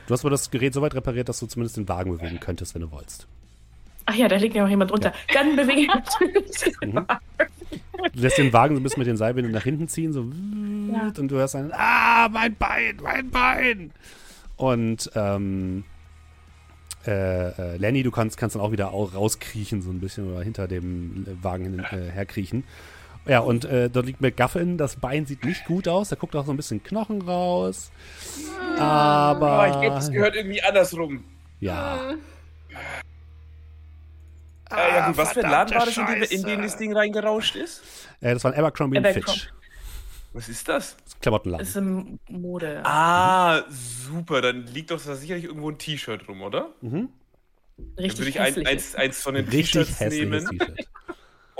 [0.06, 2.74] Du hast aber das Gerät so weit repariert, dass du zumindest den Wagen bewegen könntest,
[2.74, 3.26] wenn du wolltest.
[4.06, 5.12] Ach ja, da liegt ja noch jemand drunter.
[5.28, 5.42] Ja.
[5.42, 7.06] Dann bewege ich den mhm.
[8.12, 10.22] Du lässt den Wagen so ein bisschen mit den Seilwinden nach hinten ziehen, so
[10.92, 11.12] ja.
[11.16, 13.92] und du hörst ein Ah, mein Bein, mein Bein.
[14.56, 15.84] Und ähm,
[17.06, 20.66] äh, äh, Lenny, du kannst, kannst dann auch wieder rauskriechen, so ein bisschen, oder hinter
[20.66, 22.64] dem Wagen hin, äh, herkriechen.
[23.26, 26.46] Ja, und äh, dort liegt McGuffin, das Bein sieht nicht gut aus, da guckt auch
[26.46, 27.92] so ein bisschen Knochen raus.
[28.78, 29.60] Aber.
[29.60, 31.24] Oh, ich glaube, das gehört irgendwie andersrum.
[31.60, 32.14] Ja.
[34.70, 36.96] Ah, ja, gut, was für ein Laden war das, in den, in den das Ding
[36.96, 37.82] reingerauscht ist?
[38.20, 39.40] Äh, das war ein Abercrombie Abercrombie.
[39.40, 39.52] Fitch.
[40.32, 40.96] Was ist das?
[40.96, 41.66] das ist Klamottenladen.
[41.66, 42.82] Das ist eine Mode.
[42.84, 44.40] Ah, super.
[44.40, 46.70] Dann liegt doch da sicherlich irgendwo ein T-Shirt rum, oder?
[46.80, 47.08] Mhm.
[47.98, 50.48] Richtig Dann würde ich ein, eins, eins von den T-Shirts nehmen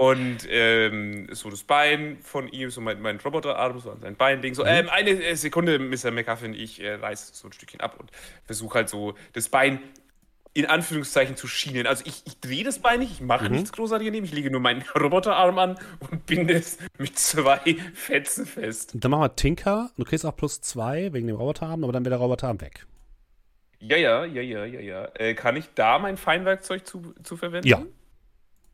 [0.01, 4.41] Und ähm, so das Bein von ihm, so mein, mein Roboterarm, so an sein Bein
[4.41, 4.55] legen.
[4.55, 6.11] So, ähm, eine Sekunde, Mr.
[6.11, 8.11] McGuffin, ich äh, reiß so ein Stückchen ab und
[8.47, 9.79] versuche halt so das Bein
[10.55, 11.87] in Anführungszeichen zu schienen.
[11.87, 13.57] Also ich, ich drehe das Bein nicht, ich mache Mhm.
[13.57, 15.79] nichts Großartiges neben, ich lege nur meinen Roboterarm an
[16.11, 17.59] und binde es mit zwei
[17.93, 18.93] Fetzen fest.
[18.95, 19.91] Dann machen wir Tinker.
[19.99, 22.87] Du kriegst auch plus zwei wegen dem Roboterarm, aber dann wird der Roboterarm weg.
[23.81, 25.09] Ja, ja, ja, ja, ja, ja.
[25.15, 27.69] Äh, kann ich da mein Feinwerkzeug zu, zu verwenden?
[27.69, 27.83] Ja.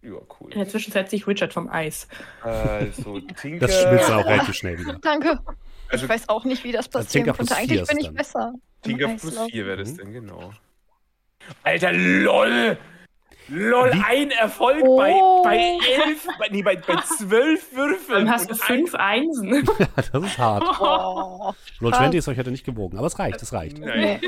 [0.06, 0.52] Ja, cool.
[0.52, 2.06] In der Zwischenzeit zieht Richard vom Eis.
[2.42, 3.66] Also, Tinker.
[3.66, 4.98] Das schmilzt auch relativ schnell wieder.
[5.00, 5.40] Danke.
[5.88, 7.52] Also, Ich weiß auch nicht, wie das passieren Tinker konnte.
[7.54, 8.14] plus Eigentlich vier bin ich dann.
[8.14, 8.52] besser.
[8.82, 9.50] Tinker plus Eislauf.
[9.50, 9.96] 4 wäre das Mhm.
[9.96, 10.52] denn, genau.
[11.62, 12.78] Alter, LOL!
[13.48, 14.02] LOL, Wie?
[14.04, 14.96] ein Erfolg Oh.
[14.96, 15.12] bei,
[15.44, 18.26] bei elf, bei, nee, bei, bei zwölf Würfeln.
[18.26, 19.64] Dann hast du und fünf Einsen.
[19.96, 20.64] das ist hart.
[20.80, 22.00] Oh, Roll Krass.
[22.00, 23.78] 20 ist euch heute nicht gewogen, aber es reicht, es reicht.
[23.78, 24.20] Nee.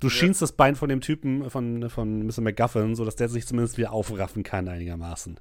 [0.00, 2.40] Du schienst das Bein von dem Typen, von, von Mr.
[2.42, 5.40] McGuffin, sodass der sich zumindest wieder aufraffen kann einigermaßen.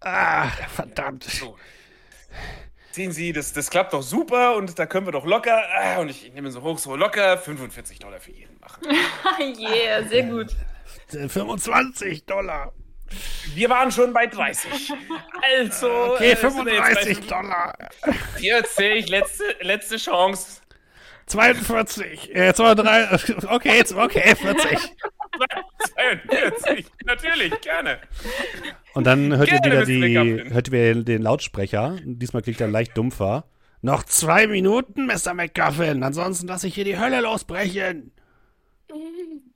[0.00, 1.24] Ah, verdammt.
[1.24, 1.56] So.
[2.92, 6.08] Sehen Sie, das, das klappt doch super und da können wir doch locker, ah, und
[6.08, 8.82] ich nehme so hoch, so locker 45 Dollar für jeden machen.
[9.60, 10.48] yeah, sehr gut.
[11.28, 12.72] 25 Dollar.
[13.54, 14.92] Wir waren schon bei 30.
[15.58, 17.76] Also, Okay, äh, sind wir jetzt bei 35 Dollar.
[18.36, 20.60] 40, letzte, letzte Chance.
[21.26, 22.34] 42.
[22.34, 23.36] Äh, 32.
[23.50, 24.78] Okay, jetzt, okay, 40.
[25.94, 27.98] 42, natürlich, gerne.
[28.94, 31.96] Und dann hört ihr wieder die, hört ihr den Lautsprecher.
[32.04, 33.44] Diesmal klingt er leicht dumpfer.
[33.82, 35.34] Noch zwei Minuten, Mr.
[35.34, 36.02] McGuffin.
[36.02, 38.12] Ansonsten lasse ich hier die Hölle losbrechen.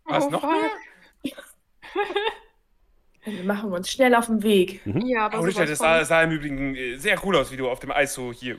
[0.04, 0.70] Was, Oh, noch mehr?
[3.24, 4.82] Wir machen uns schnell auf den Weg.
[4.84, 7.70] Ja, aber Oh, Richard, das sah, sah im Übrigen äh, sehr cool aus, wie du
[7.70, 8.58] auf dem Eis so hier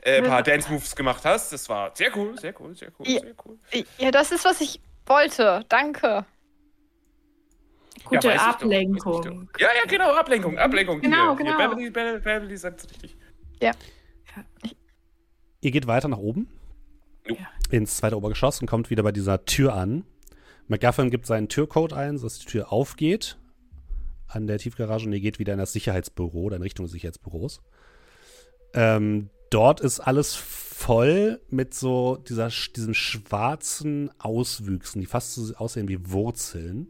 [0.00, 1.52] äh, ein paar Dance-Moves gemacht hast.
[1.52, 3.20] Das war sehr cool, sehr cool, sehr cool, Ja.
[3.20, 3.58] sehr cool.
[3.98, 5.62] Ja, das ist, was ich wollte.
[5.68, 6.24] Danke.
[8.04, 9.22] Gute doch, Ablenkung.
[9.22, 9.60] doch.
[9.60, 11.00] Ja, ja, genau, Ablenkung, Ablenkung.
[11.02, 11.44] Genau, hier.
[11.44, 11.58] genau.
[11.58, 13.16] Hier, Beverly, Beverly, Beverly sagt es richtig.
[15.60, 16.48] Ihr geht weiter nach oben.
[17.26, 17.36] Jo.
[17.70, 20.04] Ins zweite Obergeschoss und kommt wieder bei dieser Tür an.
[20.68, 23.38] McGuffin gibt seinen Türcode ein, sodass die Tür aufgeht
[24.28, 27.62] an der Tiefgarage und ihr geht wieder in das Sicherheitsbüro oder in Richtung des Sicherheitsbüros.
[28.74, 35.88] Ähm, dort ist alles voll mit so dieser, diesen schwarzen Auswüchsen, die fast so aussehen
[35.88, 36.88] wie Wurzeln.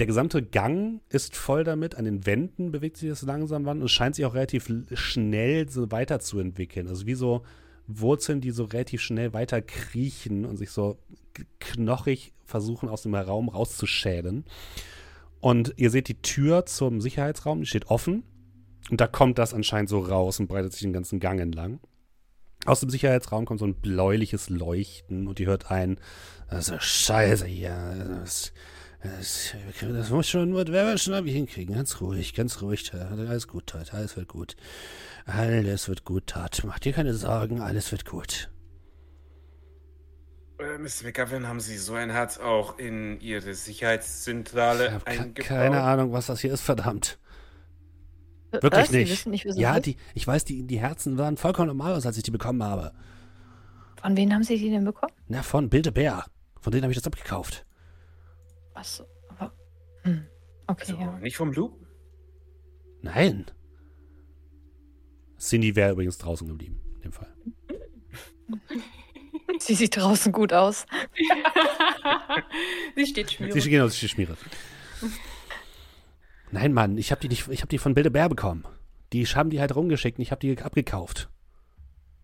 [0.00, 1.94] Der gesamte Gang ist voll damit.
[1.94, 5.92] An den Wänden bewegt sich das langsam an und scheint sich auch relativ schnell so
[5.92, 6.88] weiterzuentwickeln.
[6.88, 7.42] Also wie so
[7.86, 10.98] Wurzeln, die so relativ schnell weiter kriechen und sich so
[11.60, 14.44] knochig versuchen, aus dem Raum rauszuschälen.
[15.40, 18.24] Und ihr seht die Tür zum Sicherheitsraum, die steht offen.
[18.90, 21.80] Und da kommt das anscheinend so raus und breitet sich den ganzen Gang entlang.
[22.66, 25.98] Aus dem Sicherheitsraum kommt so ein bläuliches Leuchten und ihr hört ein,
[26.50, 27.74] ist scheiße hier.
[28.22, 28.52] Das,
[29.02, 31.74] das, das muss schon, das werden schon hinkriegen.
[31.74, 32.90] Ganz ruhig, ganz ruhig.
[32.94, 33.92] Alles gut, Tat.
[33.92, 34.56] Alles wird gut.
[35.26, 36.62] Alles wird gut, Tat.
[36.64, 38.50] Mach dir keine Sorgen, alles wird gut.
[40.64, 41.04] Äh, Mr.
[41.04, 45.44] McGovern, haben Sie so ein Herz auch in Ihre Sicherheitszentrale Ich habe eingebaut?
[45.46, 47.18] keine Ahnung, was das hier ist, verdammt.
[48.50, 48.62] Was?
[48.62, 49.26] Wirklich Sie nicht.
[49.26, 52.30] nicht, ja, die, ich weiß, die, die Herzen waren vollkommen normal aus, als ich die
[52.30, 52.92] bekommen habe.
[54.00, 55.12] Von wem haben Sie die denn bekommen?
[55.28, 56.24] Na, von Bilde Bär.
[56.60, 57.66] Von denen habe ich das abgekauft.
[58.74, 59.52] Achso, aber.
[60.02, 60.26] Hm.
[60.66, 61.18] Okay, Also, ja.
[61.18, 61.72] nicht vom Blue?
[63.02, 63.46] Nein.
[65.38, 67.34] Cindy wäre übrigens draußen geblieben, in dem Fall.
[69.58, 70.86] Sie sieht draußen gut aus.
[72.96, 73.64] Sie steht Sie schmierig.
[73.64, 74.36] genau, sie schmiert.
[76.50, 78.64] Nein, Mann, ich habe die nicht, ich habe die von Bilde Bär bekommen.
[79.12, 81.28] Die haben die halt rumgeschickt und ich habe die abgekauft.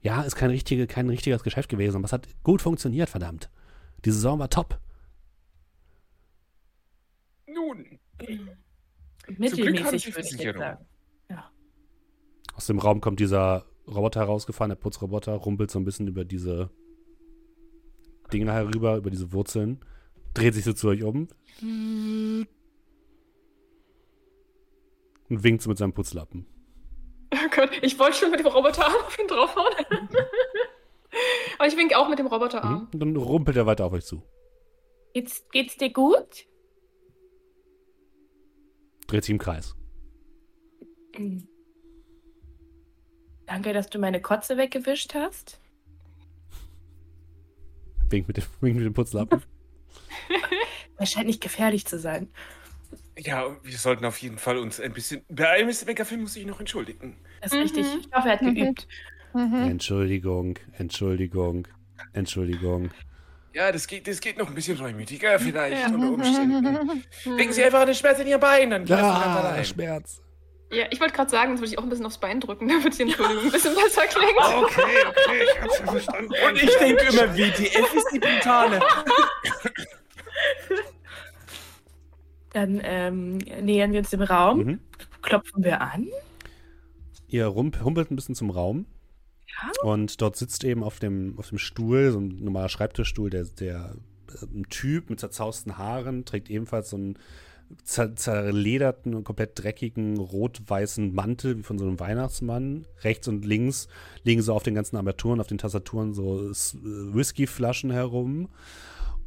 [0.02, 3.50] Ja, ist kein, richtige, kein richtiges Geschäft gewesen, aber es hat gut funktioniert, verdammt.
[4.04, 4.78] Die Saison war top.
[7.46, 7.98] Nun,
[9.38, 10.86] Mittelmäßig, Sie würde ich sagen.
[12.54, 16.70] Aus dem Raum kommt dieser Roboter herausgefahren, der Putzroboter, rumpelt so ein bisschen über diese
[18.32, 19.84] Dinger herüber, über diese Wurzeln,
[20.34, 21.28] dreht sich so zu euch um
[21.62, 22.46] und
[25.28, 26.46] winkt so mit seinem Putzlappen.
[27.32, 29.74] Oh Gott, ich wollte schon mit dem Roboterarm auf ihn draufhauen.
[31.58, 32.74] Aber ich winke auch mit dem Roboterarm.
[32.74, 32.88] Mhm.
[32.92, 34.22] Und dann rumpelt er weiter auf euch zu.
[35.12, 36.46] Geht's, geht's dir gut?
[39.06, 39.76] Dreht sich im Kreis.
[43.46, 45.59] Danke, dass du meine Kotze weggewischt hast.
[48.10, 49.42] Winkt mit dem, winkt mit dem Putzlappen.
[50.98, 52.28] Das scheint nicht gefährlich zu sein.
[53.18, 55.66] ja, wir sollten auf jeden Fall uns ein bisschen beeilen.
[55.68, 55.86] Mr.
[55.86, 57.16] McGovern muss sich noch entschuldigen.
[57.40, 57.62] Das ist Mhm.
[57.62, 57.86] richtig.
[58.00, 58.54] Ich hoffe, er hat Mhm.
[58.54, 58.88] geübt.
[59.34, 59.54] Mhm.
[59.70, 61.68] Entschuldigung, Entschuldigung,
[62.12, 62.90] Entschuldigung.
[63.52, 65.94] Ja, das geht, das geht noch ein bisschen reumütiger vielleicht Ja.
[65.94, 67.04] unter Umständen.
[67.36, 69.64] Legen Sie einfach einen Schmerz in Ihr Bein, dann ganz Ah.
[69.64, 70.20] Schmerz.
[70.72, 72.96] Ja, ich wollte gerade sagen, das würde ich auch ein bisschen aufs Bein drücken, damit
[72.98, 74.36] die Entschuldigung ein bisschen besser klingt.
[74.38, 76.32] Okay, okay, ich hab's ja verstanden.
[76.48, 78.80] Und ich denke immer, WTF ist die brutale.
[82.52, 84.80] Dann ähm, nähern wir uns dem Raum, Mhm.
[85.22, 86.08] klopfen wir an.
[87.28, 88.86] Ihr rump- humpelt ein bisschen zum Raum.
[89.82, 93.94] Und dort sitzt eben auf dem, auf dem Stuhl, so ein normaler Schreibtischstuhl, der, der
[94.32, 97.18] äh, ein Typ mit zerzausten Haaren, trägt ebenfalls so einen
[97.84, 102.86] zer zerlederten und komplett dreckigen rot-weißen Mantel wie von so einem Weihnachtsmann.
[103.02, 103.88] Rechts und links
[104.22, 108.48] liegen so auf den ganzen Armaturen, auf den Tastaturen so äh, Whiskyflaschen herum.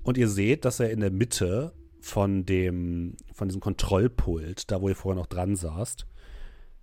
[0.03, 4.89] Und ihr seht, dass er in der Mitte von dem, von diesem Kontrollpult, da wo
[4.89, 6.05] ihr vorher noch dran saßt,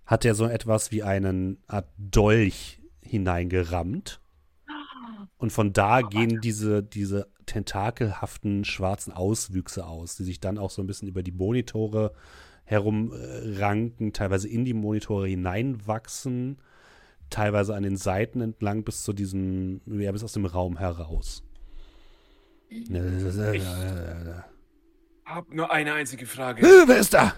[0.05, 4.20] hat er so etwas wie einen Art Dolch hineingerammt.
[5.37, 10.81] Und von da gehen diese, diese tentakelhaften schwarzen Auswüchse aus, die sich dann auch so
[10.81, 12.13] ein bisschen über die Monitore
[12.63, 16.57] herumranken, teilweise in die Monitore hineinwachsen,
[17.29, 21.43] teilweise an den Seiten entlang bis zu diesem, ja, bis aus dem Raum heraus.
[25.25, 26.61] Hab nur eine einzige Frage.
[26.61, 27.33] Äh, Wer ist da?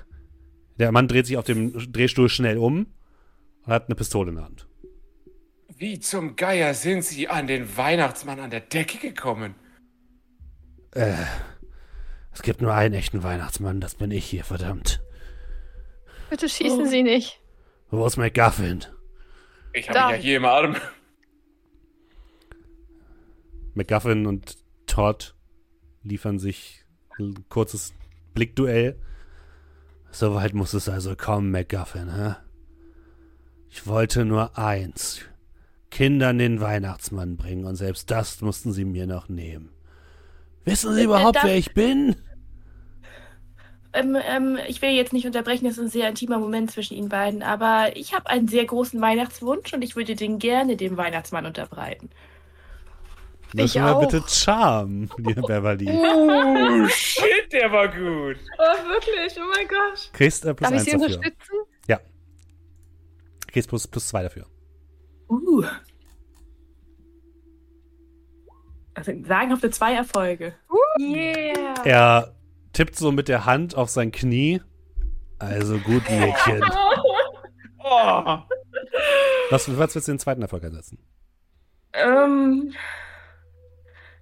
[0.78, 2.88] Der Mann dreht sich auf dem Drehstuhl schnell um
[3.66, 4.68] und hat eine Pistole in der Hand.
[5.84, 9.53] Wie zum Geier sind Sie an den Weihnachtsmann an der Decke gekommen?
[10.92, 11.26] Äh,
[12.32, 15.02] es gibt nur einen echten Weihnachtsmann, das bin ich hier, verdammt.
[16.30, 17.42] Bitte schießen Sie nicht.
[17.92, 18.86] Wo ist McGuffin?
[19.74, 20.78] Ich habe ihn ja hier im Arm.
[23.74, 24.56] McGuffin und
[24.88, 25.36] Todd
[26.02, 26.86] liefern sich
[27.20, 27.94] ein kurzes
[28.34, 28.98] Blickduell.
[30.12, 32.36] So weit muss es also kommen, McGuffin, hä?
[33.68, 35.26] Ich wollte nur eins.
[35.93, 39.69] Kindern den Weihnachtsmann bringen und selbst das mussten sie mir noch nehmen.
[40.65, 42.15] Wissen Sie überhaupt, da- wer ich bin?
[43.93, 47.09] Ähm, ähm, ich will jetzt nicht unterbrechen, das ist ein sehr intimer Moment zwischen Ihnen
[47.09, 51.45] beiden, aber ich habe einen sehr großen Weihnachtswunsch und ich würde den gerne dem Weihnachtsmann
[51.45, 52.09] unterbreiten.
[53.53, 53.99] Müssen wir auch.
[53.99, 55.88] bitte Charm, lieber Beverly.
[55.91, 58.38] Oh, shit, der war gut.
[58.57, 59.38] Oh, wirklich?
[59.38, 60.09] Oh mein Gott.
[60.13, 61.15] Kriegst äh, plus Darf ich eins Sie dafür.
[61.17, 61.55] unterstützen?
[63.47, 64.47] Kriegst plus, plus zwei dafür.
[65.34, 65.64] Uh.
[68.94, 70.53] Also sagenhafte zwei Erfolge.
[71.00, 71.74] Yeah.
[71.84, 72.36] Er
[72.74, 74.62] tippt so mit der Hand auf sein Knie.
[75.40, 76.64] Also gut, Mädchen.
[77.86, 78.40] Oh.
[79.50, 81.00] Was, was willst du den zweiten Erfolg einsetzen?
[81.92, 82.74] Ähm,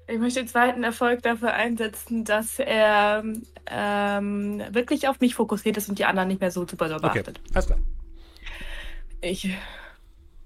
[0.08, 3.24] ich möchte den zweiten Erfolg dafür einsetzen, dass er
[3.68, 7.24] ähm, wirklich auf mich fokussiert ist und die anderen nicht mehr so super doll Okay,
[7.54, 7.80] alles klar.
[9.22, 9.56] Ich,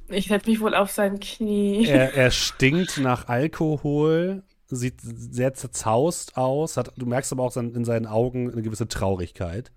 [0.10, 1.86] ich setze mich wohl auf sein Knie.
[1.88, 7.74] Er, er stinkt nach Alkohol, sieht sehr zerzaust aus, hat, du merkst aber auch sein,
[7.74, 9.72] in seinen Augen eine gewisse Traurigkeit.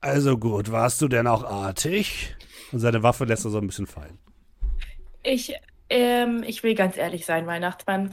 [0.00, 2.36] Also gut, warst du denn auch artig?
[2.72, 4.18] Und seine Waffe lässt er so ein bisschen fallen.
[5.22, 5.54] Ich,
[5.90, 8.12] ähm, ich will ganz ehrlich sein, Weihnachtsmann.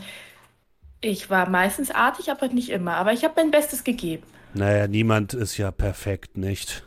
[1.02, 2.96] Ich war meistens artig, aber nicht immer.
[2.96, 4.24] Aber ich habe mein Bestes gegeben.
[4.54, 6.84] Naja, niemand ist ja perfekt, nicht?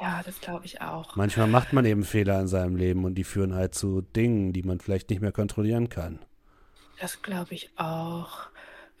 [0.00, 1.16] Ja, das glaube ich auch.
[1.16, 4.62] Manchmal macht man eben Fehler in seinem Leben und die führen halt zu Dingen, die
[4.62, 6.20] man vielleicht nicht mehr kontrollieren kann.
[7.00, 8.48] Das glaube ich auch.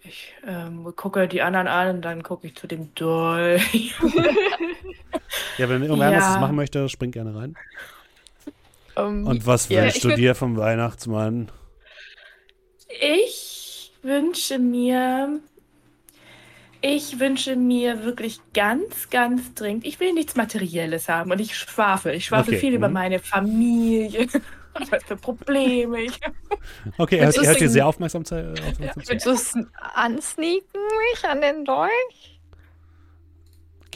[0.02, 3.94] Ich ähm, gucke die anderen an und dann gucke ich zu dem Dolch.
[5.56, 6.12] Ja, wenn irgendwer Ja.
[6.12, 7.56] das machen möchte, spring gerne rein.
[8.96, 11.50] Ähm, Und was Ja, wünschst du dir vom Weihnachtsmann?
[13.00, 15.40] Ich wünsche mir.
[16.88, 19.84] Ich wünsche mir wirklich ganz, ganz dringend.
[19.84, 22.14] Ich will nichts Materielles haben und ich schwafel.
[22.14, 22.94] Ich schwafel Okay, viel über mhm.
[22.94, 24.28] meine Familie.
[24.90, 26.20] Was für Probleme ich
[26.96, 28.36] Okay, er, er hört dir sehr aufmerksam zu.
[28.36, 29.10] äh, aufmerksam zu.
[29.10, 29.54] Willst du es
[29.94, 30.80] ansneaken
[31.12, 32.35] mich an den Dolch?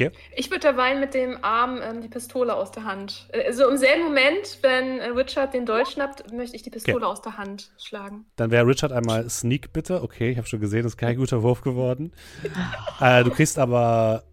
[0.01, 0.11] Okay.
[0.35, 3.29] Ich würde derweil mit dem Arm ähm, die Pistole aus der Hand.
[3.33, 7.07] Äh, Also im selben Moment, wenn äh, Richard den Dolch schnappt, möchte ich die Pistole
[7.07, 8.25] aus der Hand schlagen.
[8.37, 10.03] Dann wäre Richard einmal Sneak bitte.
[10.03, 12.13] Okay, ich habe schon gesehen, das ist kein guter Wurf geworden.
[13.01, 14.25] äh, du kriegst aber,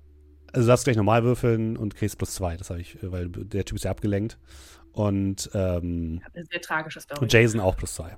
[0.53, 2.55] also du darfst gleich normal würfeln und kriegst plus zwei.
[2.55, 4.37] Das habe ich, äh, weil der Typ ist ja abgelenkt.
[4.93, 7.19] Und, ähm, Eine sehr tragische Story.
[7.21, 8.15] und Jason auch plus zwei.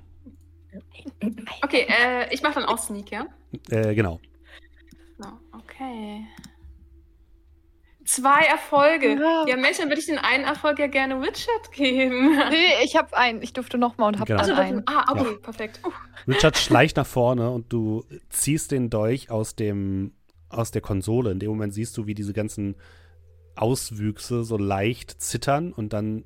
[1.63, 3.25] Okay, äh, ich mache dann auch Sneak, ja?
[3.69, 4.19] Äh, genau.
[5.17, 6.23] So, okay.
[8.09, 9.19] Zwei Erfolge.
[9.21, 9.45] Ja.
[9.47, 12.31] Ja, Mensch, dann würde ich den einen Erfolg ja gerne Richard geben.
[12.49, 13.43] Nee, ich habe einen.
[13.43, 14.39] Ich durfte nochmal und habe Genau.
[14.39, 14.81] Also, einen.
[14.87, 15.79] ah, okay, perfekt.
[15.85, 15.91] Uh,
[16.27, 20.13] Richard schleicht nach vorne und du ziehst den Dolch aus dem
[20.49, 21.29] aus der Konsole.
[21.29, 22.75] In dem Moment siehst du, wie diese ganzen
[23.55, 26.23] Auswüchse so leicht zittern und dann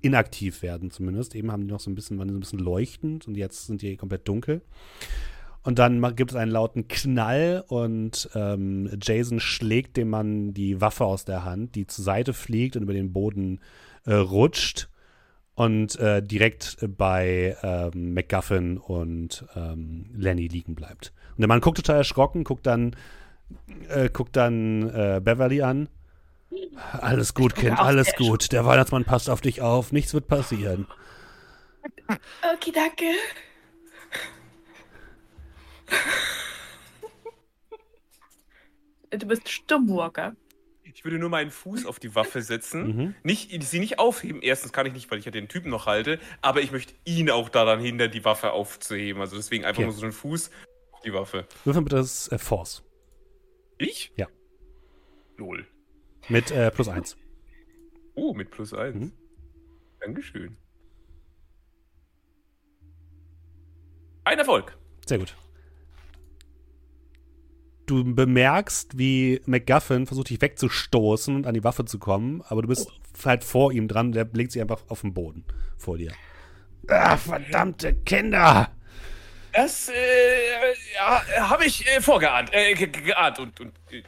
[0.00, 1.34] inaktiv werden zumindest.
[1.34, 3.66] Eben haben die noch so ein bisschen, waren die so ein bisschen leuchtend und jetzt
[3.66, 4.62] sind die komplett dunkel.
[5.64, 11.06] Und dann gibt es einen lauten Knall und ähm, Jason schlägt dem Mann die Waffe
[11.06, 13.60] aus der Hand, die zur Seite fliegt und über den Boden
[14.04, 14.90] äh, rutscht
[15.54, 21.14] und äh, direkt bei ähm, McGuffin und ähm, Lenny liegen bleibt.
[21.30, 22.94] Und der Mann guckt total erschrocken, guckt dann,
[23.88, 25.88] äh, guckt dann äh, Beverly an.
[26.92, 28.52] Alles gut, Kind, alles gut.
[28.52, 30.86] Der Weihnachtsmann passt auf dich auf, nichts wird passieren.
[32.54, 33.06] Okay, danke.
[39.10, 40.34] Du bist stumm, Walker.
[40.82, 42.86] Ich würde nur meinen Fuß auf die Waffe setzen.
[42.96, 43.14] Mhm.
[43.22, 44.42] Nicht, sie nicht aufheben.
[44.42, 46.18] Erstens kann ich nicht, weil ich ja den Typen noch halte.
[46.42, 49.20] Aber ich möchte ihn auch daran hindern, die Waffe aufzuheben.
[49.20, 49.86] Also deswegen einfach Okay.
[49.86, 50.50] nur so einen Fuß
[50.92, 51.46] auf die Waffe.
[51.64, 52.82] Würfel bitte das äh, Force.
[53.78, 54.12] Ich?
[54.16, 54.26] Ja.
[55.36, 55.66] Null.
[56.28, 57.16] Mit äh, plus eins.
[58.14, 58.96] Oh, mit plus eins.
[58.96, 59.12] Mhm.
[60.00, 60.56] Dankeschön.
[64.24, 64.76] Ein Erfolg.
[65.06, 65.36] Sehr gut.
[67.86, 72.68] Du bemerkst, wie McGuffin versucht, dich wegzustoßen und an die Waffe zu kommen, aber du
[72.68, 72.88] bist
[73.24, 75.44] halt vor ihm dran, der legt sie einfach auf den Boden
[75.76, 76.12] vor dir.
[76.88, 78.70] Ah, verdammte Kinder!
[79.52, 79.92] Das äh,
[80.96, 82.50] ja, habe ich äh, vorgeahnt.
[82.52, 84.02] Äh, ge ge- geahnt und, und äh,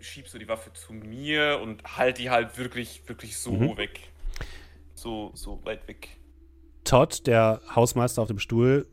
[0.00, 3.76] schiebst du die Waffe zu mir und halt die halt wirklich, wirklich so Mhm.
[3.78, 4.00] weg.
[4.94, 6.08] So, so weit weg.
[6.84, 8.86] Todd, der Hausmeister auf dem Stuhl,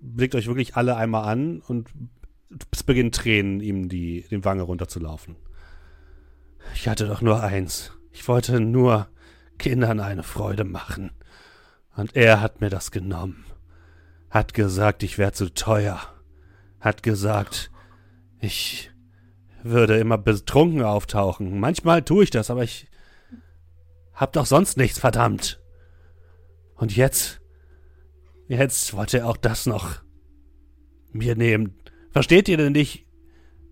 [0.00, 1.88] blickt euch wirklich alle einmal an und
[2.70, 5.36] es beginnen Tränen, ihm die, den Wange runterzulaufen.
[6.74, 7.92] Ich hatte doch nur eins.
[8.12, 9.08] Ich wollte nur
[9.58, 11.10] Kindern eine Freude machen.
[11.96, 13.44] Und er hat mir das genommen.
[14.30, 16.00] Hat gesagt, ich wäre zu teuer.
[16.80, 17.70] Hat gesagt,
[18.38, 18.90] ich
[19.62, 21.58] würde immer betrunken auftauchen.
[21.58, 22.88] Manchmal tue ich das, aber ich
[24.12, 25.60] hab doch sonst nichts, verdammt.
[26.74, 27.40] Und jetzt,
[28.48, 30.02] jetzt wollte er auch das noch
[31.12, 31.74] mir nehmen.
[32.16, 33.04] Versteht ihr denn nicht,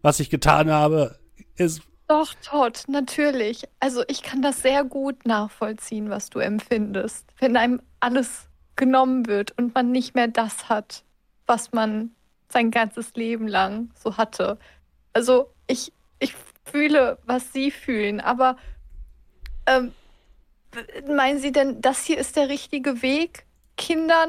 [0.02, 1.18] was ich getan habe?
[1.56, 3.66] Ist Doch, Todd, natürlich.
[3.81, 7.24] Also ich kann das sehr gut nachvollziehen, was du empfindest.
[7.39, 11.05] Wenn einem alles genommen wird und man nicht mehr das hat,
[11.47, 12.10] was man
[12.50, 14.58] sein ganzes Leben lang so hatte.
[15.14, 16.34] Also ich, ich
[16.66, 18.58] fühle, was Sie fühlen, aber
[19.64, 19.92] ähm,
[21.08, 23.47] meinen Sie denn, das hier ist der richtige Weg,
[23.78, 24.28] Kindern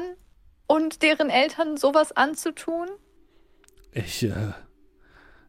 [0.66, 2.88] und deren Eltern sowas anzutun?
[3.96, 4.52] Ich, äh,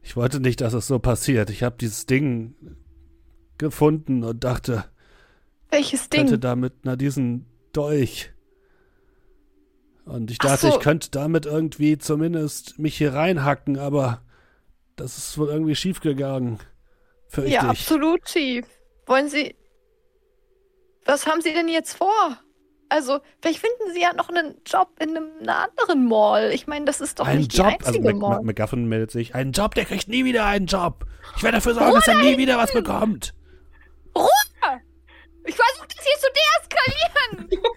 [0.02, 1.50] ich wollte nicht, dass es so passiert.
[1.50, 2.56] Ich habe dieses Ding
[3.58, 4.86] gefunden und dachte,
[5.70, 6.42] Welches ich könnte Ding?
[6.42, 8.32] damit, na, diesen Dolch.
[10.06, 10.78] Und ich Ach dachte, so.
[10.78, 14.22] ich könnte damit irgendwie zumindest mich hier reinhacken, aber
[14.96, 16.60] das ist wohl irgendwie schiefgegangen.
[17.28, 18.66] Fürchte Ja, absolut schief.
[19.06, 19.56] Wollen Sie.
[21.06, 22.40] Was haben Sie denn jetzt vor?
[22.90, 26.52] Also, vielleicht finden Sie ja noch einen Job in einem, einer anderen Mall.
[26.54, 28.38] Ich meine, das ist doch Ein nicht Job, die also einzige Mc, Mall.
[28.38, 29.36] Mc, McGuffin meldet sich.
[29.36, 31.06] Ein Job, der kriegt nie wieder einen Job.
[31.36, 33.34] Ich werde dafür sorgen, dass er nie wieder was bekommt.
[35.48, 36.28] Ich versuche das hier zu
[36.68, 37.50] deeskalieren.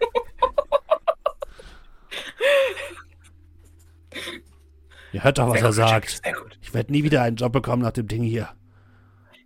[5.12, 6.20] Ihr hört doch, was Sehr er gut, sagt.
[6.24, 6.58] Sehr gut.
[6.62, 8.48] Ich werde nie wieder einen Job bekommen nach dem Ding hier.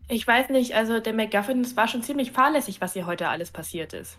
[0.09, 3.51] Ich weiß nicht, also der McGuffin, es war schon ziemlich fahrlässig, was hier heute alles
[3.51, 4.18] passiert ist.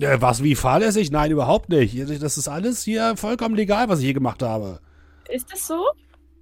[0.00, 1.10] Äh, was, wie fahrlässig?
[1.10, 1.98] Nein, überhaupt nicht.
[2.22, 4.80] Das ist alles hier vollkommen legal, was ich hier gemacht habe.
[5.28, 5.84] Ist das so?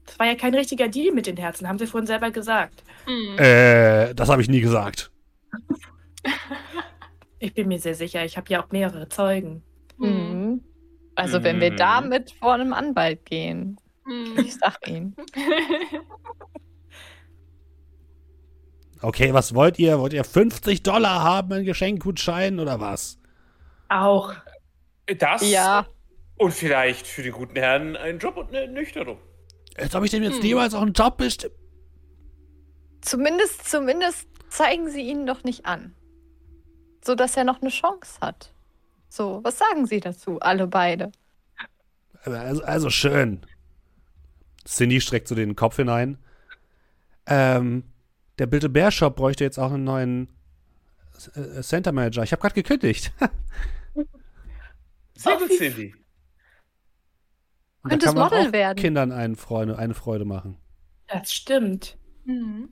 [0.06, 2.82] Das war ja kein richtiger Deal mit den Herzen, haben Sie vorhin selber gesagt.
[3.04, 3.38] Hm.
[3.38, 5.10] Äh, das habe ich nie gesagt.
[7.40, 9.62] Ich bin mir sehr sicher, ich habe ja auch mehrere Zeugen.
[10.00, 10.08] Hm.
[10.54, 10.64] Mhm.
[11.14, 11.76] Also, wenn wir Mhm.
[11.76, 13.76] damit vor einem Anwalt gehen.
[14.06, 14.44] Hm.
[14.44, 15.14] Ich sag Ihnen.
[19.00, 20.00] Okay, was wollt ihr?
[20.00, 23.17] Wollt ihr 50 Dollar haben in Geschenkgutschein oder was?
[23.88, 24.34] Auch.
[25.18, 25.86] Das Ja.
[26.36, 29.18] und vielleicht für den guten Herrn einen Job und eine Nüchterung.
[29.76, 30.42] Als ob ich dem jetzt Hm.
[30.42, 31.54] niemals auch einen Job bestimmt.
[33.00, 35.94] Zumindest, zumindest zeigen Sie ihn doch nicht an.
[37.04, 38.52] So dass er noch eine Chance hat.
[39.08, 41.10] So, was sagen Sie dazu, alle beide?
[42.24, 43.46] Also, also schön.
[44.66, 46.18] Cindy streckt so den Kopf hinein.
[47.26, 47.84] Ähm,
[48.38, 50.28] der Bild Bear Shop bräuchte jetzt auch einen neuen
[51.34, 52.22] äh, Center Manager.
[52.22, 53.12] Ich habe gerade gekündigt.
[55.18, 55.94] Sehr gut, Cindy.
[57.82, 58.76] Und Könnte da kann es man Model auch werden.
[58.78, 60.58] Kindern eine Freude, eine Freude machen.
[61.08, 61.96] Das stimmt.
[62.24, 62.68] Hm.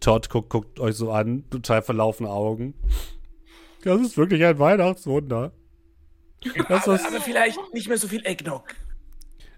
[0.00, 2.74] Todd guckt, guckt euch so an, total verlaufene Augen.
[3.84, 5.52] Das ist wirklich ein Weihnachtswunder.
[6.68, 8.74] Das aber, ist, aber vielleicht nicht mehr so viel Eggnog.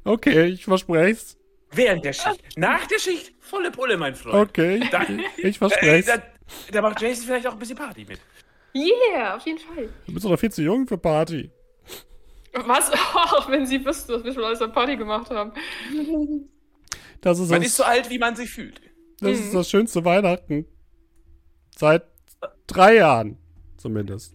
[0.04, 1.36] okay, ich verspreche es.
[1.72, 2.56] Während der Schicht.
[2.56, 4.50] Nach der Schicht volle Pulle, mein Freund.
[4.50, 6.70] Okay, Da- ich, ich Äh, verspreche da, es.
[6.72, 8.20] da macht Jason vielleicht auch ein bisschen Party mit.
[8.74, 9.88] Yeah, auf jeden Fall.
[10.06, 11.50] Du bist doch noch viel zu jung für Party.
[12.64, 12.90] Was?
[13.14, 15.52] Ach, wenn sie wüsste, dass wir schon alles an Party gemacht haben.
[17.20, 18.80] Das ist, Man das, ist so alt, wie man sich fühlt.
[19.20, 20.66] das, ist das schönste Weihnachten.
[21.76, 22.04] Seit
[22.66, 23.38] drei Jahren
[23.76, 24.34] zumindest.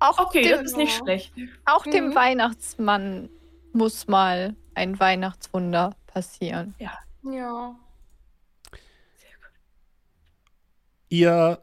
[0.00, 1.32] Auch, Okay, dem, das ist nicht schlecht.
[1.64, 2.14] auch dem Mhm.
[2.14, 3.28] Weihnachtsmann
[3.72, 6.74] muss mal ein Weihnachtswunder passieren.
[6.78, 7.74] Ja.
[11.08, 11.62] Ihr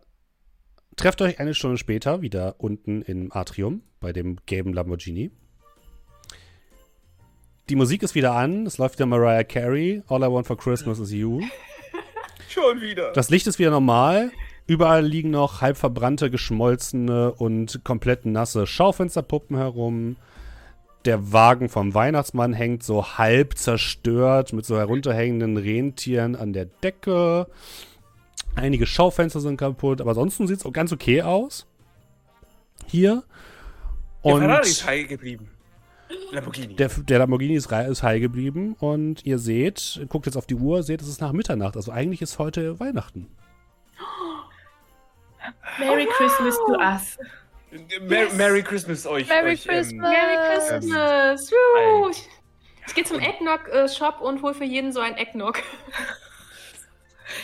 [0.96, 5.32] trefft euch eine Stunde später wieder unten im Atrium bei dem gelben Lamborghini.
[7.68, 11.00] Die Musik ist wieder an, es läuft wieder Mariah Carey, All I Want for Christmas
[11.00, 11.42] is You.
[12.48, 13.12] Schon wieder.
[13.14, 14.32] Das Licht ist wieder normal.
[14.68, 20.16] Überall liegen noch halb verbrannte, geschmolzene und komplett nasse Schaufensterpuppen herum.
[21.06, 27.48] Der Wagen vom Weihnachtsmann hängt so halb zerstört mit so herunterhängenden Rentieren an der Decke.
[28.54, 31.66] Einige Schaufenster sind kaputt, aber ansonsten sieht es auch ganz okay aus.
[32.86, 33.24] Hier.
[34.24, 35.50] Der Und Ferrari ist heil geblieben.
[36.32, 36.76] Lamborghini.
[36.76, 40.84] der, der Lamborghini ist, ist heil geblieben und ihr seht, guckt jetzt auf die Uhr,
[40.84, 41.76] seht, es ist nach Mitternacht.
[41.76, 43.28] Also eigentlich ist heute Weihnachten.
[45.80, 47.18] Merry Christmas to us.
[48.08, 49.28] Mer Merry Christmas euch.
[49.28, 50.12] Merry euch, Christmas.
[50.12, 51.52] Merry Ähm, Christmas!
[51.52, 52.10] Woo.
[52.10, 52.30] Ich,
[52.88, 55.62] ich gehe zum Eggnog-Shop und hole für jeden so ein Eggnog.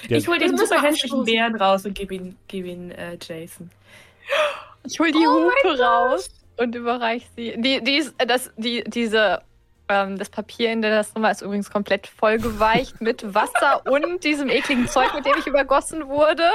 [0.10, 1.26] Der- Ich hole den Das müssen super wir hässlichen anstoßen.
[1.26, 3.70] Bären raus und gebe ihn, geb ihn äh, Jason.
[4.90, 6.30] Ich hol die Oh Hupe raus
[6.62, 7.56] und überreich sie.
[7.58, 9.42] Die, die ist, äh, das, die, diese,
[9.90, 14.50] ähm, das Papier in der das Nummer ist übrigens komplett vollgeweicht mit Wasser und diesem
[14.50, 16.50] ekligen Zeug, mit dem ich übergossen wurde.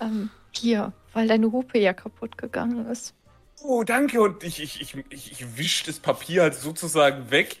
[0.00, 3.14] Ähm, hier, weil deine Hupe ja kaputt gegangen ist.
[3.64, 4.20] Oh, danke.
[4.20, 7.56] Und ich, ich, ich, ich, ich wisch das Papier halt sozusagen weg.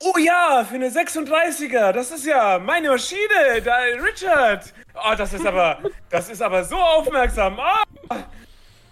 [0.00, 1.92] Oh ja, für eine 36er.
[1.92, 3.60] Das ist ja meine Maschine.
[3.64, 4.72] Da, Richard.
[4.94, 5.78] Oh, das ist aber,
[6.10, 7.58] das ist aber so aufmerksam.
[7.58, 8.14] Oh,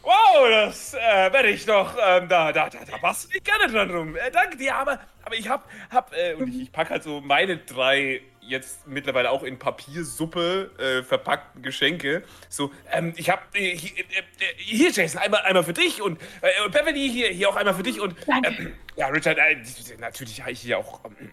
[0.06, 3.90] wow, das äh, werde ich doch, ähm, da, da, da, da bastel ich gerne dran
[3.90, 4.16] rum.
[4.16, 7.20] Äh, danke dir, aber, aber ich hab, hab, äh, und ich, ich pack halt so
[7.20, 12.22] meine drei jetzt mittlerweile auch in Papiersuppe äh, verpackten Geschenke.
[12.48, 16.20] So, ähm, ich hab, äh, hier, äh, äh, hier, Jason, einmal, einmal für dich und,
[16.40, 19.56] äh, und Beverly, hier, hier auch einmal für dich und, ähm, ja, Richard, äh,
[19.98, 21.32] natürlich habe ich hier auch ähm,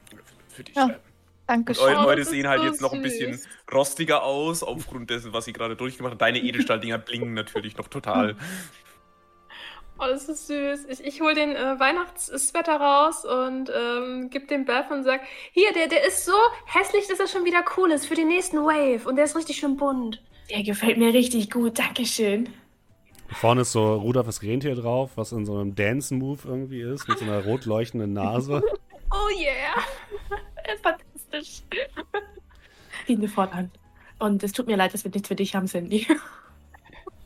[0.49, 0.75] für dich.
[0.75, 0.89] Ja.
[1.47, 1.83] Dankeschön.
[1.83, 3.47] Eu Oh, eure das sehen halt so jetzt noch ein bisschen süß.
[3.73, 6.19] rostiger aus, aufgrund dessen, was sie gerade durchgemacht haben.
[6.19, 8.35] Deine Edelstahldinger blinken natürlich noch total.
[9.99, 10.85] Oh, das ist süß.
[10.89, 15.72] Ich, ich hole den äh, Weihnachtssweater raus und ähm, gebe dem Beth und sag, hier,
[15.72, 16.33] der, der ist so
[16.65, 19.07] hässlich, dass er schon wieder cool ist für den nächsten Wave.
[19.07, 20.22] Und der ist richtig schön bunt.
[20.49, 21.77] Der gefällt mir richtig gut.
[21.77, 22.49] Dankeschön.
[23.30, 27.25] Vorne ist so Rudolfs Rentier drauf, was in so einem Dance-Move irgendwie ist, mit so
[27.25, 28.63] einer rot leuchtenden Nase.
[29.15, 29.83] Oh yeah.
[31.33, 31.63] Fantastisch.
[33.07, 33.71] Ziehen wir fortan.
[34.19, 36.07] Und es tut mir leid, dass wir nichts für dich haben, Cindy.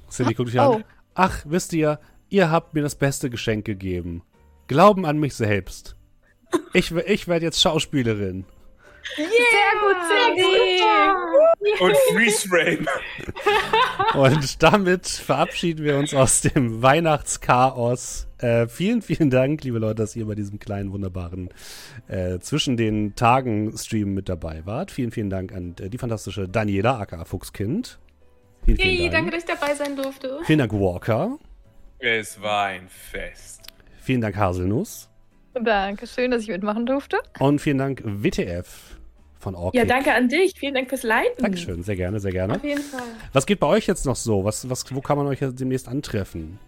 [0.09, 0.75] Cindy guckt dich Oh.
[0.75, 0.83] an.
[1.13, 4.23] Ach, wisst ihr, ihr habt mir das beste Geschenk gegeben.
[4.67, 5.95] Glauben an mich selbst.
[6.73, 8.45] Ich, ich werde jetzt Schauspielerin.
[9.15, 9.25] Sehr
[9.81, 10.81] gut, Cindy.
[11.79, 12.87] Und Freeze Frame.
[14.13, 18.27] Und damit verabschieden wir uns aus dem Weihnachtschaos.
[18.39, 21.49] Äh, vielen, vielen Dank, liebe Leute, dass ihr bei diesem kleinen, wunderbaren
[22.07, 24.91] äh, zwischen den Tagen-Stream mit dabei wart.
[24.91, 27.97] Vielen, vielen Dank an äh, die fantastische Daniela, aka Fuchskind.
[28.65, 29.13] Vielen, vielen Hey, Dank.
[29.13, 30.39] danke, dass ich dabei sein durfte.
[30.43, 31.37] Vielen Dank, Walker.
[31.99, 33.61] Es war ein Fest.
[34.01, 35.09] Vielen Dank, Haselnuss.
[35.55, 37.17] Dankeschön, dass ich mitmachen durfte.
[37.39, 38.96] Und vielen Dank, WTF
[39.47, 39.79] von Orchid.
[39.79, 40.55] Ja, danke an dich.
[40.57, 41.41] Vielen Dank fürs Leiten.
[41.41, 42.55] Dankeschön, sehr gerne, sehr gerne.
[42.55, 43.07] Auf jeden Fall.
[43.31, 44.43] Was geht bei euch jetzt noch so?
[44.43, 46.59] Was, was, wo kann man euch demnächst antreffen?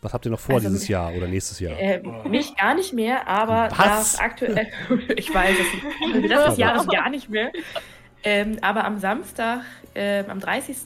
[0.00, 1.78] Was habt ihr noch vor Also, dieses Jahr oder nächstes Jahr?
[1.78, 4.18] Äh, mich gar nicht mehr, aber Was?
[4.18, 4.68] aktuell.
[5.16, 6.28] ich weiß es.
[6.28, 7.50] Das des Jahres gar nicht mehr.
[8.24, 9.62] Ähm, aber am Samstag,
[9.96, 10.76] ähm, am 30.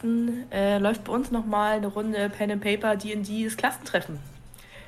[0.51, 4.19] Äh, läuft bei uns nochmal eine Runde Pen and Paper D&D das Klassentreffen.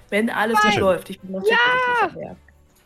[0.09, 0.81] Wenn alles gut schön.
[0.81, 1.11] läuft.
[1.11, 2.09] Ich bin noch ja!
[2.09, 2.37] sicher.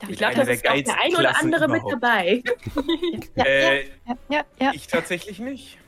[0.02, 2.02] Ich Mit glaube, da ist der auch der geilsten ein oder andere mit überhaupt.
[2.02, 2.42] dabei.
[3.36, 4.70] Ja, Äh, ja, ja, ja.
[4.74, 5.78] ich tatsächlich nicht.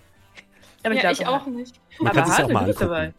[0.84, 1.80] Aber ja, glaub, ich auch nicht.
[1.98, 3.14] Man Aber kann sich auch angucken.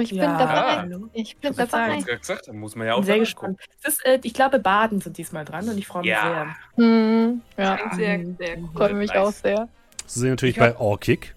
[0.00, 0.38] Ich bin Ja.
[0.38, 0.76] dabei.
[0.76, 1.08] hallo.
[1.12, 1.96] Ich bin Ich wollte dabei.
[1.98, 3.60] Ich gesagt, da muss man ja Ich auch bin sehr mal gespannt.
[3.82, 6.54] Es ist, äh, ich glaube, Baden sind diesmal dran und ich freue mich Ja.
[6.76, 8.68] Hm, ja, Klingt sehr, sehr cool.
[8.74, 9.16] freue mich Nice.
[9.18, 9.68] auch sehr.
[10.06, 11.34] Sie sind natürlich Ich bei Orkick.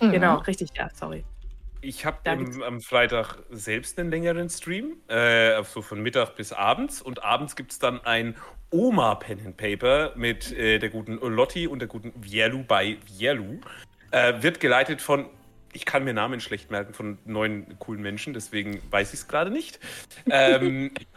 [0.00, 0.10] Mhm.
[0.10, 0.12] sehr.
[0.18, 1.24] Genau, richtig, ja, sorry.
[1.84, 2.18] Ich habe
[2.66, 7.02] am Freitag selbst einen längeren Stream, äh, so von Mittag bis abends.
[7.02, 8.36] Und abends gibt es dann ein
[8.70, 13.60] Oma Pen and Paper mit äh, der guten Lotti und der guten Vierlu bei Vierlu.
[14.12, 15.28] Äh, wird geleitet von,
[15.74, 19.50] ich kann mir Namen schlecht merken, von neun coolen Menschen, deswegen weiß ich es gerade
[19.50, 19.78] nicht.
[20.30, 20.90] ähm,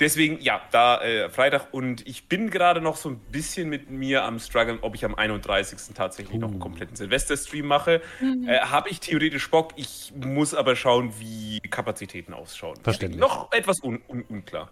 [0.00, 4.24] deswegen, ja, da äh, Freitag und ich bin gerade noch so ein bisschen mit mir
[4.24, 5.94] am struggeln, ob ich am 31.
[5.94, 6.40] tatsächlich uh.
[6.40, 6.60] noch einen uh.
[6.60, 8.00] kompletten Silvester-Stream mache.
[8.20, 8.48] Mhm.
[8.48, 12.76] Äh, Habe ich theoretisch Bock, ich muss aber schauen, wie Kapazitäten ausschauen.
[12.82, 13.20] Verständlich.
[13.20, 14.70] Noch etwas un un unklar.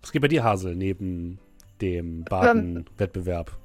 [0.00, 1.38] Was geht bei dir, Hasel, neben
[1.80, 3.56] dem Baden-Wettbewerb?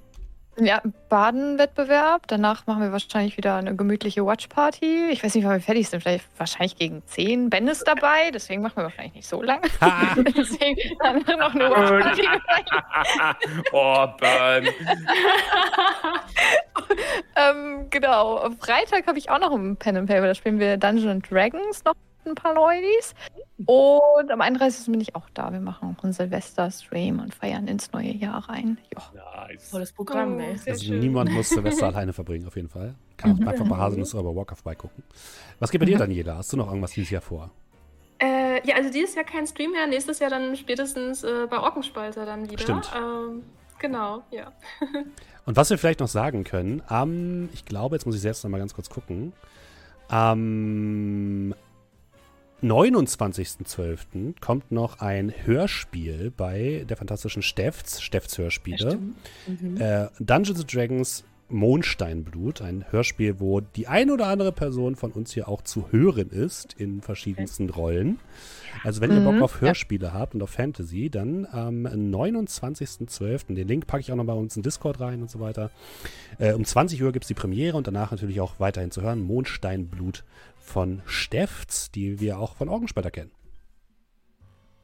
[0.61, 2.27] Ja, Baden-Wettbewerb.
[2.27, 5.09] Danach machen wir wahrscheinlich wieder eine gemütliche Watch-Party.
[5.11, 6.01] Ich weiß nicht, wann wir fertig sind.
[6.01, 7.49] Vielleicht wahrscheinlich gegen 10.
[7.49, 9.61] Ben ist dabei, deswegen machen wir wahrscheinlich nicht so lange.
[10.37, 12.27] deswegen haben wir noch eine Watch-Party.
[13.71, 14.67] oh, Ben.
[17.35, 18.37] ähm, genau.
[18.37, 20.27] Am Freitag habe ich auch noch ein Pen and Paper.
[20.27, 23.13] Da spielen wir Dungeons Dragons noch ein paar Leutis.
[23.65, 24.91] Und am 31.
[24.91, 25.51] bin ich auch da.
[25.51, 28.77] Wir machen auch einen Silvester-Stream und feiern ins neue Jahr rein.
[28.93, 29.47] Ja.
[29.47, 29.69] Nice.
[29.69, 30.57] Volles Programm, oh, ey.
[30.67, 32.95] Also niemand muss Silvester alleine verbringen, auf jeden Fall.
[33.17, 35.03] Kann auch einfach bei Haselnuss oder bei Walk of gucken.
[35.59, 35.99] Was geht bei dir, mhm.
[35.99, 36.37] Daniela?
[36.37, 37.49] Hast du noch irgendwas dieses Jahr vor?
[38.19, 42.25] Äh, ja, also dieses Jahr kein Stream mehr, nächstes Jahr dann spätestens äh, bei Orkenspalter
[42.25, 42.61] dann wieder.
[42.61, 42.91] Stimmt.
[42.95, 43.43] Ähm,
[43.79, 44.51] genau, ja.
[45.45, 48.51] Und was wir vielleicht noch sagen können, am, ich glaube, jetzt muss ich selbst noch
[48.51, 49.33] mal ganz kurz gucken,
[50.09, 51.53] am
[52.63, 54.39] 29.12.
[54.41, 58.99] kommt noch ein Hörspiel bei der fantastischen Steffs, Steffs Hörspiele.
[59.47, 59.77] Mhm.
[59.79, 65.47] Äh, Dungeons Dragons Mondsteinblut, ein Hörspiel, wo die eine oder andere Person von uns hier
[65.47, 67.69] auch zu hören ist in verschiedensten.
[67.69, 68.19] Rollen.
[68.83, 69.17] Also wenn mhm.
[69.17, 69.43] ihr Bock mhm.
[69.43, 70.13] auf Hörspiele ja.
[70.13, 74.55] habt und auf Fantasy, dann am 29.12., den Link packe ich auch noch bei uns
[74.55, 75.71] in Discord rein und so weiter.
[76.37, 79.21] Äh, um 20 Uhr gibt es die Premiere und danach natürlich auch weiterhin zu hören,
[79.21, 80.23] Mondsteinblut
[80.69, 83.31] von Steffts, die wir auch von Orgenspalter kennen.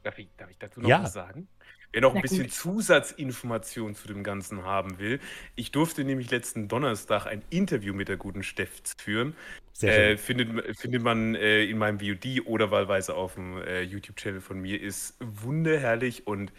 [0.02, 1.02] Darf ich, darf ich dazu noch ja.
[1.02, 1.48] was sagen?
[1.92, 2.50] Wer noch ein bisschen.
[2.50, 5.18] Zusatzinformation zu dem Ganzen haben will,
[5.54, 9.34] ich durfte nämlich letzten Donnerstag ein Interview mit der guten Steffts führen.
[9.80, 14.60] Äh, findet, findet man äh, in meinem VOD oder wahlweise auf dem äh, YouTube-Channel von
[14.60, 14.80] mir.
[14.80, 16.52] Ist wunderherrlich und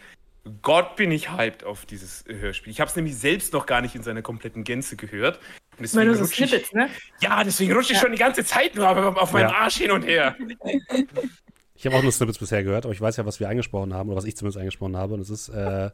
[0.61, 2.71] Gott bin ich hyped auf dieses Hörspiel.
[2.71, 5.39] Ich habe es nämlich selbst noch gar nicht in seiner kompletten Gänze gehört.
[5.77, 6.89] Und deswegen so Snippets, ne?
[7.21, 8.01] Ja, deswegen rutsche ich ja.
[8.01, 9.55] schon die ganze Zeit nur auf meinem ja.
[9.55, 10.35] Arsch hin und her.
[11.75, 14.09] Ich habe auch nur Snippets bisher gehört, aber ich weiß ja, was wir eingesprochen haben
[14.09, 15.13] oder was ich zumindest eingesprochen habe.
[15.13, 15.91] Und es ist äh,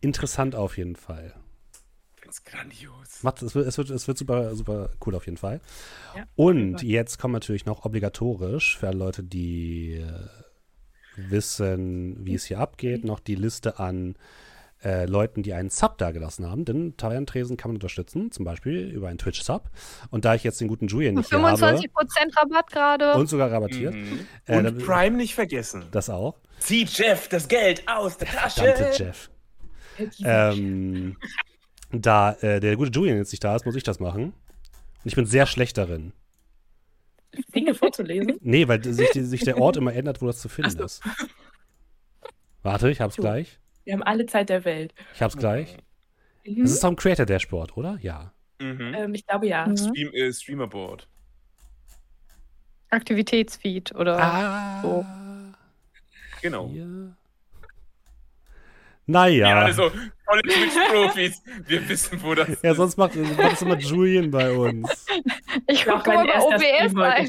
[0.00, 1.34] interessant auf jeden Fall.
[2.16, 3.22] Ich finde es grandios.
[3.22, 5.60] Macht, es, wird, es, wird, es wird super, super cool auf jeden Fall.
[6.16, 10.28] Ja, und jetzt kommen natürlich noch obligatorisch für alle Leute, die äh,
[11.16, 14.16] wissen, wie es hier abgeht, noch die Liste an
[14.84, 16.64] äh, Leuten, die einen Sub dagelassen haben.
[16.64, 19.70] Denn Tavernentresen kann man unterstützen, zum Beispiel über einen Twitch-Sub.
[20.10, 21.90] Und da ich jetzt den guten Julian nicht 25% hier
[22.36, 23.14] habe, Rabatt gerade.
[23.14, 23.94] Und sogar rabattiert.
[23.94, 24.26] Mhm.
[24.46, 25.84] Äh, und Prime nicht vergessen.
[25.90, 26.36] Das auch.
[26.58, 28.60] Zieh Jeff das Geld aus der Tasche.
[28.62, 29.30] Verdammte Jeff.
[30.24, 31.16] ähm,
[31.92, 34.24] da äh, der gute Julian jetzt nicht da ist, muss ich das machen.
[34.24, 36.12] Und ich bin sehr schlecht darin.
[37.54, 38.38] Dinge vorzulesen?
[38.40, 40.84] Nee, weil sich, sich der Ort immer ändert, wo das zu finden so.
[40.84, 41.02] ist.
[42.62, 43.22] Warte, ich hab's so.
[43.22, 43.58] gleich.
[43.90, 44.94] Wir haben alle Zeit der Welt.
[45.14, 45.76] Ich hab's gleich.
[46.46, 46.62] Mhm.
[46.62, 47.98] Das ist doch ein Creator Dashboard, oder?
[48.00, 48.32] Ja.
[48.60, 48.94] Mhm.
[48.94, 49.66] Ähm, ich glaube ja.
[49.66, 49.76] Mhm.
[49.76, 51.08] Stream, äh, Streamerboard.
[52.90, 55.04] Aktivitätsfeed oder ah, so.
[56.40, 56.68] Genau.
[56.68, 57.16] Hier.
[59.06, 59.48] Naja.
[59.48, 59.90] Ja, also
[60.24, 61.42] volle Twitch-Profis.
[61.66, 62.62] Wir wissen, wo das ist.
[62.62, 65.04] Ja, sonst macht, macht das immer Julian bei uns.
[65.66, 67.28] Ich gucke mal bei OBS ein.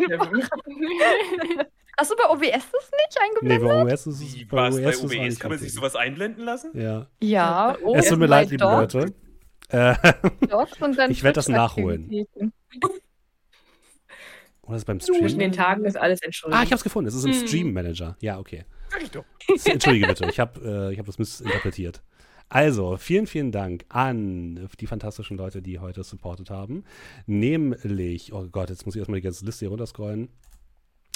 [1.98, 3.61] Hast du bei OBS das nicht eingeblendet?
[3.61, 6.72] Nee, bei OBS ist es bei OBS, bei OBS kann man sich sowas einblenden lassen?
[6.74, 7.08] Ja.
[7.22, 7.78] Ja.
[7.84, 9.14] Oh, es tut mir leid, liebe Leute.
[9.70, 9.94] Äh,
[11.10, 12.10] ich werde das nachholen.
[14.64, 15.20] Oder ist beim Stream?
[15.20, 16.60] Zwischen den Tagen ist alles entschuldigt.
[16.60, 17.08] Ah, ich habe es gefunden.
[17.08, 17.48] Es ist im hm.
[17.48, 18.16] Stream Manager.
[18.22, 18.64] Ja, okay.
[18.90, 19.26] Sag ich doch.
[19.66, 22.02] Entschuldige bitte, ich habe äh, hab das missinterpretiert.
[22.48, 26.84] Also, vielen, vielen Dank an die fantastischen Leute, die heute supportet haben.
[27.26, 30.28] Nämlich, oh Gott, jetzt muss ich erstmal die ganze Liste hier runterscrollen.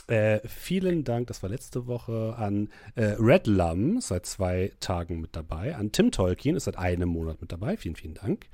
[0.07, 5.35] Äh, vielen Dank, das war letzte Woche, an äh, Red Lum, seit zwei Tagen mit
[5.35, 5.75] dabei.
[5.75, 7.75] An Tim Tolkien, ist seit einem Monat mit dabei.
[7.75, 8.47] Vielen, vielen Dank.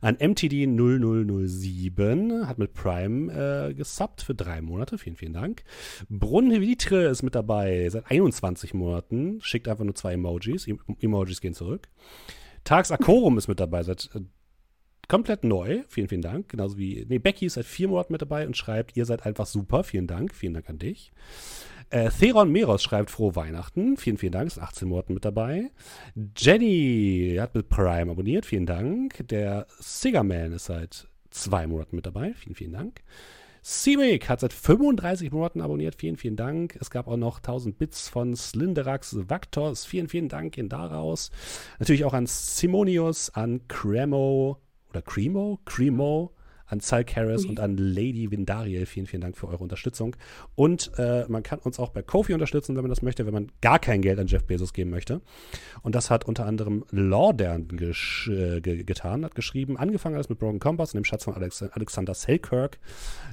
[0.00, 4.98] An MTD 0007, hat mit Prime äh, gesubbt für drei Monate.
[4.98, 5.62] Vielen, vielen Dank.
[6.08, 9.38] Brunvitre ist mit dabei seit 21 Monaten.
[9.42, 10.66] Schickt einfach nur zwei Emojis.
[11.00, 11.88] Emojis gehen zurück.
[12.64, 14.22] Tags Akorum ist mit dabei seit äh,
[15.08, 15.82] komplett neu.
[15.88, 16.48] Vielen, vielen Dank.
[16.48, 19.46] Genauso wie, nee, Becky ist seit vier Monaten mit dabei und schreibt, ihr seid einfach
[19.46, 19.84] super.
[19.84, 20.34] Vielen Dank.
[20.34, 21.12] Vielen Dank an dich.
[21.90, 23.96] Äh, Theron Meros schreibt frohe Weihnachten.
[23.96, 24.48] Vielen, vielen Dank.
[24.48, 25.70] Ist 18 Monaten mit dabei.
[26.36, 28.46] Jenny hat mit Prime abonniert.
[28.46, 29.26] Vielen Dank.
[29.28, 32.34] Der Cigarman ist seit zwei Monaten mit dabei.
[32.34, 33.02] Vielen, vielen Dank.
[33.62, 35.96] Seawake hat seit 35 Monaten abonniert.
[35.96, 36.76] Vielen, vielen Dank.
[36.80, 39.84] Es gab auch noch 1000 Bits von Slinderax Vactors.
[39.84, 41.30] Vielen, vielen Dank gehen daraus.
[41.78, 44.60] Natürlich auch an Simonius, an Cremo,
[44.96, 46.32] oder Cremo, Cremo,
[46.66, 48.86] an Sal Karras und an Lady Vindariel.
[48.86, 50.16] Vielen, vielen Dank für eure Unterstützung.
[50.54, 53.52] Und äh, man kann uns auch bei Kofi unterstützen, wenn man das möchte, wenn man
[53.60, 55.20] gar kein Geld an Jeff Bezos geben möchte.
[55.82, 60.92] Und das hat unter anderem Lordern äh, getan, hat geschrieben, angefangen alles mit Broken Compass
[60.92, 62.78] und dem Schatz von Alex Alexander Selkirk.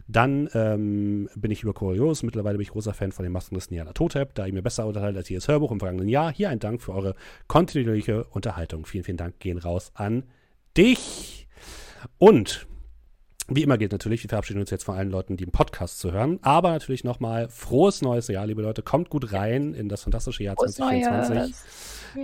[0.08, 2.24] Dann ähm, bin ich über Kurios.
[2.24, 5.17] Mittlerweile bin ich großer Fan von den Maskenlisten Jana Totep, da ich mir besser unterhalte
[5.17, 6.32] als jedes Hörbuch im vergangenen Jahr.
[6.32, 7.16] Hier ein Dank für eure
[7.48, 8.85] kontinuierliche Unterhaltung.
[8.85, 10.24] Vielen, vielen Dank gehen raus an
[10.77, 11.43] dich.
[12.18, 12.68] Und
[13.50, 16.14] wie immer gilt natürlich, wir verabschieden uns jetzt von allen Leuten, die im Podcast zu
[16.14, 16.40] hören.
[16.44, 18.82] Aber natürlich nochmal frohes neues Jahr, liebe Leute.
[18.82, 21.36] Kommt gut rein in das fantastische Jahr frohes 2024.
[21.36, 21.66] Neues.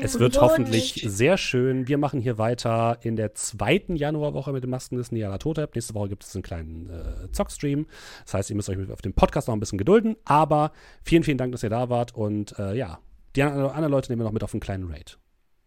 [0.01, 1.87] Es wird hoffentlich sehr schön.
[1.87, 5.75] Wir machen hier weiter in der zweiten Januarwoche mit dem Maskenlisten Niala Totep.
[5.75, 7.87] Nächste Woche gibt es einen kleinen äh, Zockstream.
[8.23, 10.15] Das heißt, ihr müsst euch auf den Podcast noch ein bisschen gedulden.
[10.25, 10.71] Aber
[11.03, 12.15] vielen, vielen Dank, dass ihr da wart.
[12.15, 12.99] Und äh, ja,
[13.35, 15.17] die anderen Leute nehmen wir noch mit auf einen kleinen Raid.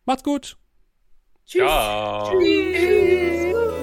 [0.07, 0.57] Macht's gut!
[1.45, 1.63] Tschüss!
[1.63, 2.39] Ciao.
[2.39, 3.82] Tschüss!